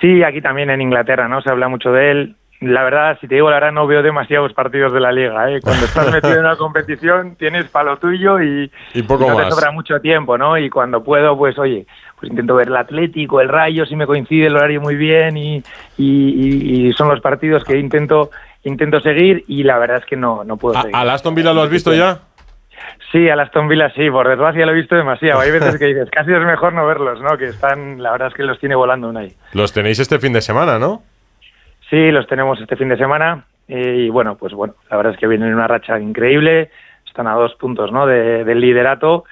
Sí, 0.00 0.22
aquí 0.22 0.40
también 0.40 0.70
en 0.70 0.80
Inglaterra, 0.80 1.28
¿no? 1.28 1.42
Se 1.42 1.50
habla 1.50 1.68
mucho 1.68 1.92
de 1.92 2.10
él. 2.10 2.36
La 2.60 2.82
verdad, 2.82 3.16
si 3.20 3.28
te 3.28 3.36
digo 3.36 3.50
la 3.50 3.56
verdad, 3.56 3.72
no 3.72 3.86
veo 3.86 4.02
demasiados 4.02 4.52
partidos 4.52 4.92
de 4.92 4.98
la 4.98 5.12
liga, 5.12 5.50
¿eh? 5.50 5.60
Cuando 5.62 5.84
estás 5.84 6.10
metido 6.12 6.34
en 6.34 6.40
una 6.40 6.56
competición, 6.56 7.36
tienes 7.36 7.66
para 7.66 7.90
lo 7.90 7.96
tuyo 7.98 8.40
y, 8.40 8.70
Y 8.94 9.02
poco 9.02 9.28
no 9.28 9.36
te 9.36 9.50
sobra 9.50 9.70
mucho 9.70 10.00
tiempo, 10.00 10.36
¿no? 10.38 10.58
Y 10.58 10.70
cuando 10.70 11.04
puedo, 11.04 11.36
pues 11.36 11.56
oye, 11.58 11.86
pues 12.18 12.30
intento 12.30 12.54
ver 12.56 12.68
el 12.68 12.76
Atlético, 12.76 13.40
el 13.40 13.48
Rayo, 13.48 13.86
si 13.86 13.94
me 13.96 14.06
coincide 14.06 14.46
el 14.46 14.56
horario 14.56 14.80
muy 14.80 14.96
bien 14.96 15.36
y, 15.36 15.62
y- 15.96 16.92
son 16.94 17.08
los 17.08 17.20
partidos 17.20 17.64
que 17.64 17.78
intento 17.78 18.30
intento 18.64 19.00
seguir 19.00 19.44
y 19.46 19.62
la 19.62 19.78
verdad 19.78 19.98
es 19.98 20.04
que 20.06 20.16
no, 20.16 20.42
no 20.44 20.56
puedo 20.56 20.80
seguir. 20.80 20.96
¿Al 20.96 21.08
Aston 21.10 21.34
Villa 21.34 21.52
lo 21.52 21.62
has 21.62 21.70
visto 21.70 21.94
ya? 21.94 22.18
Sí, 23.12 23.28
al 23.28 23.40
Aston 23.40 23.68
Villa 23.68 23.90
sí, 23.94 24.10
por 24.10 24.28
desgracia 24.28 24.66
lo 24.66 24.72
he 24.72 24.74
visto 24.74 24.94
demasiado. 24.96 25.40
Hay 25.40 25.50
veces 25.50 25.76
que 25.78 25.86
dices, 25.86 26.10
casi 26.10 26.32
es 26.32 26.40
mejor 26.40 26.72
no 26.74 26.86
verlos, 26.86 27.20
¿no? 27.20 27.36
Que 27.38 27.46
están, 27.46 28.02
la 28.02 28.10
verdad 28.12 28.28
es 28.28 28.34
que 28.34 28.42
los 28.42 28.58
tiene 28.58 28.74
volando 28.74 29.08
una 29.08 29.20
ahí. 29.20 29.32
Los 29.54 29.72
tenéis 29.72 29.98
este 30.00 30.18
fin 30.18 30.32
de 30.32 30.40
semana, 30.40 30.78
¿no? 30.78 31.02
Sí, 31.88 32.10
los 32.10 32.26
tenemos 32.26 32.60
este 32.60 32.76
fin 32.76 32.88
de 32.88 32.98
semana 32.98 33.44
eh, 33.68 34.04
y 34.06 34.08
bueno, 34.10 34.36
pues 34.36 34.52
bueno, 34.52 34.74
la 34.90 34.96
verdad 34.96 35.14
es 35.14 35.18
que 35.18 35.26
vienen 35.26 35.48
en 35.48 35.54
una 35.54 35.66
racha 35.68 35.98
increíble, 35.98 36.70
están 37.06 37.26
a 37.26 37.34
dos 37.34 37.54
puntos, 37.54 37.90
¿no? 37.92 38.06
de- 38.06 38.44
del 38.44 38.60
liderato 38.60 39.24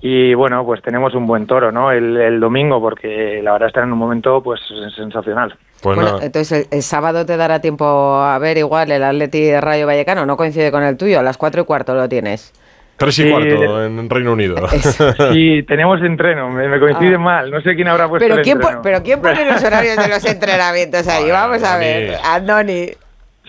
y 0.00 0.32
bueno, 0.34 0.64
pues 0.64 0.80
tenemos 0.82 1.14
un 1.14 1.26
buen 1.26 1.46
toro, 1.46 1.72
¿no? 1.72 1.90
El, 1.90 2.16
el 2.16 2.40
domingo 2.40 2.80
porque 2.80 3.40
la 3.42 3.52
verdad 3.52 3.68
están 3.68 3.84
en 3.84 3.92
un 3.92 3.98
momento 3.98 4.42
pues 4.42 4.60
sensacional. 4.94 5.56
Pues 5.82 5.96
bueno, 5.96 6.18
entonces 6.20 6.66
el, 6.70 6.76
el 6.78 6.82
sábado 6.82 7.24
te 7.26 7.36
dará 7.36 7.60
tiempo 7.60 7.84
a 8.20 8.36
ver 8.38 8.58
igual 8.58 8.90
el 8.90 9.02
Atleti 9.04 9.42
de 9.42 9.60
Rayo 9.60 9.86
Vallecano. 9.86 10.26
No 10.26 10.36
coincide 10.36 10.70
con 10.72 10.82
el 10.82 10.96
tuyo, 10.96 11.20
a 11.20 11.22
las 11.22 11.36
cuatro 11.38 11.62
y 11.62 11.64
cuarto 11.64 11.94
lo 11.94 12.08
tienes. 12.08 12.52
Tres 12.96 13.16
y 13.20 13.22
Sí. 13.22 13.30
cuarto 13.30 13.84
en 13.84 14.10
Reino 14.10 14.32
Unido. 14.32 14.56
Sí, 15.32 15.62
tenemos 15.68 16.00
entreno, 16.02 16.50
me, 16.50 16.66
me 16.68 16.80
coincide 16.80 17.16
mal. 17.16 17.48
No 17.50 17.60
sé 17.60 17.76
quién 17.76 17.86
habrá 17.88 18.08
puesto 18.08 18.24
Pero 18.26 18.38
el 18.40 18.42
¿quién, 18.44 18.58
po- 18.58 18.62
entreno. 18.66 18.82
pero 18.82 19.02
¿quién 19.04 19.20
pone 19.22 19.44
los 19.44 19.62
horarios 19.62 19.96
de 19.96 20.08
los 20.08 20.24
entrenamientos 20.32 21.06
ahí? 21.06 21.30
Vamos 21.30 21.62
a 21.62 21.76
ver, 21.78 22.16
Andoni. 22.24 22.88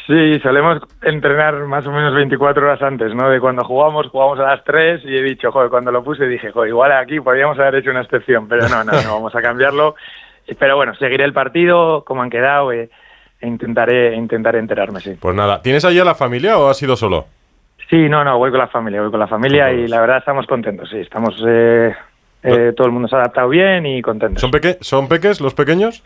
Sí, 0.09 0.39
solemos 0.39 0.81
entrenar 1.03 1.53
más 1.67 1.85
o 1.85 1.91
menos 1.91 2.15
24 2.15 2.65
horas 2.65 2.81
antes, 2.81 3.13
¿no? 3.13 3.29
De 3.29 3.39
cuando 3.39 3.63
jugamos, 3.63 4.07
jugamos 4.07 4.39
a 4.39 4.55
las 4.55 4.63
3 4.63 5.01
y 5.05 5.15
he 5.15 5.21
dicho, 5.21 5.51
joder, 5.51 5.69
cuando 5.69 5.91
lo 5.91 6.03
puse 6.03 6.25
dije, 6.25 6.51
joder, 6.51 6.69
igual 6.69 6.91
aquí 6.93 7.19
podríamos 7.19 7.59
haber 7.59 7.75
hecho 7.75 7.91
una 7.91 8.01
excepción, 8.01 8.47
pero 8.47 8.67
no, 8.67 8.83
no, 8.83 8.91
no 8.91 9.13
vamos 9.13 9.35
a 9.35 9.41
cambiarlo. 9.43 9.93
Pero 10.57 10.77
bueno, 10.77 10.95
seguiré 10.95 11.25
el 11.25 11.33
partido, 11.33 12.03
como 12.05 12.23
han 12.23 12.31
quedado, 12.31 12.71
e 12.71 12.89
intentaré, 13.43 14.15
intentaré 14.15 14.57
enterarme, 14.57 14.99
sí. 14.99 15.15
Pues 15.21 15.35
nada, 15.35 15.61
¿tienes 15.61 15.85
allí 15.85 15.99
a 15.99 16.05
la 16.05 16.15
familia 16.15 16.57
o 16.57 16.69
has 16.69 16.81
ido 16.81 16.95
solo? 16.95 17.27
Sí, 17.87 18.09
no, 18.09 18.23
no, 18.23 18.39
voy 18.39 18.49
con 18.49 18.61
la 18.61 18.67
familia, 18.67 19.03
voy 19.03 19.11
con 19.11 19.19
la 19.19 19.27
familia 19.27 19.71
y 19.71 19.87
la 19.87 20.01
verdad 20.01 20.17
estamos 20.17 20.47
contentos, 20.47 20.89
sí, 20.89 20.97
estamos, 20.97 21.39
eh, 21.47 21.93
eh, 22.41 22.73
todo 22.75 22.87
el 22.87 22.93
mundo 22.93 23.07
se 23.07 23.15
ha 23.15 23.19
adaptado 23.19 23.49
bien 23.49 23.85
y 23.85 24.01
contentos. 24.01 24.41
¿Son, 24.41 24.49
peque 24.49 24.79
¿Son 24.81 25.07
peques 25.07 25.39
los 25.39 25.53
pequeños? 25.53 26.03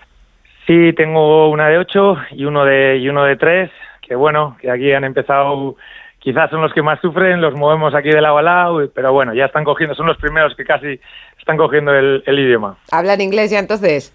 Sí, 0.67 0.91
tengo 0.91 1.49
una 1.49 1.69
de 1.69 1.77
8 1.77 2.17
y 2.31 2.43
uno 2.43 2.65
de, 2.65 2.97
y 2.97 3.07
uno 3.07 3.23
de 3.23 3.37
3, 3.37 3.71
que 4.05 4.15
bueno, 4.15 4.57
que 4.61 4.69
aquí 4.69 4.91
han 4.91 5.03
empezado, 5.03 5.75
quizás 6.19 6.49
son 6.49 6.61
los 6.61 6.73
que 6.73 6.81
más 6.81 6.99
sufren, 7.01 7.41
los 7.41 7.55
movemos 7.55 7.95
aquí 7.95 8.09
de 8.09 8.21
lado 8.21 8.37
a 8.37 8.41
lado, 8.41 8.89
pero 8.93 9.11
bueno, 9.13 9.33
ya 9.33 9.45
están 9.45 9.63
cogiendo, 9.63 9.95
son 9.95 10.07
los 10.07 10.17
primeros 10.17 10.55
que 10.55 10.65
casi 10.65 10.99
están 11.39 11.57
cogiendo 11.57 11.93
el, 11.93 12.23
el 12.25 12.39
idioma. 12.39 12.77
¿Hablan 12.91 13.21
inglés 13.21 13.51
ya 13.51 13.59
entonces? 13.59 14.13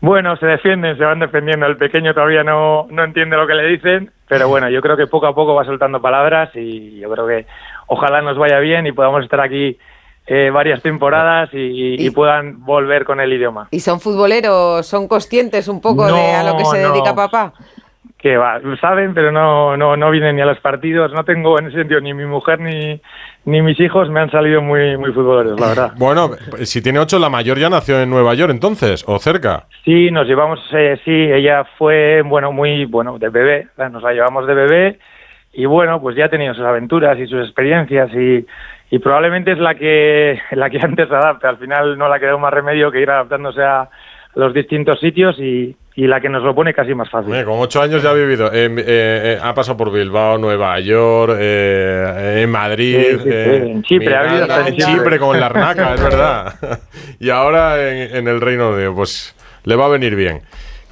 Bueno, 0.00 0.36
se 0.36 0.46
defienden, 0.46 0.98
se 0.98 1.04
van 1.04 1.20
defendiendo. 1.20 1.64
El 1.66 1.76
pequeño 1.76 2.12
todavía 2.12 2.42
no, 2.42 2.88
no 2.90 3.04
entiende 3.04 3.36
lo 3.36 3.46
que 3.46 3.54
le 3.54 3.68
dicen, 3.68 4.10
pero 4.28 4.48
bueno, 4.48 4.68
yo 4.68 4.80
creo 4.82 4.96
que 4.96 5.06
poco 5.06 5.28
a 5.28 5.34
poco 5.34 5.54
va 5.54 5.64
soltando 5.64 6.02
palabras 6.02 6.50
y 6.54 6.98
yo 6.98 7.08
creo 7.08 7.26
que 7.28 7.46
ojalá 7.86 8.20
nos 8.20 8.36
vaya 8.36 8.58
bien 8.58 8.84
y 8.86 8.92
podamos 8.92 9.22
estar 9.22 9.40
aquí 9.40 9.78
eh, 10.26 10.50
varias 10.52 10.82
temporadas 10.82 11.50
y, 11.52 12.04
y 12.04 12.10
puedan 12.10 12.64
volver 12.64 13.04
con 13.04 13.20
el 13.20 13.32
idioma. 13.32 13.68
¿Y 13.70 13.78
son 13.78 14.00
futboleros? 14.00 14.84
¿Son 14.86 15.06
conscientes 15.06 15.68
un 15.68 15.80
poco 15.80 16.06
de 16.06 16.32
a 16.32 16.42
lo 16.42 16.56
que 16.56 16.64
se 16.64 16.82
no. 16.82 16.92
dedica 16.92 17.14
papá? 17.14 17.52
Que 18.22 18.36
va, 18.36 18.60
saben, 18.80 19.14
pero 19.14 19.32
no, 19.32 19.76
no, 19.76 19.96
no 19.96 20.10
vienen 20.12 20.36
ni 20.36 20.42
a 20.42 20.46
los 20.46 20.60
partidos. 20.60 21.12
No 21.12 21.24
tengo 21.24 21.58
en 21.58 21.66
ese 21.66 21.78
sentido 21.78 22.00
ni 22.00 22.14
mi 22.14 22.24
mujer 22.24 22.60
ni, 22.60 23.00
ni 23.44 23.62
mis 23.62 23.78
hijos 23.80 24.08
me 24.10 24.20
han 24.20 24.30
salido 24.30 24.62
muy, 24.62 24.96
muy 24.96 25.12
futboleros, 25.12 25.58
la 25.58 25.68
verdad. 25.68 25.92
Bueno, 25.96 26.30
si 26.62 26.80
tiene 26.80 27.00
ocho, 27.00 27.18
la 27.18 27.28
mayor 27.28 27.58
ya 27.58 27.68
nació 27.68 28.00
en 28.00 28.10
Nueva 28.10 28.34
York 28.34 28.52
entonces, 28.52 29.04
o 29.08 29.18
cerca. 29.18 29.64
Sí, 29.84 30.12
nos 30.12 30.28
llevamos, 30.28 30.60
eh, 30.72 31.00
sí, 31.04 31.10
ella 31.10 31.64
fue, 31.76 32.22
bueno, 32.22 32.52
muy, 32.52 32.84
bueno, 32.84 33.18
de 33.18 33.28
bebé, 33.28 33.66
nos 33.90 34.02
la 34.02 34.12
llevamos 34.12 34.46
de 34.46 34.54
bebé 34.54 34.98
y 35.52 35.66
bueno, 35.66 36.00
pues 36.00 36.16
ya 36.16 36.26
ha 36.26 36.30
tenido 36.30 36.54
sus 36.54 36.64
aventuras 36.64 37.18
y 37.18 37.26
sus 37.26 37.44
experiencias 37.44 38.10
y, 38.14 38.46
y 38.90 38.98
probablemente 39.00 39.52
es 39.52 39.58
la 39.58 39.74
que, 39.74 40.38
la 40.52 40.70
que 40.70 40.78
antes 40.82 41.10
adapta. 41.10 41.48
Al 41.48 41.58
final 41.58 41.98
no 41.98 42.08
la 42.08 42.20
quedó 42.20 42.38
más 42.38 42.54
remedio 42.54 42.92
que 42.92 43.00
ir 43.00 43.10
adaptándose 43.10 43.62
a 43.62 43.88
los 44.34 44.54
distintos 44.54 45.00
sitios 45.00 45.38
y, 45.40 45.76
y 45.94 46.06
la 46.06 46.20
que 46.20 46.28
nos 46.28 46.42
lo 46.42 46.54
pone 46.54 46.72
casi 46.72 46.94
más 46.94 47.10
fácil. 47.10 47.34
Eh, 47.34 47.44
con 47.44 47.58
ocho 47.58 47.82
años 47.82 48.02
ya 48.02 48.10
ha 48.10 48.14
vivido. 48.14 48.52
en- 48.52 48.78
eh, 48.78 48.84
eh, 48.86 49.38
ha 49.42 49.52
pasado 49.54 49.76
por 49.76 49.92
Bilbao, 49.92 50.38
Nueva 50.38 50.78
York, 50.80 51.36
eh, 51.38 52.40
en 52.42 52.50
Madrid. 52.50 52.96
Sí, 52.98 53.12
sí, 53.18 53.18
sí, 53.24 53.28
eh, 53.30 53.56
en 53.68 53.82
Chipre, 53.82 54.16
ha 54.16 54.22
vivido 54.22 54.42
Milán, 54.44 54.50
hasta 54.58 54.68
en 54.68 54.76
Chipre. 54.76 54.92
Chipre 54.94 55.18
con 55.18 55.38
la 55.40 55.46
arnaca, 55.46 55.94
es 55.94 56.02
verdad. 56.02 56.54
y 57.20 57.30
ahora 57.30 57.88
en, 57.90 58.16
en 58.16 58.28
el 58.28 58.40
Reino 58.40 58.70
Unido, 58.70 58.94
pues 58.94 59.34
le 59.64 59.76
va 59.76 59.84
a 59.86 59.88
venir 59.88 60.14
bien. 60.16 60.42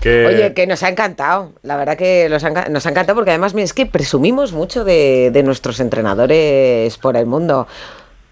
Que, 0.01 0.27
Oye, 0.27 0.55
que 0.55 0.67
nos 0.67 0.83
ha 0.83 0.89
encantado. 0.89 1.53
La 1.63 1.77
verdad 1.77 1.95
que 1.97 2.27
nos 2.31 2.43
ha, 2.45 2.49
enca- 2.51 2.69
nos 2.71 2.87
ha 2.87 2.89
encantado 2.91 3.17
porque 3.17 3.33
además 3.33 3.55
es 3.55 3.75
que 3.75 3.85
presumimos 3.85 4.53
mucho 4.53 4.83
de, 4.83 5.31
de 5.31 5.43
nuestros 5.43 5.79
entrenadores 5.79 6.97
por 6.97 7.17
el 7.19 7.27
mundo. 7.27 7.67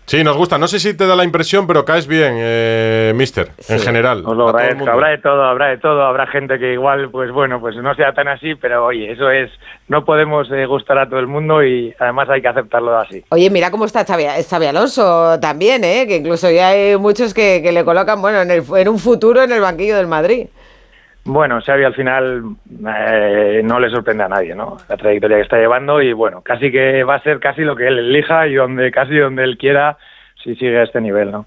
Sí, 0.09 0.25
nos 0.25 0.39
gusta. 0.39 0.57
No 0.57 0.67
sé 0.69 0.81
si 0.81 0.97
te 0.97 1.07
da 1.07 1.15
la 1.15 1.23
impresión, 1.25 1.67
pero 1.67 1.85
caes 1.85 2.07
bien, 2.07 2.33
eh, 2.39 3.13
mister, 3.15 3.51
en 3.69 3.79
general. 3.79 4.23
Os 4.25 4.35
lo 4.35 4.49
agradezco. 4.49 4.89
Habrá 4.91 5.09
de 5.11 5.19
todo, 5.19 5.43
habrá 5.45 5.67
de 5.67 5.77
todo. 5.77 6.03
Habrá 6.03 6.27
gente 6.29 6.59
que 6.59 6.73
igual, 6.73 7.11
pues 7.11 7.31
bueno, 7.31 7.61
pues 7.61 7.77
no 7.77 7.95
sea 7.95 8.15
tan 8.15 8.27
así, 8.27 8.55
pero 8.55 8.87
oye, 8.87 9.13
eso 9.13 9.31
es, 9.31 9.51
no 9.89 10.07
podemos 10.07 10.51
eh, 10.51 10.65
gustar 10.65 10.97
a 10.99 11.07
todo 11.11 11.21
el 11.21 11.27
mundo 11.27 11.63
y 11.63 11.95
además 11.99 12.27
hay 12.31 12.41
que 12.41 12.49
aceptarlo 12.49 12.97
así. 12.99 13.23
Oye, 13.29 13.51
mira 13.51 13.71
cómo 13.71 13.85
está 13.85 14.07
Xavi, 14.07 14.25
Xavi 14.49 14.67
Alonso 14.67 15.39
también, 15.41 15.85
¿eh? 15.85 16.07
que 16.09 16.17
incluso 16.17 16.51
ya 16.51 16.69
hay 16.71 16.97
muchos 16.97 17.35
que, 17.35 17.61
que 17.63 17.71
le 17.71 17.85
colocan 17.85 18.23
bueno, 18.23 18.41
en, 18.41 18.51
el- 18.51 18.65
en 18.79 18.89
un 18.89 18.99
futuro 18.99 19.43
en 19.43 19.53
el 19.53 19.61
banquillo 19.61 19.97
del 19.99 20.07
Madrid. 20.07 20.47
Bueno, 21.31 21.61
Xavi 21.61 21.85
al 21.85 21.95
final 21.95 22.43
eh, 22.89 23.61
no 23.63 23.79
le 23.79 23.91
sorprende 23.91 24.25
a 24.25 24.29
nadie, 24.29 24.55
¿no? 24.55 24.79
La 24.89 24.97
trayectoria 24.97 25.37
que 25.37 25.43
está 25.43 25.59
llevando 25.59 26.01
y 26.01 26.15
bueno, 26.15 26.41
casi 26.41 26.73
que 26.73 27.05
va 27.05 27.17
a 27.17 27.23
ser 27.23 27.39
casi 27.39 27.61
lo 27.63 27.77
que 27.77 27.87
él 27.87 27.99
elija 27.99 28.47
y 28.49 28.55
donde 28.55 28.91
casi 28.91 29.15
donde 29.17 29.45
él 29.45 29.59
quiera 29.59 29.99
si 30.43 30.55
sigue 30.55 30.79
a 30.81 30.85
este 30.85 31.03
nivel, 31.03 31.31
¿no? 31.31 31.45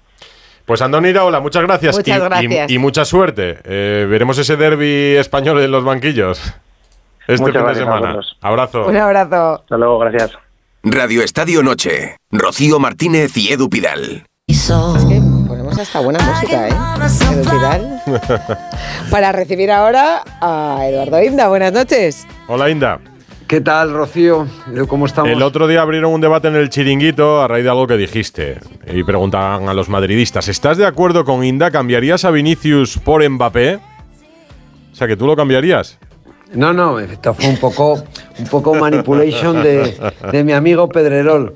Pues 0.66 0.80
Andón 0.82 1.04
Iraola, 1.04 1.40
muchas 1.40 1.64
gracias. 1.64 1.96
Muchas 1.96 2.16
y, 2.16 2.20
y- 2.20 2.24
gracias. 2.24 2.70
y 2.70 2.78
mucha 2.78 3.04
suerte. 3.04 3.58
Eh, 3.64 4.06
veremos 4.08 4.38
ese 4.38 4.56
derby 4.56 5.16
español 5.16 5.60
en 5.60 5.72
los 5.72 5.82
banquillos 5.84 6.38
este 7.26 7.42
Muchas 7.42 7.62
fin 7.62 7.72
de 7.72 7.74
semana. 7.80 8.20
Abrazo. 8.40 8.86
Un 8.86 8.96
abrazo. 8.96 9.54
Hasta 9.62 9.76
luego, 9.78 9.98
gracias. 9.98 10.38
Radio 10.84 11.22
Estadio 11.22 11.62
Noche. 11.64 12.16
Rocío 12.30 12.78
Martínez 12.78 13.36
y 13.36 13.52
Edu 13.52 13.68
Pidal. 13.68 14.24
Ponemos 15.46 15.78
hasta 15.78 16.00
buena 16.00 16.18
música, 16.20 16.68
¿eh? 16.68 16.74
Para 19.10 19.32
recibir 19.32 19.70
ahora 19.70 20.22
a 20.40 20.80
Eduardo 20.88 21.22
Inda. 21.22 21.48
Buenas 21.48 21.72
noches. 21.72 22.26
Hola, 22.48 22.70
Inda. 22.70 22.98
¿Qué 23.46 23.60
tal, 23.60 23.92
Rocío? 23.92 24.46
¿Cómo 24.88 25.06
estamos? 25.06 25.30
El 25.30 25.42
otro 25.42 25.66
día 25.66 25.82
abrieron 25.82 26.12
un 26.12 26.20
debate 26.20 26.48
en 26.48 26.56
el 26.56 26.70
chiringuito 26.70 27.42
a 27.42 27.48
raíz 27.48 27.64
de 27.64 27.70
algo 27.70 27.86
que 27.86 27.96
dijiste. 27.96 28.60
Y 28.86 29.04
preguntaban 29.04 29.68
a 29.68 29.74
los 29.74 29.88
madridistas: 29.88 30.48
¿Estás 30.48 30.78
de 30.78 30.86
acuerdo 30.86 31.24
con 31.24 31.44
Inda? 31.44 31.70
¿Cambiarías 31.70 32.24
a 32.24 32.30
Vinicius 32.30 32.98
por 32.98 33.28
Mbappé? 33.28 33.76
O 33.76 34.94
sea, 34.94 35.06
que 35.06 35.16
tú 35.16 35.26
lo 35.26 35.36
cambiarías. 35.36 35.98
No, 36.54 36.72
no, 36.72 37.00
esto 37.00 37.34
fue 37.34 37.48
un 37.48 37.56
poco, 37.56 38.02
un 38.38 38.46
poco 38.50 38.74
manipulation 38.74 39.62
de, 39.62 39.94
de 40.30 40.44
mi 40.44 40.52
amigo 40.52 40.88
Pedrerol. 40.88 41.54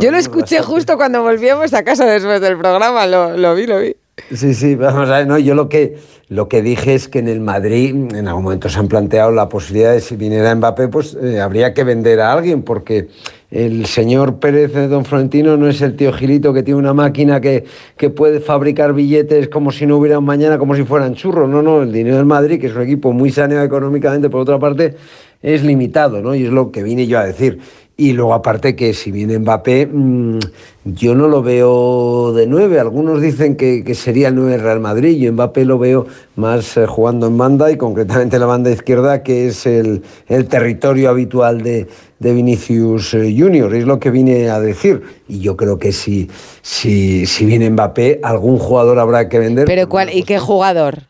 Yo 0.00 0.10
lo 0.10 0.16
escuché 0.16 0.60
justo 0.62 0.96
cuando 0.96 1.22
volvíamos 1.22 1.74
a 1.74 1.82
casa 1.82 2.06
después 2.06 2.40
del 2.40 2.56
programa. 2.56 3.06
Lo, 3.06 3.36
lo 3.36 3.54
vi, 3.54 3.66
lo 3.66 3.78
vi. 3.78 3.96
Sí, 4.32 4.54
sí, 4.54 4.74
vamos 4.76 5.08
a 5.08 5.18
ver, 5.18 5.26
no, 5.26 5.38
yo 5.38 5.54
lo 5.54 5.68
que, 5.68 5.96
lo 6.28 6.48
que 6.48 6.62
dije 6.62 6.94
es 6.94 7.08
que 7.08 7.18
en 7.18 7.28
el 7.28 7.40
Madrid 7.40 7.94
en 8.14 8.28
algún 8.28 8.44
momento 8.44 8.68
se 8.68 8.78
han 8.78 8.88
planteado 8.88 9.32
la 9.32 9.48
posibilidad 9.48 9.92
de 9.92 10.00
si 10.00 10.16
viniera 10.16 10.54
Mbappé, 10.54 10.88
pues 10.88 11.16
eh, 11.20 11.40
habría 11.40 11.74
que 11.74 11.84
vender 11.84 12.20
a 12.20 12.32
alguien, 12.32 12.62
porque 12.62 13.08
el 13.50 13.86
señor 13.86 14.38
Pérez 14.38 14.72
de 14.72 14.86
Don 14.86 15.04
Florentino 15.04 15.56
no 15.56 15.68
es 15.68 15.82
el 15.82 15.96
tío 15.96 16.12
Gilito 16.12 16.52
que 16.52 16.62
tiene 16.62 16.78
una 16.78 16.94
máquina 16.94 17.40
que, 17.40 17.64
que 17.96 18.10
puede 18.10 18.38
fabricar 18.38 18.94
billetes 18.94 19.48
como 19.48 19.72
si 19.72 19.86
no 19.86 19.96
hubiera 19.96 20.20
un 20.20 20.24
mañana, 20.24 20.58
como 20.58 20.76
si 20.76 20.84
fueran 20.84 21.14
churros. 21.14 21.48
No, 21.48 21.60
no, 21.60 21.82
el 21.82 21.92
dinero 21.92 22.16
del 22.16 22.26
Madrid, 22.26 22.60
que 22.60 22.68
es 22.68 22.74
un 22.74 22.82
equipo 22.82 23.12
muy 23.12 23.30
saneado 23.32 23.64
económicamente, 23.64 24.30
por 24.30 24.40
otra 24.42 24.60
parte, 24.60 24.94
es 25.42 25.64
limitado, 25.64 26.22
¿no? 26.22 26.34
Y 26.34 26.44
es 26.44 26.52
lo 26.52 26.70
que 26.70 26.82
vine 26.82 27.06
yo 27.08 27.18
a 27.18 27.24
decir. 27.24 27.58
Y 28.00 28.14
luego 28.14 28.32
aparte 28.32 28.74
que 28.74 28.94
si 28.94 29.10
viene 29.10 29.38
Mbappé, 29.38 29.86
mm, 29.86 30.38
yo 30.86 31.14
no 31.14 31.28
lo 31.28 31.42
veo 31.42 32.32
de 32.32 32.46
nueve. 32.46 32.80
Algunos 32.80 33.20
dicen 33.20 33.56
que, 33.56 33.84
que 33.84 33.94
sería 33.94 34.28
el 34.28 34.36
nueve 34.36 34.56
Real 34.56 34.80
Madrid. 34.80 35.18
Yo 35.18 35.30
Mbappé 35.34 35.66
lo 35.66 35.78
veo 35.78 36.06
más 36.34 36.78
eh, 36.78 36.86
jugando 36.86 37.26
en 37.26 37.36
banda 37.36 37.70
y 37.70 37.76
concretamente 37.76 38.36
en 38.36 38.40
la 38.40 38.46
banda 38.46 38.70
izquierda, 38.70 39.22
que 39.22 39.48
es 39.48 39.66
el, 39.66 40.02
el 40.28 40.46
territorio 40.46 41.10
habitual 41.10 41.60
de, 41.60 41.88
de 42.18 42.32
Vinicius 42.32 43.12
eh, 43.12 43.36
Junior. 43.36 43.74
Es 43.74 43.84
lo 43.84 44.00
que 44.00 44.10
vine 44.10 44.48
a 44.48 44.60
decir. 44.60 45.02
Y 45.28 45.40
yo 45.40 45.58
creo 45.58 45.78
que 45.78 45.92
si, 45.92 46.30
si, 46.62 47.26
si 47.26 47.44
viene 47.44 47.68
Mbappé, 47.68 48.20
algún 48.22 48.56
jugador 48.58 48.98
habrá 48.98 49.28
que 49.28 49.38
vender. 49.38 49.66
Pero 49.66 49.90
¿cuál, 49.90 50.08
¿y 50.10 50.22
qué 50.22 50.38
jugador? 50.38 51.09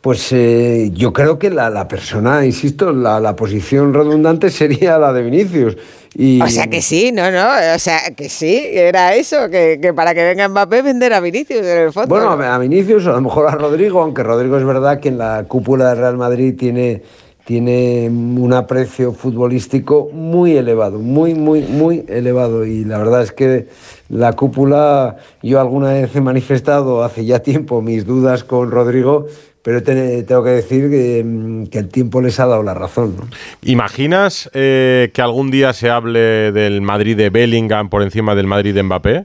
Pues 0.00 0.32
eh, 0.32 0.90
yo 0.92 1.12
creo 1.12 1.38
que 1.38 1.50
la, 1.50 1.70
la 1.70 1.88
persona, 1.88 2.44
insisto, 2.44 2.92
la, 2.92 3.20
la 3.20 3.34
posición 3.34 3.94
redundante 3.94 4.50
sería 4.50 4.98
la 4.98 5.12
de 5.12 5.22
Vinicius. 5.22 5.76
Y, 6.16 6.40
O 6.40 6.46
sea 6.48 6.68
que 6.68 6.80
sí, 6.80 7.10
no, 7.10 7.30
no, 7.32 7.48
o 7.74 7.78
sea 7.78 8.14
que 8.16 8.28
sí, 8.28 8.62
era 8.70 9.16
eso, 9.16 9.50
que, 9.50 9.80
que 9.82 9.92
para 9.92 10.14
que 10.14 10.24
venga 10.24 10.48
Mbappé 10.48 10.82
vender 10.82 11.12
a 11.12 11.18
Vinicius 11.18 11.66
en 11.66 11.78
el 11.78 11.92
fondo. 11.92 12.08
Bueno, 12.08 12.30
a 12.30 12.58
Vinicius, 12.58 13.06
a 13.08 13.12
lo 13.12 13.20
mejor 13.20 13.48
a 13.48 13.56
Rodrigo, 13.56 14.00
aunque 14.00 14.22
Rodrigo 14.22 14.56
es 14.56 14.64
verdad 14.64 15.00
que 15.00 15.08
en 15.08 15.18
la 15.18 15.44
cúpula 15.48 15.88
del 15.88 15.98
Real 15.98 16.16
Madrid 16.16 16.54
tiene, 16.56 17.02
tiene 17.44 18.08
un 18.08 18.52
aprecio 18.52 19.12
futbolístico 19.12 20.08
muy 20.12 20.56
elevado, 20.56 21.00
muy, 21.00 21.34
muy, 21.34 21.62
muy 21.62 22.04
elevado. 22.08 22.64
Y 22.64 22.84
la 22.84 22.98
verdad 22.98 23.22
es 23.22 23.32
que 23.32 23.66
la 24.08 24.34
cúpula, 24.34 25.16
yo 25.42 25.60
alguna 25.60 25.94
vez 25.94 26.14
he 26.14 26.20
manifestado 26.20 27.02
hace 27.02 27.24
ya 27.24 27.40
tiempo 27.40 27.82
mis 27.82 28.06
dudas 28.06 28.44
con 28.44 28.70
Rodrigo, 28.70 29.26
pero 29.64 29.82
te- 29.82 30.22
tengo 30.24 30.44
que 30.44 30.50
decir 30.50 30.90
que, 30.90 31.24
mm, 31.24 31.66
que 31.68 31.78
el 31.78 31.88
tiempo 31.88 32.20
les 32.20 32.38
ha 32.38 32.46
dado 32.46 32.62
la 32.62 32.74
razón. 32.74 33.16
¿no? 33.16 33.26
¿Imaginas 33.62 34.48
eh, 34.52 35.10
que 35.14 35.22
algún 35.22 35.50
día 35.50 35.72
se 35.72 35.88
hable 35.90 36.52
del 36.52 36.82
Madrid 36.82 37.16
de 37.16 37.30
Bellingham 37.30 37.88
por 37.88 38.02
encima 38.02 38.34
del 38.34 38.46
Madrid 38.46 38.74
de 38.74 38.82
Mbappé? 38.82 39.24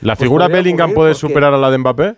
¿La 0.00 0.16
Pues 0.16 0.24
figura 0.26 0.48
Bellingham 0.48 0.94
puede 0.94 1.12
porque- 1.12 1.20
superar 1.20 1.52
a 1.54 1.58
la 1.58 1.70
de 1.70 1.78
Mbappé? 1.78 2.14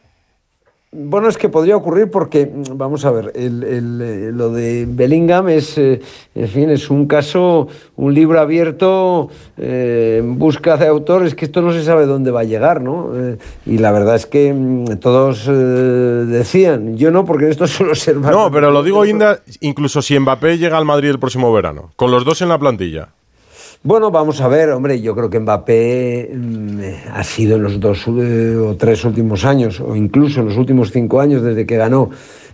Bueno, 0.96 1.28
es 1.28 1.36
que 1.36 1.48
podría 1.48 1.76
ocurrir 1.76 2.08
porque, 2.08 2.46
mm, 2.46 2.78
vamos 2.78 3.04
a 3.04 3.10
ver, 3.10 3.32
el, 3.34 3.64
el, 3.64 4.00
eh, 4.00 4.30
lo 4.32 4.50
de 4.50 4.86
Bellingham 4.88 5.48
es, 5.48 5.76
eh, 5.76 6.00
en 6.36 6.48
fin, 6.48 6.70
es 6.70 6.88
un 6.88 7.06
caso, 7.06 7.66
un 7.96 8.14
libro 8.14 8.38
abierto 8.38 9.28
eh, 9.56 10.18
en 10.20 10.38
busca 10.38 10.76
de 10.76 10.86
autores, 10.86 11.34
que 11.34 11.46
esto 11.46 11.62
no 11.62 11.72
se 11.72 11.82
sabe 11.82 12.06
dónde 12.06 12.30
va 12.30 12.42
a 12.42 12.44
llegar, 12.44 12.80
¿no? 12.80 13.10
Eh, 13.12 13.38
y 13.66 13.78
la 13.78 13.90
verdad 13.90 14.14
es 14.14 14.26
que 14.26 14.54
mm, 14.54 14.98
todos 15.00 15.48
decían, 15.48 16.96
yo 16.96 17.10
no, 17.10 17.24
porque 17.24 17.48
esto 17.48 17.66
solo 17.66 17.96
ser 17.96 18.14
más. 18.14 18.30
No, 18.30 18.52
pero 18.52 18.70
lo 18.70 18.84
digo, 18.84 19.04
Inda, 19.04 19.40
incluso 19.60 20.00
si 20.00 20.16
Mbappé 20.16 20.58
llega 20.58 20.78
al 20.78 20.84
Madrid 20.84 21.08
el 21.10 21.18
próximo 21.18 21.52
verano, 21.52 21.90
con 21.96 22.12
los 22.12 22.24
dos 22.24 22.40
en 22.40 22.50
la 22.50 22.58
plantilla. 22.60 23.08
Bueno, 23.86 24.10
vamos 24.10 24.40
a 24.40 24.48
ver, 24.48 24.70
hombre, 24.70 24.98
yo 25.02 25.14
creo 25.14 25.28
que 25.28 25.38
Mbappé 25.38 26.30
mm, 26.34 26.80
ha 27.12 27.22
sido 27.22 27.56
en 27.56 27.64
los 27.64 27.78
dos 27.78 28.06
eh, 28.06 28.56
o 28.56 28.74
tres 28.76 29.04
últimos 29.04 29.44
años, 29.44 29.78
o 29.78 29.94
incluso 29.94 30.40
en 30.40 30.46
los 30.46 30.56
últimos 30.56 30.90
cinco 30.90 31.20
años, 31.20 31.42
desde 31.42 31.66
que 31.66 31.76
ganó 31.76 32.08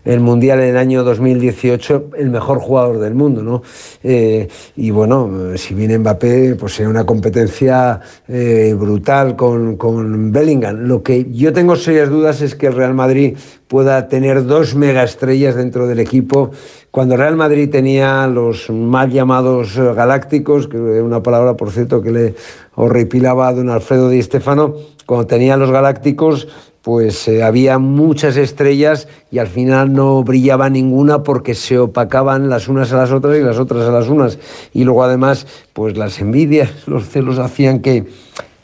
el 0.04 0.20
Mundial 0.20 0.60
en 0.60 0.70
el 0.70 0.76
año 0.76 1.04
2018, 1.04 2.10
el 2.16 2.30
mejor 2.30 2.58
jugador 2.58 2.98
del 2.98 3.14
mundo, 3.14 3.42
¿no? 3.42 3.62
Eh, 4.02 4.48
y 4.76 4.90
bueno, 4.90 5.56
si 5.56 5.74
viene 5.74 5.98
Mbappé, 5.98 6.56
pues 6.56 6.74
será 6.74 6.88
una 6.88 7.04
competencia 7.04 8.00
eh, 8.28 8.74
brutal 8.78 9.36
con, 9.36 9.76
con 9.76 10.32
Bellingham. 10.32 10.86
Lo 10.86 11.02
que 11.02 11.26
yo 11.30 11.52
tengo 11.52 11.76
serias 11.76 12.08
dudas 12.08 12.40
es 12.40 12.54
que 12.54 12.68
el 12.68 12.74
Real 12.74 12.94
Madrid 12.94 13.36
pueda 13.68 14.08
tener 14.08 14.46
dos 14.46 14.74
megaestrellas 14.74 15.54
dentro 15.54 15.86
del 15.86 16.00
equipo. 16.00 16.50
Cuando 16.90 17.16
Real 17.16 17.36
Madrid 17.36 17.70
tenía 17.70 18.26
los 18.26 18.68
mal 18.68 19.10
llamados 19.10 19.76
eh, 19.76 19.92
galácticos, 19.94 20.66
que 20.66 20.76
es 20.76 21.02
una 21.02 21.22
palabra, 21.22 21.56
por 21.56 21.70
cierto, 21.70 22.02
que 22.02 22.10
le 22.10 22.34
horripilaba 22.74 23.48
a 23.48 23.54
don 23.54 23.70
Alfredo 23.70 24.08
Di 24.08 24.22
Stefano, 24.22 24.74
cuando 25.06 25.26
tenía 25.26 25.56
los 25.56 25.70
galácticos, 25.70 26.48
pues 26.82 27.28
eh, 27.28 27.42
había 27.42 27.78
muchas 27.78 28.36
estrellas 28.36 29.06
y 29.30 29.38
al 29.38 29.48
final 29.48 29.92
no 29.92 30.22
brillaba 30.22 30.70
ninguna 30.70 31.22
porque 31.22 31.54
se 31.54 31.78
opacaban 31.78 32.48
las 32.48 32.68
unas 32.68 32.92
a 32.92 32.96
las 32.96 33.12
otras 33.12 33.36
y 33.36 33.42
las 33.42 33.58
otras 33.58 33.86
a 33.86 33.92
las 33.92 34.08
unas. 34.08 34.38
Y 34.72 34.84
luego 34.84 35.04
además, 35.04 35.46
pues 35.72 35.96
las 35.96 36.20
envidias, 36.20 36.70
los 36.86 37.08
celos 37.08 37.38
hacían 37.38 37.80
que, 37.80 38.06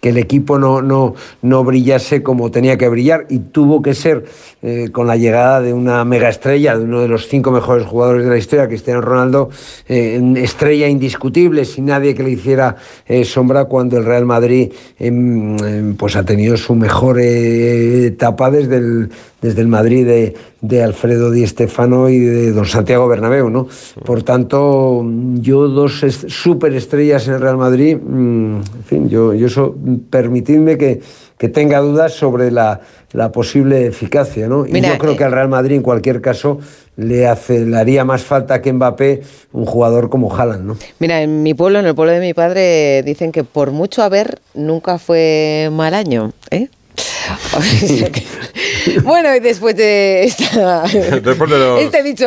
que 0.01 0.11
el 0.11 0.19
equipo 0.19 0.59
no, 0.59 0.83
no, 0.83 1.15
no 1.43 1.65
brillase 1.65 2.23
como 2.23 2.51
tenía 2.51 2.77
que 2.77 2.89
brillar 2.89 3.27
y 3.29 3.39
tuvo 3.39 3.83
que 3.83 3.95
ser 3.95 4.25
eh, 4.63 4.89
con 4.93 5.07
la 5.07 5.17
llegada 5.17 5.61
de 5.61 5.73
una 5.73 6.05
mega 6.05 6.29
estrella, 6.29 6.77
de 6.77 6.85
uno 6.85 7.01
de 7.01 7.09
los 7.09 7.29
cinco 7.29 7.51
mejores 7.51 7.87
jugadores 7.87 8.25
de 8.25 8.31
la 8.31 8.37
historia, 8.37 8.69
Cristiano 8.69 9.01
Ronaldo, 9.01 9.51
eh, 9.89 10.21
estrella 10.37 10.89
indiscutible, 10.89 11.65
sin 11.65 11.87
nadie 11.87 12.15
que 12.15 12.23
le 12.23 12.31
hiciera 12.31 12.77
eh, 13.07 13.25
sombra 13.25 13.67
cuando 13.67 13.99
el 13.99 14.05
Real 14.05 14.27
Madrid 14.27 14.73
em, 14.99 15.57
em, 15.59 15.97
pues 15.97 16.17
ha 16.17 16.25
tenido 16.25 16.57
su 16.57 16.75
mejor 16.75 17.19
etapa 17.21 18.51
desde 18.51 18.77
el, 18.77 19.11
desde 19.43 19.61
el 19.61 19.69
Madrid 19.69 20.07
de, 20.07 20.35
de 20.63 20.83
Alfredo 20.83 21.31
Di 21.31 21.47
Stefano 21.47 22.09
y 22.09 22.19
de 22.19 22.53
don 22.53 22.65
Santiago 22.65 23.07
Bernabéu, 23.07 23.51
¿no? 23.51 23.69
Por 24.05 24.23
tanto, 24.23 25.05
yo 25.35 25.69
dos 25.69 26.03
est- 26.03 26.29
superestrellas 26.29 27.29
en 27.29 27.35
el 27.35 27.41
Real 27.41 27.57
Madrid, 27.59 27.97
mm, 27.97 28.57
en 28.57 28.85
fin, 28.87 29.09
yo, 29.09 29.35
yo 29.35 29.47
eso, 29.47 29.75
permitidme 30.11 30.79
que, 30.79 31.01
que 31.37 31.49
tenga 31.51 31.81
dudas 31.81 32.15
sobre 32.15 32.51
la, 32.51 32.81
la 33.13 33.31
posible 33.31 33.87
eficacia, 33.87 34.49
¿no? 34.49 34.67
Y 34.67 34.73
Mira, 34.73 34.89
yo 34.93 34.99
creo 34.99 35.13
eh, 35.13 35.17
que 35.17 35.25
al 35.25 35.33
Real 35.33 35.49
Madrid, 35.51 35.77
en 35.77 35.83
cualquier 35.83 36.23
caso, 36.23 36.59
le, 36.97 37.27
hace, 37.27 37.67
le 37.67 37.77
haría 37.77 38.07
más 38.07 38.23
falta 38.25 38.63
que 38.63 38.73
Mbappé 38.73 39.21
un 39.53 39.67
jugador 39.67 40.09
como 40.09 40.35
Haaland, 40.35 40.65
¿no? 40.65 40.77
Mira, 40.99 41.21
en 41.21 41.43
mi 41.43 41.53
pueblo, 41.53 41.79
en 41.79 41.87
el 41.87 41.95
pueblo 41.95 42.13
de 42.15 42.21
mi 42.21 42.33
padre, 42.33 43.03
dicen 43.03 43.33
que 43.33 43.45
por 43.45 43.71
mucho 43.71 44.03
haber, 44.03 44.39
nunca 44.55 44.99
fue 44.99 45.69
mal 45.73 45.93
año. 45.93 46.33
¿eh? 46.51 46.69
Bueno, 49.03 49.35
y 49.35 49.41
después 49.41 49.77
de 49.77 50.25
esta- 50.25 50.83
Después 50.83 51.51
de 51.51 51.59
los 51.59 51.81
este 51.81 52.03
dicho 52.03 52.27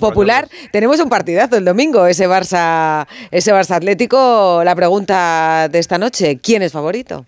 popular, 0.00 0.48
tenemos 0.72 1.00
un 1.00 1.08
partidazo 1.08 1.56
el 1.56 1.64
domingo, 1.64 2.06
ese 2.06 2.28
Barça, 2.28 3.06
ese 3.30 3.52
Barça 3.52 3.76
Atlético. 3.76 4.62
La 4.64 4.74
pregunta 4.74 5.68
de 5.70 5.78
esta 5.78 5.98
noche, 5.98 6.38
¿quién 6.42 6.62
es 6.62 6.72
favorito? 6.72 7.26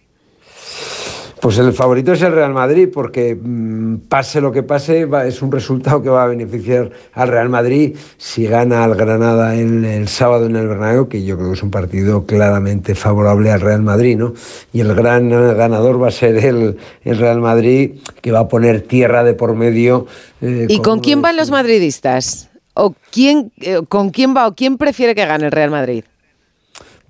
Pues 1.40 1.56
el 1.59 1.73
favorito 1.73 2.12
es 2.12 2.23
el 2.23 2.32
Real 2.32 2.52
Madrid, 2.52 2.89
porque 2.93 3.35
mm, 3.40 4.09
pase 4.09 4.40
lo 4.40 4.51
que 4.51 4.62
pase, 4.65 5.05
va- 5.06 5.24
es 5.27 5.40
un 5.40 5.52
resultado 5.52 6.02
que 6.02 6.09
va 6.09 6.24
a 6.24 6.27
beneficiar 6.27 6.90
al 7.12 7.28
Real 7.28 7.48
Madrid 7.48 7.97
si 8.16 8.47
gana 8.47 8.82
al 8.82 8.94
Granada 8.97 9.55
el, 9.55 9.85
el 9.85 10.09
sábado 10.09 10.47
en 10.47 10.56
el 10.56 10.66
Bernabéu, 10.66 11.09
que 11.09 11.24
yo 11.24 11.36
creo 11.36 11.48
que 11.51 11.55
es 11.55 11.62
un 11.62 11.70
partido 11.70 12.27
claramente 12.27 12.94
favorable 12.97 13.52
al 13.52 13.60
Real 13.60 13.82
Madrid, 13.82 14.16
¿no? 14.16 14.35
Y 14.73 14.81
el 14.81 14.94
gran 14.94 15.31
ganador 15.31 16.02
va 16.02 16.09
a 16.09 16.10
ser 16.10 16.36
el, 16.44 16.77
el 17.05 17.19
Real 17.19 17.40
Madrid, 17.40 18.01
que 18.20 18.32
va 18.32 18.40
a 18.40 18.48
poner 18.48 18.81
tierra 18.82 19.23
de 19.23 19.35
por 19.35 19.55
medio. 19.55 20.06
eh, 20.40 20.66
¿Y 20.69 20.81
con 20.81 20.98
quién 21.01 21.23
van 21.23 21.36
los 21.36 21.51
madridistas? 21.51 22.48
¿O 22.74 22.94
quién, 23.12 23.52
eh, 23.60 23.81
con 23.89 24.10
quién 24.10 24.36
va 24.36 24.47
o 24.48 24.55
quién 24.55 24.77
prefiere 24.77 25.15
que 25.15 25.24
gane 25.27 25.47
el 25.47 25.52
Real 25.52 25.70
Madrid? 25.70 26.05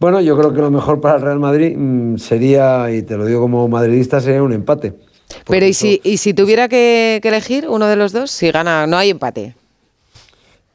Bueno, 0.01 0.21
yo 0.21 0.37
creo 0.39 0.53
que 0.53 0.61
lo 0.61 0.71
mejor 0.71 1.01
para 1.01 1.17
el 1.17 1.23
Real 1.23 1.41
Madrid 1.41 1.77
mm, 1.77 2.19
sería, 2.19 2.91
y 2.93 3.03
te 3.03 3.17
lo 3.17 3.27
digo 3.27 3.41
como 3.41 3.67
madridista, 3.69 4.21
sería 4.21 4.43
un 4.43 4.53
empate. 4.53 4.95
Pero 5.49 5.67
¿y 5.67 5.75
si, 5.75 6.01
y 6.05 6.19
si 6.19 6.35
tuviera 6.35 6.69
que, 6.69 7.19
que 7.23 7.29
elegir 7.29 7.69
uno 7.69 7.87
de 7.87 7.97
los 7.97 8.13
dos? 8.13 8.31
Si 8.31 8.51
gana, 8.51 8.87
no 8.87 8.97
hay 8.97 9.11
empate. 9.11 9.55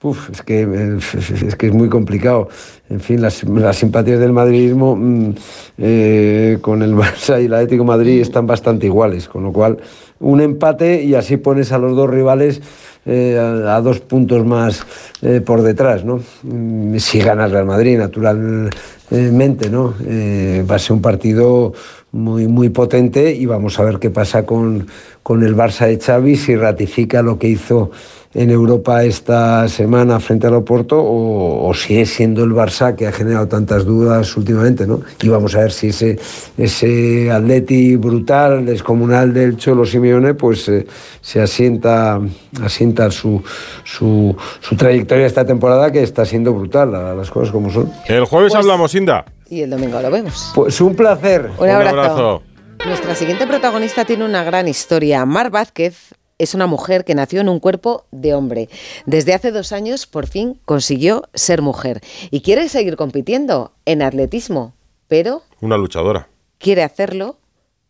Uf, 0.03 0.29
es 0.31 0.41
que, 0.41 0.63
eh, 0.63 0.97
es 1.47 1.55
que 1.55 1.67
es 1.67 1.73
muy 1.73 1.87
complicado. 1.87 2.49
En 2.89 2.99
fin, 2.99 3.21
las, 3.21 3.43
las 3.45 3.77
simpatías 3.77 4.19
del 4.19 4.33
madridismo 4.33 4.97
mm, 4.97 5.35
eh, 5.77 6.57
con 6.61 6.83
el 6.83 6.93
Barça 6.95 7.41
y 7.41 7.45
el 7.45 7.53
Atlético 7.53 7.83
de 7.83 7.87
Madrid 7.87 8.21
están 8.21 8.45
bastante 8.45 8.85
iguales, 8.85 9.29
con 9.29 9.43
lo 9.43 9.53
cual 9.53 9.77
un 10.19 10.41
empate 10.41 11.01
y 11.03 11.15
así 11.15 11.37
pones 11.37 11.71
a 11.71 11.77
los 11.77 11.95
dos 11.95 12.09
rivales 12.09 12.61
eh, 13.05 13.37
a, 13.37 13.81
dos 13.81 13.99
puntos 13.99 14.45
más 14.45 14.85
eh, 15.21 15.41
por 15.41 15.61
detrás, 15.61 16.05
¿no? 16.05 16.21
Mm, 16.43 16.97
Si 16.97 17.19
gana 17.19 17.45
el 17.45 17.51
Real 17.51 17.65
Madrid, 17.65 17.97
naturalmente, 17.97 19.69
¿no? 19.69 19.93
Eh, 20.05 20.65
va 20.69 20.75
a 20.75 20.79
ser 20.79 20.93
un 20.93 21.01
partido 21.01 21.73
muy, 22.11 22.47
muy 22.47 22.69
potente 22.69 23.33
y 23.33 23.45
vamos 23.45 23.79
a 23.79 23.83
ver 23.83 23.99
qué 23.99 24.09
pasa 24.09 24.45
con, 24.45 24.87
con 25.23 25.41
el 25.43 25.55
Barça 25.55 25.87
de 25.87 25.97
Xavi, 25.99 26.35
si 26.35 26.55
ratifica 26.55 27.21
lo 27.21 27.39
que 27.39 27.47
hizo 27.47 27.91
en 28.35 28.49
Europa 28.49 29.03
esta 29.03 29.67
semana 29.69 30.19
frente 30.19 30.47
al 30.47 30.55
Oporto 30.55 30.99
o, 30.99 31.67
o 31.69 31.73
sigue 31.75 32.05
siendo 32.05 32.43
el 32.43 32.49
Barça 32.51 32.95
que 32.95 33.05
ha 33.07 33.11
generado 33.11 33.47
tantas 33.47 33.85
dudas 33.85 34.35
últimamente, 34.35 34.87
¿no? 34.87 35.01
Y 35.21 35.29
vamos 35.29 35.55
a 35.55 35.59
ver 35.59 35.71
si 35.71 35.89
ese, 35.89 36.17
ese 36.57 37.29
atleti 37.31 37.95
brutal, 37.95 38.65
descomunal 38.65 39.33
del 39.33 39.55
Cholo 39.57 39.85
Simeone, 39.85 40.33
pues 40.33 40.67
eh, 40.67 40.85
se 41.21 41.41
asienta, 41.41 42.19
asienta 42.63 43.11
su, 43.11 43.41
su, 43.83 44.35
su 44.59 44.75
trayectoria 44.75 45.25
esta 45.27 45.45
temporada 45.45 45.91
que 45.91 46.01
está 46.01 46.25
siendo 46.25 46.53
brutal, 46.53 46.91
la- 46.91 47.13
las 47.13 47.29
cosas 47.29 47.51
como 47.51 47.69
son. 47.69 47.91
El 48.07 48.25
jueves 48.25 48.55
hablamos, 48.55 48.93
Inda. 48.95 49.25
Y 49.49 49.61
el 49.61 49.69
domingo 49.69 50.01
lo 50.01 50.09
vemos. 50.09 50.51
Pues 50.55 50.81
un 50.81 50.95
placer. 50.95 51.51
Un 51.59 51.69
abrazo. 51.69 52.41
Nuestra 52.85 53.15
siguiente 53.15 53.47
protagonista 53.47 54.05
tiene 54.05 54.25
una 54.25 54.43
gran 54.43 54.67
historia. 54.67 55.25
Mar 55.25 55.49
Vázquez 55.49 56.13
es 56.37 56.53
una 56.53 56.67
mujer 56.67 57.05
que 57.05 57.15
nació 57.15 57.39
en 57.41 57.47
un 57.49 57.59
cuerpo 57.59 58.05
de 58.11 58.33
hombre. 58.33 58.69
Desde 59.05 59.33
hace 59.33 59.51
dos 59.51 59.71
años 59.71 60.05
por 60.05 60.27
fin 60.27 60.59
consiguió 60.65 61.23
ser 61.33 61.61
mujer 61.61 62.01
y 62.29 62.41
quiere 62.41 62.67
seguir 62.67 62.97
compitiendo 62.97 63.71
en 63.85 64.01
atletismo, 64.01 64.73
pero 65.07 65.43
Una 65.61 65.77
luchadora. 65.77 66.27
quiere 66.57 66.83
hacerlo 66.83 67.37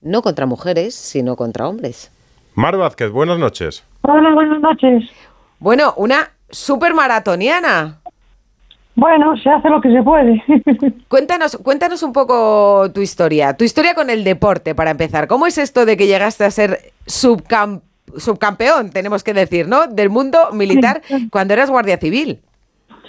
no 0.01 0.21
contra 0.21 0.45
mujeres, 0.45 0.93
sino 0.95 1.35
contra 1.37 1.67
hombres. 1.67 2.11
Mar 2.55 2.77
Vázquez, 2.77 3.09
buenas 3.09 3.39
noches. 3.39 3.83
Hola, 4.01 4.33
buenas 4.33 4.59
noches. 4.59 5.09
Bueno, 5.59 5.93
una 5.97 6.31
super 6.51 6.93
maratoniana. 6.93 8.01
Bueno, 8.95 9.35
se 9.37 9.49
hace 9.49 9.69
lo 9.69 9.81
que 9.81 9.91
se 9.91 10.03
puede. 10.03 10.43
Cuéntanos, 11.07 11.57
cuéntanos 11.63 12.03
un 12.03 12.13
poco 12.13 12.91
tu 12.93 13.01
historia, 13.01 13.57
tu 13.57 13.63
historia 13.63 13.95
con 13.95 14.09
el 14.09 14.23
deporte 14.23 14.75
para 14.75 14.91
empezar. 14.91 15.27
¿Cómo 15.27 15.47
es 15.47 15.57
esto 15.57 15.85
de 15.85 15.97
que 15.97 16.05
llegaste 16.05 16.45
a 16.45 16.51
ser 16.51 16.77
subcam- 17.07 17.81
subcampeón, 18.17 18.91
tenemos 18.91 19.23
que 19.23 19.33
decir, 19.33 19.67
¿no? 19.67 19.87
Del 19.87 20.09
mundo 20.09 20.37
militar 20.53 21.01
cuando 21.31 21.53
eras 21.55 21.71
guardia 21.71 21.97
civil. 21.97 22.39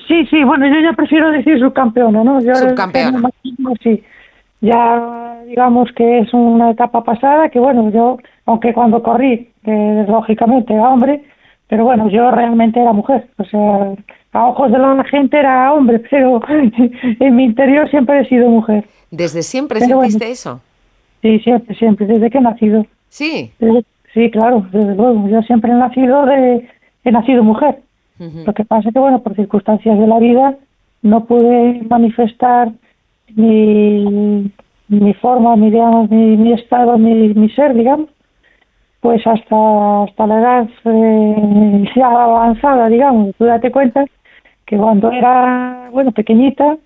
Sí, 0.08 0.26
sí, 0.26 0.42
bueno, 0.44 0.66
yo 0.66 0.80
ya 0.80 0.94
prefiero 0.94 1.30
decir 1.30 1.58
subcampeona, 1.58 2.24
¿no? 2.24 2.40
Yo 2.40 2.54
Subcampeona. 2.54 3.30
Sí, 3.82 4.02
ya 4.60 5.40
digamos 5.46 5.90
que 5.96 6.20
es 6.20 6.32
una 6.32 6.70
etapa 6.70 7.04
pasada 7.04 7.48
que, 7.50 7.58
bueno, 7.58 7.90
yo, 7.90 8.18
aunque 8.46 8.72
cuando 8.72 9.02
corrí, 9.02 9.50
que 9.64 10.04
lógicamente 10.08 10.72
era 10.74 10.88
hombre, 10.88 11.24
pero 11.74 11.86
bueno, 11.86 12.08
yo 12.08 12.30
realmente 12.30 12.78
era 12.80 12.92
mujer. 12.92 13.26
O 13.36 13.44
sea, 13.44 13.94
a 14.32 14.46
ojos 14.46 14.70
de 14.70 14.78
la 14.78 15.02
gente 15.10 15.36
era 15.36 15.72
hombre, 15.72 15.98
pero 16.08 16.40
en 16.48 17.34
mi 17.34 17.46
interior 17.46 17.90
siempre 17.90 18.20
he 18.20 18.28
sido 18.28 18.48
mujer. 18.48 18.84
¿Desde 19.10 19.42
siempre 19.42 19.80
Pero 19.80 19.96
bueno. 19.96 20.08
sentiste 20.12 20.30
eso? 20.30 20.60
Sí, 21.20 21.40
siempre, 21.40 21.74
siempre, 21.74 22.06
desde 22.06 22.30
que 22.30 22.38
he 22.38 22.40
nacido. 22.40 22.86
Sí. 23.08 23.50
Desde- 23.58 23.84
sí, 24.12 24.30
claro, 24.30 24.64
desde 24.70 24.94
luego. 24.94 25.26
Yo 25.28 25.42
siempre 25.42 25.72
he 25.72 25.74
nacido 25.74 26.26
de, 26.26 26.68
he 27.04 27.10
nacido 27.10 27.42
mujer. 27.42 27.80
Lo 28.20 28.52
que 28.52 28.64
pasa 28.64 28.88
es 28.88 28.94
que, 28.94 29.00
bueno, 29.00 29.20
por 29.20 29.34
circunstancias 29.34 29.98
de 29.98 30.06
la 30.06 30.20
vida 30.20 30.54
no 31.02 31.24
pude 31.24 31.82
manifestar 31.90 32.70
mi, 33.34 34.52
mi 34.86 35.14
forma, 35.14 35.56
mi, 35.56 35.70
digamos, 35.72 36.08
mi, 36.08 36.36
mi 36.36 36.52
estado, 36.52 36.96
mi, 36.98 37.34
mi 37.34 37.48
ser, 37.50 37.74
digamos, 37.74 38.10
pues 39.04 39.20
hasta, 39.26 40.04
hasta 40.04 40.26
la 40.26 40.40
edad 40.40 40.68
eh, 40.86 41.84
ya 41.94 42.06
avanzada, 42.06 42.88
digamos. 42.88 43.36
Tú 43.36 43.44
date 43.44 43.70
cuenta 43.70 44.06
que 44.64 44.78
cuando 44.78 45.12
era, 45.12 45.90
bueno, 45.92 46.10
pequeñita, 46.10 46.78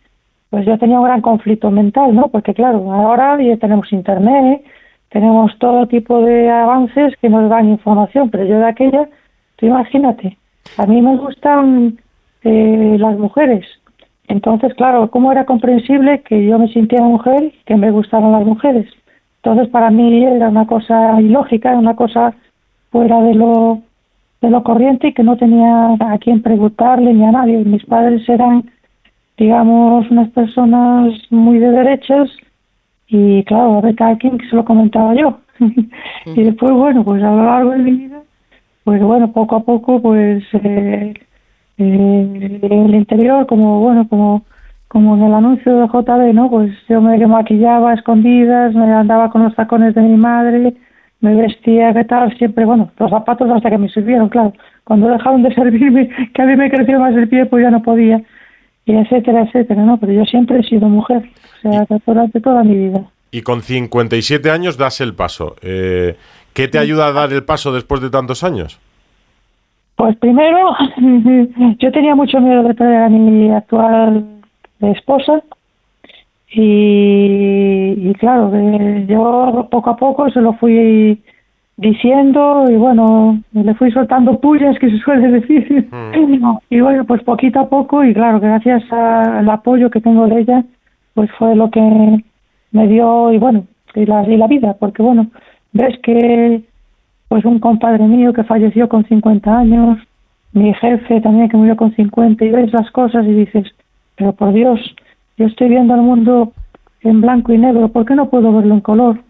pues 0.51 0.67
yo 0.67 0.77
tenía 0.79 0.99
un 0.99 1.05
gran 1.05 1.21
conflicto 1.21 1.71
mental, 1.71 2.17
¿no? 2.17 2.27
Porque 2.27 2.55
claro, 2.55 2.93
ahora 2.93 3.41
ya 3.41 3.57
tenemos 3.59 3.93
internet, 3.93 4.65
tenemos 5.11 5.57
todo 5.61 5.87
tipo 5.87 6.21
de 6.23 6.51
avances 6.51 7.15
que 7.23 7.29
nos 7.29 7.49
dan 7.49 7.69
información, 7.69 8.31
pero 8.31 8.45
yo 8.45 8.59
de 8.59 8.67
aquella, 8.67 9.09
tú 9.55 9.67
imagínate, 9.67 10.37
a 10.77 10.87
mí 10.87 11.01
me 11.01 11.19
gustan 11.19 12.01
eh, 12.43 12.97
las 12.99 13.17
mujeres. 13.17 13.65
Entonces, 14.27 14.75
claro, 14.75 15.09
¿cómo 15.09 15.31
era 15.31 15.45
comprensible 15.45 16.23
que 16.23 16.45
yo 16.45 16.59
me 16.59 16.67
sintiera 16.73 17.05
mujer 17.05 17.53
que 17.65 17.77
me 17.77 17.93
gustaran 17.93 18.33
las 18.33 18.45
mujeres? 18.45 18.89
Entonces, 19.43 19.69
para 19.69 19.91
mí 19.91 20.25
era 20.25 20.49
una 20.49 20.67
cosa 20.67 21.21
ilógica, 21.21 21.77
una 21.77 21.95
cosa 21.95 22.35
fuera 22.91 23.23
de 23.23 23.35
lo, 23.35 23.81
de 24.41 24.51
lo 24.51 24.63
corriente 24.63 25.09
y 25.09 25.15
que 25.15 25.23
no 25.23 25.37
tenía 25.37 25.95
a 26.01 26.19
quien 26.19 26.43
preguntarle 26.43 27.15
ni 27.15 27.25
a 27.25 27.33
nadie. 27.33 27.59
Mis 27.59 27.85
padres 27.85 28.29
eran, 28.29 28.71
digamos, 29.37 30.11
unas 30.11 30.29
personas 30.31 31.15
muy 31.31 31.59
de 31.59 31.71
derechas 31.71 32.29
y, 33.07 33.45
claro, 33.45 33.79
a 33.79 33.93
cada 33.95 34.17
quien 34.17 34.39
que 34.39 34.49
se 34.49 34.57
lo 34.57 34.65
comentaba 34.65 35.15
yo. 35.15 35.39
y 36.27 36.43
después, 36.43 36.73
bueno, 36.73 37.05
pues 37.05 37.23
a 37.23 37.31
lo 37.31 37.45
largo 37.45 37.71
de 37.71 37.79
mi 37.79 37.91
vida, 37.93 38.23
pues 38.85 39.03
bueno, 39.03 39.33
poco 39.33 39.57
a 39.57 39.61
poco, 39.61 40.01
pues 40.03 40.43
eh, 40.53 41.15
eh, 41.79 42.61
el 42.63 42.95
interior, 42.95 43.47
como 43.47 43.81
bueno, 43.81 44.09
como 44.09 44.45
como 44.89 45.17
en 45.17 45.23
el 45.23 45.35
anuncio 45.35 45.79
de 45.79 45.87
JB, 45.87 46.35
¿no? 46.35 46.51
Pues 46.51 46.73
yo 46.89 47.01
me 47.01 47.25
maquillaba 47.27 47.91
a 47.91 47.95
escondidas, 47.95 48.75
me 48.75 48.91
andaba 48.93 49.31
con 49.31 49.45
los 49.45 49.55
tacones 49.55 49.95
de 49.95 50.01
mi 50.01 50.17
madre, 50.17 50.75
me 51.21 51.35
vestía, 51.35 51.93
¿qué 51.93 52.05
tal? 52.05 52.37
Siempre, 52.39 52.65
bueno, 52.65 52.91
los 52.99 53.11
zapatos 53.11 53.51
hasta 53.51 53.71
que 53.71 53.79
me 53.79 53.91
sirvieron, 53.91 54.31
claro. 54.31 54.55
Cuando 54.85 55.09
dejaron 55.09 55.43
de 55.43 55.55
servirme, 55.55 56.09
que 56.33 56.43
a 56.43 56.47
mí 56.47 56.57
me 56.57 56.71
creció 56.71 56.99
más 56.99 57.15
el 57.15 57.29
pie, 57.29 57.47
pues 57.47 57.63
ya 57.63 57.71
no 57.71 57.83
podía, 57.83 58.23
y 58.87 58.93
etcétera, 58.93 59.43
etcétera, 59.43 59.83
¿no? 59.83 59.99
Pero 59.99 60.13
yo 60.13 60.25
siempre 60.25 60.61
he 60.61 60.63
sido 60.63 60.89
mujer, 60.89 61.23
o 61.59 61.71
sea, 61.71 61.87
durante 62.07 62.41
toda 62.41 62.65
mi 62.65 62.75
vida. 62.75 63.03
Y 63.31 63.43
con 63.43 63.61
57 63.61 64.51
años 64.51 64.79
das 64.79 65.03
el 65.03 65.15
paso. 65.15 65.57
Eh, 65.61 66.17
¿Qué 66.55 66.67
te 66.67 66.79
ayuda 66.79 67.09
a 67.09 67.13
dar 67.13 67.31
el 67.31 67.45
paso 67.45 67.73
después 67.73 68.01
de 68.01 68.09
tantos 68.09 68.43
años? 68.43 68.81
Pues 69.97 70.17
primero, 70.17 70.75
yo 71.79 71.93
tenía 71.93 72.15
mucho 72.15 72.41
miedo 72.41 72.63
de 72.63 72.73
perder 72.73 73.03
a 73.03 73.09
mi 73.11 73.51
actual 73.51 74.38
esposa 74.81 75.43
y, 76.51 78.13
claro, 78.15 78.51
yo 79.07 79.69
poco 79.71 79.91
a 79.91 79.97
poco 79.97 80.31
se 80.31 80.41
lo 80.41 80.55
fui 80.55 81.23
diciendo 81.77 82.65
y 82.69 82.77
bueno, 82.77 83.41
le 83.53 83.75
fui 83.75 83.91
soltando 83.93 84.41
pullas 84.41 84.79
que 84.79 84.91
se 84.91 84.99
suele 84.99 85.29
decir. 85.29 85.89
Y 86.71 86.81
bueno, 86.81 87.05
pues 87.05 87.23
poquito 87.23 87.61
a 87.61 87.69
poco 87.69 88.05
y 88.05 88.15
claro, 88.15 88.41
gracias 88.41 88.83
al 88.93 89.49
apoyo 89.49 89.91
que 89.91 90.01
tengo 90.01 90.27
de 90.27 90.41
ella, 90.41 90.65
pues 91.15 91.31
fue 91.39 91.55
lo 91.55 91.71
que 91.71 92.25
me 92.73 92.89
dio 92.89 93.33
y 93.33 93.39
bueno, 93.39 93.65
y 93.95 94.07
la, 94.07 94.25
y 94.29 94.37
la 94.37 94.47
vida, 94.47 94.77
porque 94.79 95.03
bueno, 95.03 95.29
ves 95.73 95.99
que 96.03 96.63
pues 97.29 97.45
un 97.45 97.59
compadre 97.59 98.05
mío 98.05 98.33
que 98.33 98.45
falleció 98.45 98.89
con 98.89 99.05
50 99.07 99.59
años, 99.59 99.99
mi 100.53 100.73
jefe 100.75 101.21
también 101.21 101.49
que 101.49 101.57
murió 101.57 101.77
con 101.77 101.95
50 101.95 102.45
y 102.45 102.51
ves 102.51 102.73
las 102.73 102.91
cosas 102.91 103.27
y 103.27 103.35
dices, 103.35 103.67
pero 104.19 104.33
por 104.33 104.53
Dios, 104.53 104.81
yo 105.37 105.47
estoy 105.47 105.69
viendo 105.69 105.95
el 105.95 106.03
mundo 106.03 106.53
en 107.03 107.21
blanco 107.21 107.53
y 107.53 107.59
negro, 107.59 107.89
¿por 107.89 108.05
qué 108.05 108.17
no 108.17 108.29
puedo 108.29 108.53
verlo 108.53 108.75
en 108.75 108.81
color? 108.81 109.21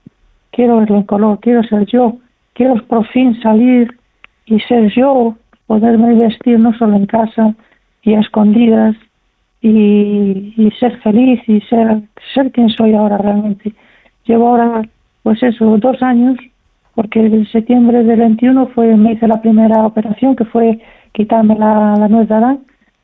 Quiero 0.51 0.79
verlo 0.79 0.97
en 0.97 1.03
color, 1.03 1.39
quiero 1.41 1.63
ser 1.65 1.85
yo, 1.87 2.17
quiero 2.55 2.83
por 2.87 3.07
fin 3.09 3.39
salir 3.43 3.99
y 4.47 4.59
ser 4.61 4.91
yo, 4.95 5.37
poderme 5.67 6.15
vestir 6.15 6.59
no 6.59 6.73
solo 6.79 6.97
en 6.97 7.05
casa 7.05 7.55
y 8.03 8.15
a 8.15 8.21
escondidas 8.21 8.97
y, 9.61 10.73
ser 10.81 10.97
feliz 11.03 11.41
y 11.47 11.61
ser, 11.63 12.01
ser 12.35 12.51
quien 12.53 12.71
soy 12.71 12.95
ahora 12.95 13.19
realmente. 13.19 13.75
Llevo 14.25 14.49
ahora, 14.49 14.83
pues 15.23 15.43
eso, 15.43 15.77
dos 15.77 16.03
años 16.03 16.39
porque 16.95 17.21
en 17.21 17.47
septiembre 17.47 18.03
del 18.03 18.19
21 18.19 18.69
fue, 18.69 18.97
me 18.97 19.13
hice 19.13 19.29
la 19.29 19.41
primera 19.41 19.87
operación, 19.87 20.35
que 20.35 20.45
fue 20.47 20.81
quitarme 21.13 21.57
la, 21.57 21.95
la 21.97 22.09
nuez 22.09 22.29
de 22.29 22.35
Adán, 22.35 22.61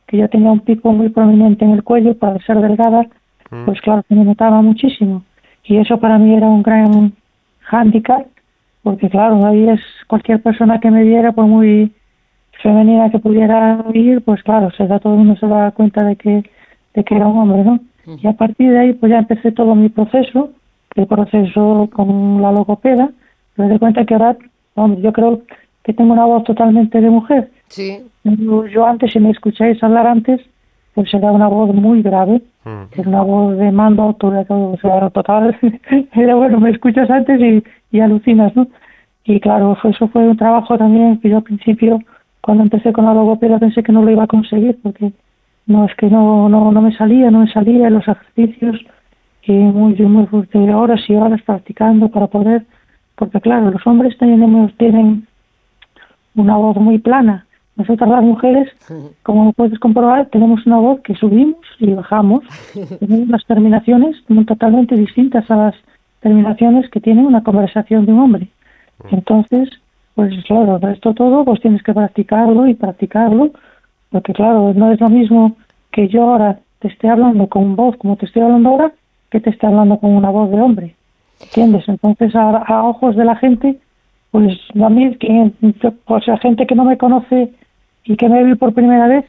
que 0.07 0.19
yo 0.19 0.29
tenía 0.29 0.51
un 0.51 0.61
pico 0.61 0.93
muy 0.93 1.09
prominente 1.09 1.65
en 1.65 1.73
el 1.73 1.83
cuello 1.83 2.17
para 2.17 2.39
ser 2.41 2.61
delgada, 2.61 3.07
mm. 3.51 3.65
pues 3.65 3.81
claro 3.81 4.03
que 4.09 4.15
me 4.15 4.25
notaba 4.25 4.63
muchísimo. 4.63 5.25
Y 5.65 5.77
eso 5.79 5.99
para 5.99 6.19
mí 6.19 6.35
era 6.35 6.49
un 6.49 6.63
gran 6.63 7.13
hándicap, 7.61 8.27
porque 8.83 9.09
claro, 9.09 9.45
ahí 9.47 9.69
es 9.69 9.81
cualquier 10.07 10.43
persona 10.43 10.79
que 10.81 10.91
me 10.91 11.05
viera, 11.05 11.33
por 11.33 11.47
muy 11.47 11.93
femenina 12.63 13.11
que 13.11 13.19
pudiera 13.19 13.85
ir, 13.95 14.23
pues 14.23 14.43
claro, 14.43 14.71
se 14.73 14.87
da, 14.87 14.99
todo 14.99 15.15
el 15.15 15.21
mundo 15.21 15.37
se 15.37 15.47
da 15.47 15.71
cuenta 15.71 16.05
de 16.05 16.17
que, 16.17 16.43
de 16.95 17.05
que 17.05 17.15
era 17.15 17.27
un 17.27 17.39
hombre, 17.39 17.65
¿no? 17.65 17.75
Mm. 18.07 18.19
Y 18.23 18.27
a 18.27 18.33
partir 18.33 18.71
de 18.71 18.79
ahí, 18.79 18.93
pues 18.93 19.11
ya 19.11 19.19
empecé 19.19 19.53
todo 19.53 19.75
mi 19.75 19.89
proceso, 19.89 20.51
el 20.95 21.07
proceso 21.07 21.89
con 21.93 22.41
la 22.43 22.53
logopeda, 22.53 23.11
me 23.57 23.69
doy 23.69 23.79
cuenta 23.79 24.05
que 24.05 24.15
ahora, 24.15 24.37
yo 24.99 25.13
creo 25.13 25.43
que 25.85 25.93
tengo 25.93 26.13
una 26.13 26.25
voz 26.25 26.45
totalmente 26.45 27.01
de 27.01 27.11
mujer. 27.11 27.51
Sí. 27.69 27.99
Yo, 28.25 28.87
antes, 28.87 29.13
si 29.13 29.21
me 29.21 29.31
escucháis 29.31 29.83
hablar 29.83 30.07
antes, 30.07 30.41
pues 30.95 31.13
era 31.13 31.33
una 31.33 31.49
voz 31.49 31.75
muy 31.75 32.03
grave, 32.03 32.43
mm. 32.65 32.83
era 32.93 33.09
una 33.09 33.23
voz 33.23 33.59
de 33.59 33.73
mando, 33.73 34.17
o 34.19 34.77
sea, 34.81 35.11
total, 35.11 35.57
era 36.13 36.35
bueno, 36.35 36.61
me 36.61 36.71
escuchas 36.71 37.11
antes 37.11 37.41
y, 37.41 37.65
y 37.91 38.01
alucinas, 38.01 38.55
¿no? 38.55 38.69
Y 39.25 39.41
claro, 39.41 39.77
eso 39.83 40.09
fue 40.09 40.29
un 40.29 40.37
trabajo 40.37 40.77
también 40.77 41.19
que 41.21 41.31
yo 41.31 41.39
al 41.39 41.43
principio, 41.43 41.99
cuando 42.41 42.63
empecé 42.63 42.93
con 42.93 43.07
la 43.07 43.15
logopeda, 43.15 43.59
pensé 43.59 43.83
que 43.83 43.93
no 43.93 44.03
lo 44.03 44.11
iba 44.11 44.25
a 44.25 44.29
conseguir, 44.29 44.79
porque 44.83 45.13
no, 45.67 45.87
es 45.87 45.95
que 45.97 46.07
no, 46.07 46.49
no, 46.49 46.71
no 46.71 46.83
me 46.83 46.95
salía, 46.95 47.31
no 47.31 47.41
me 47.41 47.51
salía 47.51 47.89
los 47.91 48.07
ejercicios, 48.07 48.81
y 49.47 49.53
muy, 49.53 49.95
muy 49.95 50.27
fuerte, 50.27 50.59
horas 50.59 51.01
y 51.09 51.15
horas 51.15 51.41
practicando 51.43 52.09
para 52.09 52.29
poder 52.29 52.65
porque 53.17 53.41
claro, 53.41 53.71
los 53.71 53.87
hombres 53.87 54.17
tenemos, 54.19 54.77
tienen 54.77 55.27
una 56.35 56.57
voz 56.57 56.77
muy 56.77 56.99
plana. 56.99 57.47
Nosotras 57.77 58.09
las 58.09 58.23
mujeres, 58.23 58.69
como 59.23 59.53
puedes 59.53 59.79
comprobar, 59.79 60.27
tenemos 60.27 60.67
una 60.67 60.79
voz 60.79 61.01
que 61.01 61.15
subimos 61.15 61.61
y 61.79 61.93
bajamos. 61.93 62.41
tenemos 63.01 63.29
unas 63.29 63.45
terminaciones 63.47 64.17
totalmente 64.47 64.95
distintas 64.97 65.51
a 65.51 65.57
las 65.57 65.75
terminaciones 66.21 66.89
que 66.91 67.01
tiene 67.01 67.27
una 67.27 67.43
conversación 67.43 68.07
de 68.07 68.13
un 68.13 68.21
hombre. 68.21 68.49
Entonces, 69.11 69.69
pues 70.15 70.33
claro, 70.45 70.79
esto 70.89 71.13
todo 71.13 71.45
pues 71.45 71.61
tienes 71.61 71.83
que 71.83 71.93
practicarlo 71.93 72.67
y 72.67 72.75
practicarlo, 72.75 73.51
porque 74.11 74.33
claro, 74.33 74.73
no 74.75 74.93
es 74.93 75.01
lo 75.01 75.09
mismo 75.09 75.57
que 75.91 76.09
yo 76.09 76.23
ahora 76.23 76.61
te 76.79 76.89
esté 76.89 77.09
hablando 77.09 77.49
con 77.49 77.77
voz 77.77 77.97
como 77.97 78.17
te 78.17 78.27
estoy 78.27 78.43
hablando 78.43 78.71
ahora, 78.71 78.93
que 79.31 79.41
te 79.41 79.51
esté 79.51 79.67
hablando 79.67 79.99
con 79.99 80.13
una 80.13 80.31
voz 80.31 80.51
de 80.51 80.61
hombre. 80.61 80.95
¿Entiendes? 81.41 81.89
Entonces, 81.89 82.35
a, 82.37 82.85
ojos 82.85 83.17
de 83.17 83.25
la 83.25 83.37
gente, 83.37 83.79
pues 84.31 84.59
a 84.81 84.89
mí, 84.89 85.17
que, 85.17 85.51
o 86.07 86.21
sea, 86.21 86.39
gente 86.39 86.67
que 86.67 86.75
no 86.75 86.85
me 86.85 86.97
conoce 86.97 87.53
y 88.05 88.17
que 88.17 88.29
me 88.29 88.45
ve 88.45 88.57
por 88.57 88.75
primera 88.75 89.07
vez, 89.09 89.25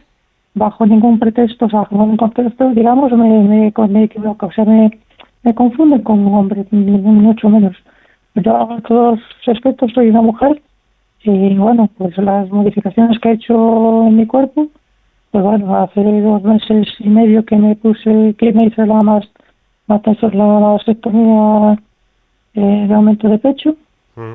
bajo 0.54 0.86
ningún 0.86 1.20
pretexto, 1.20 1.66
o 1.66 1.70
sea, 1.70 1.80
bajo 1.80 1.96
ningún 1.96 2.18
contexto, 2.18 2.70
digamos, 2.72 3.12
me, 3.12 3.44
me, 3.44 3.74
me 3.90 4.04
equivoco, 4.04 4.48
o 4.48 4.52
sea, 4.52 4.66
me, 4.66 4.92
me 5.44 5.54
confunden 5.54 6.02
con 6.02 6.26
un 6.26 6.34
hombre, 6.34 6.66
mucho 6.72 7.50
menos. 7.50 7.76
Yo 8.36 8.68
en 8.72 8.82
todos 8.82 9.20
los 9.48 9.56
aspectos 9.56 9.92
soy 9.94 10.10
una 10.10 10.22
mujer 10.22 10.62
y 11.24 11.56
bueno, 11.56 11.90
pues 11.98 12.18
las 12.18 12.50
modificaciones 12.50 13.20
que 13.20 13.30
he 13.30 13.34
hecho 13.34 14.08
en 14.08 14.18
mi 14.18 14.28
cuerpo, 14.28 14.68
pues 15.32 15.44
bueno, 15.44 15.76
hace 15.76 16.04
dos 16.22 16.44
meses 16.44 16.88
y 17.00 17.10
medio 17.10 17.46
que 17.46 17.56
me 17.56 17.76
puse, 17.76 18.36
que 18.38 18.54
me 18.54 18.66
hice 18.66 18.86
la 18.86 19.02
más, 19.02 19.26
la, 19.88 20.02
la 20.34 20.46
vasectomía 20.46 21.80
eh, 22.54 22.86
de 22.88 22.94
aumento 22.94 23.28
de 23.30 23.38
pecho. 23.40 23.76
Mm. 24.16 24.34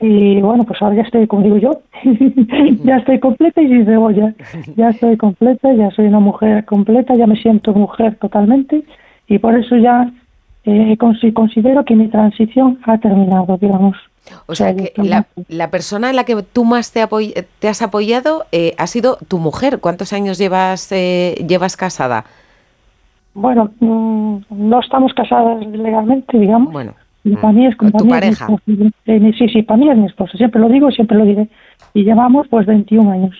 Y 0.00 0.40
bueno, 0.40 0.64
pues 0.64 0.80
ahora 0.80 0.96
ya 0.96 1.02
estoy, 1.02 1.26
como 1.26 1.42
digo 1.42 1.58
yo, 1.58 1.80
ya 2.84 2.98
estoy 2.98 3.18
completa 3.18 3.60
y 3.60 3.68
sin 3.68 3.84
cebolla. 3.84 4.32
Ya 4.76 4.90
estoy 4.90 5.16
completa, 5.16 5.72
ya 5.74 5.90
soy 5.90 6.06
una 6.06 6.20
mujer 6.20 6.64
completa, 6.64 7.14
ya 7.14 7.26
me 7.26 7.36
siento 7.36 7.72
mujer 7.72 8.16
totalmente 8.16 8.84
y 9.26 9.38
por 9.38 9.58
eso 9.58 9.76
ya 9.76 10.10
eh, 10.64 10.96
considero 10.98 11.84
que 11.84 11.96
mi 11.96 12.08
transición 12.08 12.78
ha 12.84 12.98
terminado, 12.98 13.56
digamos. 13.56 13.96
O 14.46 14.54
sea, 14.54 14.76
que 14.76 14.92
la, 14.96 15.26
la, 15.48 15.70
persona 15.70 16.10
en 16.10 16.16
la 16.16 16.24
que 16.24 16.42
tú 16.42 16.64
más 16.64 16.92
te, 16.92 17.00
te 17.58 17.68
has 17.68 17.82
apoyado 17.82 18.44
eh, 18.52 18.74
ha 18.78 18.86
sido 18.86 19.16
tu 19.26 19.38
mujer. 19.38 19.80
¿Cuántos 19.80 20.12
años 20.12 20.38
llevas, 20.38 20.92
eh, 20.92 21.44
llevas 21.48 21.76
casada? 21.76 22.24
Bueno, 23.34 23.70
mm, 23.80 24.36
no 24.50 24.80
estamos 24.80 25.14
casadas 25.14 25.66
legalmente, 25.66 26.38
digamos. 26.38 26.72
Bueno. 26.72 26.94
Y 27.24 27.34
para 27.36 27.52
mí 27.52 27.66
es 27.66 27.76
como 27.76 27.90
tu 27.92 28.08
pareja. 28.08 28.48
Eh, 29.06 29.32
sí, 29.36 29.48
sí, 29.48 29.62
para 29.62 29.78
mí 29.78 29.90
es 29.90 29.96
mi 29.96 30.06
esposa. 30.06 30.36
Siempre 30.38 30.60
lo 30.60 30.68
digo, 30.68 30.90
siempre 30.90 31.18
lo 31.18 31.24
diré. 31.24 31.48
Y 31.94 32.04
llevamos 32.04 32.46
pues 32.48 32.66
21 32.66 33.10
años. 33.10 33.36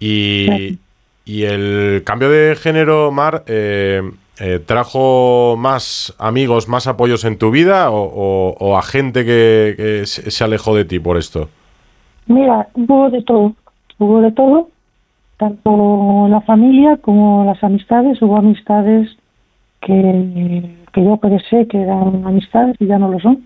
Y, 0.00 0.78
y 1.24 1.42
el 1.42 2.02
cambio 2.04 2.30
de 2.30 2.56
género, 2.56 3.12
Mar, 3.12 3.44
eh, 3.46 4.02
eh, 4.40 4.60
¿trajo 4.64 5.56
más 5.58 6.14
amigos, 6.18 6.68
más 6.68 6.86
apoyos 6.86 7.24
en 7.24 7.38
tu 7.38 7.50
vida 7.50 7.90
o, 7.90 8.78
a 8.78 8.82
gente 8.82 9.24
que, 9.24 10.02
se 10.06 10.44
alejó 10.44 10.76
de 10.76 10.84
ti 10.84 11.00
por 11.00 11.18
esto? 11.18 11.48
Mira, 12.26 12.68
hubo 12.74 13.10
de 13.10 13.22
todo, 13.22 13.54
hubo 13.98 14.20
de 14.20 14.30
todo, 14.32 14.68
tanto 15.38 16.28
la 16.28 16.40
familia 16.42 16.98
como 16.98 17.44
las 17.44 17.62
amistades, 17.64 18.22
hubo 18.22 18.36
amistades 18.36 19.10
que, 19.80 20.76
que 20.92 21.04
yo 21.04 21.16
pensé 21.16 21.66
que 21.66 21.80
eran 21.80 22.24
amistades 22.26 22.76
y 22.80 22.86
ya 22.86 22.98
no 22.98 23.10
lo 23.10 23.20
son. 23.20 23.44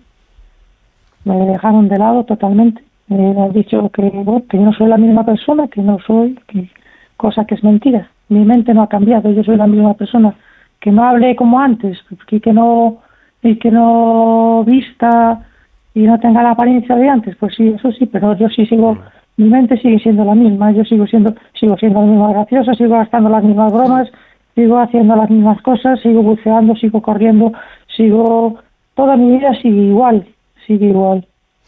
Me 1.25 1.35
dejaron 1.45 1.87
de 1.87 1.97
lado 1.97 2.23
totalmente. 2.25 2.83
Me 3.07 3.29
han 3.29 3.53
dicho 3.53 3.89
que, 3.89 4.11
que 4.49 4.57
yo 4.57 4.63
no 4.63 4.73
soy 4.73 4.87
la 4.87 4.97
misma 4.97 5.25
persona, 5.25 5.67
que 5.67 5.81
no 5.81 5.99
soy, 6.05 6.39
que, 6.47 6.69
cosa 7.17 7.45
que 7.45 7.55
es 7.55 7.63
mentira. 7.63 8.09
Mi 8.29 8.45
mente 8.45 8.73
no 8.73 8.83
ha 8.83 8.89
cambiado, 8.89 9.31
yo 9.31 9.43
soy 9.43 9.57
la 9.57 9.67
misma 9.67 9.93
persona. 9.93 10.35
Que 10.79 10.91
no 10.91 11.03
hable 11.03 11.35
como 11.35 11.59
antes, 11.59 11.97
y 12.29 12.39
que 12.39 12.51
no, 12.51 12.97
y 13.41 13.57
que 13.57 13.71
no 13.71 14.63
vista 14.65 15.45
y 15.93 16.01
no 16.03 16.19
tenga 16.19 16.41
la 16.41 16.51
apariencia 16.51 16.95
de 16.95 17.07
antes, 17.07 17.35
pues 17.35 17.55
sí, 17.55 17.67
eso 17.69 17.91
sí, 17.91 18.05
pero 18.07 18.35
yo 18.35 18.49
sí 18.49 18.65
sigo, 18.65 18.97
mi 19.37 19.47
mente 19.47 19.77
sigue 19.77 19.99
siendo 19.99 20.25
la 20.25 20.33
misma, 20.33 20.71
yo 20.71 20.83
sigo 20.85 21.05
siendo, 21.05 21.35
sigo 21.53 21.77
siendo 21.77 21.99
la 22.01 22.07
misma 22.07 22.33
graciosa, 22.33 22.73
sigo 22.73 22.95
gastando 22.95 23.29
las 23.29 23.43
mismas 23.43 23.71
bromas, 23.71 24.09
sigo 24.55 24.79
haciendo 24.79 25.15
las 25.15 25.29
mismas 25.29 25.61
cosas, 25.61 25.99
sigo 26.01 26.21
buceando, 26.21 26.75
sigo 26.75 27.01
corriendo, 27.01 27.53
sigo, 27.95 28.59
toda 28.95 29.15
mi 29.17 29.37
vida 29.37 29.53
sigue 29.61 29.81
igual, 29.83 30.27
sigue 30.67 30.87
igual. 30.87 31.25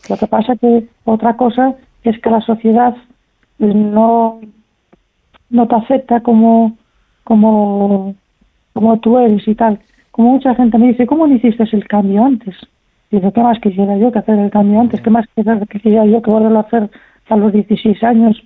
Lo 0.10 0.18
que 0.18 0.28
pasa 0.28 0.56
que 0.56 0.88
otra 1.04 1.36
cosa 1.36 1.76
es 2.04 2.20
que 2.20 2.30
la 2.30 2.42
sociedad 2.42 2.96
no, 3.58 4.40
no 5.50 5.68
te 5.68 5.76
acepta 5.76 6.20
como, 6.22 6.78
como, 7.24 8.16
como 8.74 9.00
tú 9.00 9.18
eres 9.18 9.48
y 9.48 9.56
tal. 9.56 9.80
Como 10.12 10.34
mucha 10.34 10.56
gente 10.56 10.78
me 10.78 10.88
dice, 10.88 11.08
¿cómo 11.08 11.28
no 11.28 11.36
hiciste 11.36 11.64
el 11.72 11.88
cambio 11.88 12.24
antes? 12.24 12.56
Dice, 13.12 13.32
¿qué 13.34 13.42
más 13.42 13.60
quisiera 13.60 13.98
yo 13.98 14.12
que 14.12 14.20
hacer 14.20 14.38
el 14.38 14.52
cambio 14.52 14.80
antes? 14.80 15.02
¿Qué 15.02 15.10
más 15.10 15.26
quisiera 15.70 16.06
yo 16.06 16.22
que 16.22 16.32
volverlo 16.32 16.60
a 16.60 16.62
hacer 16.62 16.90
a 17.30 17.36
los 17.36 17.52
16 17.52 18.04
años 18.04 18.42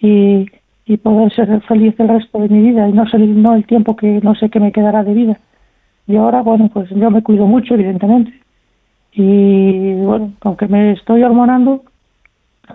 y, 0.00 0.46
y 0.88 0.96
poder 0.96 1.32
ser 1.34 1.60
feliz 1.62 1.94
el 1.98 2.08
resto 2.08 2.38
de 2.38 2.48
mi 2.48 2.70
vida 2.70 2.88
y 2.88 2.92
no, 2.92 3.06
ser, 3.08 3.20
no 3.20 3.54
el 3.54 3.66
tiempo 3.66 3.94
que 3.94 4.20
no 4.22 4.34
sé 4.34 4.48
qué 4.48 4.58
me 4.58 4.72
quedará 4.72 5.04
de 5.04 5.12
vida? 5.12 5.38
Y 6.06 6.16
ahora, 6.16 6.40
bueno, 6.40 6.70
pues 6.72 6.88
yo 6.90 7.10
me 7.10 7.22
cuido 7.22 7.46
mucho, 7.46 7.74
evidentemente. 7.74 8.32
Y 9.12 9.94
bueno, 9.96 10.32
aunque 10.40 10.66
me 10.66 10.92
estoy 10.92 11.22
hormonando, 11.22 11.82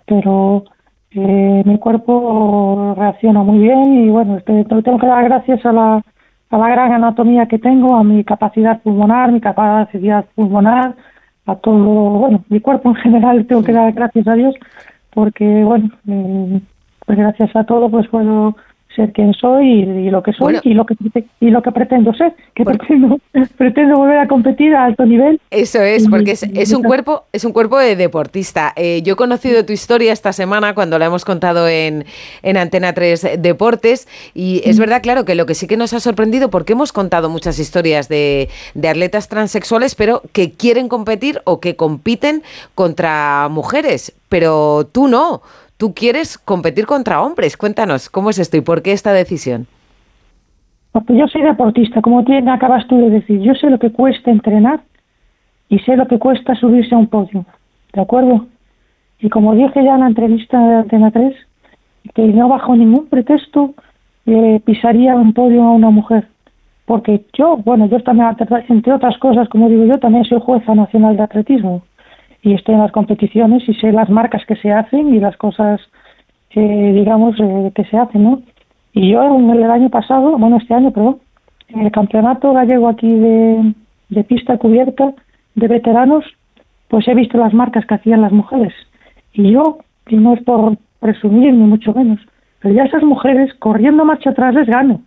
pero 0.06 0.66
eh, 1.12 1.64
mi 1.66 1.80
cuerpo 1.80 2.94
reacciona 2.96 3.42
muy 3.42 3.60
bien 3.60 4.06
y 4.06 4.10
bueno, 4.10 4.38
este, 4.38 4.64
tengo 4.66 5.00
que 5.00 5.08
dar 5.08 5.24
gracias 5.24 5.66
a 5.66 5.72
la, 5.72 6.04
a 6.52 6.58
la 6.58 6.70
gran 6.70 6.92
anatomía 6.94 7.48
que 7.48 7.58
tengo, 7.58 7.96
a 7.96 8.04
mi 8.04 8.24
capacidad 8.24 8.82
pulmonar, 8.82 9.32
mi 9.32 9.42
capacidad 9.42 10.26
pulmonar, 10.36 10.96
a 11.48 11.56
todo, 11.56 12.20
bueno, 12.20 12.44
mi 12.50 12.60
cuerpo 12.60 12.90
en 12.90 12.96
general 12.96 13.46
tengo 13.48 13.64
que 13.64 13.74
dar 13.74 13.92
gracias 13.94 14.28
a 14.28 14.36
Dios 14.36 14.56
porque 15.14 15.64
bueno, 15.64 15.90
eh, 16.08 16.62
pues 17.06 17.18
gracias 17.18 17.56
a 17.56 17.64
todo 17.64 17.90
pues 17.90 18.08
puedo 18.08 18.56
ser 18.96 19.12
quien 19.12 19.34
soy 19.34 19.84
y, 19.84 20.10
lo 20.10 20.22
que 20.24 20.34
soy 20.34 20.60
y 20.64 20.74
lo 20.74 20.86
que 20.86 20.96
y 21.40 21.50
lo 21.50 21.62
que 21.62 21.72
pretendo 21.72 22.14
ser 22.14 22.34
que 22.54 22.64
pretendo, 22.64 23.20
pretendo 23.58 23.98
volver 23.98 24.20
a 24.20 24.28
competir 24.28 24.76
a 24.76 24.86
alto 24.86 25.06
nivel. 25.06 25.40
Eso 25.52 25.82
es 25.82 26.08
porque 26.08 26.32
es, 26.32 26.74
un 26.74 26.84
cuerpo 26.84 27.26
es 27.32 27.46
un 27.46 27.54
cuerpo 27.54 27.80
de 27.80 27.96
deportista. 27.96 28.74
Eh, 28.76 29.02
yo 29.04 29.14
he 29.14 29.16
conocido 29.16 29.66
tu 29.66 29.74
historia 29.74 30.14
esta 30.14 30.34
semana 30.34 30.76
cuando 30.76 31.00
la 31.00 31.06
hemos 31.06 31.26
contado 31.26 31.68
en, 31.68 32.06
en 32.42 32.58
Antena 32.58 32.94
3 32.94 33.40
Deportes 33.40 34.08
y 34.34 34.62
es 34.66 34.80
verdad 34.80 35.02
claro 35.02 35.26
que 35.26 35.36
lo 35.36 35.46
que 35.46 35.56
sí 35.56 35.68
que 35.68 35.78
nos 35.78 35.94
ha 35.94 36.00
sorprendido 36.00 36.50
porque 36.50 36.74
hemos 36.74 36.92
contado 36.92 37.30
muchas 37.30 37.60
historias 37.60 38.10
de, 38.10 38.50
de 38.74 38.90
atletas 38.90 39.28
transexuales 39.28 39.96
pero 39.96 40.22
que 40.32 40.52
quieren 40.52 40.88
competir 40.88 41.42
o 41.46 41.60
que 41.60 41.76
compiten 41.76 42.44
contra 42.76 43.48
mujeres 43.50 44.14
pero 44.30 44.88
tú 44.92 45.08
no 45.08 45.42
tú 45.84 45.94
quieres 45.94 46.38
competir 46.38 46.86
contra 46.86 47.22
hombres. 47.22 47.58
Cuéntanos, 47.58 48.10
¿cómo 48.10 48.30
es 48.30 48.40
esto 48.40 48.56
y 48.56 48.62
por 48.62 48.82
qué 48.82 48.94
esta 48.94 49.12
decisión? 49.12 49.68
Porque 50.94 51.14
yo 51.14 51.28
soy 51.28 51.42
deportista, 51.42 52.02
como 52.02 52.24
tú 52.24 52.32
acabas 52.50 52.88
tú 52.88 52.96
de 53.00 53.10
decir. 53.10 53.42
Yo 53.42 53.54
sé 53.54 53.70
lo 53.70 53.78
que 53.78 53.92
cuesta 53.92 54.32
entrenar 54.32 54.80
y 55.68 55.80
sé 55.80 55.98
lo 55.98 56.08
que 56.08 56.20
cuesta 56.20 56.56
subirse 56.56 56.96
a 56.96 57.00
un 57.00 57.08
podio. 57.08 57.46
¿De 57.92 58.00
acuerdo? 58.00 58.46
Y 59.20 59.28
como 59.28 59.56
dije 59.56 59.84
ya 59.84 59.96
en 59.96 60.00
la 60.00 60.08
entrevista 60.08 60.58
de 60.58 60.76
Antena 60.76 61.12
3, 61.12 61.36
que 62.16 62.28
no 62.28 62.48
bajo 62.48 62.78
ningún 62.78 63.08
pretexto 63.08 63.74
eh, 64.26 64.62
pisaría 64.64 65.18
un 65.18 65.34
podio 65.34 65.64
a 65.64 65.72
una 65.72 65.90
mujer. 65.90 66.30
Porque 66.86 67.26
yo, 67.34 67.58
bueno, 67.58 67.88
yo 67.88 68.02
también, 68.04 68.30
entre 68.70 68.94
otras 68.94 69.18
cosas, 69.18 69.50
como 69.50 69.68
digo 69.68 69.84
yo, 69.84 70.00
también 70.00 70.24
soy 70.24 70.40
jueza 70.40 70.76
nacional 70.76 71.18
de 71.18 71.24
atletismo 71.24 71.84
y 72.44 72.54
estoy 72.54 72.76
en 72.76 72.82
las 72.82 72.92
competiciones 72.92 73.68
y 73.68 73.74
sé 73.76 73.92
las 73.92 74.10
marcas 74.10 74.46
que 74.46 74.58
se 74.58 74.72
hacen 74.72 75.16
y 75.16 75.20
las 75.20 75.38
cosas, 75.38 75.80
digamos, 76.54 77.40
eh, 77.40 77.72
que 77.74 77.86
se 77.86 77.98
hacen, 77.98 78.24
¿no? 78.24 78.42
Y 78.92 79.12
yo 79.12 79.24
en 79.24 79.50
el 79.50 79.72
año 79.72 79.90
pasado, 79.90 80.38
bueno, 80.38 80.58
este 80.58 80.74
año, 80.74 80.92
perdón, 80.92 81.20
en 81.70 81.82
el 81.82 81.92
campeonato 81.92 82.54
gallego 82.54 82.90
aquí 82.90 83.10
de, 83.10 83.74
de 84.10 84.24
pista 84.26 84.58
cubierta 84.58 85.14
de 85.56 85.68
veteranos, 85.68 86.26
pues 86.90 87.08
he 87.08 87.16
visto 87.16 87.38
las 87.38 87.54
marcas 87.54 87.86
que 87.86 87.96
hacían 87.96 88.22
las 88.22 88.34
mujeres. 88.34 88.74
Y 89.32 89.52
yo, 89.52 89.80
y 90.08 90.18
no 90.18 90.34
es 90.34 90.44
por 90.44 90.78
presumir 91.00 91.54
ni 91.54 91.66
mucho 91.66 91.94
menos, 91.94 92.20
pero 92.60 92.76
ya 92.76 92.84
esas 92.84 93.04
mujeres 93.04 93.54
corriendo 93.56 94.06
marcha 94.06 94.32
atrás 94.32 94.54
les 94.54 94.68
gano. 94.68 95.02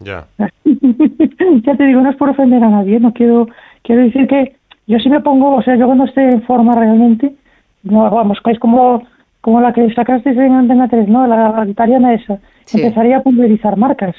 Ya. 0.00 0.26
ya 0.64 1.76
te 1.76 1.84
digo, 1.84 2.02
no 2.02 2.10
es 2.10 2.16
por 2.16 2.28
ofender 2.28 2.62
a 2.62 2.68
nadie, 2.68 3.00
no 3.00 3.14
quiero, 3.14 3.48
quiero 3.82 4.02
decir 4.02 4.28
que 4.28 4.54
yo 4.86 4.98
sí 4.98 5.08
me 5.08 5.20
pongo, 5.20 5.56
o 5.56 5.62
sea, 5.62 5.76
yo 5.76 5.86
cuando 5.86 6.04
esté 6.04 6.22
en 6.22 6.42
forma 6.42 6.74
realmente, 6.74 7.34
no, 7.82 8.08
vamos, 8.10 8.38
es 8.44 8.58
como, 8.58 9.02
como 9.40 9.60
la 9.60 9.72
que 9.72 9.92
sacaste 9.94 10.30
en 10.30 10.52
Antena 10.52 10.88
3, 10.88 11.08
¿no? 11.08 11.26
La, 11.26 11.64
italiana 11.68 12.14
esa. 12.14 12.38
Empezaría 12.72 13.18
a 13.18 13.22
pulverizar 13.22 13.76
marcas. 13.76 14.16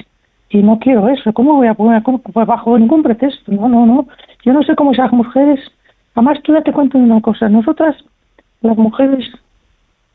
Y 0.49 0.63
no 0.63 0.79
quiero 0.79 1.09
eso. 1.09 1.33
¿Cómo 1.33 1.55
voy 1.55 1.67
a 1.67 1.73
poner? 1.73 2.01
Pues 2.01 2.47
bajo 2.47 2.79
ningún 2.79 3.03
pretexto. 3.03 3.51
No, 3.51 3.67
no, 3.67 3.85
no. 3.85 4.07
Yo 4.45 4.53
no 4.53 4.63
sé 4.63 4.75
cómo 4.75 4.93
esas 4.93 5.11
mujeres. 5.11 5.59
Además, 6.15 6.39
tú 6.43 6.53
ya 6.53 6.61
te 6.61 6.71
cuento 6.71 6.97
una 6.97 7.19
cosa. 7.19 7.49
Nosotras, 7.49 7.97
las 8.61 8.77
mujeres, 8.77 9.25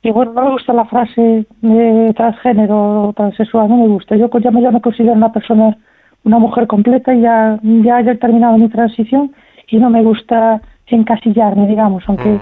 y 0.02 0.10
bueno, 0.10 0.32
no 0.32 0.44
me 0.44 0.50
gusta 0.52 0.72
la 0.72 0.86
frase 0.86 1.46
de 1.60 2.12
transgénero 2.14 3.08
o 3.08 3.12
transexual, 3.12 3.68
no 3.68 3.76
me 3.76 3.88
gusta. 3.88 4.16
Yo 4.16 4.30
ya 4.40 4.50
me, 4.50 4.62
ya 4.62 4.70
me 4.70 4.80
considero 4.80 5.12
una 5.12 5.32
persona, 5.32 5.76
una 6.24 6.38
mujer 6.38 6.66
completa 6.66 7.14
y 7.14 7.20
ya, 7.20 7.60
ya 7.62 8.00
he 8.00 8.16
terminado 8.16 8.56
mi 8.56 8.68
transición 8.68 9.32
y 9.72 9.78
no 9.78 9.90
me 9.90 10.02
gusta 10.02 10.60
encasillarme, 10.86 11.66
digamos, 11.66 12.04
aunque 12.06 12.28
mm. 12.28 12.40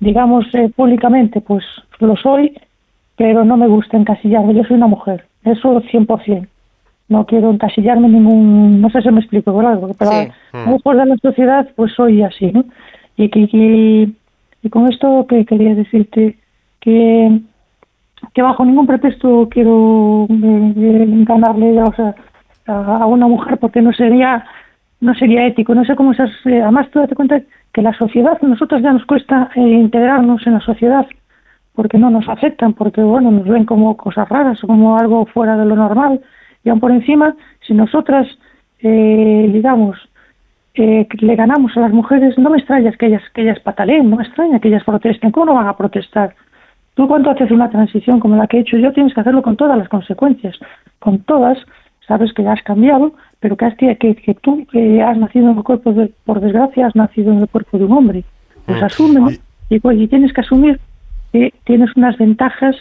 digamos 0.00 0.46
eh, 0.54 0.70
públicamente 0.74 1.40
pues 1.42 1.64
lo 2.00 2.16
soy, 2.16 2.58
pero 3.16 3.44
no 3.44 3.56
me 3.56 3.68
gusta 3.68 3.98
encasillarme, 3.98 4.54
yo 4.54 4.64
soy 4.64 4.76
una 4.76 4.86
mujer, 4.86 5.26
eso 5.44 5.80
100%. 5.82 6.48
No 7.06 7.26
quiero 7.26 7.50
encasillarme 7.50 8.06
en 8.06 8.12
ningún, 8.14 8.80
no 8.80 8.88
sé 8.88 9.02
si 9.02 9.10
me 9.10 9.20
explico, 9.20 9.54
¿verdad? 9.54 9.78
pero 9.98 10.10
sí. 10.10 10.28
Mm. 10.54 10.96
de 10.96 11.06
la 11.06 11.16
sociedad 11.18 11.68
pues 11.76 11.92
soy 11.92 12.22
así, 12.22 12.50
¿no? 12.50 12.64
Y, 13.18 13.24
y, 13.38 14.16
y 14.62 14.70
con 14.70 14.90
esto 14.90 15.26
que 15.28 15.44
quería 15.44 15.74
decirte 15.74 16.38
que 16.80 17.40
que 18.32 18.40
bajo 18.40 18.64
ningún 18.64 18.86
pretexto 18.86 19.48
quiero 19.50 20.26
eh, 20.30 20.72
eh, 20.76 21.06
ganarle 21.26 21.82
o 21.82 21.92
sea, 21.92 22.14
a 22.66 23.04
una 23.04 23.28
mujer 23.28 23.58
porque 23.58 23.82
no 23.82 23.92
sería 23.92 24.46
no 25.04 25.14
sería 25.14 25.46
ético. 25.46 25.74
No 25.74 25.84
sé 25.84 25.94
cómo 25.94 26.12
esas. 26.12 26.30
Además, 26.44 26.90
tú 26.90 26.98
date 26.98 27.14
cuenta 27.14 27.42
que 27.72 27.82
la 27.82 27.92
sociedad, 27.92 28.40
nosotros 28.40 28.82
ya 28.82 28.92
nos 28.92 29.04
cuesta 29.04 29.50
eh, 29.54 29.60
integrarnos 29.60 30.46
en 30.46 30.54
la 30.54 30.60
sociedad 30.60 31.06
porque 31.74 31.98
no 31.98 32.08
nos 32.08 32.28
aceptan, 32.28 32.72
porque 32.72 33.02
bueno, 33.02 33.30
nos 33.30 33.46
ven 33.46 33.66
como 33.66 33.96
cosas 33.96 34.28
raras, 34.28 34.60
como 34.60 34.96
algo 34.96 35.26
fuera 35.26 35.56
de 35.56 35.66
lo 35.66 35.76
normal. 35.76 36.20
Y 36.64 36.70
aún 36.70 36.80
por 36.80 36.92
encima, 36.92 37.34
si 37.66 37.74
nosotras, 37.74 38.26
eh, 38.78 39.50
digamos, 39.52 39.98
eh, 40.74 41.06
le 41.18 41.36
ganamos 41.36 41.76
a 41.76 41.80
las 41.80 41.92
mujeres, 41.92 42.38
no 42.38 42.48
me 42.48 42.58
extraña 42.58 42.92
que 42.92 43.06
ellas, 43.06 43.22
que 43.34 43.42
ellas 43.42 43.60
pataleen, 43.60 44.08
no 44.08 44.16
me 44.16 44.22
extraña 44.22 44.60
que 44.60 44.68
ellas 44.68 44.84
protesten. 44.84 45.32
¿Cómo 45.32 45.46
no 45.46 45.54
van 45.54 45.66
a 45.66 45.76
protestar? 45.76 46.34
Tú 46.94 47.08
cuando 47.08 47.30
haces 47.30 47.50
una 47.50 47.68
transición 47.68 48.20
como 48.20 48.36
la 48.36 48.46
que 48.46 48.56
he 48.56 48.60
hecho 48.60 48.78
yo, 48.78 48.92
tienes 48.92 49.12
que 49.12 49.20
hacerlo 49.20 49.42
con 49.42 49.56
todas 49.56 49.76
las 49.76 49.88
consecuencias, 49.88 50.56
con 51.00 51.18
todas, 51.24 51.58
sabes 52.06 52.32
que 52.32 52.46
has 52.46 52.62
cambiado, 52.62 53.12
pero 53.40 53.56
que, 53.56 53.64
has, 53.64 53.74
que, 53.76 53.96
que 53.96 54.34
tú 54.40 54.66
que 54.70 55.02
has 55.02 55.16
nacido 55.18 55.50
en 55.50 55.58
el 55.58 55.64
cuerpo, 55.64 55.92
de, 55.92 56.12
por 56.24 56.40
desgracia, 56.40 56.86
has 56.86 56.96
nacido 56.96 57.32
en 57.32 57.40
el 57.40 57.48
cuerpo 57.48 57.78
de 57.78 57.84
un 57.84 57.92
hombre. 57.92 58.24
Pues 58.66 58.80
mm. 58.80 58.84
asume, 58.84 59.38
y, 59.68 59.80
pues, 59.80 59.98
y 59.98 60.08
tienes 60.08 60.32
que 60.32 60.40
asumir 60.40 60.80
que 61.32 61.52
tienes 61.64 61.90
unas 61.96 62.16
ventajas 62.16 62.76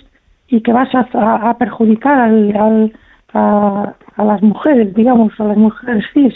y 0.48 0.62
que 0.62 0.72
vas 0.72 0.90
a, 0.94 1.50
a, 1.50 1.58
perjudicar 1.58 2.20
al, 2.20 2.94
a, 3.34 3.94
a, 4.16 4.24
las 4.24 4.42
mujeres, 4.44 4.94
digamos, 4.94 5.34
a 5.40 5.46
las 5.46 5.58
mujeres 5.58 6.06
cis. 6.14 6.34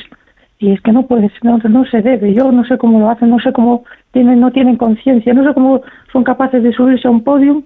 Y 0.60 0.72
es 0.72 0.82
que 0.82 0.92
no 0.92 1.06
puede 1.06 1.30
no, 1.44 1.60
no 1.60 1.86
se 1.86 2.02
debe. 2.02 2.34
Yo 2.34 2.52
no 2.52 2.66
sé 2.66 2.80
cómo 2.80 3.00
lo 3.00 3.10
hacen, 3.12 3.30
no 3.30 3.40
sé 3.40 3.54
cómo 3.54 3.84
tienen, 4.12 4.40
no 4.40 4.52
tienen 4.52 4.78
conciencia, 4.78 5.34
no 5.34 5.48
sé 5.48 5.54
cómo 5.54 5.82
son 6.12 6.24
capaces 6.24 6.64
de 6.64 6.74
subirse 6.74 7.08
a 7.08 7.12
un 7.12 7.24
podio 7.24 7.62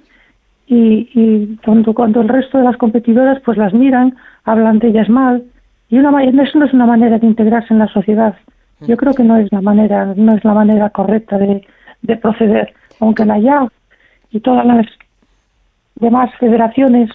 y, 0.71 1.09
y 1.13 1.59
cuando 1.93 2.21
el 2.21 2.29
resto 2.29 2.57
de 2.57 2.63
las 2.63 2.77
competidoras 2.77 3.41
pues 3.43 3.57
las 3.57 3.73
miran, 3.73 4.15
hablan 4.45 4.79
de 4.79 4.87
ellas 4.87 5.09
mal, 5.09 5.43
y 5.89 5.99
una 5.99 6.11
eso 6.43 6.57
no 6.59 6.65
es 6.65 6.73
una 6.73 6.85
manera 6.85 7.19
de 7.19 7.27
integrarse 7.27 7.73
en 7.73 7.79
la 7.79 7.87
sociedad. 7.89 8.35
Yo 8.87 8.95
creo 8.95 9.13
que 9.13 9.23
no 9.23 9.35
es 9.35 9.51
la 9.51 9.61
manera, 9.61 10.13
no 10.15 10.33
es 10.33 10.43
la 10.45 10.53
manera 10.53 10.89
correcta 10.89 11.37
de, 11.37 11.67
de 12.01 12.15
proceder, 12.15 12.73
aunque 13.01 13.25
la 13.25 13.37
y 14.31 14.39
todas 14.39 14.65
las 14.65 14.87
demás 15.95 16.31
federaciones 16.39 17.09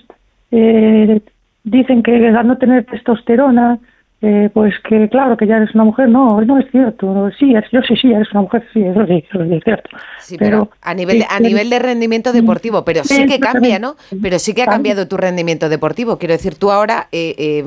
eh, 0.50 1.22
dicen 1.64 2.02
que 2.02 2.28
al 2.28 2.46
no 2.46 2.58
tener 2.58 2.84
testosterona, 2.84 3.78
eh, 4.22 4.50
pues 4.52 4.74
que 4.88 5.08
claro 5.08 5.36
que 5.36 5.46
ya 5.46 5.56
eres 5.58 5.74
una 5.74 5.84
mujer, 5.84 6.08
no, 6.08 6.40
no 6.40 6.58
es 6.58 6.66
cierto, 6.70 7.30
sí, 7.38 7.54
es- 7.54 7.70
yo 7.70 7.80
sí, 7.82 7.94
sí, 7.96 8.12
eres 8.12 8.30
una 8.32 8.42
mujer, 8.42 8.64
sí, 8.72 8.82
eso 8.82 9.06
sí, 9.06 9.24
eso 9.30 9.44
sí 9.44 9.54
es 9.54 9.64
cierto. 9.64 9.90
Sí, 10.20 10.36
pero, 10.38 10.70
a 10.82 10.94
nivel, 10.94 11.18
de, 11.20 11.26
a 11.28 11.38
nivel 11.38 11.68
de 11.70 11.78
rendimiento 11.78 12.32
deportivo, 12.32 12.84
pero 12.84 13.04
sí 13.04 13.26
que 13.26 13.38
cambia, 13.38 13.78
¿no? 13.78 13.96
Pero 14.22 14.38
sí 14.38 14.54
que 14.54 14.62
ha 14.62 14.66
cambiado 14.66 15.06
tu 15.06 15.16
rendimiento 15.16 15.68
deportivo. 15.68 16.18
Quiero 16.18 16.32
decir, 16.32 16.54
tú 16.56 16.70
ahora 16.70 17.08
eh, 17.12 17.34
eh, 17.38 17.64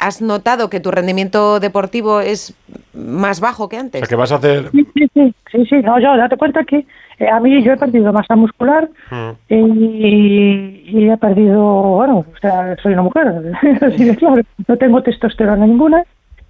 has 0.00 0.20
notado 0.22 0.70
que 0.70 0.80
tu 0.80 0.90
rendimiento 0.90 1.60
deportivo 1.60 2.20
es 2.20 2.54
más 2.94 3.40
bajo 3.40 3.68
que 3.68 3.76
O 3.76 3.80
antes. 3.80 4.00
sea, 4.00 4.08
que 4.08 4.16
vas 4.16 4.32
a 4.32 4.36
hacer... 4.36 4.70
Sí, 4.72 4.86
sí, 4.94 5.06
sí, 5.14 5.34
sí, 5.52 5.66
sí, 5.66 5.76
no, 5.82 6.00
yo 6.00 6.16
date 6.16 6.36
cuenta 6.36 6.64
que 6.64 6.86
eh, 7.18 7.28
a 7.28 7.38
mí 7.38 7.62
yo 7.62 7.72
he 7.72 7.76
perdido 7.76 8.12
masa 8.12 8.34
muscular 8.34 8.88
Mm. 9.10 9.30
y, 9.48 10.82
y 10.86 11.08
he 11.10 11.16
perdido, 11.16 11.62
bueno, 11.62 12.18
o 12.18 12.38
sea, 12.40 12.76
soy 12.82 12.94
una 12.94 13.02
mujer, 13.02 13.26
así 13.82 14.04
de 14.04 14.16
claro, 14.16 14.42
no 14.66 14.76
tengo 14.76 15.02
testosterona 15.02 15.66
ninguna 15.66 16.02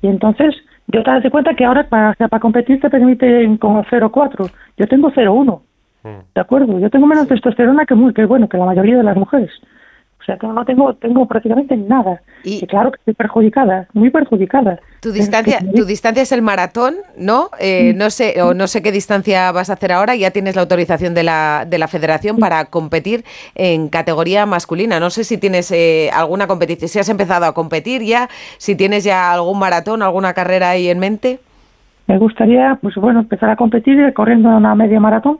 y 0.02 0.06
entonces 0.08 0.54
yo 0.86 1.02
te 1.02 1.10
das 1.10 1.24
cuenta 1.30 1.54
que 1.54 1.64
ahora 1.64 1.84
para, 1.88 2.16
o 2.18 2.40
competir 2.40 2.80
te 2.80 2.90
permiten 2.90 3.56
como 3.58 3.84
0,4, 3.84 4.50
yo 4.76 4.86
tengo 4.88 5.10
0,1, 5.10 5.60
¿de 6.34 6.40
acuerdo? 6.40 6.78
Yo 6.78 6.90
tengo 6.90 7.06
menos 7.06 7.28
testosterona 7.28 7.84
que, 7.86 7.94
muy, 7.94 8.12
que, 8.14 8.24
bueno, 8.24 8.48
que 8.48 8.56
la 8.58 8.64
mayoría 8.64 8.96
de 8.96 9.02
las 9.02 9.16
mujeres. 9.16 9.50
O 10.20 10.24
sea, 10.24 10.36
que 10.36 10.46
no 10.46 10.64
tengo, 10.66 10.94
tengo 10.94 11.26
prácticamente 11.26 11.76
nada. 11.76 12.20
Y, 12.44 12.66
claro 12.66 12.90
que 12.92 12.98
estoy 12.98 13.14
perjudicada, 13.14 13.88
muy 13.94 14.10
perjudicada. 14.10 14.78
Tu 15.00 15.12
distancia, 15.12 15.60
tu 15.74 15.86
distancia 15.86 16.22
es 16.22 16.32
el 16.32 16.42
maratón, 16.42 16.96
¿no? 17.16 17.48
Eh, 17.58 17.94
no 17.96 18.10
sé, 18.10 18.42
o 18.42 18.52
no 18.52 18.66
sé 18.66 18.82
qué 18.82 18.92
distancia 18.92 19.50
vas 19.50 19.70
a 19.70 19.74
hacer 19.74 19.92
ahora. 19.92 20.14
Ya 20.14 20.30
tienes 20.30 20.56
la 20.56 20.62
autorización 20.62 21.14
de 21.14 21.22
la, 21.22 21.66
de 21.66 21.78
la 21.78 21.88
Federación 21.88 22.36
para 22.36 22.66
competir 22.66 23.24
en 23.54 23.88
categoría 23.88 24.44
masculina. 24.44 25.00
No 25.00 25.08
sé 25.08 25.24
si 25.24 25.38
tienes 25.38 25.72
eh, 25.72 26.10
alguna 26.12 26.46
competición, 26.46 26.88
si 26.90 26.98
has 26.98 27.08
empezado 27.08 27.46
a 27.46 27.54
competir 27.54 28.02
ya, 28.02 28.28
si 28.58 28.76
tienes 28.76 29.04
ya 29.04 29.32
algún 29.32 29.58
maratón, 29.58 30.02
alguna 30.02 30.34
carrera 30.34 30.70
ahí 30.70 30.88
en 30.88 30.98
mente. 30.98 31.40
Me 32.06 32.18
gustaría, 32.18 32.78
pues 32.82 32.94
bueno, 32.96 33.20
empezar 33.20 33.48
a 33.48 33.56
competir 33.56 34.12
corriendo 34.12 34.50
una 34.50 34.74
media 34.74 35.00
maratón, 35.00 35.38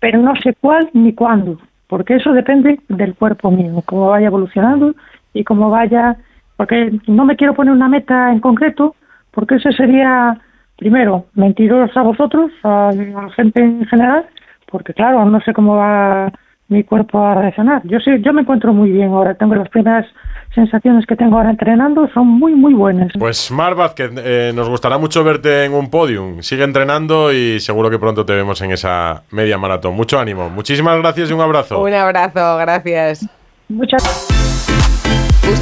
pero 0.00 0.20
no 0.20 0.34
sé 0.36 0.54
cuál 0.60 0.90
ni 0.92 1.14
cuándo, 1.14 1.58
porque 1.92 2.14
eso 2.14 2.32
depende 2.32 2.80
del 2.88 3.14
cuerpo 3.14 3.50
mío, 3.50 3.82
cómo 3.84 4.08
vaya 4.08 4.28
evolucionando 4.28 4.94
y 5.34 5.44
cómo 5.44 5.68
vaya, 5.68 6.16
porque 6.56 6.90
no 7.06 7.26
me 7.26 7.36
quiero 7.36 7.52
poner 7.52 7.74
una 7.74 7.86
meta 7.86 8.32
en 8.32 8.40
concreto, 8.40 8.96
porque 9.30 9.56
eso 9.56 9.70
sería, 9.72 10.40
primero, 10.78 11.26
mentiros 11.34 11.94
a 11.94 12.00
vosotros, 12.00 12.50
a, 12.62 12.92
la 12.94 13.28
gente 13.32 13.60
en 13.60 13.84
general, 13.84 14.24
porque 14.70 14.94
claro, 14.94 15.26
no 15.26 15.38
sé 15.42 15.52
cómo 15.52 15.76
va 15.76 16.32
mi 16.68 16.82
cuerpo 16.82 17.22
a 17.26 17.34
reaccionar. 17.34 17.82
Yo 17.84 18.00
sé, 18.00 18.22
yo 18.22 18.32
me 18.32 18.40
encuentro 18.40 18.72
muy 18.72 18.90
bien 18.90 19.10
ahora, 19.10 19.34
tengo 19.34 19.54
las 19.54 19.68
primeras 19.68 20.06
sensaciones 20.54 21.06
que 21.06 21.16
tengo 21.16 21.36
ahora 21.36 21.50
entrenando, 21.50 22.08
son 22.12 22.26
muy, 22.26 22.54
muy 22.54 22.74
buenas. 22.74 23.12
Pues 23.18 23.50
Mar 23.50 23.74
Vázquez, 23.74 24.10
eh, 24.16 24.52
nos 24.54 24.68
gustará 24.68 24.98
mucho 24.98 25.24
verte 25.24 25.64
en 25.64 25.72
un 25.72 25.90
podium. 25.90 26.42
Sigue 26.42 26.64
entrenando 26.64 27.32
y 27.32 27.60
seguro 27.60 27.90
que 27.90 27.98
pronto 27.98 28.24
te 28.24 28.34
vemos 28.34 28.60
en 28.62 28.72
esa 28.72 29.22
media 29.30 29.58
maratón. 29.58 29.94
Mucho 29.94 30.18
ánimo. 30.18 30.50
Muchísimas 30.50 30.98
gracias 30.98 31.30
y 31.30 31.32
un 31.32 31.40
abrazo. 31.40 31.82
Un 31.82 31.94
abrazo, 31.94 32.56
gracias. 32.58 33.26
Muchas 33.68 34.02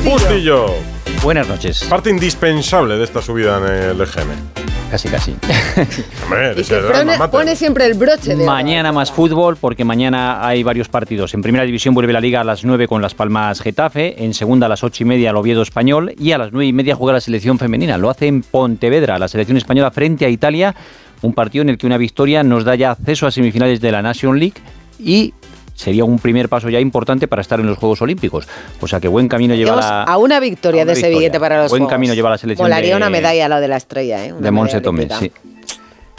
Bustillo. 0.05 0.75
Buenas 1.23 1.49
noches. 1.49 1.85
Parte 1.85 2.11
indispensable 2.11 2.97
de 2.97 3.05
esta 3.05 3.21
subida 3.21 3.59
en 3.59 3.91
el 3.91 4.01
EGM. 4.01 4.61
Casi, 4.91 5.09
casi. 5.09 5.37
Hombre, 6.25 6.55
Y 6.57 6.61
ese 6.61 6.75
que 6.75 6.81
drama 6.81 7.31
pone, 7.31 7.55
siempre 7.55 7.87
el 7.87 7.95
broche 7.95 8.35
de 8.35 8.43
oro. 8.43 8.47
Mañana 8.47 8.91
más 8.91 9.13
fútbol 9.13 9.57
porque 9.57 9.85
mañana 9.85 10.45
hay 10.45 10.63
varios 10.63 10.89
partidos. 10.89 11.33
En 11.35 11.43
primera 11.43 11.65
división 11.65 11.95
vuelve 11.95 12.13
la 12.13 12.21
liga 12.21 12.41
a 12.41 12.45
las 12.45 12.65
9 12.65 12.89
con 12.89 13.01
Las 13.01 13.15
Palmas 13.15 13.61
Getafe, 13.61 14.25
en 14.25 14.35
segunda 14.35 14.67
a 14.67 14.69
las 14.69 14.83
8 14.83 15.05
y 15.05 15.07
media 15.07 15.31
el 15.31 15.37
Oviedo 15.37 15.63
Español 15.63 16.15
y 16.19 16.33
a 16.33 16.39
las 16.39 16.53
9 16.53 16.67
y 16.67 16.73
media 16.73 16.97
juega 16.97 17.13
la 17.13 17.21
selección 17.21 17.59
femenina. 17.59 17.99
Lo 17.99 18.11
hace 18.11 18.27
en 18.27 18.43
Pontevedra, 18.43 19.19
la 19.19 19.29
selección 19.29 19.57
española 19.59 19.91
frente 19.93 20.25
a 20.25 20.29
Italia, 20.29 20.75
un 21.23 21.35
partido 21.35 21.63
en 21.63 21.69
el 21.69 21.79
que 21.79 21.87
una 21.87 21.99
victoria 21.99 22.43
nos 22.43 22.65
da 22.65 22.75
ya 22.75 22.91
acceso 22.91 23.27
a 23.27 23.31
semifinales 23.31 23.81
de 23.81 23.93
la 23.93 24.03
Nation 24.03 24.39
League 24.39 24.61
y 24.99 25.35
sería 25.81 26.05
un 26.05 26.19
primer 26.19 26.49
paso 26.49 26.69
ya 26.69 26.79
importante 26.79 27.27
para 27.27 27.43
estar 27.43 27.59
en 27.61 27.67
los 27.67 27.79
Juegos 27.79 28.03
Olímpicos. 28.03 28.47
O 28.81 28.87
sea 28.87 29.01
que 29.01 29.09
buen 29.09 29.29
camino 29.29 29.55
lleva 29.55 29.77
la... 29.77 30.03
a 30.05 30.19
una 30.19 30.39
victoria 30.41 30.85
de 30.85 30.93
ese 30.93 31.01
victoria. 31.03 31.19
billete 31.19 31.41
para 31.41 31.63
los 31.63 31.71
Buen 31.71 31.81
Juegos. 31.81 31.93
camino 31.93 32.15
lleva 32.15 32.31
la 32.31 32.39
selección 32.39 32.65
Molaría 32.67 32.91
de- 32.91 32.97
una 32.97 33.11
medalla 33.11 33.47
a 33.47 33.49
lo 33.49 33.61
de 33.61 33.69
la 33.69 33.77
estrella, 33.77 34.25
¿eh? 34.27 34.33
Una 34.33 34.43
de 34.43 34.51
Monse 34.51 34.81
Tomé, 34.81 35.09
sí. 35.19 35.33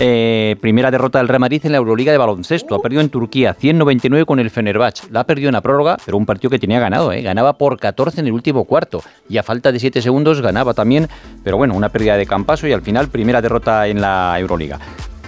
Eh, 0.03 0.55
primera 0.59 0.89
derrota 0.89 1.19
del 1.19 1.27
Real 1.27 1.39
Madrid 1.41 1.61
en 1.63 1.73
la 1.73 1.77
Euroliga 1.77 2.11
de 2.11 2.17
baloncesto. 2.17 2.73
Ha 2.73 2.79
perdido 2.81 3.01
en 3.03 3.09
Turquía 3.09 3.53
199 3.53 4.25
con 4.25 4.39
el 4.39 4.49
Fenerbahce. 4.49 5.05
La 5.11 5.19
ha 5.19 5.23
perdido 5.25 5.49
en 5.49 5.53
la 5.53 5.61
prórroga, 5.61 5.97
pero 6.03 6.17
un 6.17 6.25
partido 6.25 6.49
que 6.49 6.57
tenía 6.57 6.79
ganado. 6.79 7.11
¿eh? 7.11 7.21
Ganaba 7.21 7.53
por 7.53 7.77
14 7.77 8.21
en 8.21 8.25
el 8.27 8.33
último 8.33 8.63
cuarto. 8.63 9.03
Y 9.29 9.38
a 9.38 9.43
falta 9.43 9.71
de 9.71 9.79
7 9.79 10.01
segundos 10.01 10.41
ganaba 10.41 10.73
también. 10.73 11.07
Pero 11.43 11.57
bueno, 11.57 11.75
una 11.75 11.89
pérdida 11.89 12.17
de 12.17 12.25
campaso 12.25 12.65
y 12.67 12.73
al 12.73 12.81
final 12.81 13.09
primera 13.09 13.43
derrota 13.43 13.85
en 13.88 14.01
la 14.01 14.35
Euroliga. 14.39 14.79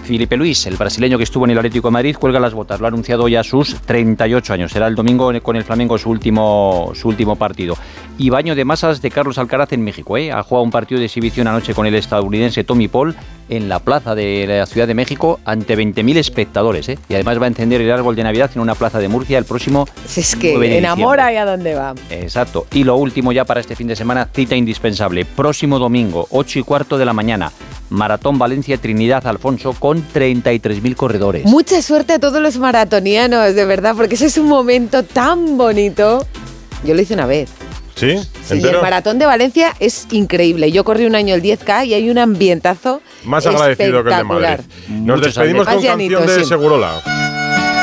Felipe 0.04 0.36
Luis, 0.36 0.66
el 0.66 0.76
brasileño 0.76 1.16
que 1.18 1.24
estuvo 1.24 1.44
en 1.44 1.52
el 1.52 1.58
Atlético 1.58 1.88
de 1.88 1.92
Madrid, 1.92 2.16
cuelga 2.18 2.38
las 2.38 2.54
botas. 2.54 2.78
Lo 2.78 2.86
ha 2.86 2.88
anunciado 2.88 3.26
ya 3.28 3.42
sus 3.42 3.76
38 3.80 4.52
años. 4.52 4.72
Será 4.72 4.86
el 4.86 4.94
domingo 4.94 5.32
con 5.42 5.56
el 5.56 5.64
Flamengo 5.64 5.98
su 5.98 6.10
último, 6.10 6.92
su 6.94 7.08
último 7.08 7.36
partido. 7.36 7.76
Y 8.16 8.30
baño 8.30 8.54
de 8.54 8.64
masas 8.64 9.02
de 9.02 9.10
Carlos 9.10 9.38
Alcaraz 9.38 9.72
en 9.72 9.82
México. 9.82 10.16
¿eh? 10.16 10.30
Ha 10.30 10.42
jugado 10.44 10.62
un 10.62 10.70
partido 10.70 11.00
de 11.00 11.06
exhibición 11.06 11.48
anoche 11.48 11.74
con 11.74 11.84
el 11.86 11.94
estadounidense 11.96 12.62
Tommy 12.62 12.86
Paul 12.86 13.16
en 13.48 13.68
la 13.68 13.80
plaza 13.80 14.14
de 14.14 14.46
la 14.46 14.66
Ciudad 14.66 14.86
de 14.86 14.94
México 14.94 15.40
ante 15.44 15.76
20.000 15.76 16.16
espectadores. 16.16 16.88
¿eh? 16.88 16.98
Y 17.08 17.14
además 17.14 17.40
va 17.40 17.44
a 17.46 17.48
encender 17.48 17.80
el 17.80 17.90
árbol 17.90 18.14
de 18.14 18.22
Navidad 18.22 18.52
en 18.54 18.60
una 18.60 18.76
plaza 18.76 19.00
de 19.00 19.08
Murcia 19.08 19.36
el 19.36 19.44
próximo 19.44 19.88
Si 20.06 20.20
es 20.20 20.36
que 20.36 20.52
9 20.52 20.68
de 20.68 20.78
enamora 20.78 21.32
y 21.32 21.36
a 21.36 21.44
dónde 21.44 21.74
va. 21.74 21.94
Exacto. 22.10 22.66
Y 22.72 22.84
lo 22.84 22.96
último 22.96 23.32
ya 23.32 23.44
para 23.44 23.60
este 23.60 23.74
fin 23.74 23.88
de 23.88 23.96
semana, 23.96 24.28
cita 24.32 24.54
indispensable. 24.54 25.24
Próximo 25.24 25.80
domingo, 25.80 26.28
8 26.30 26.60
y 26.60 26.62
cuarto 26.62 26.96
de 26.96 27.04
la 27.04 27.12
mañana. 27.12 27.50
Maratón 27.90 28.38
Valencia 28.38 28.78
Trinidad 28.78 29.26
Alfonso 29.26 29.72
con 29.72 30.04
33.000 30.12 30.94
corredores. 30.94 31.44
Mucha 31.46 31.82
suerte 31.82 32.14
a 32.14 32.18
todos 32.18 32.40
los 32.40 32.58
maratonianos, 32.58 33.54
de 33.54 33.64
verdad, 33.64 33.94
porque 33.96 34.14
ese 34.14 34.26
es 34.26 34.38
un 34.38 34.48
momento 34.48 35.02
tan 35.02 35.58
bonito. 35.58 36.24
Yo 36.84 36.94
lo 36.94 37.00
hice 37.00 37.14
una 37.14 37.26
vez. 37.26 37.50
¿Sí? 37.94 38.18
El 38.50 38.80
maratón 38.82 39.18
de 39.18 39.26
Valencia 39.26 39.74
es 39.78 40.06
increíble. 40.10 40.72
Yo 40.72 40.82
corrí 40.84 41.06
un 41.06 41.14
año 41.14 41.34
el 41.34 41.42
10K 41.42 41.86
y 41.86 41.94
hay 41.94 42.10
un 42.10 42.18
ambientazo 42.18 43.00
Más 43.24 43.46
agradecido 43.46 44.02
que 44.02 44.10
el 44.10 44.16
de 44.16 44.24
Madrid. 44.24 44.64
Nos 44.88 45.18
Muchos 45.18 45.22
despedimos 45.34 45.66
con 45.66 45.74
Más 45.76 45.84
llanito, 45.84 46.18
canción 46.18 46.36
de 46.38 46.42
sí. 46.44 46.48
Segurola. 46.48 46.90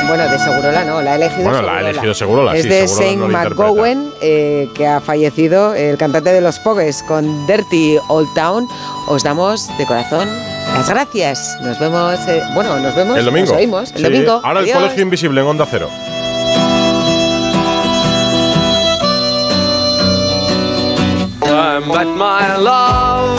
Bueno, 0.08 0.24
de 0.28 0.38
Segurola 0.38 0.84
no, 0.84 1.00
la 1.00 1.12
ha 1.12 1.14
elegido 1.16 1.44
Bueno, 1.44 1.62
la 1.62 1.72
ha 1.72 1.74
Segurola. 1.76 1.90
elegido 1.90 2.14
Segurola, 2.14 2.56
Es 2.56 2.62
sí, 2.64 2.68
de 2.68 2.88
Segurola 2.88 3.06
Shane 3.06 3.16
no. 3.16 3.28
McGowan, 3.28 4.10
eh, 4.20 4.68
que 4.76 4.86
ha 4.86 5.00
fallecido, 5.00 5.74
el 5.74 5.96
cantante 5.96 6.30
de 6.32 6.40
los 6.42 6.58
Pogues, 6.58 7.02
con 7.04 7.46
Dirty 7.46 7.96
Old 8.08 8.28
Town. 8.34 8.68
Os 9.08 9.22
damos 9.22 9.66
de 9.78 9.86
corazón 9.86 10.28
las 10.74 10.88
gracias. 10.88 11.56
Nos 11.62 11.78
vemos, 11.78 12.18
eh, 12.28 12.42
bueno, 12.54 12.78
nos 12.80 12.94
vemos, 12.94 13.16
El 13.16 13.24
domingo. 13.24 13.46
nos 13.52 13.56
oímos 13.56 13.90
el 13.92 13.96
Sí, 13.98 14.02
domingo. 14.02 14.40
Ahora 14.44 14.60
el. 14.60 14.70
Colegio 14.72 15.02
Invisible 15.02 15.40
en 15.40 15.46
Onda 15.46 15.66
Cero. 15.70 15.88
I'm 21.74 21.88
my 21.88 22.56
love 22.56 23.38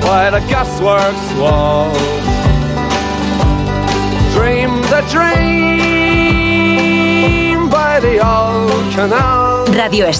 by 0.00 0.30
the 0.30 0.38
gasworks 0.46 1.36
wall. 1.40 1.90
Dream 4.32 4.70
the 4.92 5.00
dream 5.10 5.98
by 7.68 7.98
the 7.98 8.20
old 8.24 8.92
canal. 8.94 9.66
Radio 9.72 10.12